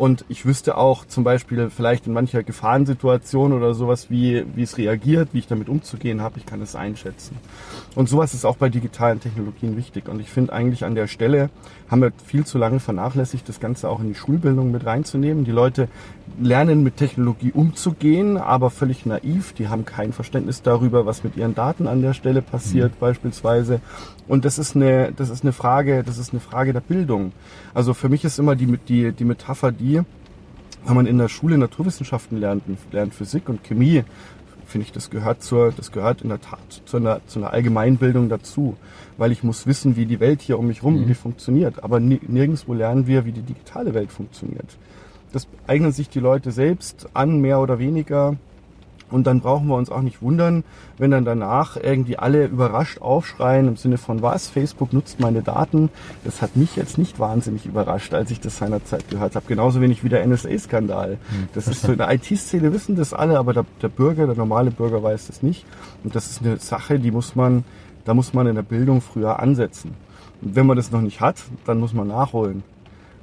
Und 0.00 0.24
ich 0.30 0.46
wüsste 0.46 0.78
auch 0.78 1.04
zum 1.04 1.24
Beispiel 1.24 1.68
vielleicht 1.68 2.06
in 2.06 2.14
mancher 2.14 2.42
Gefahrensituation 2.42 3.52
oder 3.52 3.74
sowas, 3.74 4.08
wie, 4.08 4.46
wie 4.54 4.62
es 4.62 4.78
reagiert, 4.78 5.30
wie 5.32 5.40
ich 5.40 5.46
damit 5.46 5.68
umzugehen 5.68 6.22
habe. 6.22 6.38
Ich 6.38 6.46
kann 6.46 6.62
es 6.62 6.74
einschätzen. 6.74 7.36
Und 7.96 8.08
sowas 8.08 8.32
ist 8.32 8.46
auch 8.46 8.56
bei 8.56 8.70
digitalen 8.70 9.20
Technologien 9.20 9.76
wichtig. 9.76 10.08
Und 10.08 10.20
ich 10.20 10.30
finde 10.30 10.54
eigentlich 10.54 10.86
an 10.86 10.94
der 10.94 11.06
Stelle 11.06 11.50
haben 11.90 12.02
wir 12.02 12.12
viel 12.24 12.46
zu 12.46 12.56
lange 12.56 12.78
vernachlässigt, 12.78 13.48
das 13.48 13.58
Ganze 13.58 13.88
auch 13.88 14.00
in 14.00 14.08
die 14.08 14.14
Schulbildung 14.14 14.70
mit 14.70 14.86
reinzunehmen. 14.86 15.44
Die 15.44 15.50
Leute 15.50 15.88
lernen 16.40 16.84
mit 16.84 16.96
Technologie 16.96 17.50
umzugehen, 17.52 18.36
aber 18.36 18.70
völlig 18.70 19.06
naiv. 19.06 19.52
Die 19.54 19.68
haben 19.68 19.84
kein 19.84 20.12
Verständnis 20.12 20.62
darüber, 20.62 21.04
was 21.04 21.24
mit 21.24 21.36
ihren 21.36 21.56
Daten 21.56 21.88
an 21.88 22.00
der 22.00 22.14
Stelle 22.14 22.42
passiert, 22.42 22.92
mhm. 22.92 23.00
beispielsweise. 23.00 23.80
Und 24.28 24.44
das 24.44 24.58
ist 24.58 24.76
eine, 24.76 25.12
das 25.12 25.30
ist 25.30 25.42
eine 25.42 25.52
Frage, 25.52 26.04
das 26.04 26.18
ist 26.18 26.32
eine 26.32 26.40
Frage 26.40 26.72
der 26.72 26.80
Bildung. 26.80 27.32
Also 27.74 27.92
für 27.92 28.08
mich 28.08 28.24
ist 28.24 28.38
immer 28.38 28.54
die, 28.54 28.78
die, 28.78 29.10
die 29.10 29.24
Metapher 29.24 29.72
die, 29.72 30.02
wenn 30.86 30.94
man 30.94 31.06
in 31.06 31.18
der 31.18 31.28
Schule 31.28 31.58
Naturwissenschaften 31.58 32.38
lernt, 32.38 32.62
lernt 32.92 33.14
Physik 33.14 33.48
und 33.48 33.64
Chemie, 33.64 34.04
finde 34.70 34.86
ich, 34.86 34.92
das 34.92 35.10
gehört 35.10 35.42
zur, 35.42 35.72
das 35.72 35.92
gehört 35.92 36.22
in 36.22 36.28
der 36.28 36.40
Tat 36.40 36.82
zu 36.86 36.96
einer, 36.96 37.20
zu 37.26 37.38
einer 37.38 37.52
Allgemeinbildung 37.52 38.28
dazu, 38.28 38.76
weil 39.18 39.32
ich 39.32 39.42
muss 39.42 39.66
wissen, 39.66 39.96
wie 39.96 40.06
die 40.06 40.20
Welt 40.20 40.40
hier 40.40 40.58
um 40.58 40.66
mich 40.66 40.82
rum, 40.82 41.02
mhm. 41.02 41.08
wie 41.08 41.14
funktioniert. 41.14 41.84
Aber 41.84 42.00
nirgendwo 42.00 42.72
lernen 42.74 43.06
wir, 43.06 43.24
wie 43.24 43.32
die 43.32 43.42
digitale 43.42 43.94
Welt 43.94 44.10
funktioniert. 44.10 44.78
Das 45.32 45.46
eignen 45.66 45.92
sich 45.92 46.08
die 46.08 46.20
Leute 46.20 46.50
selbst 46.50 47.08
an, 47.14 47.40
mehr 47.40 47.60
oder 47.60 47.78
weniger. 47.78 48.36
Und 49.10 49.26
dann 49.26 49.40
brauchen 49.40 49.68
wir 49.68 49.76
uns 49.76 49.90
auch 49.90 50.02
nicht 50.02 50.22
wundern, 50.22 50.64
wenn 50.98 51.10
dann 51.10 51.24
danach 51.24 51.76
irgendwie 51.76 52.16
alle 52.16 52.46
überrascht 52.46 53.00
aufschreien 53.00 53.68
im 53.68 53.76
Sinne 53.76 53.98
von 53.98 54.22
was, 54.22 54.48
Facebook 54.48 54.92
nutzt 54.92 55.20
meine 55.20 55.42
Daten. 55.42 55.90
Das 56.24 56.42
hat 56.42 56.56
mich 56.56 56.76
jetzt 56.76 56.98
nicht 56.98 57.18
wahnsinnig 57.18 57.66
überrascht, 57.66 58.14
als 58.14 58.30
ich 58.30 58.40
das 58.40 58.58
seinerzeit 58.58 59.08
gehört 59.08 59.34
habe. 59.34 59.46
Genauso 59.48 59.80
wenig 59.80 60.04
wie 60.04 60.08
der 60.08 60.26
NSA-Skandal. 60.26 61.12
Hm, 61.12 61.48
das 61.54 61.68
ist 61.68 61.82
so 61.82 61.92
in 61.92 61.98
der 61.98 62.12
IT-Szene 62.12 62.72
wissen 62.72 62.96
das 62.96 63.12
alle, 63.12 63.38
aber 63.38 63.52
der, 63.52 63.66
der 63.82 63.88
Bürger, 63.88 64.26
der 64.26 64.36
normale 64.36 64.70
Bürger 64.70 65.02
weiß 65.02 65.26
das 65.26 65.42
nicht. 65.42 65.64
Und 66.04 66.14
das 66.14 66.30
ist 66.30 66.42
eine 66.42 66.58
Sache, 66.58 66.98
die 66.98 67.10
muss 67.10 67.34
man, 67.34 67.64
da 68.04 68.14
muss 68.14 68.32
man 68.32 68.46
in 68.46 68.54
der 68.54 68.62
Bildung 68.62 69.00
früher 69.00 69.40
ansetzen. 69.40 69.94
Und 70.42 70.56
wenn 70.56 70.66
man 70.66 70.76
das 70.76 70.90
noch 70.90 71.00
nicht 71.00 71.20
hat, 71.20 71.36
dann 71.66 71.80
muss 71.80 71.92
man 71.92 72.08
nachholen. 72.08 72.62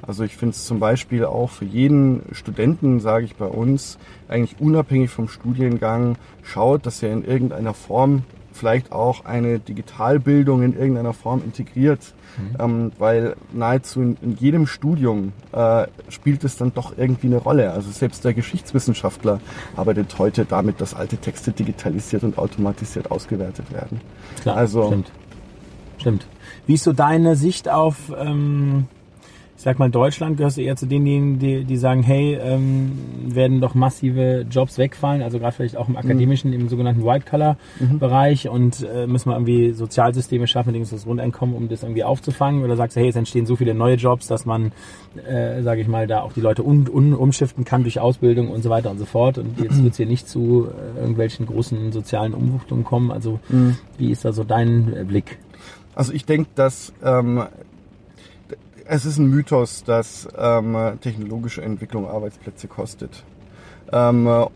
Also 0.02 0.24
ich 0.24 0.38
finde 0.38 0.54
es 0.54 0.66
zum 0.66 0.80
Beispiel 0.80 1.26
auch 1.26 1.50
für 1.50 1.66
jeden 1.66 2.22
Studenten, 2.32 3.00
sage 3.00 3.26
ich 3.26 3.36
bei 3.36 3.48
uns, 3.48 3.98
eigentlich 4.28 4.60
unabhängig 4.60 5.10
vom 5.10 5.28
Studiengang, 5.28 6.18
schaut, 6.43 6.86
dass 6.86 7.04
er 7.04 7.12
in 7.12 7.26
irgendeiner 7.26 7.74
Form 7.74 8.24
vielleicht 8.58 8.91
auch 8.91 9.26
eine 9.26 9.60
Digitalbildung 9.60 10.64
in 10.64 10.78
irgendeiner 10.78 11.14
Form 11.14 11.41
integriert. 11.43 12.14
Mhm. 12.38 12.56
Ähm, 12.60 12.91
weil 12.98 13.36
nahezu 13.54 14.02
in, 14.02 14.18
in 14.22 14.36
jedem 14.38 14.68
Studium 14.68 15.32
äh, 15.54 15.88
spielt 16.10 16.43
es 16.43 16.58
dann 16.58 16.74
doch 16.74 16.98
irgendwie 16.98 17.28
eine 17.28 17.38
Rolle. 17.38 17.72
Also 17.72 17.91
selbst 17.91 18.26
der 18.26 18.34
Geschichtswissenschaftler 18.34 19.39
arbeitet 19.76 20.18
heute 20.20 20.45
damit, 20.45 20.82
dass 20.82 20.93
alte 20.93 21.18
Texte 21.18 21.52
digitalisiert 21.52 22.24
und 22.24 22.38
automatisiert 22.38 23.12
ausgewertet 23.12 23.72
werden. 23.72 24.02
Klar, 24.41 24.58
also, 24.58 24.88
stimmt. 24.88 25.12
Stimmt. 26.00 26.28
Wie 26.68 26.74
ist 26.76 26.84
so 26.84 26.93
deine 26.93 27.36
Sicht 27.36 27.70
auf 27.70 28.12
ähm, 28.16 28.88
ich 29.58 29.64
sag 29.64 29.80
mal, 29.80 29.89
Deutschland 29.89 30.38
gehörst 30.38 30.58
du 30.58 30.62
eher 30.62 30.76
zu 30.76 30.86
denen, 30.86 31.39
die, 31.39 31.64
die 31.64 31.78
sagen, 31.78 32.03
hey, 32.03 32.36
ähm, 32.39 32.91
werden 33.26 33.60
doch 33.60 33.74
massive 33.74 34.45
Jobs 34.47 34.78
wegfallen, 34.78 35.24
also 35.24 35.39
gerade 35.39 35.51
vielleicht 35.51 35.76
auch 35.76 35.89
im 35.89 35.97
akademischen, 35.97 36.51
mhm. 36.51 36.62
im 36.62 36.70
sogenannten 36.70 37.03
White-Color-Bereich 37.03 38.45
mhm. 38.45 38.51
und 38.51 38.88
äh, 38.88 39.08
müssen 39.08 39.30
wir 39.32 39.34
irgendwie 39.34 39.72
Sozialsysteme 39.72 40.45
schaffen, 40.45 40.74
mit 40.74 40.91
das 40.91 41.05
Grundeinkommen, 41.05 41.55
um 41.55 41.70
das 41.70 41.82
irgendwie 41.82 42.03
aufzufangen? 42.03 42.64
Oder 42.64 42.76
sagst 42.76 42.97
du, 42.97 43.01
hey, 43.01 43.10
es 43.10 43.16
entstehen 43.16 43.47
so 43.47 43.55
viele 43.55 43.74
neue 43.74 43.95
Jobs, 43.95 44.28
dass 44.28 44.45
man, 44.45 44.74
äh, 45.28 45.64
sage 45.64 45.82
ich 45.82 45.88
mal, 45.88 46.05
da 46.05 46.22
auch 46.22 46.34
die 46.34 46.41
Leute 46.41 46.64
un, 46.64 46.88
un, 46.88 47.16
umschiften 47.16 47.66
kann 47.66 47.82
durch 47.82 47.99
Ausbildung 47.99 48.51
und 48.51 48.62
so 48.62 48.70
weiter 48.70 48.91
und 48.91 48.99
so 48.99 49.05
fort 49.05 49.39
und 49.39 49.60
jetzt 49.60 49.82
wird 49.82 49.91
es 49.91 49.97
hier 49.97 50.05
nicht 50.05 50.30
zu 50.30 50.68
äh, 50.68 50.99
irgendwelchen 50.99 51.47
großen 51.47 51.91
sozialen 51.91 52.36
Umwuchtungen 52.36 52.84
kommen. 52.84 53.10
Also 53.10 53.39
mhm. 53.49 53.76
wie 53.97 54.12
ist 54.12 54.24
da 54.24 54.34
so 54.34 54.43
dein 54.43 55.08
Blick? 55.08 55.39
Also 55.95 56.14
ich 56.14 56.26
denke, 56.26 56.47
dass 56.53 56.93
ähm, 57.03 57.41
es 58.88 59.05
ist 59.05 59.17
ein 59.17 59.27
Mythos, 59.27 59.83
dass 59.83 60.27
ähm, 60.38 60.75
technologische 61.01 61.61
Entwicklung 61.61 62.07
Arbeitsplätze 62.07 62.67
kostet. 62.67 63.23
Ähm, 63.91 64.47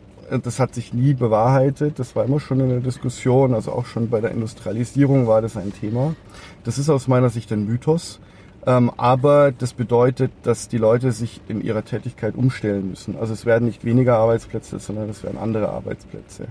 das 0.43 0.59
hat 0.59 0.73
sich 0.73 0.93
nie 0.93 1.13
bewahrheitet. 1.13 1.99
Das 1.99 2.15
war 2.15 2.23
immer 2.23 2.39
schon 2.39 2.61
in 2.61 2.69
der 2.69 2.79
Diskussion. 2.79 3.53
Also 3.53 3.71
auch 3.73 3.85
schon 3.85 4.09
bei 4.09 4.21
der 4.21 4.31
Industrialisierung 4.31 5.27
war 5.27 5.41
das 5.41 5.57
ein 5.57 5.73
Thema. 5.73 6.15
Das 6.63 6.77
ist 6.77 6.89
aus 6.89 7.07
meiner 7.07 7.29
Sicht 7.29 7.51
ein 7.51 7.65
Mythos. 7.65 8.19
Ähm, 8.65 8.91
aber 8.95 9.51
das 9.51 9.73
bedeutet, 9.73 10.31
dass 10.43 10.67
die 10.67 10.77
Leute 10.77 11.11
sich 11.11 11.41
in 11.47 11.61
ihrer 11.61 11.83
Tätigkeit 11.83 12.35
umstellen 12.35 12.89
müssen. 12.89 13.17
Also 13.17 13.33
es 13.33 13.45
werden 13.45 13.65
nicht 13.65 13.83
weniger 13.83 14.17
Arbeitsplätze, 14.17 14.79
sondern 14.79 15.09
es 15.09 15.23
werden 15.23 15.39
andere 15.39 15.69
Arbeitsplätze. 15.69 16.47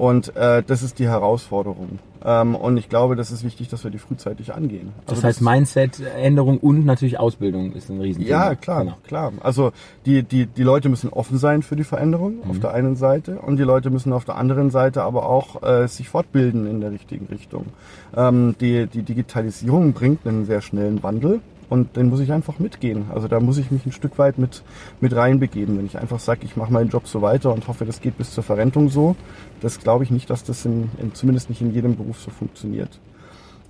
Und 0.00 0.34
äh, 0.34 0.62
das 0.66 0.82
ist 0.82 0.98
die 0.98 1.08
Herausforderung. 1.08 1.98
Ähm, 2.24 2.54
und 2.54 2.78
ich 2.78 2.88
glaube, 2.88 3.16
das 3.16 3.30
ist 3.30 3.44
wichtig, 3.44 3.68
dass 3.68 3.84
wir 3.84 3.90
die 3.90 3.98
frühzeitig 3.98 4.54
angehen. 4.54 4.92
Das 5.04 5.16
Also 5.18 5.28
heißt 5.28 5.42
Mindset-Änderung 5.42 6.56
und 6.56 6.86
natürlich 6.86 7.18
Ausbildung 7.20 7.72
ist 7.72 7.90
ein 7.90 8.00
Riesenthema. 8.00 8.46
ja, 8.46 8.54
klar, 8.54 8.84
Genau. 8.84 8.96
klar. 9.06 9.32
Also 9.40 9.72
die, 10.06 10.22
die, 10.22 10.46
die 10.46 10.62
Leute 10.62 10.88
müssen 10.88 11.10
offen 11.10 11.36
sein 11.36 11.62
für 11.62 11.76
die 11.76 11.84
Veränderung 11.84 12.38
auf 12.48 12.56
Mhm. 12.56 12.60
der 12.62 12.72
einen 12.72 12.96
Seite 12.96 13.40
und 13.40 13.58
die 13.58 13.62
Leute 13.62 13.90
müssen 13.90 14.14
auf 14.14 14.24
der 14.24 14.36
anderen 14.36 14.70
Seite 14.70 15.02
aber 15.02 15.26
auch 15.28 15.62
äh, 15.62 15.86
sich 15.86 16.08
fortbilden 16.08 16.66
in 16.66 16.80
der 16.80 16.92
richtigen 16.92 17.26
Richtung. 17.26 17.66
Ähm, 18.16 18.54
die, 18.58 18.86
die 18.86 19.02
Digitalisierung 19.02 19.92
bringt 19.92 20.26
einen 20.26 20.46
sehr 20.46 20.62
schnellen 20.62 21.02
Wandel 21.02 21.40
und 21.70 21.96
den 21.96 22.10
muss 22.10 22.20
ich 22.20 22.32
einfach 22.32 22.58
mitgehen. 22.58 23.06
Also 23.14 23.28
da 23.28 23.40
muss 23.40 23.56
ich 23.56 23.70
mich 23.70 23.86
ein 23.86 23.92
Stück 23.92 24.18
weit 24.18 24.38
mit, 24.38 24.62
mit 25.00 25.16
reinbegeben. 25.16 25.78
Wenn 25.78 25.86
ich 25.86 25.96
einfach 25.96 26.18
sage, 26.18 26.40
ich 26.44 26.56
mache 26.56 26.72
meinen 26.72 26.90
Job 26.90 27.06
so 27.06 27.22
weiter 27.22 27.54
und 27.54 27.68
hoffe, 27.68 27.86
das 27.86 28.00
geht 28.02 28.18
bis 28.18 28.32
zur 28.32 28.44
Verrentung 28.44 28.90
so, 28.90 29.16
das 29.62 29.78
glaube 29.78 30.04
ich 30.04 30.10
nicht, 30.10 30.28
dass 30.28 30.44
das 30.44 30.66
in, 30.66 30.90
in, 30.98 31.14
zumindest 31.14 31.48
nicht 31.48 31.62
in 31.62 31.72
jedem 31.72 31.96
Beruf 31.96 32.20
so 32.20 32.30
funktioniert. 32.30 33.00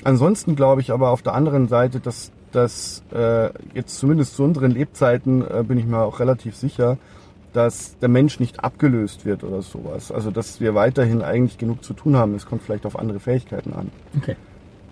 Ansonsten 0.03 0.57
glaube 0.57 0.81
ich 0.81 0.93
aber 0.93 1.11
auf 1.11 1.23
der 1.23 1.35
anderen 1.35 1.69
Seite, 1.69 2.01
dass 2.01 2.33
dass 2.53 3.05
äh, 3.13 3.51
jetzt 3.75 3.99
zumindest 3.99 4.35
zu 4.35 4.43
unseren 4.43 4.73
Lebzeiten 4.73 5.43
äh, 5.43 5.63
bin 5.63 5.79
ich 5.79 5.87
mir 5.87 5.99
auch 5.99 6.19
relativ 6.19 6.57
sicher, 6.57 6.99
dass 7.53 7.97
der 7.99 8.09
Mensch 8.09 8.41
nicht 8.41 8.65
abgelöst 8.65 9.25
wird 9.25 9.45
oder 9.45 9.63
sowas. 9.63 10.11
Also 10.11 10.33
dass 10.33 10.61
wir 10.61 10.75
weiterhin 10.75 11.23
eigentlich 11.23 11.59
genug 11.59 11.85
zu 11.85 11.95
tun 11.95 12.17
haben. 12.17 12.35
Es 12.35 12.47
kommt 12.47 12.63
vielleicht 12.63 12.87
auf 12.87 12.99
andere 12.99 13.21
Fähigkeiten 13.21 13.73
an. 13.73 13.91
Okay, 14.17 14.37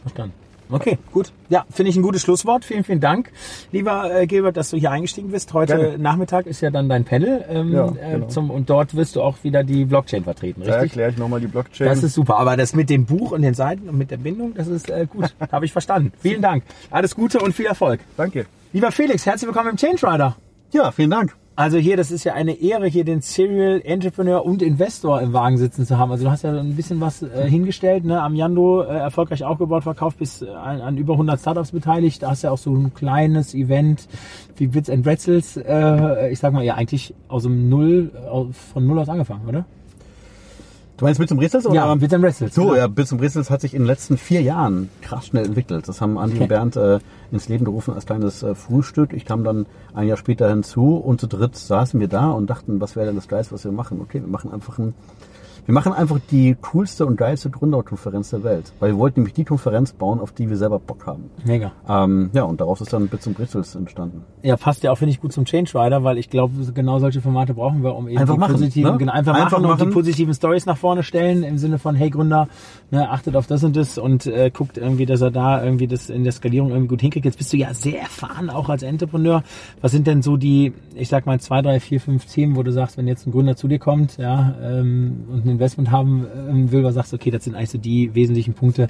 verstanden. 0.03 0.35
Okay, 0.71 0.99
gut. 1.13 1.33
Ja, 1.49 1.65
finde 1.71 1.91
ich 1.91 1.97
ein 1.97 2.03
gutes 2.03 2.23
Schlusswort. 2.23 2.65
Vielen, 2.65 2.85
vielen 2.85 3.01
Dank, 3.01 3.31
lieber 3.73 4.15
äh, 4.15 4.27
Gilbert, 4.27 4.57
dass 4.57 4.71
du 4.71 4.77
hier 4.77 4.91
eingestiegen 4.91 5.31
bist. 5.31 5.53
Heute 5.55 5.77
Gerne. 5.77 5.99
Nachmittag 5.99 6.47
ist 6.47 6.61
ja 6.61 6.71
dann 6.71 6.89
dein 6.89 7.05
Panel 7.05 7.45
ähm, 7.49 7.73
Ja, 7.73 7.87
äh, 7.89 8.13
genau. 8.13 8.27
zum, 8.27 8.51
und 8.51 8.69
dort 8.69 8.95
wirst 8.95 9.17
du 9.17 9.23
auch 9.23 9.37
wieder 9.43 9.65
die 9.65 9.85
Blockchain 9.85 10.25
vertreten, 10.25 10.63
Da 10.63 10.73
richtig? 10.75 10.91
erkläre 10.91 11.11
ich 11.11 11.17
nochmal 11.17 11.41
die 11.41 11.47
Blockchain. 11.47 11.89
Das 11.89 12.03
ist 12.03 12.15
super. 12.15 12.37
Aber 12.39 12.57
das 12.57 12.75
mit 12.75 12.91
dem 12.91 13.07
Buch 13.07 13.33
und 13.33 13.43
den 13.43 13.55
Seiten 13.55 13.89
und 13.89 13.97
mit 13.97 14.11
der 14.11 14.19
Bindung, 14.19 14.55
das 14.55 14.69
ist 14.69 14.91
äh, 14.91 15.07
gut. 15.11 15.35
Habe 15.53 15.65
ich 15.65 15.73
verstanden. 15.73 16.13
Vielen 16.21 16.43
Dank. 16.43 16.65
Alles 16.91 17.15
Gute 17.15 17.39
und 17.41 17.55
viel 17.55 17.67
Erfolg. 17.67 18.01
Danke. 18.17 18.47
Lieber 18.73 18.93
Felix, 18.93 19.25
herzlich 19.25 19.47
willkommen 19.49 19.71
im 19.71 19.77
Change 19.77 20.07
Rider. 20.07 20.37
Ja, 20.73 20.91
vielen 20.93 21.11
Dank. 21.11 21.35
Also 21.59 21.77
hier, 21.77 21.97
das 21.97 22.13
ist 22.13 22.23
ja 22.23 22.35
eine 22.35 22.53
Ehre, 22.53 22.87
hier 22.87 23.05
den 23.05 23.21
Serial 23.21 23.83
Entrepreneur 23.85 24.47
und 24.47 24.63
Investor 24.63 25.21
im 25.21 25.33
Wagen 25.33 25.57
sitzen 25.59 25.85
zu 25.87 25.99
haben. 25.99 26.13
Also 26.13 26.23
du 26.23 26.31
hast 26.31 26.45
ja 26.45 26.53
ein 26.53 26.77
bisschen 26.77 27.01
was 27.01 27.23
äh, 27.23 27.51
hingestellt, 27.51 28.05
ne? 28.05 28.23
Am 28.23 28.37
Yando 28.37 28.83
äh, 28.83 28.97
erfolgreich 28.97 29.43
aufgebaut, 29.43 29.83
verkauft, 29.83 30.19
bis 30.19 30.41
äh, 30.41 30.51
an, 30.51 30.81
an 30.81 30.97
über 30.97 31.15
100 31.15 31.41
Startups 31.41 31.73
beteiligt. 31.73 32.23
Da 32.23 32.31
hast 32.31 32.43
ja 32.43 32.53
auch 32.53 32.59
so 32.59 32.73
ein 32.73 32.95
kleines 32.95 33.57
Event 33.57 34.07
wie 34.55 34.69
Bits 34.69 34.89
and 34.89 35.03
Pretzels. 35.03 35.57
Äh, 35.57 36.31
ich 36.31 36.39
sag 36.39 36.53
mal, 36.53 36.63
ja 36.63 36.77
eigentlich 36.77 37.13
aus 37.27 37.43
dem 37.43 37.69
Null, 37.69 38.13
aus, 38.31 38.47
von 38.73 38.87
Null 38.87 39.01
aus 39.01 39.09
angefangen, 39.09 39.49
oder? 39.49 39.65
Du 40.99 41.05
meinst 41.05 41.21
mit 41.21 41.29
zum 41.29 41.39
Rätsels? 41.39 41.65
Oder? 41.65 41.77
Ja, 41.77 41.95
Bits 41.95 42.13
and 42.13 42.25
Pretzels. 42.25 42.55
So, 42.57 42.63
genau. 42.63 42.75
ja, 42.75 42.87
Bits 42.89 43.13
und 43.13 43.19
Bristles 43.19 43.51
hat 43.51 43.61
sich 43.61 43.73
in 43.73 43.83
den 43.83 43.87
letzten 43.87 44.19
vier 44.19 44.43
Jahren 44.43 44.91
krass 45.01 45.29
schnell 45.29 45.47
entwickelt. 45.47 45.87
Das 45.89 46.01
haben 46.01 46.19
Andi 46.19 46.35
Okay. 46.35 46.43
und 46.43 46.49
Bernd 46.49 46.77
äh, 46.77 46.99
ins 47.31 47.49
Leben 47.49 47.65
gerufen 47.65 47.95
als 47.95 48.05
kleines 48.05 48.43
äh, 48.43 48.57
Frühstück. 48.57 49.13
Ich 49.13 49.25
kam 49.25 49.45
dann 49.45 49.67
ein 49.95 50.09
Jahr 50.09 50.17
später 50.17 50.49
hinzu 50.51 50.97
und 50.97 51.21
zu 51.21 51.29
dritt 51.29 51.55
saßen 51.55 52.01
wir 52.01 52.09
da 52.09 52.33
und 52.33 52.51
dachten, 52.51 52.81
was 52.81 52.97
wäre 52.97 53.07
denn 53.07 53.15
das 53.15 53.29
Geilste, 53.29 53.55
was 53.55 53.65
wir 53.65 53.71
machen? 53.71 54.01
Okay, 54.01 54.21
wir 54.21 54.29
machen 54.29 54.53
einfach 54.53 54.79
ein 54.79 54.95
wir 55.69 55.75
machen 55.75 55.93
einfach 55.93 56.19
die 56.31 56.57
coolste 56.73 57.05
und 57.05 57.17
geilste 57.17 57.51
Gründerkonferenz 57.51 58.31
der 58.31 58.43
Welt. 58.43 58.73
Weil 58.81 58.93
wir 58.93 58.99
wollten 58.99 59.21
nämlich 59.21 59.35
die 59.35 59.45
Konferenz 59.45 59.93
bauen, 59.93 60.19
auf 60.19 60.33
die 60.33 60.49
wir 60.49 60.57
selber 60.57 60.79
Bock 60.79 61.07
haben. 61.07 61.25
Mega. 61.45 61.73
Ähm, 61.87 62.31
ja, 62.33 62.45
und 62.45 62.63
daraus 62.63 62.81
ist 62.81 62.91
dann 62.91 63.09
Bits 63.09 63.27
und 63.27 63.37
Bristles 63.37 63.75
entstanden. 63.75 64.25
Ja, 64.43 64.57
passt 64.57 64.83
ja 64.83 64.91
auch, 64.91 64.97
finde 64.97 65.11
ich, 65.11 65.21
gut 65.21 65.35
zum 65.35 65.45
Change 65.45 65.71
Rider, 65.75 66.05
weil 66.05 66.17
ich 66.17 66.31
glaube, 66.31 66.55
genau 66.73 67.01
solche 67.01 67.21
Formate 67.21 67.53
brauchen 67.53 67.83
wir, 67.83 67.95
um 67.97 68.09
eben 68.09 68.17
Einfach 68.17 68.33
die 68.33 68.41
machen, 68.41 68.53
positiven, 68.53 68.93
ne? 68.93 68.97
genau, 68.97 69.13
einfach, 69.13 69.35
Einfach 69.35 69.59
machen 69.59 69.71
und 69.71 69.81
die 69.81 69.85
machen. 69.85 69.93
positiven 69.93 70.33
Stories 70.33 70.65
nach 70.65 70.79
vorne 70.79 71.03
stellen, 71.03 71.43
im 71.43 71.59
Sinne 71.59 71.79
von, 71.79 71.95
hey 71.95 72.09
Gründer, 72.09 72.49
ne, 72.91 73.11
achtet 73.11 73.37
auf 73.37 73.47
das 73.47 73.63
und 73.63 73.77
das 73.77 73.99
und 73.99 74.25
äh, 74.25 74.51
guckt 74.51 74.79
irgendwie, 74.79 75.05
dass 75.05 75.21
er 75.21 75.31
da 75.31 75.63
irgendwie 75.63 75.87
das 75.87 76.09
in 76.09 76.25
der 76.25 76.33
Skalierung 76.33 76.71
irgendwie 76.71 76.89
gut 76.89 77.03
hinkriegt. 77.03 77.27
Jetzt 77.27 77.37
bist 77.37 77.53
du 77.53 77.59
ja 77.59 77.75
sehr 77.75 78.01
erfahren, 78.01 78.49
auch 78.49 78.71
als 78.71 78.83
Entrepreneur. 78.83 79.43
Was 79.83 79.93
sind 79.93 80.07
denn 80.07 80.23
so 80.23 80.39
die, 80.39 80.73
ich 80.95 81.11
sag 81.11 81.27
mal, 81.27 81.39
zwei, 81.41 81.61
drei, 81.61 81.79
vier, 81.79 82.01
fünf 82.01 82.25
Themen, 82.25 82.57
wo 82.57 82.63
du 82.63 82.73
sagst, 82.73 82.97
wenn 82.97 83.07
jetzt 83.07 83.27
ein 83.27 83.33
Gründer 83.33 83.55
zu 83.55 83.69
dir 83.69 83.79
kommt, 83.79 84.17
ja, 84.17 84.55
ähm, 84.63 85.27
und 85.31 85.45
ein 85.45 85.58
Investment 85.59 85.91
haben 85.91 86.27
ähm, 86.49 86.73
will, 86.73 86.91
sagst 86.93 87.13
du, 87.13 87.17
okay, 87.17 87.31
das 87.31 87.45
sind 87.45 87.55
eigentlich 87.55 87.71
so 87.71 87.79
die 87.79 88.15
wesentlichen 88.15 88.55
Punkte, 88.55 88.89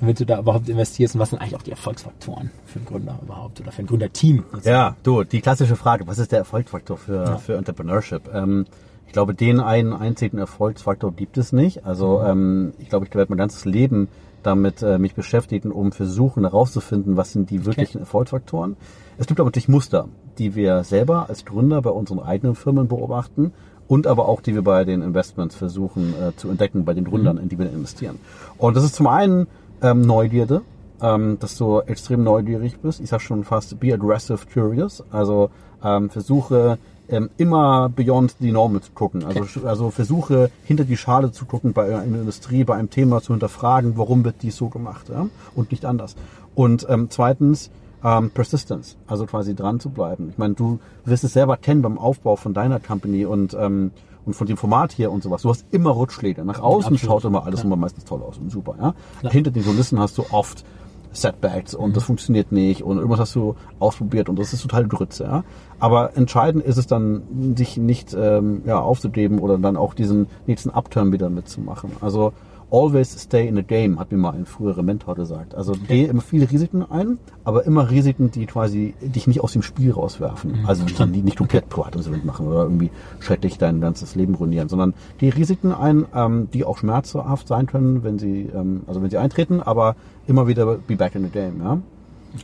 damit 0.00 0.20
du 0.20 0.26
da 0.26 0.38
überhaupt 0.38 0.68
investierst 0.68 1.14
und 1.14 1.20
was 1.20 1.30
sind 1.30 1.40
eigentlich 1.40 1.56
auch 1.56 1.62
die 1.62 1.70
Erfolgsfaktoren 1.70 2.50
für 2.66 2.78
einen 2.78 2.86
Gründer 2.86 3.18
überhaupt 3.22 3.60
oder 3.60 3.72
für 3.72 3.82
ein 3.82 3.86
Gründerteam? 3.86 4.44
Ja, 4.64 4.96
du, 5.02 5.24
die 5.24 5.40
klassische 5.40 5.76
Frage, 5.76 6.06
was 6.06 6.18
ist 6.18 6.32
der 6.32 6.38
Erfolgsfaktor 6.40 6.96
für, 6.96 7.38
für 7.38 7.56
Entrepreneurship? 7.56 8.22
Ähm, 8.32 8.66
ich 9.06 9.12
glaube, 9.12 9.34
den 9.34 9.60
einen 9.60 9.92
einzigen 9.92 10.38
Erfolgsfaktor 10.38 11.12
gibt 11.12 11.36
es 11.36 11.52
nicht. 11.52 11.84
Also 11.84 12.22
ähm, 12.22 12.72
ich 12.78 12.88
glaube, 12.88 13.06
ich 13.06 13.14
werde 13.14 13.30
mein 13.30 13.38
ganzes 13.38 13.64
Leben 13.64 14.08
damit 14.42 14.82
äh, 14.82 14.98
mich 14.98 15.14
beschäftigen, 15.14 15.70
um 15.70 15.92
versuchen 15.92 16.44
herauszufinden, 16.44 17.16
was 17.16 17.32
sind 17.32 17.50
die 17.50 17.64
wirklichen 17.64 18.00
Erfolgsfaktoren. 18.00 18.76
Es 19.18 19.26
gibt 19.26 19.38
aber 19.38 19.48
natürlich 19.48 19.68
Muster, 19.68 20.08
die 20.38 20.54
wir 20.54 20.82
selber 20.84 21.28
als 21.28 21.44
Gründer 21.44 21.82
bei 21.82 21.90
unseren 21.90 22.20
eigenen 22.20 22.54
Firmen 22.54 22.88
beobachten 22.88 23.52
und 23.88 24.06
aber 24.06 24.28
auch 24.28 24.40
die 24.40 24.54
wir 24.54 24.62
bei 24.62 24.84
den 24.84 25.02
Investments 25.02 25.54
versuchen 25.54 26.14
äh, 26.14 26.36
zu 26.36 26.48
entdecken, 26.48 26.84
bei 26.84 26.94
den 26.94 27.04
Gründern, 27.04 27.36
in 27.38 27.48
die 27.48 27.58
wir 27.58 27.70
investieren. 27.70 28.18
Und 28.58 28.76
das 28.76 28.84
ist 28.84 28.94
zum 28.94 29.06
einen 29.06 29.46
ähm, 29.82 30.02
Neugierde, 30.02 30.62
ähm, 31.00 31.38
dass 31.40 31.56
du 31.56 31.80
extrem 31.80 32.22
neugierig 32.22 32.78
bist. 32.78 33.00
Ich 33.00 33.10
sag 33.10 33.20
schon 33.20 33.44
fast 33.44 33.78
be 33.80 33.92
aggressive 33.92 34.46
curious. 34.52 35.02
Also 35.10 35.50
ähm, 35.84 36.10
versuche 36.10 36.78
ähm, 37.08 37.30
immer 37.36 37.88
beyond 37.88 38.36
the 38.40 38.52
normal 38.52 38.80
zu 38.80 38.92
gucken. 38.92 39.24
Also, 39.24 39.66
also 39.66 39.90
versuche 39.90 40.50
hinter 40.64 40.84
die 40.84 40.96
Schale 40.96 41.32
zu 41.32 41.44
gucken 41.44 41.72
bei 41.72 41.86
einer 41.86 42.04
Industrie, 42.04 42.64
bei 42.64 42.76
einem 42.76 42.90
Thema 42.90 43.20
zu 43.20 43.32
hinterfragen, 43.32 43.96
warum 43.96 44.24
wird 44.24 44.36
dies 44.42 44.56
so 44.56 44.68
gemacht 44.68 45.08
ja? 45.08 45.26
und 45.54 45.70
nicht 45.70 45.84
anders. 45.84 46.16
Und 46.54 46.86
ähm, 46.88 47.08
zweitens 47.10 47.70
ähm, 48.04 48.30
Persistence, 48.30 48.96
also 49.06 49.26
quasi 49.26 49.54
dran 49.54 49.80
zu 49.80 49.90
bleiben. 49.90 50.28
Ich 50.30 50.38
meine, 50.38 50.54
du 50.54 50.78
wirst 51.04 51.24
es 51.24 51.32
selber 51.32 51.56
kennen 51.56 51.82
beim 51.82 51.98
Aufbau 51.98 52.36
von 52.36 52.54
deiner 52.54 52.80
Company 52.80 53.24
und 53.24 53.54
ähm, 53.54 53.92
und 54.24 54.34
von 54.34 54.46
dem 54.46 54.56
Format 54.56 54.92
hier 54.92 55.10
und 55.10 55.22
sowas. 55.22 55.42
Du 55.42 55.48
hast 55.48 55.66
immer 55.72 55.96
Rückschläge. 55.96 56.44
Nach 56.44 56.60
außen 56.60 56.94
Absolut. 56.94 57.00
schaut 57.00 57.24
immer 57.24 57.44
alles 57.44 57.64
immer 57.64 57.76
meistens 57.76 58.04
toll 58.04 58.22
aus 58.22 58.38
und 58.38 58.50
super. 58.50 58.76
Ja? 58.80 59.30
Hinter 59.30 59.50
den 59.50 59.64
Kulissen 59.64 59.98
hast 59.98 60.16
du 60.18 60.24
oft 60.30 60.64
Setbacks 61.12 61.74
und 61.74 61.96
das 61.96 62.04
funktioniert 62.04 62.52
nicht 62.52 62.82
und 62.82 62.96
irgendwas 62.96 63.20
hast 63.20 63.34
du 63.34 63.54
ausprobiert 63.78 64.28
und 64.28 64.38
das 64.38 64.52
ist 64.52 64.62
total 64.62 64.86
Grütze. 64.86 65.24
Ja? 65.24 65.44
Aber 65.78 66.16
entscheidend 66.16 66.64
ist 66.64 66.76
es 66.76 66.86
dann, 66.86 67.54
sich 67.56 67.76
nicht 67.76 68.14
ähm, 68.14 68.62
ja, 68.64 68.80
aufzugeben 68.80 69.38
oder 69.38 69.58
dann 69.58 69.76
auch 69.76 69.94
diesen 69.94 70.28
nächsten 70.46 70.70
Upturn 70.70 71.12
wieder 71.12 71.28
mitzumachen. 71.28 71.90
Also 72.00 72.32
always 72.72 73.12
stay 73.20 73.46
in 73.46 73.54
the 73.54 73.62
game, 73.62 74.00
hat 74.00 74.10
mir 74.10 74.18
mal 74.18 74.32
ein 74.32 74.46
früherer 74.46 74.82
Mentor 74.82 75.14
gesagt. 75.14 75.54
Also 75.54 75.74
geh 75.86 76.04
immer 76.06 76.22
viele 76.22 76.50
Risiken 76.50 76.82
ein, 76.90 77.18
aber 77.44 77.64
immer 77.66 77.90
Risiken, 77.90 78.30
die 78.30 78.46
quasi 78.46 78.94
dich 79.00 79.26
nicht 79.26 79.42
aus 79.42 79.52
dem 79.52 79.62
Spiel 79.62 79.92
rauswerfen. 79.92 80.64
Also 80.66 80.84
die 80.84 81.22
nicht 81.22 81.36
komplett 81.36 81.68
privatinsolvent 81.68 82.24
machen 82.24 82.46
oder 82.46 82.62
irgendwie 82.62 82.90
schrecklich 83.20 83.58
dein 83.58 83.80
ganzes 83.80 84.14
Leben 84.14 84.34
ruinieren, 84.34 84.68
sondern 84.68 84.94
die 85.20 85.28
Risiken 85.28 85.72
ein, 85.72 86.06
ähm, 86.14 86.48
die 86.52 86.64
auch 86.64 86.78
schmerzhaft 86.78 87.46
sein 87.46 87.66
können, 87.66 88.02
wenn 88.02 88.18
sie, 88.18 88.48
ähm, 88.54 88.82
also 88.86 89.02
wenn 89.02 89.10
sie 89.10 89.18
eintreten, 89.18 89.60
aber 89.62 89.94
immer 90.26 90.48
wieder 90.48 90.64
be 90.76 90.96
back 90.96 91.14
in 91.14 91.24
the 91.24 91.30
game, 91.30 91.60
ja. 91.60 91.78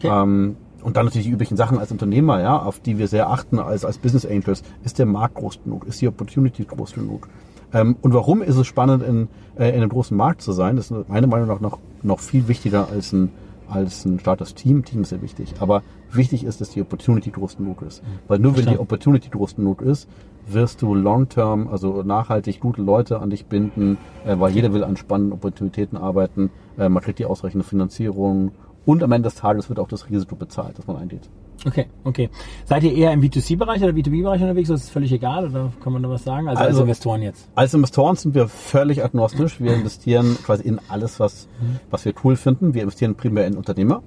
Ähm, 0.03 0.57
und 0.83 0.97
dann 0.97 1.07
natürlich 1.07 1.26
die 1.26 1.33
üblichen 1.33 1.57
Sachen 1.57 1.79
als 1.79 1.91
Unternehmer, 1.91 2.41
ja, 2.41 2.59
auf 2.59 2.81
die 2.81 2.99
wir 2.99 3.09
sehr 3.09 3.31
achten 3.31 3.59
als, 3.59 3.85
als 3.85 3.99
Business 3.99 4.24
Angels. 4.24 4.62
Ist 4.85 4.99
der 4.99 5.07
Markt 5.07 5.35
groß 5.35 5.61
genug? 5.64 5.87
Ist 5.87 6.01
die 6.01 6.09
Opportunity 6.09 6.64
groß 6.64 6.93
genug? 6.93 7.29
Ähm, 7.72 7.96
und 8.00 8.14
warum 8.14 8.42
ist 8.42 8.56
es 8.56 8.66
spannend, 8.66 9.02
in, 9.02 9.28
äh, 9.56 9.68
in 9.70 9.76
einem 9.76 9.90
großen 9.90 10.16
Markt 10.16 10.42
zu 10.42 10.52
sein? 10.52 10.76
Das 10.76 10.90
ist 10.90 11.08
meiner 11.08 11.26
Meinung 11.26 11.48
nach 11.48 11.60
noch, 11.60 11.78
noch 12.02 12.20
viel 12.20 12.48
wichtiger 12.48 12.88
als 12.90 13.12
ein, 13.12 13.30
als 13.68 14.04
ein 14.04 14.18
starkes 14.20 14.54
Team. 14.54 14.84
Team 14.84 15.02
ist 15.02 15.10
sehr 15.10 15.22
wichtig. 15.22 15.54
Aber 15.60 15.82
wichtig 16.10 16.44
ist, 16.44 16.60
dass 16.60 16.70
die 16.70 16.80
Opportunity 16.80 17.30
groß 17.30 17.58
genug 17.58 17.82
ist. 17.82 18.02
Weil 18.26 18.38
nur 18.38 18.56
wenn 18.56 18.66
die. 18.66 18.78
Opportunity 18.78 19.28
groß 19.28 19.56
genug 19.56 19.82
ist, 19.82 20.08
wirst 20.46 20.80
du 20.80 20.94
long-term, 20.94 21.68
also 21.68 22.02
nachhaltig 22.02 22.60
gute 22.60 22.80
Leute 22.80 23.20
an 23.20 23.30
dich 23.30 23.46
binden, 23.46 23.98
äh, 24.24 24.38
weil 24.38 24.52
jeder 24.52 24.72
will 24.72 24.84
an 24.84 24.96
spannenden 24.96 25.34
Opportunitäten 25.34 25.98
arbeiten. 25.98 26.50
Äh, 26.78 26.88
man 26.88 27.02
kriegt 27.02 27.18
die 27.18 27.26
ausreichende 27.26 27.64
Finanzierung 27.64 28.52
und 28.89 29.03
am 29.03 29.12
Ende 29.12 29.28
des 29.28 29.34
Tages 29.36 29.68
wird 29.68 29.78
auch 29.78 29.89
das 29.89 30.09
Risiko 30.09 30.34
bezahlt, 30.34 30.78
das 30.78 30.86
man 30.86 30.97
eingeht. 30.97 31.28
Okay, 31.66 31.89
okay. 32.05 32.30
Seid 32.64 32.84
ihr 32.84 32.95
eher 32.95 33.12
im 33.12 33.20
B2C-Bereich 33.20 33.82
oder 33.82 33.93
B2B-Bereich 33.93 34.41
unterwegs? 34.41 34.68
Das 34.70 34.84
ist 34.84 34.89
völlig 34.91 35.12
egal 35.12 35.47
oder 35.51 35.70
kann 35.84 35.93
man 35.93 36.03
da 36.03 36.09
was 36.09 36.24
sagen? 36.24 36.49
Also, 36.49 36.61
als 36.61 36.68
Also- 36.68 36.82
Investoren 36.82 37.20
jetzt. 37.20 37.51
Als 37.55 37.74
Investoren 37.74 38.16
sind 38.16 38.34
wir 38.34 38.49
völlig 38.49 39.05
agnostisch. 39.05 39.61
Wir 39.61 39.74
investieren 39.74 40.39
quasi 40.43 40.62
in 40.66 40.80
alles, 40.89 41.20
was, 41.20 41.49
was 41.91 42.07
wir 42.07 42.14
cool 42.24 42.36
finden. 42.36 42.72
Wir 42.72 42.80
investieren 42.82 43.14
primär 43.14 43.47
in 43.47 43.59
Unternehmer. 43.59 44.03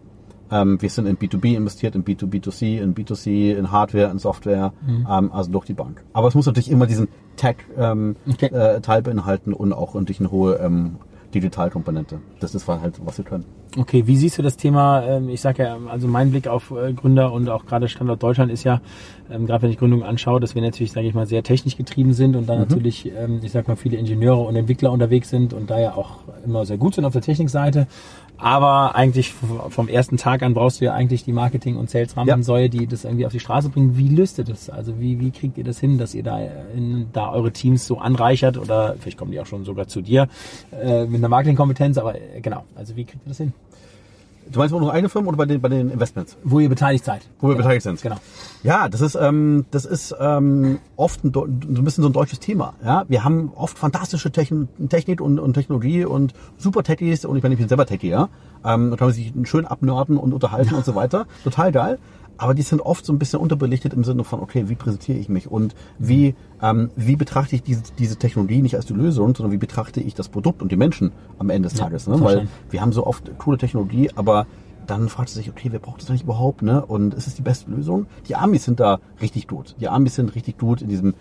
Ähm, 0.50 0.82
wir 0.82 0.90
sind 0.90 1.06
in 1.06 1.16
B2B 1.18 1.56
investiert, 1.56 1.94
in 1.94 2.04
B2B2C, 2.04 2.82
in 2.82 2.96
B2C, 2.96 3.54
in 3.56 3.72
Hardware, 3.72 4.10
in 4.10 4.18
Software, 4.18 4.74
ähm, 4.89 5.32
also 5.32 5.51
durch 5.51 5.66
die 5.66 5.74
Bank. 5.76 6.04
Aber 6.14 6.28
es 6.28 6.34
muss 6.36 6.47
natürlich 6.47 6.72
immer 6.72 6.88
diesen 6.88 7.08
Tech-Teil 7.36 7.92
ähm, 7.92 8.16
Okay. 8.28 8.47
äh, 8.51 9.01
beinhalten 9.04 9.54
und 9.54 9.74
auch 9.74 9.93
natürlich 9.93 10.20
eine 10.22 10.32
hohe 10.32 10.55
ähm, 10.55 10.96
Digitalkomponente. 11.33 12.20
Das 12.39 12.55
ist 12.55 12.67
halt, 12.67 12.99
was 13.03 13.17
wir 13.17 13.25
können. 13.25 13.45
Okay, 13.78 14.05
wie 14.05 14.17
siehst 14.17 14.37
du 14.37 14.41
das 14.41 14.58
Thema? 14.58 15.03
ähm, 15.03 15.29
Ich 15.29 15.39
sage 15.39 15.63
ja, 15.63 15.78
also 15.89 16.08
mein 16.08 16.32
Blick 16.32 16.47
auf 16.47 16.71
äh, 16.71 16.91
Gründer 16.93 17.32
und 17.32 17.47
auch 17.49 17.66
gerade 17.66 17.87
Standort 17.87 18.21
Deutschland 18.21 18.51
ist 18.51 18.66
ja, 18.66 18.82
ähm, 19.29 19.45
gerade 19.45 19.63
wenn 19.63 19.71
ich 19.71 19.78
Gründungen 19.78 20.05
anschaue, 20.05 20.41
dass 20.41 20.55
wir 20.55 20.62
natürlich, 20.62 20.91
sage 20.91 21.08
ich 21.08 21.13
mal, 21.13 21.25
sehr 21.25 21.41
technisch 21.41 21.78
getrieben 21.78 22.13
sind 22.13 22.36
und 22.36 22.49
da 22.49 22.58
natürlich, 22.58 23.09
ähm, 23.17 23.39
ich 23.41 23.51
sag 23.51 23.70
mal, 23.70 23.78
viele 23.78 23.95
Ingenieure 23.97 24.41
und 24.41 24.55
Entwickler 24.58 24.91
unterwegs 24.91 25.29
sind 25.29 25.53
und 25.53 25.70
da 25.70 25.79
ja 25.79 25.95
auch 25.95 26.17
immer 26.45 26.66
sehr 26.66 26.78
gut 26.78 26.95
sind 26.95 27.05
auf 27.05 27.13
der 27.13 27.21
Technikseite. 27.21 27.87
Aber 28.42 28.96
eigentlich 28.96 29.34
vom 29.70 29.88
ersten 29.88 30.18
Tag 30.18 30.42
an 30.42 30.55
brauchst 30.55 30.82
du 30.82 30.86
ja 30.86 30.93
eigentlich 30.93 31.24
die 31.24 31.32
Marketing- 31.32 31.78
und 31.78 31.92
Sales-Rampensäule, 31.92 32.70
die 32.70 32.88
das 32.88 33.04
irgendwie 33.04 33.28
auf 33.28 33.32
die 33.32 33.39
Straße 33.39 33.70
bringen. 33.70 33.97
Wie 33.97 34.09
löst 34.09 34.39
ihr 34.39 34.43
das? 34.43 34.70
Also 34.70 35.00
wie, 35.00 35.20
wie 35.20 35.30
kriegt 35.30 35.59
ihr 35.59 35.63
das 35.63 35.80
hin, 35.80 36.00
dass 36.00 36.16
ihr 36.16 36.24
da, 36.24 36.39
in, 36.76 37.09
da 37.13 37.32
eure 37.32 37.51
Teams 37.51 37.86
so 37.86 38.00
anreichert 38.00 38.58
oder 38.58 38.96
vielleicht 39.00 39.18
kommen 39.18 39.32
die 39.32 39.39
auch 39.39 39.46
schon 39.46 39.63
sogar 39.63 39.88
zu 39.88 40.01
dir 40.01 40.28
äh, 40.72 41.05
mit 41.05 41.18
einer 41.18 41.30
Marketingkompetenz, 41.30 42.00
aber 42.00 42.16
äh, 42.16 42.42
genau, 42.42 42.63
also 42.76 42.96
wie 42.96 43.05
kriegt 43.05 43.24
ihr 43.26 43.30
das 43.30 43.38
hin? 43.38 43.54
Du 44.52 44.60
meinst 44.60 44.74
nur 44.74 44.92
eigene 44.92 45.10
Firmen 45.10 45.30
oder 45.30 45.38
bei 45.38 45.46
den, 45.46 45.62
bei 45.62 45.70
den 45.70 45.90
Investments? 45.90 46.38
Wo 46.44 46.60
ihr 46.60 46.70
beteiligt 46.70 47.06
seid. 47.06 47.28
Wo 47.40 47.50
wir 47.50 47.56
beteiligt 47.56 47.84
sind. 47.84 48.02
Genau. 48.02 48.18
Ja, 48.64 48.90
das 48.90 49.02
ist, 49.02 49.16
ähm, 49.16 49.66
das 49.72 49.86
ist 49.86 50.14
ähm, 50.20 50.80
oft 50.98 51.24
ein, 51.24 51.34
so 51.34 51.46
ein 51.46 51.84
bisschen 51.84 52.02
so 52.02 52.10
ein 52.10 52.14
deutsches 52.14 52.40
Thema. 52.40 52.74
Ja, 52.84 53.06
wir 53.08 53.24
haben 53.24 53.52
oft 53.56 53.78
fantastische 53.78 54.32
Techn 54.32 54.68
Technik 54.90 55.22
und, 55.22 55.40
und 55.40 55.54
Technologie 55.54 56.06
und 56.06 56.34
super 56.58 56.84
Techies 56.84 57.26
und 57.26 57.38
ich 57.38 57.44
meine, 57.44 57.54
ich 57.54 57.60
bin 57.60 57.70
selber 57.70 57.86
Techie, 57.86 58.10
ja. 58.10 58.30
Ähm, 58.66 58.92
da 58.92 58.98
kann 58.98 59.08
man 59.08 59.16
sich 59.16 59.34
schön 59.44 59.66
abnörden 59.66 60.18
und 60.18 60.34
unterhalten 60.34 60.76
und 60.76 60.86
so 60.86 60.96
weiter. 60.96 61.26
Total 61.44 61.72
geil. 61.72 62.00
Aber 62.42 62.55
die 62.55 62.63
sind 62.63 62.82
oft 62.82 63.05
so 63.05 63.13
ein 63.13 63.20
bisschen 63.20 63.39
unterbelichtet 63.39 63.93
im 63.93 64.04
Sinne 64.04 64.24
von, 64.24 64.39
okay, 64.39 64.68
wie 64.68 64.74
präsentiere 64.74 65.16
ich 65.16 65.30
mich 65.30 65.51
und 65.51 65.76
wie, 66.00 66.34
ähm, 66.59 66.89
wie 66.96 67.16
betrachte 67.16 67.54
ich 67.54 67.62
diese, 67.62 67.84
diese 68.00 68.16
Technologie 68.16 68.63
nicht 68.63 68.76
als 68.76 68.88
die 68.88 68.93
Lösung, 68.93 69.36
sondern 69.36 69.51
wie 69.51 69.59
betrachte 69.59 70.01
ich 70.01 70.16
das 70.16 70.28
Produkt 70.28 70.63
und 70.63 70.72
die 70.72 70.76
Menschen 70.76 71.12
am 71.38 71.51
Ende 71.51 71.70
des 71.70 71.78
Tages. 71.78 72.08
Ne? 72.08 72.20
Weil 72.20 72.47
wir 72.72 72.82
haben 72.82 72.93
so 72.93 73.05
oft 73.05 73.38
coole 73.38 73.59
Technologie, 73.59 74.09
aber 74.16 74.47
dann 74.88 75.08
fragt 75.08 75.30
sie 75.30 75.36
sich, 75.36 75.51
okay, 75.51 75.68
wer 75.72 75.78
braucht 75.78 76.01
das 76.01 76.09
eigentlich 76.09 76.24
überhaupt, 76.24 76.63
ne? 76.63 76.84
Und 76.84 77.13
ist 77.13 77.28
es 77.28 77.36
die 77.36 77.43
beste 77.43 77.70
Lösung? 77.70 78.08
Die 78.28 78.36
Amis 78.36 78.66
sind 78.66 78.80
da 78.80 79.00
richtig 79.22 79.47
gut. 79.47 79.76
Die 79.80 79.88
Amis 79.88 80.16
sind 80.16 80.34
richtig 80.34 80.58
gut 80.58 80.82
in 80.82 80.89
diesem 80.89 81.13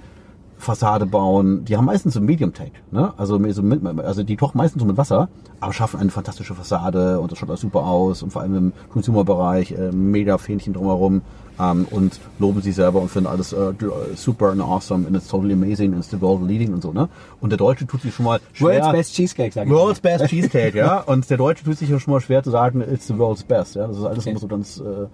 Fassade 0.61 1.07
bauen. 1.07 1.65
Die 1.65 1.77
haben 1.77 1.87
meistens 1.87 2.15
so 2.15 2.21
Medium 2.21 2.53
Tech, 2.53 2.73
ne? 2.91 3.13
Also, 3.17 3.39
so 3.53 3.63
mit, 3.63 3.81
also 4.01 4.23
die 4.23 4.37
kochen 4.37 4.59
meistens 4.59 4.81
so 4.81 4.87
mit 4.87 4.97
Wasser, 4.97 5.29
aber 5.61 5.73
schaffen 5.73 5.99
eine 5.99 6.11
fantastische 6.11 6.55
Fassade 6.55 7.19
und 7.21 7.33
das 7.33 7.39
schaut 7.39 7.49
alles 7.49 7.61
super 7.63 7.85
aus 7.87 8.23
und 8.23 8.33
vor 8.33 8.43
allem 8.43 8.57
im 8.57 8.73
Consumer-Bereich 8.93 9.73
äh, 9.73 9.91
mega 9.93 10.39
Fähnchen 10.39 10.73
drumherum 10.75 11.23
ähm, 11.59 11.87
und 11.91 12.21
loben 12.39 12.61
sich 12.63 12.75
selber 12.75 13.01
und 13.01 13.11
finden 13.11 13.29
alles 13.29 13.53
äh, 13.53 13.73
super 14.15 14.51
and 14.51 14.61
awesome 14.63 15.07
and 15.07 15.17
it's 15.17 15.29
totally 15.29 15.53
amazing 15.55 15.93
and 15.93 16.03
it's 16.03 16.11
the 16.11 16.21
world 16.21 16.47
leading 16.47 16.73
und 16.73 16.83
so, 16.83 16.93
ne? 16.93 17.09
Und 17.41 17.51
der 17.51 17.59
Deutsche 17.59 17.87
tut 17.87 18.03
sich 18.03 18.15
schon 18.15 18.27
mal 18.27 18.39
schwer. 18.53 18.81
World's 18.83 18.93
Best 18.93 19.15
Cheesecake, 19.15 19.53
sag 19.53 19.67
ich 19.67 19.73
World's 19.73 20.01
Best 20.01 20.27
Cheesecake, 20.27 20.77
ja. 20.77 21.01
Und 21.01 21.29
der 21.31 21.37
Deutsche 21.39 21.65
tut 21.65 21.79
sich 21.79 21.89
ja 21.89 21.99
schon 21.99 22.13
mal 22.13 22.21
schwer 22.21 22.43
zu 22.43 22.51
sagen, 22.51 22.81
it's 22.83 23.07
the 23.07 23.19
world's 23.19 23.43
best, 23.43 23.75
ja. 23.77 23.87
Das 23.87 23.97
ist 23.99 24.05
alles 24.05 24.19
Okay. 24.21 24.31
immer 24.31 24.41
so 24.41 24.47
ganz, 24.47 24.79
äh, 24.81 25.07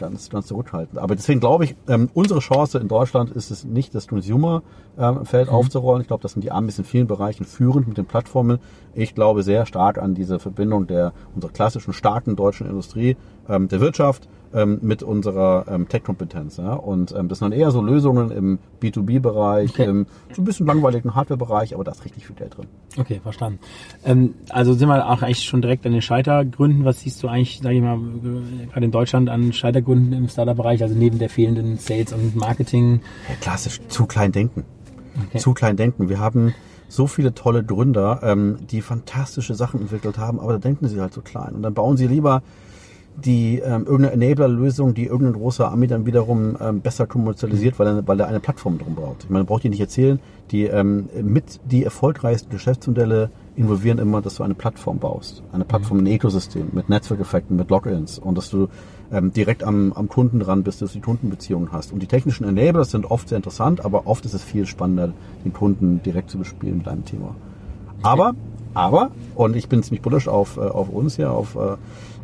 ganz, 0.00 0.28
ganz 0.30 0.46
zurückhaltend. 0.48 0.98
Aber 0.98 1.14
deswegen 1.14 1.38
glaube 1.38 1.64
ich, 1.64 1.76
ähm, 1.86 2.08
unsere 2.14 2.40
Chance 2.40 2.78
in 2.78 2.88
Deutschland 2.88 3.30
ist 3.30 3.50
es 3.52 3.64
nicht, 3.64 3.94
das 3.94 4.08
Consumer-Feld 4.08 5.48
Mhm. 5.48 5.54
aufzurollen. 5.54 6.02
Ich 6.02 6.08
glaube, 6.08 6.22
das 6.22 6.32
sind 6.32 6.42
die 6.42 6.50
Amis 6.50 6.78
in 6.78 6.84
vielen 6.84 7.06
Bereichen 7.06 7.44
führend 7.44 7.86
mit 7.86 7.96
den 7.98 8.06
Plattformen. 8.06 8.58
Ich 8.94 9.14
glaube 9.14 9.42
sehr 9.44 9.66
stark 9.66 9.98
an 9.98 10.14
diese 10.14 10.38
Verbindung 10.40 10.86
der 10.88 11.12
unserer 11.34 11.52
klassischen 11.52 11.92
starken 11.92 12.34
deutschen 12.34 12.66
Industrie, 12.66 13.16
ähm, 13.48 13.68
der 13.68 13.80
Wirtschaft 13.80 14.28
ähm, 14.52 14.78
mit 14.82 15.02
unserer 15.02 15.66
ähm, 15.68 15.88
Tech-Kompetenz. 15.88 16.56
Ja? 16.56 16.74
Und 16.74 17.14
ähm, 17.16 17.28
das 17.28 17.38
sind 17.38 17.50
dann 17.52 17.58
eher 17.58 17.70
so 17.70 17.80
Lösungen 17.82 18.30
im 18.30 18.58
B2B-Bereich, 18.82 19.70
Okay. 19.70 19.84
im 19.84 20.06
so 20.32 20.42
ein 20.42 20.44
bisschen 20.44 20.66
langweiligen 20.66 21.14
Hardware-Bereich, 21.14 21.74
aber 21.74 21.84
da 21.84 21.92
ist 21.92 22.04
richtig 22.04 22.26
viel 22.26 22.36
Geld 22.36 22.56
drin. 22.56 22.66
Okay, 22.98 23.20
verstanden. 23.22 23.58
Ähm, 24.04 24.34
also 24.48 24.72
sind 24.74 24.88
wir 24.88 25.08
auch 25.08 25.22
eigentlich 25.22 25.44
schon 25.44 25.62
direkt 25.62 25.86
an 25.86 25.92
den 25.92 26.02
Scheitergründen. 26.02 26.84
Was 26.84 27.00
siehst 27.00 27.22
du 27.22 27.28
eigentlich, 27.28 27.60
sage 27.62 27.76
ich 27.76 27.82
mal, 27.82 27.98
gerade 28.72 28.84
in 28.84 28.90
Deutschland 28.90 29.28
an 29.28 29.52
Scheitergründen 29.52 30.12
im 30.12 30.28
Startup-Bereich, 30.28 30.82
also 30.82 30.94
neben 30.94 31.18
der 31.18 31.30
fehlenden 31.30 31.76
Sales 31.78 32.12
und 32.12 32.34
Marketing? 32.36 33.00
Ja, 33.28 33.34
klassisch 33.40 33.80
zu 33.88 34.06
klein 34.06 34.32
denken. 34.32 34.64
Okay. 35.28 35.38
Zu 35.38 35.52
klein 35.54 35.76
denken. 35.76 36.08
Wir 36.08 36.18
haben 36.18 36.54
so 36.88 37.06
viele 37.06 37.34
tolle 37.34 37.62
Gründer, 37.64 38.20
ähm, 38.24 38.58
die 38.70 38.80
fantastische 38.82 39.54
Sachen 39.54 39.80
entwickelt 39.80 40.18
haben, 40.18 40.40
aber 40.40 40.54
da 40.54 40.58
denken 40.58 40.88
sie 40.88 41.00
halt 41.00 41.12
so 41.14 41.20
klein. 41.20 41.54
Und 41.54 41.62
dann 41.62 41.74
bauen 41.74 41.96
sie 41.96 42.08
lieber 42.08 42.42
die 43.16 43.58
ähm, 43.58 43.84
irgendeine 43.86 44.12
Enabler-Lösung, 44.12 44.94
die 44.94 45.06
irgendein 45.06 45.40
großer 45.40 45.70
Ami 45.70 45.86
dann 45.86 46.06
wiederum 46.06 46.56
ähm, 46.60 46.80
besser 46.80 47.06
kommerzialisiert, 47.06 47.78
weil 47.78 47.86
er, 47.86 48.08
weil 48.08 48.20
er 48.20 48.28
eine 48.28 48.40
Plattform 48.40 48.78
drum 48.78 48.94
baut. 48.94 49.16
Ich 49.24 49.30
meine, 49.30 49.44
braucht 49.44 49.64
ihr 49.64 49.70
nicht 49.70 49.80
erzählen, 49.80 50.18
die 50.50 50.64
ähm, 50.64 51.08
mit 51.22 51.60
die 51.64 51.84
erfolgreichsten 51.84 52.50
Geschäftsmodelle 52.50 53.30
involvieren 53.56 53.98
immer, 53.98 54.22
dass 54.22 54.36
du 54.36 54.42
eine 54.42 54.54
Plattform 54.54 54.98
baust. 54.98 55.42
Eine 55.52 55.64
Plattform, 55.64 55.98
ein 55.98 56.06
Ökosystem 56.06 56.68
mit 56.72 56.88
Netzwerkeffekten, 56.88 57.56
mit 57.56 57.70
Logins 57.70 58.18
und 58.18 58.38
dass 58.38 58.48
du 58.48 58.68
ähm, 59.12 59.32
direkt 59.32 59.64
am, 59.64 59.92
am 59.92 60.08
Kunden 60.08 60.40
dran 60.40 60.62
bist, 60.62 60.80
dass 60.82 60.92
du 60.92 60.98
die 60.98 61.04
Kundenbeziehungen 61.04 61.72
hast. 61.72 61.92
Und 61.92 62.00
die 62.02 62.06
technischen 62.06 62.44
Enablers 62.44 62.90
sind 62.90 63.10
oft 63.10 63.28
sehr 63.28 63.36
interessant, 63.36 63.84
aber 63.84 64.06
oft 64.06 64.24
ist 64.24 64.34
es 64.34 64.42
viel 64.42 64.66
spannender, 64.66 65.12
den 65.44 65.52
Kunden 65.52 66.02
direkt 66.02 66.30
zu 66.30 66.38
bespielen 66.38 66.78
mit 66.78 66.86
deinem 66.86 67.04
Thema. 67.04 67.34
Aber, 68.02 68.34
aber, 68.72 69.10
und 69.34 69.56
ich 69.56 69.68
bin 69.68 69.82
ziemlich 69.82 70.02
bullish 70.02 70.28
auf, 70.28 70.56
äh, 70.56 70.60
auf 70.60 70.88
uns 70.88 71.16
hier, 71.16 71.32
auf, 71.32 71.56
äh, 71.56 71.76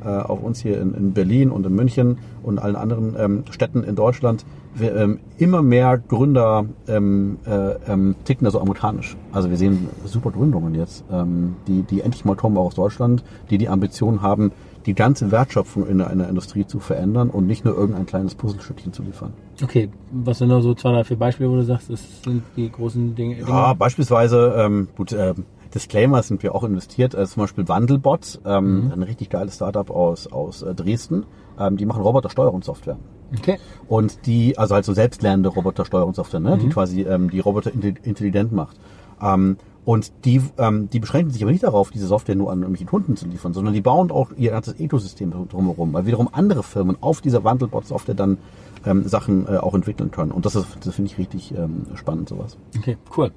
auf 0.08 0.42
uns 0.42 0.60
hier 0.60 0.80
in, 0.80 0.94
in 0.94 1.12
Berlin 1.12 1.50
und 1.50 1.66
in 1.66 1.74
München 1.74 2.18
und 2.42 2.58
allen 2.58 2.76
anderen 2.76 3.16
ähm, 3.18 3.44
Städten 3.50 3.84
in 3.84 3.96
Deutschland, 3.96 4.44
wir, 4.74 4.94
ähm, 4.94 5.20
immer 5.38 5.62
mehr 5.62 5.98
Gründer 5.98 6.66
ähm, 6.86 7.38
äh, 7.46 7.74
ähm, 7.90 8.14
ticken 8.24 8.44
da 8.44 8.50
so 8.50 8.60
amerikanisch. 8.60 9.16
Also 9.32 9.50
wir 9.50 9.56
sehen 9.56 9.88
super 10.04 10.30
Gründungen 10.30 10.74
jetzt, 10.74 11.04
ähm, 11.10 11.56
die, 11.66 11.82
die 11.82 12.02
endlich 12.02 12.24
mal 12.24 12.36
kommen 12.36 12.56
auch 12.56 12.66
aus 12.66 12.74
Deutschland, 12.74 13.24
die 13.50 13.58
die 13.58 13.68
Ambition 13.68 14.22
haben, 14.22 14.52
die 14.86 14.94
ganze 14.94 15.32
Wertschöpfung 15.32 15.86
in 15.88 16.00
einer 16.00 16.28
Industrie 16.28 16.66
zu 16.66 16.78
verändern 16.78 17.28
und 17.30 17.46
nicht 17.46 17.64
nur 17.64 17.76
irgendein 17.76 18.06
kleines 18.06 18.36
Puzzlestückchen 18.36 18.92
zu 18.92 19.02
liefern. 19.02 19.32
Okay, 19.62 19.90
was 20.12 20.38
sind 20.38 20.48
da 20.48 20.60
so 20.60 20.74
zwei, 20.74 20.92
drei, 20.92 21.04
vier 21.04 21.18
Beispiele, 21.18 21.50
wo 21.50 21.56
du 21.56 21.64
sagst, 21.64 21.90
das 21.90 22.22
sind 22.22 22.44
die 22.56 22.70
großen 22.70 23.14
Dinge? 23.14 23.40
Ja, 23.40 23.74
beispielsweise, 23.74 24.54
ähm, 24.56 24.88
gut, 24.96 25.12
ähm, 25.12 25.44
Disclaimer 25.76 26.22
sind 26.22 26.42
wir 26.42 26.54
auch 26.54 26.64
investiert, 26.64 27.14
äh, 27.14 27.26
zum 27.26 27.42
Beispiel 27.42 27.68
Wandelbot, 27.68 28.40
ähm, 28.46 28.90
ein 28.94 29.02
richtig 29.02 29.28
geiles 29.28 29.56
Startup 29.56 29.90
aus, 29.90 30.26
aus 30.26 30.62
äh, 30.62 30.74
Dresden. 30.74 31.26
Ähm, 31.58 31.76
die 31.76 31.84
machen 31.84 32.02
Robotersteuerungssoftware. 32.02 32.96
Okay. 33.38 33.58
Und 33.86 34.24
die, 34.24 34.56
also 34.56 34.74
halt 34.74 34.86
so 34.86 34.94
selbstlernende 34.94 35.50
Robotersteuerungssoftware, 35.50 36.40
ne? 36.40 36.56
die 36.58 36.70
quasi 36.70 37.02
ähm, 37.02 37.28
die 37.28 37.40
Roboter 37.40 37.70
intelli- 37.70 38.02
intelligent 38.02 38.52
macht. 38.52 38.78
Ähm, 39.20 39.58
und 39.84 40.12
die, 40.24 40.40
ähm, 40.58 40.88
die 40.90 40.98
beschränken 40.98 41.30
sich 41.30 41.42
aber 41.42 41.52
nicht 41.52 41.62
darauf, 41.62 41.90
diese 41.90 42.06
Software 42.06 42.36
nur 42.36 42.50
an 42.50 42.62
irgendwelche 42.62 42.86
Kunden 42.86 43.16
zu 43.16 43.26
liefern, 43.26 43.52
sondern 43.52 43.74
die 43.74 43.82
bauen 43.82 44.10
auch 44.10 44.32
ihr 44.36 44.52
ganzes 44.52 44.80
Ökosystem 44.80 45.30
drumherum, 45.48 45.92
weil 45.92 46.06
wiederum 46.06 46.28
andere 46.32 46.62
Firmen 46.62 46.96
auf 47.02 47.20
dieser 47.20 47.44
Wandelbot-Software 47.44 48.14
dann 48.14 48.38
ähm, 48.86 49.06
Sachen 49.06 49.46
äh, 49.46 49.58
auch 49.58 49.74
entwickeln 49.74 50.10
können. 50.10 50.32
Und 50.32 50.46
das 50.46 50.56
ist, 50.56 50.66
das 50.84 50.94
finde 50.94 51.10
ich 51.10 51.18
richtig 51.18 51.54
ähm, 51.54 51.86
spannend, 51.94 52.28
sowas. 52.30 52.56
Okay, 52.78 52.96
cool. 53.16 53.30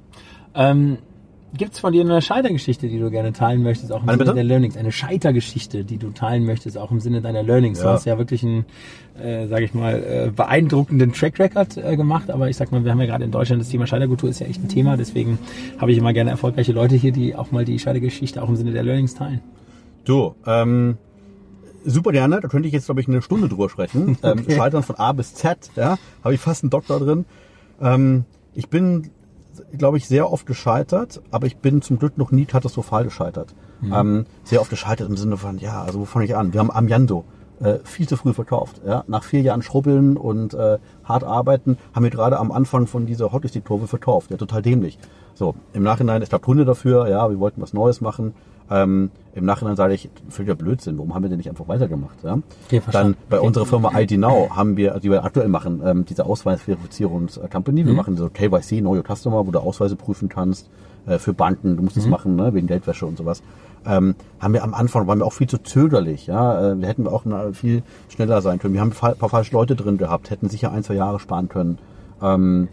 Ähm, 0.56 0.98
Gibt 1.58 1.74
es 1.74 1.80
von 1.80 1.92
dir 1.94 2.02
eine 2.02 2.22
Scheitergeschichte, 2.22 2.88
die 2.88 3.00
du 3.00 3.10
gerne 3.10 3.34
teilen 3.34 3.64
möchtest, 3.64 3.92
auch 3.92 4.04
im 4.04 4.10
Eine 4.10 4.18
Sinne 4.20 4.24
bitte? 4.26 4.36
der 4.36 4.44
Learnings? 4.44 4.78
Eine 4.78 4.92
Scheitergeschichte, 4.92 5.84
die 5.84 5.98
du 5.98 6.12
teilen 6.12 6.46
möchtest, 6.46 6.78
auch 6.78 6.92
im 6.92 7.00
Sinne 7.00 7.22
deiner 7.22 7.42
Learnings. 7.42 7.80
Du 7.80 7.86
Ja. 7.86 7.94
hast 7.94 8.06
ja 8.06 8.18
wirklich 8.20 8.44
einen, 8.44 8.66
äh, 9.20 9.48
sage 9.48 9.66
ich 9.66 9.74
mal, 9.74 9.96
äh, 9.96 10.32
beeindruckenden 10.36 11.12
Track 11.12 11.40
Record 11.40 11.78
äh, 11.78 11.96
gemacht, 11.98 12.30
aber 12.30 12.50
ich 12.50 12.56
sag 12.58 12.72
mal, 12.72 12.84
wir 12.86 12.92
haben 12.92 13.00
ja 13.02 13.08
gerade 13.08 13.24
in 13.24 13.32
Deutschland 13.32 13.62
das 13.62 13.70
Thema 13.70 13.88
Scheiterkultur 13.88 14.30
ist 14.30 14.40
ja 14.40 14.46
echt 14.48 14.64
ein 14.64 14.70
Thema, 14.70 14.96
deswegen 14.96 15.40
habe 15.80 15.92
ich 15.92 15.98
immer 15.98 16.14
gerne 16.14 16.30
erfolgreiche 16.30 16.72
Leute 16.72 16.96
hier, 16.96 17.12
die 17.12 17.36
auch 17.36 17.52
mal 17.52 17.66
die 17.66 17.80
Scheitergeschichte 17.80 18.44
auch 18.44 18.50
im 18.50 18.56
Sinne 18.56 18.72
der 18.72 18.84
Learnings 18.84 19.16
teilen. 19.16 19.42
Du, 20.06 20.36
ähm, 20.46 20.98
super 21.84 22.12
gerne. 22.12 22.40
Da 22.42 22.48
könnte 22.48 22.68
ich 22.68 22.74
jetzt, 22.74 22.86
glaube 22.86 23.02
ich, 23.02 23.08
eine 23.08 23.22
Stunde 23.24 23.50
drüber 23.50 23.70
sprechen. 23.70 24.18
Ähm, 24.24 24.46
Scheitern 24.48 24.84
von 24.84 24.98
A 24.98 25.14
bis 25.14 25.34
Z, 25.34 25.72
ja, 25.76 25.98
habe 26.24 26.34
ich 26.36 26.40
fast 26.40 26.64
einen 26.64 26.70
Doktor 26.70 27.00
drin. 27.00 27.26
Ähm, 27.82 28.26
ich 28.54 28.68
bin, 28.70 29.10
glaube 29.78 29.98
ich, 29.98 30.08
sehr 30.08 30.32
oft 30.32 30.46
gescheitert, 30.46 31.22
aber 31.32 31.48
ich 31.48 31.58
bin 31.58 31.82
zum 31.82 32.00
Glück 32.00 32.18
noch 32.18 32.32
nie 32.32 32.46
katastrophal 32.46 33.04
gescheitert. 33.04 33.54
Ähm, 33.84 34.26
sehr 34.44 34.62
oft 34.62 34.70
gescheitert 34.70 35.10
im 35.10 35.18
Sinne 35.18 35.38
von, 35.38 35.58
ja, 35.58 35.84
also 35.84 36.02
wo 36.02 36.06
fange 36.06 36.26
ich 36.26 36.36
an? 36.36 36.54
Wir 36.54 36.60
haben 36.60 36.72
Amiando 36.72 37.24
äh, 37.62 37.80
viel 37.84 38.08
zu 38.08 38.18
früh 38.18 38.34
verkauft. 38.34 38.82
Ja? 38.86 39.04
Nach 39.08 39.24
vier 39.24 39.42
Jahren 39.42 39.62
Schrubbeln 39.62 40.18
und 40.18 40.54
äh, 40.54 40.78
hart 41.04 41.24
arbeiten 41.24 41.78
haben 41.94 42.04
wir 42.04 42.10
gerade 42.10 42.40
am 42.40 42.52
Anfang 42.52 42.88
von 42.88 43.06
dieser 43.06 43.32
Hockeystick-Kurve 43.32 43.88
verkauft. 43.88 44.32
Ja, 44.32 44.38
total 44.38 44.62
dämlich. 44.62 44.98
So, 45.34 45.56
im 45.74 45.84
Nachhinein, 45.84 46.22
es 46.22 46.30
gab 46.30 46.42
Gründe 46.42 46.66
dafür, 46.66 47.08
ja, 47.08 47.30
wir 47.30 47.40
wollten 47.40 47.62
was 47.62 47.74
Neues 47.74 48.02
machen. 48.02 48.34
Ähm, 48.72 49.12
Im 49.36 49.46
Nachhinein 49.46 49.76
sage 49.76 49.94
ich, 49.94 50.10
völliger 50.30 50.56
Blödsinn, 50.56 50.98
warum 50.98 51.14
haben 51.16 51.24
wir 51.24 51.30
denn 51.30 51.38
nicht 51.38 51.50
einfach 51.50 51.68
weitergemacht? 51.68 52.18
Ja? 52.24 52.40
Okay. 52.68 52.82
Dann 52.92 53.16
bei 53.30 53.38
Okay. 53.38 53.48
unserer 53.48 53.66
Firma 53.66 53.92
ID 53.98 54.18
Now 54.20 54.50
haben 54.56 54.76
wir, 54.78 55.00
die 55.00 55.10
wir 55.10 55.24
aktuell 55.24 55.48
machen, 55.48 55.82
ähm, 55.86 56.06
diese 56.06 56.26
Ausweisverifizierungs-Company. 56.26 57.84
Mhm. 57.84 57.88
Wir 57.88 57.94
machen 57.94 58.18
so 58.18 58.30
KYC, 58.30 58.82
Know 58.82 58.96
Your 58.96 59.04
Customer, 59.04 59.46
wo 59.46 59.52
du 59.52 59.60
Ausweise 59.60 59.96
prüfen 59.96 60.30
kannst 60.30 60.70
äh, 61.08 61.18
für 61.20 61.34
Banken. 61.34 61.78
Du 61.78 61.84
musst 61.84 61.96
Mhm. 61.96 62.02
das 62.02 62.10
machen, 62.10 62.36
ne, 62.36 62.54
wegen 62.54 62.68
Geldwäsche 62.68 63.06
und 63.06 63.18
sowas. 63.18 63.42
Ähm, 63.86 64.16
haben 64.40 64.54
wir 64.54 64.64
am 64.64 64.74
Anfang, 64.74 65.08
waren 65.08 65.20
wir 65.20 65.26
auch 65.26 65.34
viel 65.34 65.48
zu 65.48 65.58
zögerlich. 65.64 66.28
Ja? 66.28 66.72
Äh, 66.72 66.80
wir 66.82 66.88
hätten 66.88 67.08
auch 67.08 67.24
na, 67.26 67.54
viel 67.54 67.84
schneller 68.10 68.42
sein 68.42 68.60
können. 68.60 68.74
Wir 68.74 68.82
haben 68.82 68.90
ein 68.90 68.96
paar, 68.96 69.16
paar 69.16 69.30
falsche 69.30 69.54
Leute 69.54 69.76
drin 69.76 69.98
gehabt, 69.98 70.30
hätten 70.32 70.50
sicher 70.50 70.72
ein, 70.72 70.84
zwei 70.84 70.96
Jahre 70.96 71.20
sparen 71.20 71.48
können. 71.50 71.78
Ähm, 72.22 72.68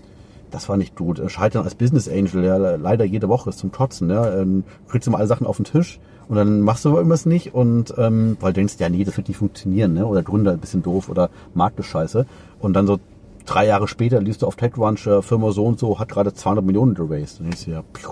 das 0.50 0.68
war 0.68 0.76
nicht 0.76 0.96
gut. 0.96 1.18
Äh, 1.18 1.28
Scheitern 1.28 1.64
als 1.64 1.74
Business 1.74 2.08
Angel, 2.08 2.44
ja, 2.44 2.56
leider 2.56 3.04
jede 3.04 3.28
Woche 3.28 3.50
ist 3.50 3.58
zum 3.58 3.72
Kotzen. 3.72 4.10
Ja. 4.10 4.32
Ähm, 4.38 4.64
kriegst 4.88 5.06
du 5.06 5.10
mal 5.10 5.18
alle 5.18 5.26
Sachen 5.26 5.46
auf 5.46 5.56
den 5.56 5.64
Tisch 5.64 5.98
Und 6.28 6.36
dann 6.36 6.60
machst 6.60 6.84
du 6.84 6.96
irgendwas 6.96 7.26
nicht 7.26 7.54
und 7.54 7.94
ähm, 7.98 8.36
weil 8.40 8.52
du 8.52 8.60
denkst, 8.60 8.74
ja 8.78 8.88
nee, 8.88 9.04
das 9.04 9.16
wird 9.16 9.28
nicht 9.28 9.38
funktionieren, 9.38 9.94
ne? 9.94 10.06
Oder 10.06 10.22
Gründer 10.22 10.52
ein 10.52 10.58
bisschen 10.58 10.82
doof 10.82 11.08
oder 11.08 11.30
Markt 11.54 11.78
ist 11.78 11.86
scheiße. 11.86 12.26
Und 12.60 12.74
dann 12.74 12.86
so 12.86 12.98
drei 13.44 13.66
Jahre 13.66 13.88
später 13.88 14.20
liest 14.20 14.42
du 14.42 14.46
auf 14.46 14.56
TechCrunch, 14.56 15.06
äh, 15.06 15.22
Firma 15.22 15.52
so 15.52 15.64
und 15.64 15.78
so 15.78 15.98
hat 15.98 16.08
gerade 16.08 16.34
200 16.34 16.64
Millionen 16.64 16.94
geraced. 16.94 17.40
Und 17.40 17.48
ich 17.54 17.60
so, 17.60 17.70
ja, 17.70 17.82
piu. 17.92 18.10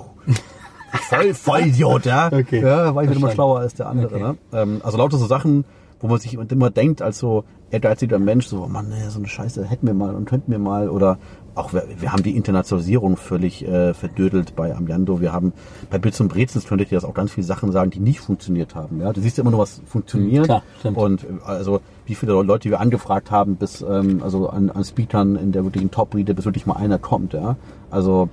voll, 1.08 1.34
voll 1.34 1.60
Idiot, 1.66 2.06
ja. 2.06 2.28
Okay. 2.32 2.62
Ja, 2.62 2.94
war 2.94 3.02
ich 3.02 3.10
wieder 3.10 3.20
mal 3.20 3.32
schlauer 3.32 3.60
als 3.60 3.74
der 3.74 3.88
andere. 3.88 4.18
Ne? 4.18 4.36
Ähm, 4.52 4.80
also 4.84 4.96
lauter 4.96 5.18
so 5.18 5.26
Sachen, 5.26 5.64
wo 6.00 6.08
man 6.08 6.20
sich 6.20 6.34
immer 6.34 6.70
denkt, 6.70 7.02
als 7.02 7.18
so 7.18 7.44
ehrgeiziger 7.74 8.18
Mensch, 8.18 8.46
so, 8.46 8.66
Mann, 8.68 8.88
nee, 8.88 9.08
so 9.08 9.18
eine 9.18 9.28
Scheiße 9.28 9.64
hätten 9.64 9.86
wir 9.86 9.94
mal 9.94 10.14
und 10.14 10.26
könnten 10.26 10.52
wir 10.52 10.60
mal 10.60 10.88
oder 10.88 11.18
auch 11.56 11.72
wir, 11.72 11.84
wir 11.98 12.12
haben 12.12 12.22
die 12.22 12.36
Internationalisierung 12.36 13.16
völlig 13.16 13.66
äh, 13.66 13.94
verdödelt 13.94 14.56
bei 14.56 14.74
Amjando. 14.74 15.20
Wir 15.20 15.32
haben 15.32 15.52
bei 15.90 15.98
Bits 15.98 16.20
und 16.20 16.28
Brezens 16.28 16.66
könnte 16.66 16.84
ich 16.84 16.90
dir 16.90 16.96
das 16.96 17.04
auch 17.04 17.14
ganz 17.14 17.32
viele 17.32 17.46
Sachen 17.46 17.72
sagen, 17.72 17.90
die 17.90 18.00
nicht 18.00 18.20
funktioniert 18.20 18.74
haben. 18.74 19.00
Ja, 19.00 19.12
du 19.12 19.20
siehst 19.20 19.38
ja 19.38 19.42
immer 19.42 19.50
nur, 19.50 19.60
was 19.60 19.82
funktioniert. 19.86 20.46
Klar, 20.46 20.62
stimmt. 20.78 20.96
und 20.96 21.24
äh, 21.24 21.26
also 21.44 21.80
wie 22.06 22.14
viele 22.14 22.32
Leute 22.32 22.70
wir 22.70 22.80
angefragt 22.80 23.30
haben, 23.30 23.56
bis 23.56 23.82
ähm, 23.82 24.22
also 24.22 24.48
an, 24.48 24.70
an 24.70 24.84
Speakern 24.84 25.36
in 25.36 25.52
der 25.52 25.64
wirklichen 25.64 25.90
Top-Reader, 25.90 26.34
bis 26.34 26.44
wirklich 26.44 26.66
mal 26.66 26.76
einer 26.76 26.98
kommt. 26.98 27.32
Ja, 27.32 27.56
also 27.90 28.28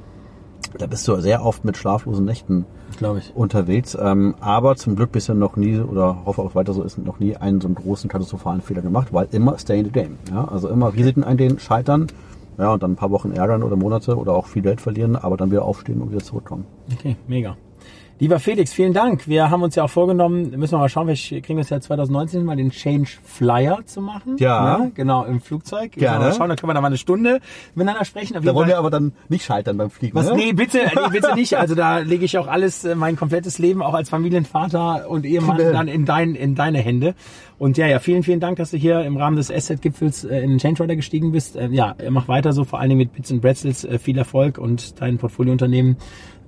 da 0.78 0.88
bist 0.88 1.08
du 1.08 1.16
sehr 1.22 1.46
oft 1.46 1.66
mit 1.66 1.78
schlaflosen 1.78 2.26
Nächten 2.26 2.66
Glaube 2.98 3.20
ich. 3.20 3.36
unterwegs. 3.36 3.98
Ähm, 4.00 4.36
aber 4.40 4.76
zum 4.76 4.96
Glück 4.96 5.12
bisher 5.12 5.36
noch 5.36 5.56
nie, 5.56 5.80
oder 5.80 6.26
hoffe 6.26 6.42
auch 6.42 6.56
weiter 6.56 6.74
so 6.74 6.84
ist, 6.84 6.98
noch 6.98 7.20
nie 7.20 7.36
einen 7.36 7.62
so 7.62 7.68
einen 7.68 7.76
großen 7.76 8.10
katastrophalen 8.10 8.62
Fehler 8.62 8.82
gemacht, 8.82 9.14
weil 9.14 9.28
immer 9.32 9.58
stay 9.58 9.80
in 9.80 9.86
the 9.86 9.92
game. 9.92 10.18
Ja? 10.32 10.46
Also 10.46 10.70
immer 10.70 10.94
Risiken 10.94 11.24
eingehen, 11.24 11.60
scheitern, 11.60 12.08
ja, 12.58 12.74
und 12.74 12.84
dann 12.84 12.92
ein 12.92 12.96
paar 12.96 13.12
Wochen 13.12 13.32
ärgern 13.32 13.64
oder 13.64 13.76
Monate 13.76 14.18
oder 14.18 14.34
auch 14.34 14.48
viel 14.48 14.62
Geld 14.62 14.82
verlieren, 14.82 15.16
aber 15.16 15.38
dann 15.38 15.52
wieder 15.52 15.64
aufstehen 15.64 16.02
und 16.02 16.12
wieder 16.12 16.24
zurückkommen. 16.24 16.66
Okay, 16.94 17.16
mega. 17.28 17.56
Lieber 18.22 18.40
Felix, 18.40 18.72
vielen 18.72 18.94
Dank. 18.94 19.28
Wir 19.28 19.50
haben 19.50 19.64
uns 19.64 19.74
ja 19.74 19.84
auch 19.84 19.90
vorgenommen, 19.90 20.52
müssen 20.52 20.74
wir 20.74 20.78
mal 20.78 20.90
schauen, 20.90 21.08
vielleicht 21.08 21.44
kriegen 21.44 21.58
wir 21.58 21.62
es 21.62 21.72
ja 21.72 21.82
2019 21.82 22.46
mal 22.46 22.56
den 22.56 22.70
Change 22.70 23.10
Flyer 23.24 23.80
zu 23.86 24.00
machen. 24.00 24.36
Ja. 24.38 24.92
genau, 24.94 25.26
im 25.26 25.42
Flugzeug. 25.42 25.94
Gerne. 25.94 26.26
Mal 26.26 26.34
schauen, 26.34 26.50
dann 26.50 26.56
können 26.56 26.70
wir 26.70 26.76
da 26.76 26.82
mal 26.82 26.90
eine 26.90 27.00
Stunde 27.00 27.40
miteinander 27.74 28.06
sprechen. 28.06 28.38
Auf 28.38 28.44
Da 28.46 28.54
wollen 28.54 28.68
wir 28.68 28.78
aber 28.78 28.92
dann 28.92 29.14
nicht 29.28 29.44
scheitern 29.44 29.76
beim 29.76 29.90
Fliegen. 29.90 30.14
Was? 30.16 30.30
ne? 30.30 30.36
Nee, 30.36 30.54
bitte, 30.54 30.92
nee, 30.96 31.10
bitte 31.10 31.34
nicht. 31.36 31.58
Also 31.58 31.74
da 31.74 31.98
lege 31.98 32.24
ich 32.24 32.38
auch 32.38 32.46
alles, 32.46 32.86
äh, 32.86 32.94
mein 32.94 33.16
komplettes 33.16 33.58
Leben 33.58 33.82
auch 33.82 33.96
als 33.96 34.12
Familienvater 34.12 35.10
und 35.10 35.26
Ehemann 35.26 35.58
dann 35.58 35.88
in, 35.88 36.06
dein, 36.06 36.36
in 36.36 36.54
deine 36.54 36.78
Hände. 36.78 37.16
Und 37.58 37.78
ja, 37.78 37.88
ja, 37.88 37.98
vielen, 37.98 38.22
vielen 38.22 38.40
Dank, 38.40 38.58
dass 38.58 38.70
du 38.70 38.78
hier 38.78 39.02
im 39.02 39.18
Rahmen 39.18 39.36
des 39.36 39.50
Asset-Gipfels 39.50 40.26
äh, 40.26 40.42
in 40.42 40.52
den 40.52 40.60
Change 40.60 40.84
Rider 40.84 40.96
gestiegen 40.96 41.32
bist. 41.32 41.56
Äh, 41.56 41.70
ja, 41.70 41.96
mach 42.12 42.28
weiter 42.28 42.54
so, 42.54 42.66
vor 42.66 42.80
allen 42.80 42.90
Dingen 42.90 43.00
mit 43.00 43.14
Bits 43.14 43.32
and 43.32 43.42
Bretzels. 43.42 43.84
Äh, 43.84 43.98
viel 43.98 44.20
Erfolg 44.20 44.60
und 44.60 45.02
dein 45.02 45.18
Portfoliounternehmen 45.18 45.98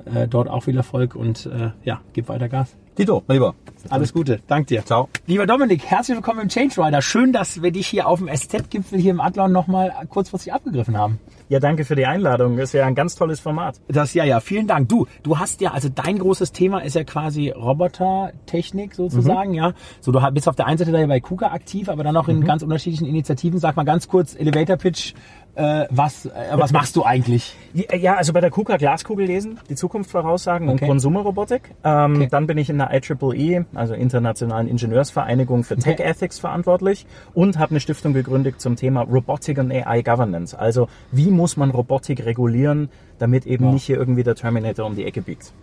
äh, 0.06 0.28
dort 0.28 0.50
auch 0.50 0.64
viel 0.64 0.78
Erfolg 0.78 1.16
und 1.16 1.46
äh, 1.46 1.72
ja, 1.84 2.02
gib 2.14 2.30
weiter 2.30 2.50
Gas. 2.50 2.76
Tito, 2.96 3.24
mein 3.28 3.38
Lieber. 3.38 3.56
Alles 3.90 4.14
Gute, 4.14 4.40
dank 4.48 4.68
dir. 4.68 4.86
Ciao. 4.86 5.10
Lieber 5.26 5.48
Dominik, 5.48 5.84
herzlich 5.84 6.16
willkommen 6.16 6.42
im 6.42 6.50
Change 6.50 6.76
Rider. 6.78 7.02
Schön, 7.02 7.34
dass 7.34 7.62
wir 7.64 7.72
dich 7.72 7.88
hier 7.88 8.08
auf 8.08 8.20
dem 8.20 8.30
SZ-Gipfel 8.30 9.00
hier 9.00 9.12
im 9.12 9.20
Adlon 9.20 9.52
nochmal 9.52 9.92
kurzfristig 10.10 10.54
abgegriffen 10.54 10.96
haben. 10.96 11.20
Ja, 11.50 11.60
danke 11.60 11.86
für 11.86 11.96
die 11.96 12.06
Einladung. 12.06 12.58
Ist 12.60 12.74
ja 12.74 12.86
ein 12.86 12.96
ganz 12.96 13.16
tolles 13.16 13.40
Format. 13.40 13.82
Das 13.88 14.14
ja, 14.14 14.24
ja, 14.24 14.40
vielen 14.40 14.68
Dank. 14.68 14.90
Du, 14.90 15.08
du 15.24 15.40
hast 15.40 15.60
ja, 15.62 15.72
also 15.72 15.90
dein 15.90 16.20
großes 16.20 16.52
Thema 16.52 16.80
ist 16.80 16.96
ja 16.96 17.04
quasi 17.04 17.50
Robotertechnik 17.50 18.96
sozusagen, 18.96 19.54
ja. 19.54 19.74
So, 20.00 20.12
du 20.12 20.20
bist 20.32 20.48
auf 20.48 20.56
der 20.56 20.68
einen 20.68 20.78
Seite 20.78 20.92
da 20.92 21.00
ja 21.00 21.08
bei 21.08 21.20
KUKA 21.20 21.48
aktiv, 21.48 21.90
aber 21.90 22.04
dann 22.04 22.16
auch 22.16 22.28
in 22.28 22.44
ganz 22.46 22.64
unterschiedlichen 22.64 23.06
Initiativen. 23.06 23.60
Sag 23.60 23.76
mal 23.76 23.84
ganz 23.84 24.08
kurz, 24.08 24.36
Elevator 24.36 24.78
Pitch, 24.78 25.14
äh, 25.56 25.86
was, 25.90 26.26
äh, 26.26 26.32
was 26.54 26.72
machst 26.72 26.96
du 26.96 27.04
eigentlich? 27.04 27.56
Ja, 27.74 28.16
also 28.16 28.34
bei 28.34 28.42
der 28.42 28.50
KUKA 28.50 28.78
Glaskugel 28.78 29.26
lesen, 29.28 29.60
die 29.70 29.76
Zukunft 29.76 30.10
voraussagen 30.12 30.68
Okay. 30.70 30.82
und 30.84 30.88
Konsumerrobotik. 30.88 31.72
Ähm, 31.84 32.16
Okay. 32.16 32.28
Dann 32.32 32.48
bin 32.48 32.58
ich 32.58 32.70
in 32.70 32.78
der 32.80 32.90
IEEE, 32.92 33.66
also 33.76 33.94
Internationalen 33.94 34.68
Ingenieursvereinigung 34.68 35.64
für 35.64 35.76
Tech 35.76 35.94
Okay. 36.00 36.04
Ethics 36.10 36.40
verantwortlich 36.40 37.06
und 37.34 37.60
habe 37.60 37.72
eine 37.72 37.80
Stiftung 37.80 38.14
gegründet 38.14 38.60
zum 38.62 38.76
Thema 38.76 39.02
Robotic 39.02 39.58
und 39.60 39.72
AI 39.72 40.02
Governance. 40.02 40.58
Also 40.58 40.88
wie 41.12 41.30
muss 41.30 41.58
man 41.58 41.70
Robotik 41.72 42.26
regulieren, 42.26 42.90
damit 43.20 43.46
eben 43.46 43.72
nicht 43.72 43.84
hier 43.86 43.98
irgendwie 43.98 44.24
der 44.24 44.36
Terminator 44.36 44.86
um 44.86 44.96
die 44.96 45.06
Ecke 45.06 45.22
biegt. 45.22 45.54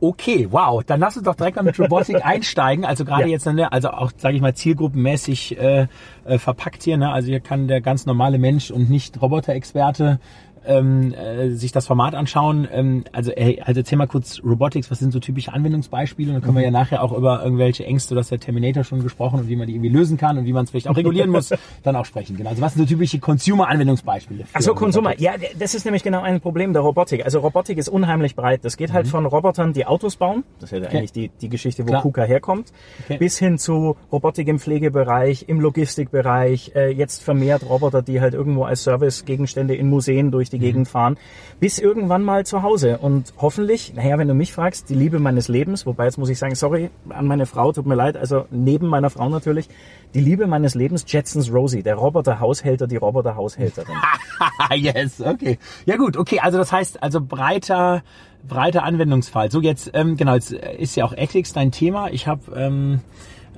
Okay, 0.00 0.48
wow. 0.50 0.82
Dann 0.84 1.00
lass 1.00 1.16
uns 1.16 1.24
doch 1.24 1.34
direkt 1.34 1.56
mal 1.56 1.62
mit 1.62 1.78
Robotik 1.78 2.16
einsteigen. 2.26 2.84
Also 2.84 3.04
gerade 3.04 3.22
Ja. 3.22 3.28
jetzt, 3.28 3.46
ne, 3.46 3.72
also 3.72 3.90
auch, 3.90 4.12
sage 4.16 4.36
ich 4.36 4.42
mal, 4.42 4.54
zielgruppenmäßig 4.54 5.58
äh, 5.58 5.86
äh, 6.24 6.38
verpackt 6.38 6.82
hier. 6.82 6.96
Ne? 6.96 7.10
Also 7.10 7.28
hier 7.28 7.40
kann 7.40 7.68
der 7.68 7.80
ganz 7.80 8.04
normale 8.04 8.38
Mensch 8.38 8.70
und 8.70 8.90
nicht 8.90 9.20
Roboter-Experte 9.22 10.18
ähm, 10.66 11.14
äh, 11.14 11.50
sich 11.50 11.72
das 11.72 11.86
Format 11.86 12.14
anschauen. 12.14 12.68
Ähm, 12.70 13.04
also, 13.12 13.30
ey, 13.30 13.60
also 13.64 13.80
erzähl 13.80 13.98
mal 13.98 14.06
kurz 14.06 14.40
Robotics, 14.44 14.90
was 14.90 14.98
sind 14.98 15.12
so 15.12 15.20
typische 15.20 15.52
Anwendungsbeispiele? 15.52 16.30
Und 16.30 16.34
dann 16.34 16.42
können 16.42 16.56
wir 16.56 16.64
ja 16.64 16.70
nachher 16.70 17.02
auch 17.02 17.12
über 17.12 17.42
irgendwelche 17.42 17.84
Ängste, 17.84 18.14
du 18.14 18.20
hast 18.20 18.30
ja 18.30 18.38
Terminator 18.38 18.84
schon 18.84 19.02
gesprochen 19.02 19.40
und 19.40 19.48
wie 19.48 19.56
man 19.56 19.66
die 19.66 19.74
irgendwie 19.74 19.90
lösen 19.90 20.16
kann 20.16 20.38
und 20.38 20.46
wie 20.46 20.52
man 20.52 20.64
es 20.64 20.70
vielleicht 20.70 20.88
auch 20.88 20.96
regulieren 20.96 21.30
muss, 21.30 21.52
dann 21.82 21.96
auch 21.96 22.04
sprechen. 22.04 22.36
Genau. 22.36 22.50
Also 22.50 22.62
was 22.62 22.74
sind 22.74 22.88
so 22.88 22.94
typische 22.94 23.18
Consumer-Anwendungsbeispiele? 23.18 24.44
für 24.44 24.50
Ach 24.54 24.60
so, 24.60 24.74
Konsumer. 24.74 25.10
Robotik? 25.10 25.24
Ja, 25.24 25.32
das 25.58 25.74
ist 25.74 25.84
nämlich 25.84 26.02
genau 26.02 26.22
ein 26.22 26.40
Problem 26.40 26.72
der 26.72 26.82
Robotik. 26.82 27.24
Also 27.24 27.40
Robotik 27.40 27.78
ist 27.78 27.88
unheimlich 27.88 28.34
breit. 28.34 28.64
Das 28.64 28.76
geht 28.76 28.92
halt 28.92 29.06
von 29.08 29.26
Robotern, 29.26 29.72
die 29.72 29.86
Autos 29.86 30.16
bauen. 30.16 30.44
Das 30.60 30.72
ist 30.72 30.82
ja 30.82 30.88
eigentlich 30.88 31.12
die, 31.12 31.30
die 31.40 31.48
Geschichte, 31.48 31.84
wo 31.84 31.88
Klar. 31.88 32.02
KUKA 32.02 32.24
herkommt. 32.24 32.72
Okay. 33.04 33.18
Bis 33.18 33.38
hin 33.38 33.58
zu 33.58 33.96
Robotik 34.12 34.48
im 34.48 34.58
Pflegebereich, 34.58 35.46
im 35.48 35.60
Logistikbereich, 35.60 36.72
äh, 36.74 36.90
jetzt 36.90 37.22
vermehrt 37.22 37.68
Roboter, 37.68 38.02
die 38.02 38.20
halt 38.20 38.34
irgendwo 38.34 38.64
als 38.64 38.84
Servicegegenstände 38.84 39.74
in 39.74 39.88
Museen 39.88 40.30
durch 40.30 40.50
die 40.54 40.58
Gegend 40.58 40.88
fahren. 40.88 41.18
Bis 41.60 41.78
irgendwann 41.78 42.22
mal 42.22 42.46
zu 42.46 42.62
Hause. 42.62 42.98
Und 42.98 43.34
hoffentlich, 43.36 43.94
naja, 43.94 44.16
wenn 44.18 44.28
du 44.28 44.34
mich 44.34 44.52
fragst, 44.52 44.88
die 44.88 44.94
Liebe 44.94 45.18
meines 45.18 45.48
Lebens, 45.48 45.84
wobei 45.84 46.04
jetzt 46.06 46.16
muss 46.16 46.28
ich 46.28 46.38
sagen, 46.38 46.54
sorry 46.54 46.90
an 47.10 47.26
meine 47.26 47.46
Frau, 47.46 47.72
tut 47.72 47.86
mir 47.86 47.94
leid, 47.94 48.16
also 48.16 48.46
neben 48.50 48.86
meiner 48.86 49.10
Frau 49.10 49.28
natürlich, 49.28 49.68
die 50.14 50.20
Liebe 50.20 50.46
meines 50.46 50.74
Lebens, 50.74 51.04
Jetsons 51.06 51.52
Rosie, 51.52 51.82
der 51.82 51.96
Roboter-Haushälter, 51.96 52.86
die 52.86 52.96
Roboter-Haushälterin. 52.96 53.96
yes, 54.74 55.20
okay. 55.20 55.58
Ja 55.86 55.96
gut, 55.96 56.16
okay, 56.16 56.40
also 56.40 56.56
das 56.58 56.72
heißt, 56.72 57.02
also 57.02 57.20
breiter, 57.20 58.02
breiter 58.46 58.84
Anwendungsfall. 58.84 59.50
So 59.50 59.60
jetzt, 59.60 59.90
ähm, 59.94 60.16
genau, 60.16 60.34
jetzt 60.34 60.52
ist 60.52 60.96
ja 60.96 61.04
auch 61.04 61.12
Ethics 61.12 61.52
dein 61.52 61.72
Thema. 61.72 62.10
Ich 62.10 62.26
habe 62.26 62.42
ähm, 62.56 63.00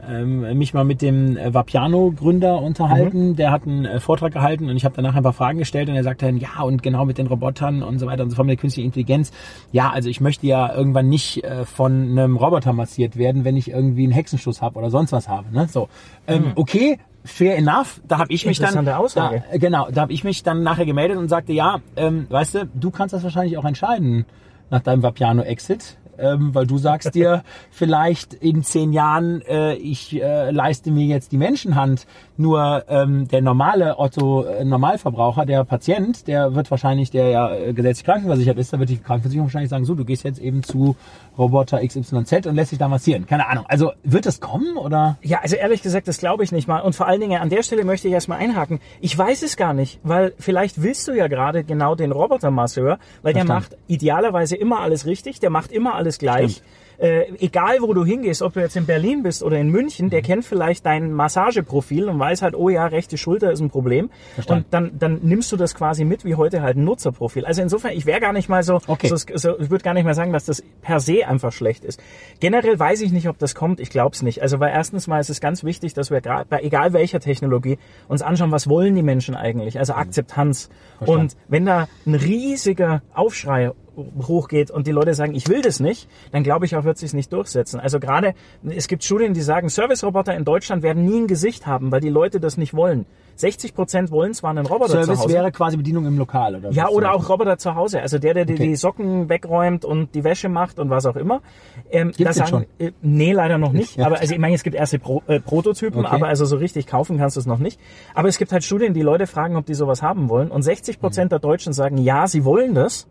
ähm, 0.09 0.59
mich 0.59 0.75
mal 0.75 0.85
mit 0.85 1.03
dem 1.03 1.37
äh, 1.37 1.53
Vapiano-Gründer 1.53 2.61
unterhalten. 2.61 3.37
Der 3.37 3.51
hat 3.51 3.67
einen 3.67 3.85
äh, 3.85 4.01
Vortrag 4.01 4.33
gehalten 4.33 4.69
und 4.69 4.77
ich 4.77 4.85
habe 4.85 4.95
danach 4.97 5.15
ein 5.15 5.23
paar 5.23 5.33
Fragen 5.33 5.59
gestellt 5.59 5.89
und 5.89 5.97
er 5.97 6.05
sagte 6.05 6.27
dann, 6.27 6.39
ja, 6.39 6.63
und 6.63 6.83
genau 6.83 7.05
mit 7.05 7.19
den 7.19 7.27
Robotern 7.27 7.83
und 7.83 7.99
so 7.99 8.07
weiter 8.07 8.23
und 8.23 8.31
so 8.31 8.37
fort 8.37 8.47
mit 8.47 8.59
der 8.59 8.61
künstlichen 8.61 8.87
Intelligenz. 8.87 9.33
Ja, 9.73 9.91
also 9.91 10.09
ich 10.09 10.21
möchte 10.21 10.47
ja 10.47 10.75
irgendwann 10.75 11.09
nicht 11.09 11.45
äh, 11.45 11.65
von 11.65 12.11
einem 12.11 12.37
Roboter 12.37 12.73
massiert 12.73 13.17
werden, 13.17 13.45
wenn 13.45 13.57
ich 13.57 13.71
irgendwie 13.71 14.05
einen 14.05 14.13
Hexenschuss 14.13 14.63
habe 14.63 14.79
oder 14.79 14.91
sonst 14.91 15.13
was 15.13 15.29
habe. 15.29 15.53
Ne? 15.53 15.69
So, 15.69 15.89
ähm, 16.27 16.53
okay. 16.55 16.99
Fair 17.25 17.57
enough, 17.57 18.01
da 18.07 18.19
habe 18.19 18.33
ich 18.33 18.47
mich 18.47 18.61
dann, 18.61 18.89
Aussage. 18.89 19.43
Da, 19.51 19.59
genau, 19.59 19.89
da 19.91 20.03
habe 20.03 20.13
ich 20.13 20.23
mich 20.23 20.45
dann 20.45 20.63
nachher 20.63 20.87
gemeldet 20.87 21.17
und 21.19 21.27
sagte, 21.27 21.53
ja, 21.53 21.81
ähm, 21.97 22.27
weißt 22.31 22.55
du, 22.55 22.67
du 22.73 22.93
kannst 22.93 23.15
das 23.15 23.25
wahrscheinlich 23.25 23.59
auch 23.59 23.65
entscheiden 23.65 24.27
nach 24.71 24.81
deinem 24.81 25.03
Vapiano-Exit, 25.03 25.97
ähm, 26.19 26.55
weil 26.55 26.67
du 26.67 26.79
sagst 26.79 27.15
dir 27.15 27.43
vielleicht 27.71 28.35
in 28.35 28.63
zehn 28.63 28.93
Jahren, 28.93 29.43
äh, 29.43 29.75
ich 29.75 30.21
äh, 30.21 30.51
leiste 30.51 30.91
mir 30.91 31.07
jetzt 31.07 31.33
die 31.33 31.39
Menschenhand, 31.39 32.07
nur 32.39 32.85
ähm, 32.89 33.29
der 33.29 33.43
normale 33.43 33.99
Otto 33.99 34.45
äh, 34.45 34.65
Normalverbraucher, 34.65 35.47
der 35.47 35.65
Patient, 35.65 36.27
der 36.27 36.55
wird 36.55 36.71
wahrscheinlich, 36.71 37.11
der 37.11 37.29
ja 37.29 37.55
äh, 37.55 37.73
gesetzlich 37.73 38.05
krankenversichert 38.05 38.59
ist, 38.59 38.73
da 38.73 38.79
wird 38.79 38.91
die 38.91 38.99
Krankenversicherung 38.99 39.47
wahrscheinlich 39.47 39.71
sagen, 39.71 39.85
so, 39.85 39.95
du 39.95 40.05
gehst 40.05 40.25
jetzt 40.25 40.39
eben 40.39 40.63
zu 40.63 40.97
Roboter 41.39 41.87
XYZ 41.87 42.47
und 42.47 42.55
lässt 42.55 42.73
dich 42.73 42.79
da 42.79 42.89
massieren. 42.89 43.27
Keine 43.27 43.49
Ahnung. 43.49 43.65
Also 43.69 43.93
wird 44.05 44.27
das 44.27 44.41
kommen 44.41 44.77
oder? 44.77 45.19
Ja, 45.23 45.41
also 45.43 45.57
ehrlich 45.57 45.83
gesagt, 45.83 46.09
das 46.09 46.19
glaube 46.19 46.45
ich 46.45 46.53
nicht 46.53 46.69
mal. 46.69 46.81
Und 46.81 46.95
vor 46.95 47.07
allen 47.07 47.21
Dingen 47.21 47.41
an 47.41 47.51
der 47.51 47.63
Stelle 47.63 47.85
möchte 47.85 48.09
ich 48.09 48.15
erstmal 48.15 48.39
einhaken. 48.39 48.81
Ich 49.01 49.17
weiß 49.17 49.43
es 49.43 49.57
gar 49.57 49.75
nicht, 49.75 50.01
weil 50.03 50.33
vielleicht 50.39 50.83
willst 50.83 51.07
du 51.09 51.13
ja 51.13 51.29
gerade 51.29 51.65
genau 51.65 51.95
den 51.95 52.13
Robotermasseur, 52.13 52.99
weil 53.23 53.33
der 53.33 53.45
Verstanden. 53.45 53.77
macht 53.77 53.77
idealerweise 53.89 54.57
immer 54.57 54.81
alles 54.81 55.07
richtig, 55.07 55.41
der 55.41 55.51
macht 55.51 55.73
immer 55.73 55.95
alles 55.95 56.19
gleich. 56.19 56.63
Äh, 56.99 57.33
egal 57.41 57.77
wo 57.81 57.93
du 57.95 58.05
hingehst, 58.05 58.43
ob 58.43 58.55
du 58.55 58.61
jetzt 58.61 58.77
in 58.77 58.87
Berlin 58.87 59.23
bist 59.23 59.43
oder 59.43 59.59
in 59.59 59.69
München, 59.71 60.07
Mhm. 60.07 60.11
der 60.11 60.23
kennt 60.23 60.45
vielleicht 60.45 60.85
dein 60.87 61.13
Massageprofil 61.13 62.09
und 62.09 62.19
weiß 62.19 62.43
halt, 62.43 62.55
oh 62.55 62.69
ja, 62.69 62.87
rechte 62.87 63.19
Schulter 63.19 63.53
ist 63.53 63.61
ein 63.61 63.71
Problem. 63.71 64.11
Verstanden. 64.35 64.65
Und 64.65 64.73
dann, 64.75 64.99
dann 64.99 65.21
nimmst 65.23 65.53
du 65.53 65.57
das 65.57 65.75
quasi 65.75 66.05
mit 66.05 66.25
wie 66.25 66.35
heute 66.35 66.63
halt 66.63 66.77
ein 66.77 66.85
Nutzerprofil. 66.85 67.45
Also 67.45 67.63
insofern, 67.63 67.93
ich 67.93 68.07
wäre 68.07 68.21
gar 68.21 68.33
nicht 68.33 68.49
mal 68.49 68.63
so, 68.63 68.81
Okay. 68.87 69.09
so, 69.09 69.17
so 69.17 69.59
ich 69.59 69.71
würde 69.71 69.85
gar 69.85 69.95
nicht 69.95 70.05
mal 70.05 70.15
sagen, 70.15 70.33
dass 70.33 70.45
das 70.47 70.63
per 70.83 71.01
se 71.01 71.27
einfach 71.27 71.53
schlecht 71.53 71.85
ist. 71.85 72.01
Generell 72.41 72.79
weiß 72.79 73.01
ich 73.03 73.13
nicht, 73.13 73.29
ob 73.29 73.39
das 73.39 73.55
kommt. 73.55 73.81
Ich 73.81 73.91
glaube 73.91 74.15
es 74.15 74.23
nicht. 74.23 74.43
Also 74.43 74.61
weil 74.61 74.71
erstens 74.73 75.07
mal 75.07 75.21
ist 75.21 75.31
es 75.31 75.41
ganz 75.41 75.65
wichtig, 75.65 75.95
dass 75.95 76.11
wir 76.11 76.21
gerade 76.21 76.47
bei 76.49 76.61
egal 76.63 76.93
welcher 76.93 77.21
Technologie 77.21 77.79
uns 78.09 78.23
anschauen, 78.23 78.53
was 78.53 78.69
wollen 78.69 78.95
die 78.95 79.03
Menschen 79.03 79.35
eigentlich? 79.35 79.79
Also 79.79 79.95
Akzeptanz. 79.95 80.69
Und 81.01 81.37
wenn 81.49 81.67
da 81.67 81.89
ein 82.07 82.15
riesiger 82.15 83.03
Aufschrei 83.15 83.73
hochgeht 83.97 84.71
und 84.71 84.87
die 84.87 84.93
Leute 84.93 85.15
sagen, 85.15 85.35
ich 85.35 85.49
will 85.49 85.63
das 85.63 85.81
nicht, 85.81 86.09
dann 86.33 86.43
glaube 86.43 86.67
ich 86.67 86.77
auch, 86.77 86.85
wird 86.85 86.99
sich 86.99 87.13
nicht 87.15 87.33
durchsetzen. 87.33 87.81
Also 87.81 87.99
gerade, 88.01 88.35
es 88.69 88.89
gibt 88.89 89.05
Studien, 89.05 89.35
die 89.35 89.41
sagen, 89.43 89.69
Service-Roboter 89.69 90.35
in 90.37 90.45
Deutschland 90.45 90.83
werden 90.83 91.05
nie 91.05 91.21
ein 91.21 91.27
Gesicht 91.27 91.67
haben, 91.67 91.91
weil 91.93 92.01
die 92.01 92.09
Leute 92.11 92.41
das 92.41 92.57
nicht 92.57 92.75
wollen. 92.75 93.07
60 93.39 93.75
Prozent 93.75 94.11
wollen 94.11 94.33
zwar 94.33 94.49
einen 94.51 94.65
Roboter 94.65 94.93
zu 94.93 95.05
Service 95.05 95.19
Hause. 95.25 95.35
wäre 95.35 95.53
quasi 95.53 95.77
Bedienung 95.77 96.07
im 96.07 96.17
Lokal, 96.17 96.57
oder? 96.57 96.71
Ja, 96.71 96.89
oder 96.89 97.13
auch 97.13 97.29
Roboter 97.29 97.59
zu 97.59 97.75
Hause. 97.75 98.01
Also 98.01 98.19
der, 98.19 98.33
der 98.33 98.47
dir 98.47 98.55
Okay. 98.55 98.69
die 98.69 98.77
Socken 98.77 99.29
wegräumt 99.29 99.85
und 99.85 100.15
die 100.15 100.25
Wäsche 100.25 100.49
macht 100.49 100.79
und 100.79 100.89
was 100.89 101.05
auch 101.05 101.17
immer. 101.17 101.43
Ähm, 101.91 102.13
Gibt's 102.17 102.39
da 102.39 102.45
den 102.45 102.51
sagen, 102.51 102.67
Äh, 102.79 102.93
nee, 103.03 103.33
leider 103.33 103.59
noch 103.59 103.73
nicht. 103.73 103.97
Ja. 103.97 104.07
Aber 104.07 104.21
also 104.21 104.33
ich 104.33 104.41
meine, 104.41 104.55
es 104.55 104.63
gibt 104.63 104.75
erste 104.75 104.99
Pro, 104.99 105.23
äh, 105.27 105.39
Prototypen, 105.39 106.07
Okay. 106.07 106.15
aber 106.15 106.29
also 106.29 106.47
so 106.47 106.57
richtig 106.57 106.87
kaufen 106.87 107.19
kannst 107.19 107.37
du 107.37 107.41
es 107.41 107.47
noch 107.47 107.59
nicht. 107.59 107.79
Aber 108.15 108.29
es 108.29 108.39
gibt 108.39 108.53
halt 108.53 108.65
Studien, 108.65 108.95
die 108.95 109.03
Leute 109.03 109.27
fragen, 109.27 109.57
ob 109.57 109.67
die 109.67 109.75
sowas 109.75 110.03
haben 110.03 110.31
wollen. 110.31 110.51
Und 110.51 110.63
60 110.63 110.99
Prozent 110.99 111.31
der 111.31 111.39
Deutschen 111.39 111.75
sagen, 111.75 111.99
ja, 111.99 112.27
sie 112.29 112.43
wollen 112.47 112.75
das. 112.75 113.07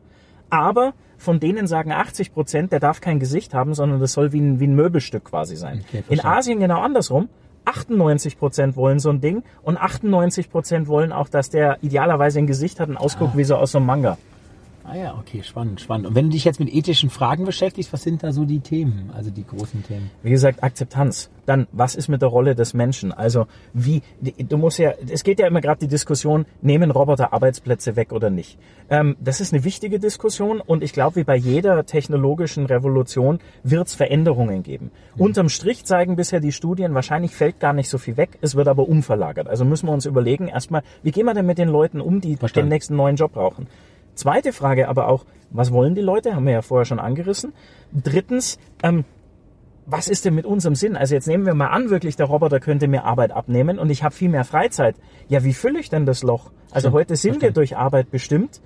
Aber 0.55 0.93
von 1.17 1.41
denen 1.41 1.67
sagen 1.67 1.91
80 1.91 2.33
Prozent, 2.33 2.71
der 2.71 2.79
darf 2.79 3.01
kein 3.01 3.19
Gesicht 3.19 3.53
haben, 3.53 3.73
sondern 3.73 3.99
das 3.99 4.13
soll 4.13 4.31
wie 4.31 4.39
ein, 4.39 4.61
wie 4.61 4.67
ein 4.67 4.75
Möbelstück 4.75 5.25
quasi 5.25 5.57
sein. 5.57 5.83
Okay, 5.87 6.03
In. 6.07 6.23
Asien 6.23 6.59
genau 6.59 6.79
andersrum. 6.79 7.27
98 7.65 8.37
Prozent 8.37 8.77
wollen 8.77 8.99
so 8.99 9.09
ein 9.09 9.19
Ding 9.19 9.43
und 9.63 9.77
98 9.77 10.49
Prozent 10.49 10.87
wollen 10.87 11.11
auch, 11.11 11.27
dass 11.27 11.49
der 11.49 11.79
idealerweise 11.81 12.39
ein 12.39 12.47
Gesicht 12.47 12.79
hat 12.79 12.89
und 12.89 12.95
ausguckt 12.95 13.35
wie 13.35 13.43
so 13.43 13.55
aus 13.55 13.71
so 13.71 13.79
einem 13.79 13.87
Manga. 13.87 14.17
Ah 14.87 14.95
ja, 14.95 15.15
okay, 15.19 15.41
spannend, 15.41 15.81
spannend. 15.81 16.05
Und 16.05 16.15
wenn 16.15 16.25
du 16.25 16.31
dich 16.31 16.45
jetzt 16.45 16.59
mit 16.59 16.71
ethischen 16.71 17.09
Fragen 17.09 17.45
beschäftigst, 17.45 17.91
was 17.91 18.03
sind 18.03 18.21
da 18.21 18.31
so 18.31 18.45
die 18.45 18.59
Themen, 18.59 19.09
also 19.15 19.31
die 19.31 19.45
großen 19.45 19.83
Themen? 19.83 20.11
Wie 20.21 20.29
gesagt, 20.29 20.63
Akzeptanz. 20.63 21.31
Dann, 21.47 21.67
was 21.71 21.95
ist 21.95 22.07
mit 22.07 22.21
der 22.21 22.29
Rolle 22.29 22.55
des 22.55 22.73
Menschen? 22.73 23.11
Also, 23.11 23.47
wie, 23.73 24.01
du 24.21 24.57
musst 24.57 24.77
ja, 24.77 24.93
es 25.09 25.23
geht 25.23 25.39
ja 25.39 25.47
immer 25.47 25.61
gerade 25.61 25.79
die 25.79 25.87
Diskussion, 25.87 26.45
nehmen 26.61 26.91
Roboter 26.91 27.33
Arbeitsplätze 27.33 27.95
weg 27.95 28.11
oder 28.11 28.29
nicht? 28.29 28.59
Ähm, 28.89 29.15
das 29.19 29.41
ist 29.41 29.53
eine 29.53 29.63
wichtige 29.63 29.99
Diskussion 29.99 30.61
und 30.61 30.83
ich 30.83 30.93
glaube, 30.93 31.17
wie 31.17 31.23
bei 31.23 31.35
jeder 31.35 31.85
technologischen 31.85 32.65
Revolution 32.67 33.39
wird 33.63 33.87
es 33.87 33.95
Veränderungen 33.95 34.61
geben. 34.61 34.91
Unterm 35.17 35.49
Strich 35.49 35.85
zeigen 35.85 36.15
bisher 36.15 36.39
die 36.39 36.51
Studien, 36.51 36.93
wahrscheinlich 36.93 37.31
fällt 37.35 37.59
gar 37.59 37.73
nicht 37.73 37.89
so 37.89 37.97
viel 37.97 38.17
weg, 38.17 38.37
es 38.41 38.55
wird 38.55 38.67
aber 38.67 38.87
umverlagert. 38.87 39.47
Also 39.47 39.65
müssen 39.65 39.87
wir 39.87 39.93
uns 39.93 40.05
überlegen, 40.05 40.47
erstmal, 40.47 40.83
wie 41.03 41.11
gehen 41.11 41.25
wir 41.25 41.33
denn 41.33 41.45
mit 41.45 41.57
den 41.57 41.69
Leuten 41.69 42.01
um, 42.01 42.21
die 42.21 42.37
Verstanden. 42.37 42.69
den 42.69 42.73
nächsten 42.73 42.95
neuen 42.95 43.15
Job 43.15 43.33
brauchen? 43.33 43.67
Zweite 44.15 44.53
Frage 44.53 44.87
aber 44.89 45.07
auch, 45.07 45.25
was 45.51 45.71
wollen 45.71 45.95
die 45.95 46.01
Leute? 46.01 46.35
Haben 46.35 46.45
wir 46.45 46.53
ja 46.53 46.61
vorher 46.61 46.85
schon 46.85 46.99
angerissen. 46.99 47.53
Drittens, 47.93 48.57
ähm, 48.83 49.05
was 49.85 50.07
ist 50.07 50.25
denn 50.25 50.33
mit 50.33 50.45
unserem 50.45 50.75
Sinn? 50.75 50.95
Also 50.95 51.13
jetzt 51.13 51.27
nehmen 51.27 51.45
wir 51.45 51.53
mal 51.53 51.67
an, 51.67 51.89
wirklich 51.89 52.15
der 52.15 52.25
Roboter 52.25 52.59
könnte 52.59 52.87
mir 52.87 53.03
Arbeit 53.03 53.31
abnehmen 53.31 53.77
und 53.77 53.89
ich 53.89 54.03
habe 54.03 54.15
viel 54.15 54.29
mehr 54.29 54.43
Freizeit. 54.43 54.95
Ja, 55.27 55.43
wie 55.43 55.53
fülle 55.53 55.79
ich 55.79 55.89
denn 55.89 56.05
das 56.05 56.23
Loch? 56.23 56.51
Also 56.71 56.91
heute 56.91 57.15
sind 57.15 57.41
wir 57.41 57.51
durch 57.51 57.77
Arbeit 57.77 58.09
bestimmt. 58.11 58.61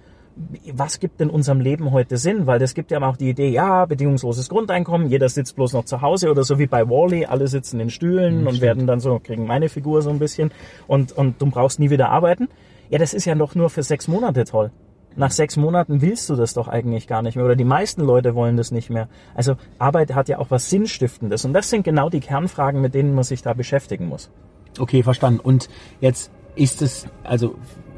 Was 0.72 1.02
gibt 1.02 1.20
denn 1.20 1.30
unserem 1.30 1.60
Leben 1.60 1.92
heute 1.92 2.16
Sinn? 2.16 2.48
Weil 2.48 2.60
das 2.60 2.74
gibt 2.74 2.92
ja 2.92 3.02
auch 3.02 3.18
die 3.18 3.30
Idee, 3.30 3.50
ja, 3.50 3.86
bedingungsloses 3.86 4.48
Grundeinkommen, 4.48 5.10
jeder 5.10 5.28
sitzt 5.28 5.58
bloß 5.58 5.74
noch 5.74 5.84
zu 5.84 6.02
Hause 6.02 6.32
oder 6.32 6.44
so 6.44 6.60
wie 6.60 6.68
bei 6.68 6.88
Wally, 6.88 7.26
alle 7.26 7.48
sitzen 7.48 7.82
in 7.82 7.90
Stühlen 7.90 8.48
und 8.48 8.62
werden 8.62 8.88
dann 8.88 9.02
so, 9.02 9.20
kriegen 9.20 9.46
meine 9.46 9.68
Figur 9.68 10.02
so 10.02 10.10
ein 10.10 10.20
bisschen 10.20 10.52
und, 10.88 11.12
und 11.12 11.42
du 11.42 11.48
brauchst 11.48 11.80
nie 11.80 11.90
wieder 11.90 12.10
arbeiten. 12.10 12.48
Ja, 12.90 12.98
das 13.00 13.14
ist 13.14 13.26
ja 13.26 13.36
doch 13.36 13.54
nur 13.54 13.70
für 13.70 13.84
sechs 13.84 14.08
Monate 14.08 14.46
toll. 14.46 14.72
Nach 15.20 15.32
sechs 15.32 15.58
Monaten 15.58 16.02
willst 16.02 16.30
du 16.30 16.38
das 16.38 16.54
doch 16.54 16.70
eigentlich 16.70 17.06
gar 17.06 17.22
nicht 17.22 17.36
mehr. 17.36 17.44
Oder 17.44 17.58
die 17.58 17.66
meisten 17.66 18.02
Leute 18.02 18.36
wollen 18.36 18.56
das 18.56 18.72
nicht 18.72 18.90
mehr. 18.90 19.10
Also 19.36 19.58
Arbeit 19.78 20.16
hat 20.16 20.30
ja 20.30 20.40
auch 20.40 20.50
was 20.50 20.70
Sinnstiftendes. 20.70 21.44
Und 21.44 21.52
das 21.52 21.70
sind 21.70 21.84
genau 21.84 22.10
die 22.10 22.22
Kernfragen, 22.22 22.80
mit 22.80 22.94
denen 22.94 23.14
man 23.14 23.26
sich 23.26 23.42
da 23.42 23.52
beschäftigen 23.52 24.08
muss. 24.08 24.32
Okay, 24.80 25.04
verstanden. 25.04 25.42
Und 25.42 25.68
jetzt 26.00 26.32
ist 26.56 26.82
es, 26.82 27.06
also 27.26 27.56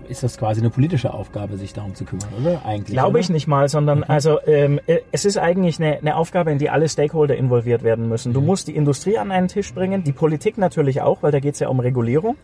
ist 0.07 0.23
das 0.23 0.39
quasi 0.39 0.61
eine 0.61 0.72
politische 0.72 1.14
Aufgabe, 1.14 1.57
sich 1.57 1.73
darum 1.73 1.93
zu 1.93 2.06
kümmern, 2.06 2.30
oder? 2.41 2.65
Eigentlich. 2.65 2.93
Glaube 2.93 3.11
oder? 3.11 3.19
ich 3.19 3.30
nicht 3.30 3.45
mal, 3.45 3.69
sondern 3.69 4.03
also 4.03 4.39
ähm, 4.48 4.80
äh, 4.88 5.02
es 5.11 5.23
ist 5.23 5.38
eigentlich 5.38 5.80
eine, 5.80 5.99
eine 5.99 6.15
Aufgabe, 6.15 6.52
in 6.52 6.57
die 6.57 6.72
alle 6.72 6.89
Stakeholder 6.89 7.35
involviert 7.38 7.84
werden 7.84 8.10
müssen. 8.10 8.34
Du 8.34 8.41
musst 8.41 8.68
die 8.68 8.76
Industrie 8.76 9.19
an 9.19 9.31
einen 9.31 9.48
Tisch 9.48 9.72
bringen, 9.76 10.03
die 10.03 10.11
Politik 10.11 10.57
natürlich 10.57 11.02
auch, 11.02 11.22
weil 11.22 11.31
da 11.31 11.39
geht 11.39 11.53
es 11.53 11.60
ja 11.60 11.69
um 11.69 11.80
Regulierung. 11.80 12.35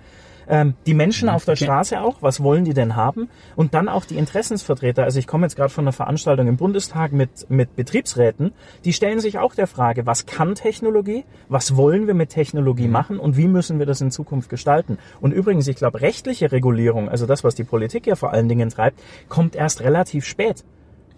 Ähm, 0.49 0.75
die 0.85 0.93
Menschen 0.93 1.29
auf 1.29 1.45
der. 1.45 1.57
Straße 1.57 1.99
auch, 2.01 2.21
was 2.21 2.41
wollen 2.41 2.65
die 2.65 2.73
denn 2.73 2.95
haben? 2.95 3.29
Und 3.55 3.73
dann 3.73 3.89
auch 3.89 4.05
die 4.05 4.15
Interessensvertreter. 4.15 5.03
Also 5.03 5.19
ich 5.19 5.27
komme 5.27 5.45
jetzt 5.45 5.55
gerade 5.55 5.69
von 5.69 5.83
einer 5.83 5.91
Veranstaltung 5.91 6.47
im 6.47 6.55
Bundestag 6.55 7.11
mit, 7.11 7.49
mit 7.49 7.75
Betriebsräten, 7.75 8.53
die 8.85 8.93
stellen 8.93 9.19
sich 9.19 9.39
auch 9.39 9.55
der 9.55 9.67
Frage, 9.67 10.05
was 10.05 10.25
kann 10.25 10.55
Technologie? 10.55 11.25
Was 11.49 11.75
wollen 11.75 12.07
wir 12.07 12.13
mit 12.13 12.29
Technologie 12.29 12.87
machen? 12.87 13.19
Und 13.19 13.37
wie 13.37 13.47
müssen 13.47 13.79
wir 13.79 13.85
das 13.85 14.01
in 14.01 14.11
Zukunft 14.11 14.49
gestalten? 14.49 14.97
Und 15.19 15.31
übrigens, 15.31 15.67
ich 15.67 15.75
glaube, 15.75 16.01
rechtliche 16.01 16.51
Regulierung, 16.51 17.09
also 17.09 17.25
das, 17.25 17.43
was 17.43 17.55
die 17.55 17.63
Politik 17.63 18.05
ja 18.05 18.15
vor 18.15 18.31
allen 18.31 18.47
Dingen 18.47 18.69
treibt, 18.69 18.99
kommt 19.29 19.55
erst 19.55 19.81
relativ 19.81 20.25
spät. 20.25 20.63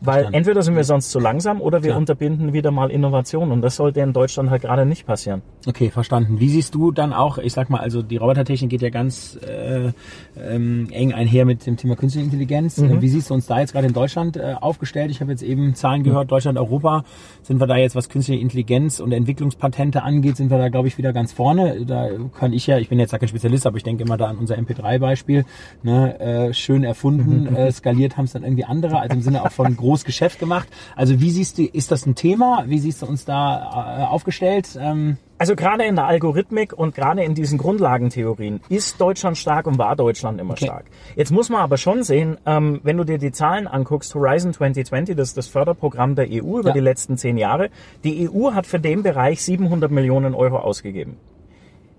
Weil 0.02 0.14
Verstanden. 0.14 0.34
entweder 0.36 0.62
sind 0.62 0.76
wir 0.76 0.84
sonst 0.84 1.12
zu 1.12 1.20
langsam 1.20 1.62
oder 1.62 1.84
wir 1.84 1.90
Klar. 1.90 2.00
unterbinden 2.00 2.54
wieder 2.54 2.72
mal 2.72 2.90
Innovation. 2.90 3.52
Und 3.52 3.62
das 3.62 3.76
sollte 3.76 4.00
in 4.00 4.14
Deutschland 4.14 4.50
halt 4.50 4.62
gerade 4.62 4.86
nicht 4.86 5.06
passieren. 5.06 5.42
Okay, 5.68 5.90
verstanden. 5.90 6.40
Wie 6.40 6.50
siehst 6.50 6.74
du 6.74 6.92
dann 6.92 7.12
auch, 7.12 7.38
ich 7.38 7.54
sag 7.54 7.70
mal, 7.70 7.80
also 7.80 8.02
die 8.02 8.18
Robotertechnik 8.18 8.70
geht 8.70 8.82
ja 8.82 8.90
ganz 8.90 9.38
äh, 9.46 9.92
ähm, 10.38 10.88
eng 10.92 11.14
einher 11.14 11.46
mit 11.46 11.66
dem 11.66 11.76
Thema 11.76 11.96
künstliche 11.96 12.26
Intelligenz. 12.26 12.78
Äh, 12.78 13.02
Wie 13.02 13.10
siehst 13.10 13.30
du 13.30 13.34
uns 13.34 13.46
da 13.46 13.60
jetzt 13.60 13.74
gerade 13.74 13.88
in 13.88 13.94
Deutschland 13.94 14.38
äh, 14.38 14.56
aufgestellt? 14.60 15.12
Ich 15.12 15.20
habe 15.22 15.32
jetzt 15.32 15.44
eben 15.44 15.76
Zahlen 15.76 16.04
gehört, 16.04 16.32
Deutschland, 16.32 16.58
Europa. 16.58 17.04
Sind 17.44 17.60
wir 17.60 17.68
da 17.68 17.76
jetzt, 17.76 17.96
was 17.96 18.10
künstliche 18.10 18.42
Intelligenz 18.42 19.00
und 19.00 19.12
Entwicklungspatente 19.12 20.04
angeht, 20.04 20.38
sind 20.38 20.50
wir 20.50 20.58
da, 20.58 20.70
glaube 20.70 20.88
ich, 20.88 20.98
wieder 20.98 21.12
ganz 21.14 21.34
vorne. 21.34 21.86
Da 21.86 22.10
kann 22.38 22.54
ich 22.54 22.68
ja, 22.68 22.78
ich 22.78 22.90
bin 22.90 23.00
jetzt 23.00 23.12
ja 23.12 23.18
kein 23.18 23.28
Spezialist, 23.30 23.68
aber 23.68 23.78
ich 23.78 23.84
denke 23.84 24.04
immer 24.04 24.18
da 24.18 24.28
an 24.28 24.38
unser 24.38 24.56
MP3-Beispiel. 24.58 25.46
Ne, 25.84 26.20
äh, 26.20 26.54
schön 26.54 26.84
erfunden, 26.84 27.54
äh, 27.56 27.72
skaliert 27.72 28.18
haben 28.18 28.26
es 28.26 28.32
dann 28.34 28.44
irgendwie 28.44 28.66
andere, 28.66 29.00
also 29.00 29.16
im 29.16 29.22
Sinne 29.22 29.44
auch 29.44 29.52
von 29.52 29.76
groß 29.90 30.06
Geschäft 30.06 30.38
gemacht. 30.40 30.68
Also 30.96 31.20
wie 31.20 31.32
siehst 31.32 31.58
du, 31.58 31.64
ist 31.66 31.90
das 31.92 32.06
ein 32.06 32.14
Thema? 32.14 32.64
Wie 32.68 32.78
siehst 32.78 33.02
du 33.02 33.08
uns 33.08 33.26
da 33.26 33.98
äh, 34.00 34.04
aufgestellt? 34.06 34.78
Ähm, 34.80 35.18
Also 35.40 35.56
gerade 35.56 35.84
in 35.86 35.96
der 35.96 36.06
Algorithmik 36.06 36.74
und 36.74 36.94
gerade 36.94 37.24
in 37.24 37.34
diesen 37.34 37.58
Grundlagentheorien 37.58 38.60
ist 38.70 39.02
Deutschland 39.02 39.38
stark 39.38 39.66
und 39.66 39.78
war 39.80 39.96
Deutschland 39.96 40.40
immer 40.40 40.52
Okay. 40.54 40.66
stark. 40.66 40.86
Jetzt 41.16 41.32
muss 41.32 41.50
man 41.50 41.62
aber 41.62 41.78
schon 41.78 42.04
sehen, 42.04 42.38
ähm, 42.46 42.82
wenn 42.84 42.98
du 42.98 43.04
dir 43.04 43.18
die 43.18 43.32
Zahlen 43.32 43.66
anguckst, 43.68 44.14
Horizon 44.14 44.54
2020, 44.54 45.16
das 45.16 45.30
ist 45.30 45.38
das 45.38 45.48
Förderprogramm 45.48 46.14
der 46.16 46.28
EU 46.30 46.60
über 46.60 46.70
Ja. 46.70 46.74
die 46.74 46.82
letzten 46.82 47.18
zehn 47.18 47.38
Jahre, 47.38 47.70
die 48.04 48.30
EU 48.30 48.52
hat 48.54 48.68
für 48.68 48.80
den 48.80 49.02
Bereich 49.02 49.42
700 49.42 49.90
Millionen 49.90 50.36
Euro 50.36 50.58
ausgegeben. 50.60 51.18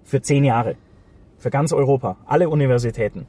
Für 0.04 0.20
zehn 0.22 0.44
Jahre. 0.44 0.76
Für 1.38 1.50
ganz 1.50 1.72
Europa. 1.72 2.16
Alle 2.26 2.48
Universitäten. 2.50 3.26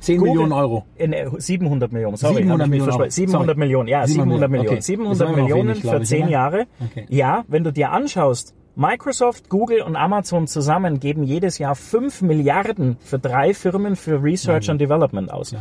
10 0.00 0.18
Google- 0.18 0.32
Millionen 0.32 0.52
Euro. 0.52 0.84
In, 0.96 1.12
äh, 1.12 1.28
700 1.36 1.92
Millionen, 1.92 2.16
sorry. 2.16 2.36
700 2.36 2.60
hab 2.60 2.66
ich 2.66 2.70
mich 2.70 2.70
Millionen 2.70 2.84
versprochen. 2.86 3.02
Euro. 3.02 3.10
700 3.10 3.46
Sorry. 3.46 3.58
Millionen, 3.58 3.88
ja, 3.88 4.06
700 4.06 4.24
700 4.26 4.50
Millionen. 4.50 4.68
okay. 4.70 4.80
700 4.80 5.10
Das 5.10 5.18
ist 5.18 5.22
immer 5.26 5.30
noch 5.36 5.44
Millionen 5.48 5.68
wenig, 5.70 5.90
für 5.90 5.96
ich, 6.02 6.08
10 6.08 6.22
oder? 6.22 6.30
Jahre. 6.30 6.66
Okay. 6.90 7.06
Ja, 7.08 7.44
wenn 7.48 7.64
du 7.64 7.72
dir 7.72 7.90
anschaust, 7.92 8.54
Microsoft, 8.76 9.48
Google 9.48 9.82
und 9.82 9.96
Amazon 9.96 10.46
zusammen 10.46 11.00
geben 11.00 11.24
jedes 11.24 11.58
Jahr 11.58 11.74
5 11.74 12.22
Milliarden 12.22 12.96
für 13.00 13.18
drei 13.18 13.52
Firmen 13.52 13.96
für 13.96 14.22
Research 14.22 14.70
and 14.70 14.80
Development 14.80 15.32
aus. 15.32 15.54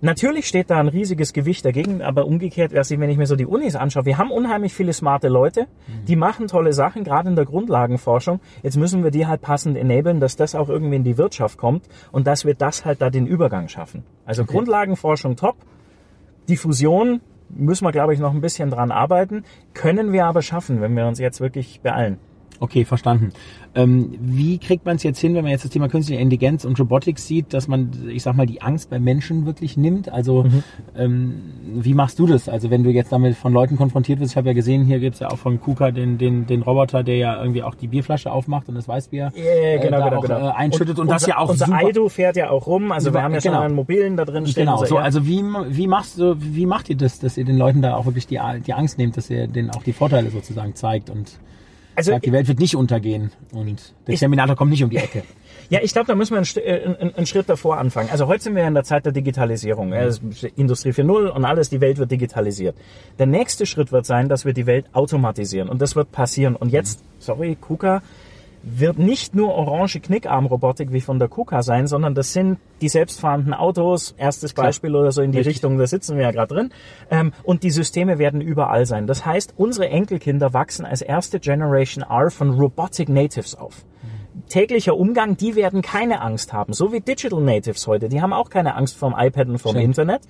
Natürlich 0.00 0.46
steht 0.46 0.70
da 0.70 0.78
ein 0.78 0.88
riesiges 0.88 1.32
Gewicht 1.32 1.64
dagegen, 1.64 2.02
aber 2.02 2.24
umgekehrt, 2.26 2.74
also 2.74 2.98
wenn 3.00 3.10
ich 3.10 3.16
mir 3.16 3.26
so 3.26 3.34
die 3.34 3.46
Unis 3.46 3.74
anschaue, 3.74 4.04
wir 4.04 4.16
haben 4.16 4.30
unheimlich 4.30 4.72
viele 4.72 4.92
smarte 4.92 5.28
Leute, 5.28 5.66
die 6.06 6.14
machen 6.14 6.46
tolle 6.46 6.72
Sachen, 6.72 7.02
gerade 7.02 7.28
in 7.28 7.34
der 7.34 7.44
Grundlagenforschung. 7.44 8.40
Jetzt 8.62 8.76
müssen 8.76 9.02
wir 9.02 9.10
die 9.10 9.26
halt 9.26 9.40
passend 9.40 9.76
enablen, 9.76 10.20
dass 10.20 10.36
das 10.36 10.54
auch 10.54 10.68
irgendwie 10.68 10.96
in 10.96 11.04
die 11.04 11.18
Wirtschaft 11.18 11.58
kommt 11.58 11.88
und 12.12 12.28
dass 12.28 12.44
wir 12.44 12.54
das 12.54 12.84
halt 12.84 13.02
da 13.02 13.10
den 13.10 13.26
Übergang 13.26 13.66
schaffen. 13.66 14.04
Also 14.24 14.44
Grundlagenforschung 14.44 15.34
top, 15.34 15.56
die 16.48 16.56
Fusion 16.56 17.20
müssen 17.48 17.84
wir, 17.84 17.92
glaube 17.92 18.14
ich, 18.14 18.20
noch 18.20 18.32
ein 18.32 18.40
bisschen 18.40 18.70
dran 18.70 18.92
arbeiten, 18.92 19.44
können 19.74 20.12
wir 20.12 20.26
aber 20.26 20.42
schaffen, 20.42 20.80
wenn 20.80 20.94
wir 20.94 21.06
uns 21.06 21.18
jetzt 21.18 21.40
wirklich 21.40 21.80
beeilen. 21.80 22.18
Okay, 22.60 22.84
verstanden. 22.84 23.30
Ähm, 23.76 24.14
wie 24.20 24.58
kriegt 24.58 24.84
man 24.84 24.96
es 24.96 25.04
jetzt 25.04 25.20
hin, 25.20 25.34
wenn 25.34 25.42
man 25.42 25.52
jetzt 25.52 25.64
das 25.64 25.70
Thema 25.70 25.88
künstliche 25.88 26.20
Intelligenz 26.20 26.64
und 26.64 26.78
Robotik 26.80 27.20
sieht, 27.20 27.54
dass 27.54 27.68
man, 27.68 27.90
ich 28.10 28.24
sag 28.24 28.34
mal, 28.34 28.46
die 28.46 28.62
Angst 28.62 28.90
bei 28.90 28.98
Menschen 28.98 29.46
wirklich 29.46 29.76
nimmt? 29.76 30.10
Also 30.10 30.44
ähm, 30.96 31.40
wie 31.62 31.94
machst 31.94 32.18
du 32.18 32.26
das? 32.26 32.48
Also 32.48 32.70
wenn 32.70 32.82
du 32.82 32.90
jetzt 32.90 33.12
damit 33.12 33.36
von 33.36 33.52
Leuten 33.52 33.76
konfrontiert 33.76 34.18
wirst, 34.18 34.32
ich 34.32 34.36
habe 34.36 34.48
ja 34.48 34.54
gesehen, 34.54 34.84
hier 34.84 34.98
gibt's 34.98 35.20
ja 35.20 35.30
auch 35.30 35.38
von 35.38 35.60
KUKA 35.60 35.92
den, 35.92 36.18
den, 36.18 36.46
den 36.46 36.62
Roboter, 36.62 37.04
der 37.04 37.16
ja 37.16 37.40
irgendwie 37.40 37.62
auch 37.62 37.76
die 37.76 37.86
Bierflasche 37.86 38.32
aufmacht 38.32 38.68
und 38.68 38.74
das 38.74 38.88
Weißbier 38.88 39.30
äh, 39.36 39.88
da 39.90 40.16
auch, 40.16 40.24
Äh, 40.28 40.32
einschüttet 40.32 40.98
und, 40.98 41.06
das 41.08 41.22
unser, 41.22 41.28
ja 41.28 41.38
auch 41.38 41.50
unser 41.50 41.66
super. 41.66 41.78
Aido 41.78 42.08
fährt 42.08 42.36
ja 42.36 42.50
auch 42.50 42.66
rum, 42.66 42.90
also 42.90 43.14
wir 43.14 43.22
haben 43.22 43.34
ja 43.34 43.40
genau. 43.40 43.54
schon 43.54 43.64
einen 43.66 43.74
mobilen 43.76 44.16
da 44.16 44.24
drin 44.24 44.46
stehen. 44.46 44.64
Genau, 44.66 44.84
so, 44.84 44.96
Air- 44.96 45.04
also 45.04 45.26
wie, 45.26 45.42
wie 45.68 45.86
machst 45.86 46.18
du, 46.18 46.34
wie 46.38 46.66
macht 46.66 46.90
ihr 46.90 46.96
das, 46.96 47.20
dass 47.20 47.36
ihr 47.36 47.44
den 47.44 47.56
Leuten 47.56 47.82
da 47.82 47.94
auch 47.94 48.06
wirklich 48.06 48.26
die, 48.26 48.40
die 48.66 48.72
Angst 48.74 48.98
nehmt, 48.98 49.16
dass 49.16 49.30
ihr 49.30 49.46
denen 49.46 49.70
auch 49.70 49.82
die 49.84 49.92
Vorteile 49.92 50.30
sozusagen 50.30 50.74
zeigt 50.74 51.08
und 51.08 51.38
also 51.98 52.12
sagt, 52.12 52.24
die 52.26 52.32
Welt 52.32 52.48
wird 52.48 52.58
nicht 52.60 52.74
untergehen 52.76 53.30
und 53.52 53.92
der 54.06 54.14
Ich- 54.14 54.20
Terminator 54.20 54.56
kommt 54.56 54.70
nicht 54.70 54.82
um 54.84 54.90
die 54.90 54.96
Ecke. 54.96 55.22
Ja, 55.70 55.80
ich 55.82 55.92
glaube, 55.92 56.06
da 56.06 56.14
müssen 56.14 56.30
wir 56.32 56.38
einen, 56.38 56.46
St- 56.46 56.60
äh, 56.62 56.82
einen, 56.98 57.14
einen 57.14 57.26
Schritt 57.26 57.46
davor 57.50 57.76
anfangen. 57.76 58.08
Also 58.10 58.26
heute 58.26 58.42
sind 58.44 58.56
wir 58.56 58.66
in 58.66 58.72
der 58.72 58.84
Zeit 58.84 59.04
der 59.04 59.12
Digitalisierung. 59.12 59.92
Ist 59.92 60.22
Industrie 60.56 60.92
4.0 60.92 61.28
und 61.28 61.44
alles, 61.44 61.68
die 61.68 61.82
Welt 61.82 61.98
wird 61.98 62.10
digitalisiert. 62.10 62.74
Der 63.18 63.26
nächste 63.26 63.66
Schritt 63.66 63.92
wird 63.92 64.06
sein, 64.06 64.30
dass 64.30 64.46
wir 64.46 64.54
die 64.54 64.64
Welt 64.64 64.86
automatisieren. 64.94 65.68
Und 65.68 65.82
das 65.82 65.94
wird 65.94 66.10
passieren. 66.10 66.56
Und 66.56 66.70
jetzt, 66.72 67.02
sorry, 67.18 67.54
KUKA, 67.60 68.00
wird 68.62 68.98
nicht 68.98 69.34
nur 69.34 69.54
orange 69.54 70.00
Knickarm-Robotik 70.00 70.92
wie 70.92 71.00
von 71.00 71.18
der 71.18 71.28
KUKA 71.28 71.62
sein, 71.62 71.86
sondern 71.86 72.14
das 72.14 72.32
sind 72.32 72.58
die 72.80 72.88
selbstfahrenden 72.88 73.54
Autos, 73.54 74.14
erstes 74.18 74.52
Beispiel 74.52 74.94
oder 74.94 75.12
so 75.12 75.22
in 75.22 75.32
die 75.32 75.38
Richtig. 75.38 75.56
Richtung, 75.56 75.78
da 75.78 75.86
sitzen 75.86 76.16
wir 76.16 76.24
ja 76.24 76.30
gerade 76.30 76.54
drin. 76.54 76.70
Ähm, 77.10 77.32
und 77.44 77.62
die 77.62 77.70
Systeme 77.70 78.18
werden 78.18 78.40
überall 78.40 78.86
sein. 78.86 79.06
Das 79.06 79.24
heißt, 79.24 79.54
unsere 79.56 79.88
Enkelkinder 79.88 80.52
wachsen 80.52 80.84
als 80.84 81.02
erste 81.02 81.40
Generation 81.40 82.04
R 82.08 82.30
von 82.30 82.50
Robotic 82.58 83.08
Natives 83.08 83.54
auf. 83.54 83.84
täglicher 84.48 84.96
Umgang, 84.96 85.36
die 85.36 85.56
werden 85.56 85.82
keine 85.82 86.20
Angst 86.20 86.52
haben. 86.52 86.72
So 86.72 86.92
wie 86.92 87.00
Digital 87.00 87.40
Natives 87.40 87.86
heute, 87.86 88.08
die 88.08 88.22
haben 88.22 88.32
auch 88.32 88.50
keine 88.50 88.76
Angst 88.76 88.96
vom 88.96 89.14
iPad 89.16 89.48
und 89.48 89.58
vom 89.58 89.70
Stimmt. 89.72 89.84
Internet. 89.84 90.22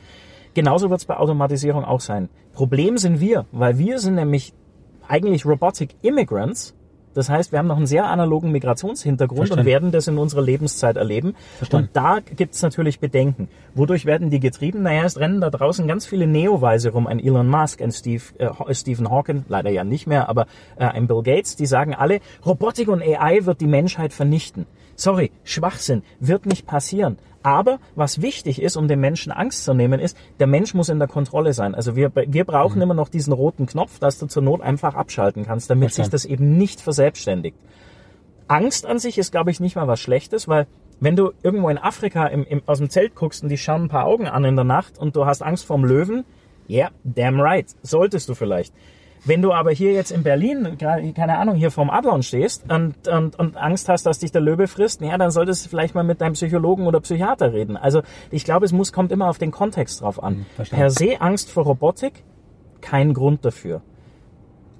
Genauso 0.54 0.90
wird 0.90 1.00
es 1.00 1.06
bei 1.06 1.16
Automatisierung 1.16 1.84
auch 1.84 2.00
sein. 2.00 2.28
Problem 2.52 2.98
sind 2.98 3.20
wir, 3.20 3.46
weil 3.52 3.78
wir 3.78 3.98
sind 3.98 4.14
nämlich 4.14 4.54
eigentlich 5.06 5.46
Robotic 5.46 5.94
Immigrants. 6.02 6.74
Das 7.14 7.28
heißt, 7.28 7.52
wir 7.52 7.58
haben 7.58 7.66
noch 7.66 7.76
einen 7.76 7.86
sehr 7.86 8.06
analogen 8.06 8.52
Migrationshintergrund 8.52 9.38
Verstanden. 9.38 9.60
und 9.60 9.66
werden 9.66 9.92
das 9.92 10.08
in 10.08 10.18
unserer 10.18 10.42
Lebenszeit 10.42 10.96
erleben. 10.96 11.34
Verstanden. 11.56 11.88
Und 11.88 11.96
da 11.96 12.18
gibt 12.20 12.54
es 12.54 12.62
natürlich 12.62 13.00
Bedenken. 13.00 13.48
Wodurch 13.74 14.06
werden 14.06 14.30
die 14.30 14.40
getrieben? 14.40 14.82
Naja, 14.82 15.04
es 15.04 15.18
rennen 15.18 15.40
da 15.40 15.50
draußen 15.50 15.86
ganz 15.86 16.06
viele 16.06 16.26
Neoweise 16.26 16.90
rum. 16.90 17.06
Ein 17.06 17.20
Elon 17.20 17.48
Musk, 17.48 17.82
ein 17.82 17.92
Steve, 17.92 18.22
äh, 18.38 18.74
Stephen 18.74 19.10
Hawking, 19.10 19.44
leider 19.48 19.70
ja 19.70 19.84
nicht 19.84 20.06
mehr, 20.06 20.28
aber 20.28 20.46
äh, 20.76 20.84
ein 20.84 21.06
Bill 21.06 21.22
Gates, 21.22 21.56
die 21.56 21.66
sagen 21.66 21.94
alle, 21.94 22.20
Robotik 22.44 22.88
und 22.88 23.02
AI 23.02 23.44
wird 23.46 23.60
die 23.60 23.66
Menschheit 23.66 24.12
vernichten. 24.12 24.66
Sorry, 24.96 25.30
Schwachsinn, 25.44 26.02
wird 26.18 26.46
nicht 26.46 26.66
passieren. 26.66 27.18
Aber 27.48 27.78
was 27.94 28.20
wichtig 28.20 28.60
ist, 28.60 28.76
um 28.76 28.88
den 28.88 29.00
Menschen 29.00 29.32
Angst 29.32 29.64
zu 29.64 29.72
nehmen, 29.72 30.00
ist, 30.00 30.18
der 30.38 30.46
Mensch 30.46 30.74
muss 30.74 30.90
in 30.90 30.98
der 30.98 31.08
Kontrolle 31.08 31.54
sein. 31.54 31.74
Also 31.74 31.96
wir, 31.96 32.12
wir 32.14 32.44
brauchen 32.44 32.82
immer 32.82 32.92
noch 32.92 33.08
diesen 33.08 33.32
roten 33.32 33.64
Knopf, 33.64 33.98
dass 33.98 34.18
du 34.18 34.26
zur 34.26 34.42
Not 34.42 34.60
einfach 34.60 34.94
abschalten 34.94 35.46
kannst, 35.46 35.70
damit 35.70 35.88
sich 35.88 35.94
Verstanden. 35.94 36.10
das 36.10 36.24
eben 36.26 36.58
nicht 36.58 36.82
verselbstständigt. 36.82 37.56
Angst 38.48 38.84
an 38.84 38.98
sich 38.98 39.16
ist, 39.16 39.32
glaube 39.32 39.50
ich, 39.50 39.60
nicht 39.60 39.76
mal 39.76 39.86
was 39.86 39.98
Schlechtes, 39.98 40.46
weil 40.46 40.66
wenn 41.00 41.16
du 41.16 41.32
irgendwo 41.42 41.70
in 41.70 41.78
Afrika 41.78 42.26
im, 42.26 42.44
im, 42.44 42.60
aus 42.66 42.80
dem 42.80 42.90
Zelt 42.90 43.14
guckst 43.14 43.42
und 43.42 43.48
die 43.48 43.56
schauen 43.56 43.84
ein 43.84 43.88
paar 43.88 44.04
Augen 44.04 44.26
an 44.26 44.44
in 44.44 44.54
der 44.54 44.66
Nacht 44.66 44.98
und 44.98 45.16
du 45.16 45.24
hast 45.24 45.40
Angst 45.40 45.64
vorm 45.64 45.86
Löwen, 45.86 46.26
yeah, 46.68 46.90
damn 47.02 47.40
right, 47.40 47.74
solltest 47.80 48.28
du 48.28 48.34
vielleicht. 48.34 48.74
Wenn 49.24 49.42
du 49.42 49.52
aber 49.52 49.70
hier 49.70 49.92
jetzt 49.92 50.10
in 50.10 50.22
Berlin, 50.22 50.76
gerade, 50.78 51.12
keine 51.12 51.38
Ahnung, 51.38 51.56
hier 51.56 51.70
vorm 51.70 51.90
Adlon 51.90 52.22
stehst 52.22 52.70
und, 52.70 53.08
und, 53.08 53.38
und 53.38 53.56
Angst 53.56 53.88
hast, 53.88 54.06
dass 54.06 54.18
dich 54.18 54.32
der 54.32 54.40
Löwe 54.40 54.68
frisst, 54.68 55.00
ja, 55.00 55.16
dann 55.18 55.30
solltest 55.30 55.64
du 55.64 55.68
vielleicht 55.68 55.94
mal 55.94 56.04
mit 56.04 56.20
deinem 56.20 56.34
Psychologen 56.34 56.86
oder 56.86 57.00
Psychiater 57.00 57.52
reden. 57.52 57.76
Also 57.76 58.02
ich 58.30 58.44
glaube, 58.44 58.66
es 58.66 58.72
muss, 58.72 58.92
kommt 58.92 59.12
immer 59.12 59.28
auf 59.28 59.38
den 59.38 59.50
Kontext 59.50 60.00
drauf 60.00 60.22
an. 60.22 60.46
verstanden. 60.54 60.80
per 60.80 60.90
se 60.90 61.20
Angst 61.20 61.50
vor 61.50 61.64
Robotik, 61.64 62.24
kein 62.80 63.14
Grund 63.14 63.44
dafür. 63.44 63.82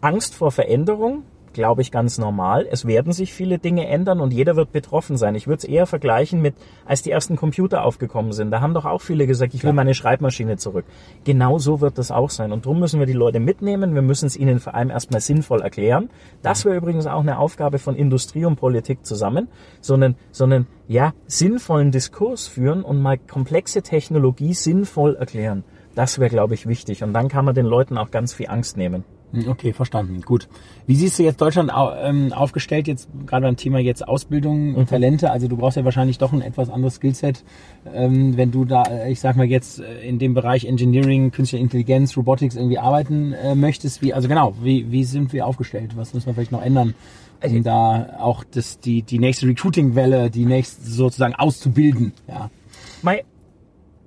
Angst 0.00 0.34
vor 0.34 0.52
Veränderung, 0.52 1.24
glaube 1.52 1.82
ich, 1.82 1.90
ganz 1.90 2.18
normal. 2.18 2.66
Es 2.70 2.86
werden 2.86 3.12
sich 3.12 3.32
viele 3.32 3.58
Dinge 3.58 3.86
ändern 3.86 4.20
und 4.20 4.32
jeder 4.32 4.56
wird 4.56 4.72
betroffen 4.72 5.16
sein. 5.16 5.34
Ich 5.34 5.46
würde 5.46 5.58
es 5.58 5.64
eher 5.64 5.86
vergleichen 5.86 6.40
mit, 6.40 6.54
als 6.86 7.02
die 7.02 7.10
ersten 7.10 7.36
Computer 7.36 7.84
aufgekommen 7.84 8.32
sind. 8.32 8.50
Da 8.50 8.60
haben 8.60 8.74
doch 8.74 8.84
auch 8.84 9.00
viele 9.00 9.26
gesagt, 9.26 9.54
ich 9.54 9.64
will 9.64 9.72
meine 9.72 9.94
Schreibmaschine 9.94 10.56
zurück. 10.56 10.84
Genau 11.24 11.58
so 11.58 11.80
wird 11.80 11.98
das 11.98 12.10
auch 12.10 12.30
sein. 12.30 12.52
Und 12.52 12.66
darum 12.66 12.80
müssen 12.80 13.00
wir 13.00 13.06
die 13.06 13.12
Leute 13.12 13.40
mitnehmen. 13.40 13.94
Wir 13.94 14.02
müssen 14.02 14.26
es 14.26 14.36
ihnen 14.36 14.60
vor 14.60 14.74
allem 14.74 14.90
erstmal 14.90 15.20
sinnvoll 15.20 15.62
erklären. 15.62 16.10
Das 16.42 16.64
wäre 16.64 16.76
übrigens 16.76 17.06
auch 17.06 17.20
eine 17.20 17.38
Aufgabe 17.38 17.78
von 17.78 17.96
Industrie 17.96 18.44
und 18.44 18.56
Politik 18.56 19.04
zusammen, 19.04 19.48
sondern, 19.80 20.16
sondern 20.30 20.66
ja, 20.86 21.12
sinnvollen 21.26 21.90
Diskurs 21.90 22.46
führen 22.46 22.82
und 22.82 23.00
mal 23.00 23.18
komplexe 23.18 23.82
Technologie 23.82 24.54
sinnvoll 24.54 25.16
erklären. 25.16 25.64
Das 25.94 26.18
wäre, 26.18 26.30
glaube 26.30 26.54
ich, 26.54 26.66
wichtig. 26.66 27.02
Und 27.02 27.12
dann 27.12 27.28
kann 27.28 27.44
man 27.44 27.54
den 27.54 27.66
Leuten 27.66 27.98
auch 27.98 28.10
ganz 28.10 28.32
viel 28.32 28.48
Angst 28.48 28.76
nehmen. 28.76 29.04
Hm, 29.32 29.48
Okay, 29.48 29.72
verstanden. 29.72 30.22
Gut. 30.22 30.48
Wie 30.86 30.94
siehst 30.94 31.18
du 31.18 31.22
jetzt 31.22 31.40
Deutschland 31.40 31.70
ähm, 32.02 32.32
aufgestellt, 32.32 32.88
jetzt 32.88 33.08
gerade 33.26 33.46
beim 33.46 33.56
Thema 33.56 33.78
jetzt 33.78 34.06
Ausbildung 34.06 34.74
und 34.74 34.88
Talente? 34.88 35.30
Also 35.30 35.48
du 35.48 35.56
brauchst 35.56 35.76
ja 35.76 35.84
wahrscheinlich 35.84 36.18
doch 36.18 36.32
ein 36.32 36.40
etwas 36.40 36.70
anderes 36.70 36.94
Skillset, 36.94 37.44
ähm, 37.92 38.36
wenn 38.36 38.50
du 38.50 38.64
da, 38.64 38.84
äh, 38.84 39.12
ich 39.12 39.20
sag 39.20 39.36
mal 39.36 39.46
jetzt 39.46 39.80
äh, 39.80 40.00
in 40.00 40.18
dem 40.18 40.34
Bereich 40.34 40.64
Engineering, 40.64 41.30
Künstliche 41.30 41.62
Intelligenz, 41.62 42.16
Robotics 42.16 42.56
irgendwie 42.56 42.78
arbeiten 42.78 43.32
äh, 43.34 43.54
möchtest. 43.54 44.00
Wie, 44.00 44.14
also 44.14 44.28
genau, 44.28 44.54
wie, 44.62 44.90
wie 44.90 45.04
sind 45.04 45.32
wir 45.32 45.46
aufgestellt? 45.46 45.96
Was 45.96 46.14
müssen 46.14 46.26
wir 46.26 46.34
vielleicht 46.34 46.52
noch 46.52 46.62
ändern, 46.62 46.94
um 47.42 47.62
da 47.62 48.16
auch 48.18 48.44
das, 48.44 48.80
die, 48.80 49.02
die 49.02 49.18
nächste 49.18 49.46
Recruiting-Welle, 49.46 50.30
die 50.30 50.46
nächste 50.46 50.88
sozusagen 50.88 51.34
auszubilden? 51.34 52.12
Ja. 52.26 52.50
Mein 53.02 53.18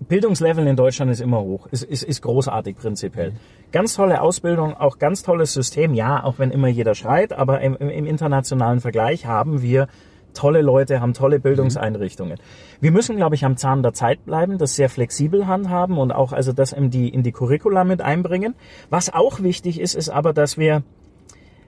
Bildungslevel 0.07 0.65
in 0.65 0.76
Deutschland 0.76 1.11
ist 1.11 1.22
immer 1.22 1.41
hoch, 1.41 1.68
ist, 1.68 1.84
ist, 1.84 2.03
ist 2.03 2.22
großartig 2.23 2.76
prinzipiell. 2.76 3.34
Ganz 3.72 3.95
tolle 3.95 4.22
Ausbildung, 4.22 4.76
auch 4.76 4.99
ganz 4.99 5.23
tolles 5.23 5.53
System, 5.53 5.93
ja, 5.93 6.23
auch 6.23 6.39
wenn 6.39 6.52
immer 6.52 6.68
jeder 6.68 6.93
schreit, 6.93 7.34
aber 7.34 7.61
im, 7.61 7.76
im, 7.77 8.06
internationalen 8.06 8.81
Vergleich 8.81 9.26
haben 9.26 9.61
wir 9.61 9.88
tolle 10.34 10.61
Leute, 10.61 11.02
haben 11.02 11.14
tolle 11.14 11.39
Bildungseinrichtungen. 11.39 12.38
Wir 12.80 12.91
müssen, 12.91 13.15
glaube 13.15 13.35
ich, 13.35 13.45
am 13.45 13.57
Zahn 13.57 13.84
der 13.84 13.93
Zeit 13.93 14.26
bleiben, 14.26 14.57
das 14.57 14.76
sehr 14.76 14.89
flexibel 14.89 15.48
handhaben 15.48 15.98
und 15.98 16.11
auch 16.11 16.34
also 16.34 16.52
das 16.53 16.73
in 16.73 16.89
die, 16.89 17.10
in 17.10 17.23
die 17.23 17.31
Curricula 17.31 17.84
mit 17.84 18.02
einbringen. 18.02 18.56
Was 18.89 19.14
auch 19.14 19.41
wichtig 19.41 19.80
ist, 19.80 19.95
ist 19.95 20.10
aber, 20.10 20.34
dass 20.34 20.57
wir 20.57 20.84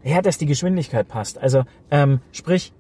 ja, 0.04 0.22
dass 0.22 0.38
die 0.38 0.46
Geschwindigkeit 0.46 1.08
passt. 1.08 1.38
Also 1.38 1.64
ähm, 1.90 2.20
sprich, 2.32 2.74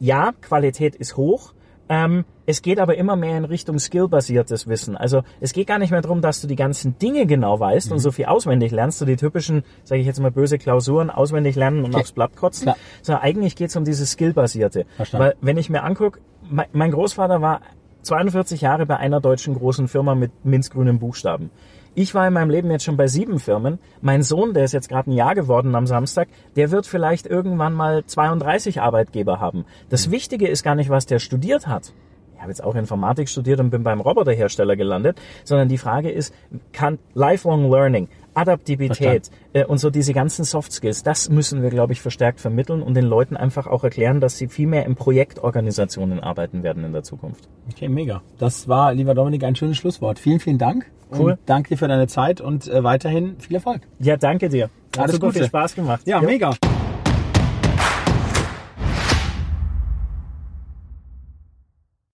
ja, 0.00 0.32
Qualität 0.40 0.96
ist 0.96 1.16
hoch. 1.16 1.53
Ähm, 1.88 2.24
es 2.46 2.62
geht 2.62 2.78
aber 2.78 2.96
immer 2.96 3.16
mehr 3.16 3.36
in 3.36 3.44
Richtung 3.44 3.78
skillbasiertes 3.78 4.66
Wissen. 4.66 4.96
Also 4.96 5.22
es 5.40 5.52
geht 5.52 5.66
gar 5.66 5.78
nicht 5.78 5.90
mehr 5.90 6.00
darum, 6.02 6.20
dass 6.20 6.40
du 6.40 6.46
die 6.46 6.56
ganzen 6.56 6.98
Dinge 6.98 7.26
genau 7.26 7.58
weißt 7.60 7.92
und 7.92 7.98
so 7.98 8.10
viel 8.10 8.26
auswendig 8.26 8.72
lernst, 8.72 8.98
so 8.98 9.04
die 9.06 9.16
typischen, 9.16 9.64
sage 9.82 10.00
ich 10.00 10.06
jetzt 10.06 10.20
mal 10.20 10.30
böse 10.30 10.58
Klausuren 10.58 11.10
auswendig 11.10 11.56
lernen 11.56 11.84
und 11.84 11.94
Okay. 11.94 12.00
aufs 12.02 12.12
Blatt 12.12 12.36
kotzen, 12.36 12.64
Klar. 12.64 12.76
sondern 13.02 13.22
eigentlich 13.22 13.56
geht 13.56 13.68
es 13.70 13.76
um 13.76 13.84
dieses 13.84 14.10
skillbasierte. 14.12 14.86
Verstanden. 14.96 15.24
Weil 15.26 15.34
wenn 15.40 15.56
ich 15.56 15.70
mir 15.70 15.82
angucke, 15.82 16.20
mein, 16.48 16.66
mein 16.72 16.90
Großvater 16.90 17.40
war 17.42 17.60
42 18.02 18.60
Jahre 18.60 18.84
bei 18.86 18.96
einer 18.98 19.20
deutschen 19.20 19.54
großen 19.54 19.88
Firma 19.88 20.14
mit 20.14 20.44
minzgrünen 20.44 20.98
Buchstaben. 20.98 21.50
Ich 21.96 22.12
war 22.12 22.26
in 22.26 22.32
meinem 22.32 22.50
Leben 22.50 22.72
jetzt 22.72 22.82
schon 22.82 22.96
bei 22.96 23.06
sieben 23.06 23.38
Firmen. 23.38 23.78
Mein 24.00 24.24
Sohn, 24.24 24.52
der 24.52 24.64
ist 24.64 24.72
jetzt 24.72 24.88
gerade 24.88 25.10
ein 25.10 25.14
Jahr 25.14 25.36
geworden 25.36 25.76
am 25.76 25.86
Samstag, 25.86 26.26
der 26.56 26.72
wird 26.72 26.88
vielleicht 26.88 27.24
irgendwann 27.24 27.72
mal 27.72 28.04
32 28.04 28.80
Arbeitgeber 28.80 29.38
haben. 29.38 29.64
Das 29.90 30.10
Wichtige 30.10 30.48
ist 30.48 30.64
gar 30.64 30.74
nicht, 30.74 30.90
was 30.90 31.06
der 31.06 31.20
studiert 31.20 31.68
hat. 31.68 31.92
Ich 32.34 32.40
habe 32.40 32.50
jetzt 32.50 32.64
auch 32.64 32.74
Informatik 32.74 33.28
studiert 33.28 33.60
und 33.60 33.70
bin 33.70 33.84
beim 33.84 34.00
Roboterhersteller 34.00 34.74
gelandet, 34.74 35.20
sondern 35.44 35.68
die 35.68 35.78
Frage 35.78 36.10
ist, 36.10 36.34
kann 36.72 36.98
Lifelong 37.14 37.70
Learning, 37.70 38.08
Adaptivität 38.34 39.30
äh, 39.52 39.64
und 39.64 39.78
so 39.78 39.90
diese 39.90 40.12
ganzen 40.12 40.44
Soft 40.44 40.72
Skills, 40.72 41.02
das 41.02 41.28
müssen 41.30 41.62
wir, 41.62 41.70
glaube 41.70 41.92
ich, 41.92 42.00
verstärkt 42.00 42.40
vermitteln 42.40 42.82
und 42.82 42.94
den 42.94 43.04
Leuten 43.04 43.36
einfach 43.36 43.66
auch 43.66 43.84
erklären, 43.84 44.20
dass 44.20 44.36
sie 44.36 44.48
viel 44.48 44.66
mehr 44.66 44.84
in 44.86 44.94
Projektorganisationen 44.94 46.20
arbeiten 46.20 46.62
werden 46.62 46.84
in 46.84 46.92
der 46.92 47.02
Zukunft. 47.02 47.48
Okay, 47.70 47.88
mega. 47.88 48.22
Das 48.38 48.68
war, 48.68 48.92
lieber 48.94 49.14
Dominik, 49.14 49.44
ein 49.44 49.56
schönes 49.56 49.76
Schlusswort. 49.76 50.18
Vielen, 50.18 50.40
vielen 50.40 50.58
Dank. 50.58 50.86
Cool. 51.16 51.32
Und 51.32 51.38
danke 51.46 51.68
dir 51.70 51.76
für 51.76 51.88
deine 51.88 52.06
Zeit 52.08 52.40
und 52.40 52.66
äh, 52.66 52.82
weiterhin 52.82 53.36
viel 53.38 53.56
Erfolg. 53.56 53.82
Ja, 54.00 54.16
danke 54.16 54.48
dir. 54.48 54.64
Hat 54.96 54.98
Alles 55.04 55.12
super 55.12 55.26
Gute. 55.28 55.38
viel 55.40 55.48
Spaß 55.48 55.74
gemacht. 55.74 56.02
Ja, 56.06 56.20
Jo. 56.20 56.26
mega. 56.26 56.54